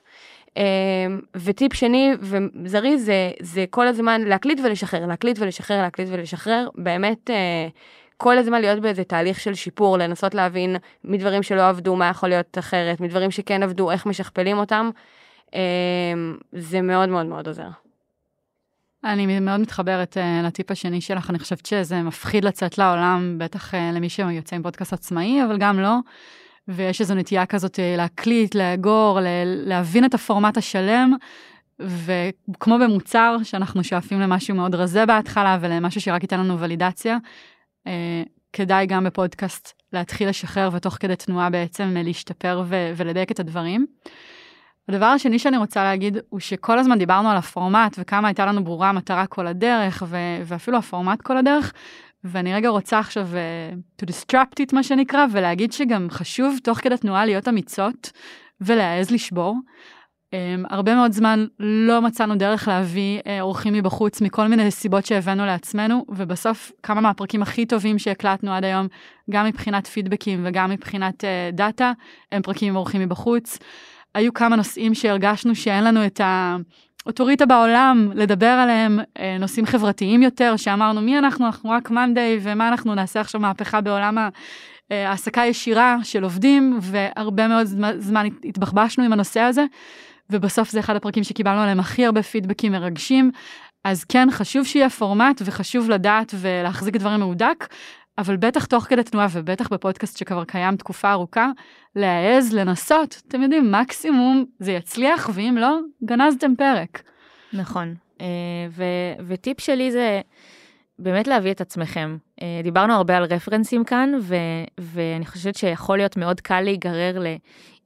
וטיפ 1.36 1.74
שני 1.74 2.12
וזריז 2.20 3.06
זה, 3.06 3.32
זה 3.42 3.66
כל 3.70 3.88
הזמן 3.88 4.22
להקליט 4.22 4.60
ולשחרר, 4.64 5.06
להקליט 5.06 5.40
ולשחרר, 5.40 5.82
להקליט 5.82 6.08
ולשחרר, 6.12 6.68
באמת 6.76 7.30
אה, 7.30 7.68
כל 8.18 8.38
הזמן 8.38 8.62
להיות 8.62 8.80
באיזה 8.80 9.04
תהליך 9.04 9.40
של 9.40 9.54
שיפור, 9.54 9.98
לנסות 9.98 10.36
להבין 10.36 10.76
מדברים 11.04 11.44
שלא 11.44 11.70
עבדו, 11.70 11.96
מה 11.96 12.08
יכול 12.10 12.30
להיות 12.30 12.58
אחרת, 12.58 13.02
מדברים 13.02 13.32
שכן 13.32 13.64
עבדו, 13.64 13.92
איך 13.92 14.06
משכפלים 14.06 14.58
אותם, 14.58 14.90
אמ, 15.54 15.60
זה 16.52 16.82
מאוד 16.82 17.10
מאוד 17.10 17.26
מאוד 17.26 17.48
עוזר. 17.48 17.68
אני 19.04 19.40
מאוד 19.40 19.60
מתחברת 19.60 20.18
uh, 20.18 20.46
לטיפ 20.46 20.72
השני 20.72 21.02
שלך, 21.02 21.30
אני 21.30 21.40
חושבת 21.40 21.66
שזה 21.66 22.02
מפחיד 22.02 22.46
לצאת 22.46 22.78
לעולם, 22.78 23.36
בטח 23.38 23.74
uh, 23.74 23.78
למי 23.94 24.10
שיוצא 24.10 24.56
עם 24.56 24.64
פודקאסט 24.64 24.94
עצמאי, 24.94 25.44
אבל 25.44 25.58
גם 25.58 25.80
לא. 25.80 25.96
ויש 26.68 27.02
איזו 27.02 27.16
נטייה 27.16 27.46
כזאת 27.46 27.76
uh, 27.76 27.98
להקליט, 27.98 28.56
לאגור, 28.56 29.20
להבין 29.46 30.06
את 30.06 30.14
הפורמט 30.14 30.58
השלם, 30.58 31.14
וכמו 31.80 32.80
במוצר, 32.80 33.38
שאנחנו 33.44 33.84
שואפים 33.84 34.20
למשהו 34.20 34.56
מאוד 34.56 34.76
רזה 34.76 35.06
בהתחלה 35.06 35.58
ולמשהו 35.62 36.02
שרק 36.02 36.24
ייתן 36.24 36.40
לנו 36.40 36.60
ולידציה, 36.60 37.18
uh, 37.88 37.90
כדאי 38.54 38.86
גם 38.86 39.04
בפודקאסט 39.04 39.74
להתחיל 39.94 40.30
לשחרר 40.30 40.70
ותוך 40.74 40.98
כדי 41.00 41.16
תנועה 41.16 41.50
בעצם 41.50 41.96
להשתפר 42.04 42.64
ו- 42.66 42.92
ולדייק 42.96 43.32
את 43.32 43.40
הדברים. 43.40 43.86
הדבר 44.90 45.06
השני 45.06 45.40
שאני 45.40 45.58
רוצה 45.58 45.84
להגיד 45.84 46.18
הוא 46.30 46.40
שכל 46.40 46.80
הזמן 46.80 47.00
דיברנו 47.00 47.30
על 47.30 47.38
הפורמט 47.38 47.96
וכמה 48.00 48.28
הייתה 48.28 48.46
לנו 48.46 48.64
ברורה 48.64 48.90
המטרה 48.90 49.28
כל 49.28 49.48
הדרך 49.48 50.04
ואפילו 50.46 50.78
הפורמט 50.78 51.22
כל 51.22 51.38
הדרך. 51.38 51.74
ואני 52.26 52.54
רגע 52.54 52.70
רוצה 52.70 53.00
עכשיו 53.00 53.28
uh, 53.32 54.02
to 54.02 54.06
disrupt 54.06 54.60
it 54.60 54.74
מה 54.74 54.84
שנקרא 54.84 55.26
ולהגיד 55.32 55.72
שגם 55.72 56.08
חשוב 56.10 56.58
תוך 56.64 56.78
כדי 56.78 56.98
תנועה 56.98 57.26
להיות 57.26 57.48
אמיצות 57.48 58.12
ולהעז 58.62 59.12
לשבור. 59.12 59.56
Um, 60.26 60.68
הרבה 60.70 60.96
מאוד 60.96 61.12
זמן 61.12 61.46
לא 61.60 62.02
מצאנו 62.02 62.36
דרך 62.36 62.68
להביא 62.68 63.20
uh, 63.20 63.24
אורחים 63.42 63.74
מבחוץ 63.74 64.22
מכל 64.22 64.48
מיני 64.48 64.72
סיבות 64.72 65.06
שהבאנו 65.06 65.46
לעצמנו 65.46 66.06
ובסוף 66.10 66.72
כמה 66.84 67.02
מהפרקים 67.02 67.42
הכי 67.42 67.66
טובים 67.66 68.00
שהקלטנו 68.00 68.54
עד 68.54 68.64
היום 68.64 68.88
גם 69.30 69.46
מבחינת 69.46 69.88
פידבקים 69.88 70.42
וגם 70.46 70.70
מבחינת 70.70 71.24
uh, 71.24 71.56
דאטה 71.56 71.92
הם 72.32 72.42
פרקים 72.42 72.70
עם 72.70 72.76
אורחים 72.76 73.02
מבחוץ. 73.02 73.60
היו 74.16 74.34
כמה 74.34 74.56
נושאים 74.56 74.96
שהרגשנו 74.96 75.56
שאין 75.56 75.84
לנו 75.84 76.06
את 76.06 76.22
האוטוריטה 77.06 77.46
בעולם 77.46 78.12
לדבר 78.16 78.46
עליהם, 78.46 79.00
אה, 79.20 79.38
נושאים 79.40 79.66
חברתיים 79.66 80.24
יותר, 80.24 80.56
שאמרנו 80.58 81.02
מי 81.02 81.18
אנחנו, 81.18 81.46
אנחנו 81.46 81.70
רק 81.70 81.92
מאנדיי, 81.92 82.40
ומה 82.42 82.68
אנחנו 82.68 82.96
נעשה 82.96 83.20
עכשיו 83.20 83.42
מהפכה 83.42 83.82
בעולם 83.82 84.18
אה, 84.18 85.10
העסקה 85.10 85.42
ישירה 85.46 85.98
של 86.04 86.24
עובדים, 86.24 86.80
והרבה 86.82 87.48
מאוד 87.48 87.68
זמן 87.98 88.28
התבחבשנו 88.44 89.04
עם 89.04 89.14
הנושא 89.14 89.40
הזה, 89.40 89.66
ובסוף 90.30 90.70
זה 90.70 90.80
אחד 90.80 90.96
הפרקים 90.96 91.24
שקיבלנו 91.24 91.62
עליהם 91.62 91.80
הכי 91.80 92.06
הרבה 92.06 92.24
פידבקים 92.24 92.72
מרגשים. 92.72 93.32
אז 93.84 94.04
כן, 94.04 94.28
חשוב 94.32 94.66
שיהיה 94.66 94.90
פורמט 94.90 95.42
וחשוב 95.46 95.90
לדעת 95.90 96.34
ולהחזיק 96.40 96.96
דברים 96.96 97.20
מהודק, 97.20 97.68
אבל 98.18 98.38
בטח 98.38 98.66
תוך 98.66 98.84
כדי 98.84 99.04
תנועה 99.04 99.28
ובטח 99.32 99.68
בפודקאסט 99.74 100.18
שכבר 100.18 100.44
קיים 100.46 100.76
תקופה 100.76 101.12
ארוכה, 101.12 101.52
להעז, 101.96 102.54
לנסות, 102.54 103.22
אתם 103.28 103.42
יודעים, 103.42 103.72
מקסימום 103.72 104.46
זה 104.60 104.72
יצליח, 104.72 105.30
ואם 105.34 105.58
לא, 105.60 105.80
גנזתם 106.06 106.56
פרק. 106.58 107.02
נכון, 107.54 107.96
אה, 108.22 108.26
ו- 108.70 109.26
וטיפ 109.28 109.60
שלי 109.60 109.92
זה 109.92 110.22
באמת 111.00 111.28
להביא 111.28 111.52
את 111.52 111.62
עצמכם. 111.62 112.18
אה, 112.42 112.60
דיברנו 112.64 112.94
הרבה 112.94 113.18
על 113.18 113.24
רפרנסים 113.24 113.84
כאן, 113.84 114.12
ו- 114.22 114.36
ואני 114.80 115.26
חושבת 115.26 115.56
שיכול 115.56 115.98
להיות 115.98 116.18
מאוד 116.18 116.42
קל 116.42 116.62
להיגרר 116.62 117.20
ל... 117.20 117.26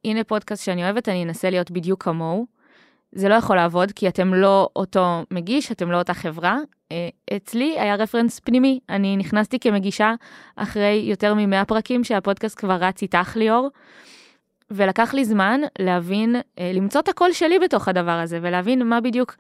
הנה 0.05 0.23
פודקאסט 0.23 0.65
שאני 0.65 0.83
אוהבת, 0.83 1.09
אני 1.09 1.23
אנסה 1.23 1.49
להיות 1.49 1.71
בדיוק 1.71 2.03
כמוהו. 2.03 2.58
זה 3.11 3.29
לא 3.29 3.33
יכול 3.33 3.55
לעבוד, 3.55 3.91
כי 3.91 4.07
אתם 4.07 4.33
לא 4.33 4.69
אותו 4.75 5.23
מגיש, 5.31 5.71
אתם 5.71 5.91
לא 5.91 5.97
אותה 5.97 6.13
חברה. 6.13 6.57
אה, 6.91 7.09
אצלי 7.35 7.79
היה 7.79 7.95
רפרנס 7.95 8.39
פנימי, 8.39 8.79
אני 8.89 9.17
נכנסתי 9.17 9.59
כמגישה 9.59 10.13
אחרי 10.55 11.03
יותר 11.05 11.33
מ-100 11.33 11.65
פרקים 11.65 12.03
שהפודקאסט 12.03 12.59
כבר 12.59 12.75
רץ 12.75 13.01
איתך 13.01 13.35
ליאור, 13.35 13.69
ולקח 14.71 15.13
לי 15.13 15.25
זמן 15.25 15.61
להבין, 15.79 16.35
אה, 16.59 16.71
למצוא 16.73 17.01
את 17.01 17.07
הקול 17.07 17.31
שלי 17.31 17.59
בתוך 17.59 17.87
הדבר 17.87 18.11
הזה, 18.11 18.39
ולהבין 18.41 18.87
מה 18.87 19.01
בדיוק 19.01 19.35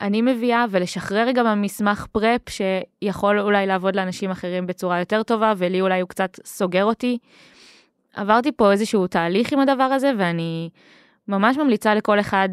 אני 0.00 0.22
מביאה, 0.22 0.64
ולשחרר 0.70 1.30
גם 1.30 1.46
המסמך 1.46 2.06
פרפ 2.12 2.40
שיכול 2.48 3.40
אולי 3.40 3.66
לעבוד 3.66 3.96
לאנשים 3.96 4.30
אחרים 4.30 4.66
בצורה 4.66 4.98
יותר 4.98 5.22
טובה, 5.22 5.52
ולי 5.56 5.80
אולי 5.80 6.00
הוא 6.00 6.08
קצת 6.08 6.40
סוגר 6.44 6.84
אותי. 6.84 7.18
עברתי 8.14 8.52
פה 8.52 8.72
איזשהו 8.72 9.06
תהליך 9.06 9.52
עם 9.52 9.60
הדבר 9.60 9.82
הזה, 9.82 10.12
ואני 10.18 10.70
ממש 11.28 11.56
ממליצה 11.56 11.94
לכל 11.94 12.20
אחד 12.20 12.48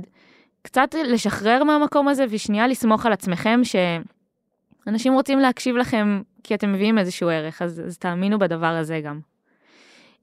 קצת 0.66 0.96
לשחרר 1.08 1.64
מהמקום 1.64 2.08
הזה 2.08 2.26
ושנייה 2.30 2.68
לסמוך 2.68 3.06
על 3.06 3.14
עצמכם 3.14 3.62
שאנשים 3.64 5.14
רוצים 5.14 5.40
להקשיב 5.40 5.76
לכם 5.76 6.22
כי 6.44 6.56
אתם 6.56 6.74
מביאים 6.74 6.98
איזשהו 6.98 7.30
ערך, 7.30 7.62
אז, 7.62 7.82
אז 7.88 7.98
תאמינו 7.98 8.40
בדבר 8.40 8.66
הזה 8.66 9.02
גם. 9.04 9.20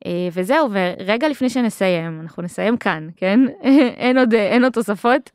אה, 0.07 0.29
וזהו, 0.33 0.69
ורגע 0.71 1.29
לפני 1.29 1.51
שנסיים, 1.51 2.21
אנחנו 2.21 2.43
נסיים 2.43 2.77
כאן, 2.77 3.09
כן? 3.17 3.41
אין 4.03 4.19
עוד, 4.19 4.35
אין 4.35 4.65
עוד 4.65 4.73
תוספות, 4.73 5.31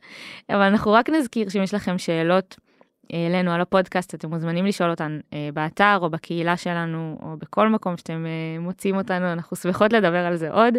אבל 0.50 0.62
אנחנו 0.62 0.92
רק 0.92 1.10
נזכיר 1.10 1.50
שאם 1.50 1.64
יש 1.64 1.74
לכם 1.74 1.98
שאלות 1.98 2.56
אלינו 3.14 3.52
על 3.52 3.62
הפודקאסט, 3.62 4.16
אתם 4.16 4.30
מוזמנים 4.30 4.66
לשאול 4.66 4.90
אותן 4.90 5.20
אה, 5.34 5.50
באתר 5.54 5.98
או 6.02 6.10
בקהילה 6.10 6.58
שלנו, 6.58 7.18
או 7.22 7.38
בכל 7.38 7.70
מקום 7.70 7.98
שאתם 7.98 8.26
אה, 8.26 8.60
מוצאים 8.60 8.98
אותנו, 8.98 9.32
אנחנו 9.34 9.58
שמחות 9.58 9.94
לדבר 9.94 10.26
על 10.26 10.36
זה 10.36 10.52
עוד. 10.52 10.74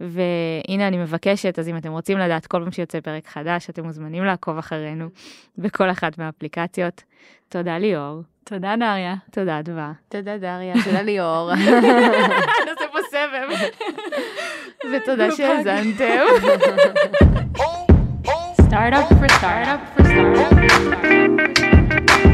והנה 0.00 0.88
אני 0.88 0.96
מבקשת, 0.96 1.58
אז 1.58 1.68
אם 1.68 1.76
אתם 1.76 1.92
רוצים 1.92 2.18
לדעת 2.18 2.46
כל 2.46 2.60
פעם 2.62 2.72
שיוצא 2.72 3.00
פרק 3.00 3.26
חדש, 3.26 3.70
אתם 3.70 3.84
מוזמנים 3.84 4.24
לעקוב 4.24 4.58
אחרינו 4.58 5.08
בכל 5.58 5.90
אחת 5.90 6.18
מהאפליקציות. 6.18 7.02
תודה 7.48 7.78
ליאור. 7.78 8.22
תודה 8.44 8.74
דריה. 8.78 9.14
תודה 9.32 9.58
אדווה. 9.58 9.92
תודה 10.08 10.38
דריה, 10.38 10.74
תודה 10.84 11.02
ליאור. 11.02 11.50
נעשה 12.66 12.84
פה 12.92 12.98
סבב. 13.10 13.68
ותודה 14.92 15.30
שהאזנתם. 15.30 16.24
Startup 18.68 19.08
for 19.08 19.28
startup 19.38 19.80
for 19.94 20.05
Música 21.02 22.25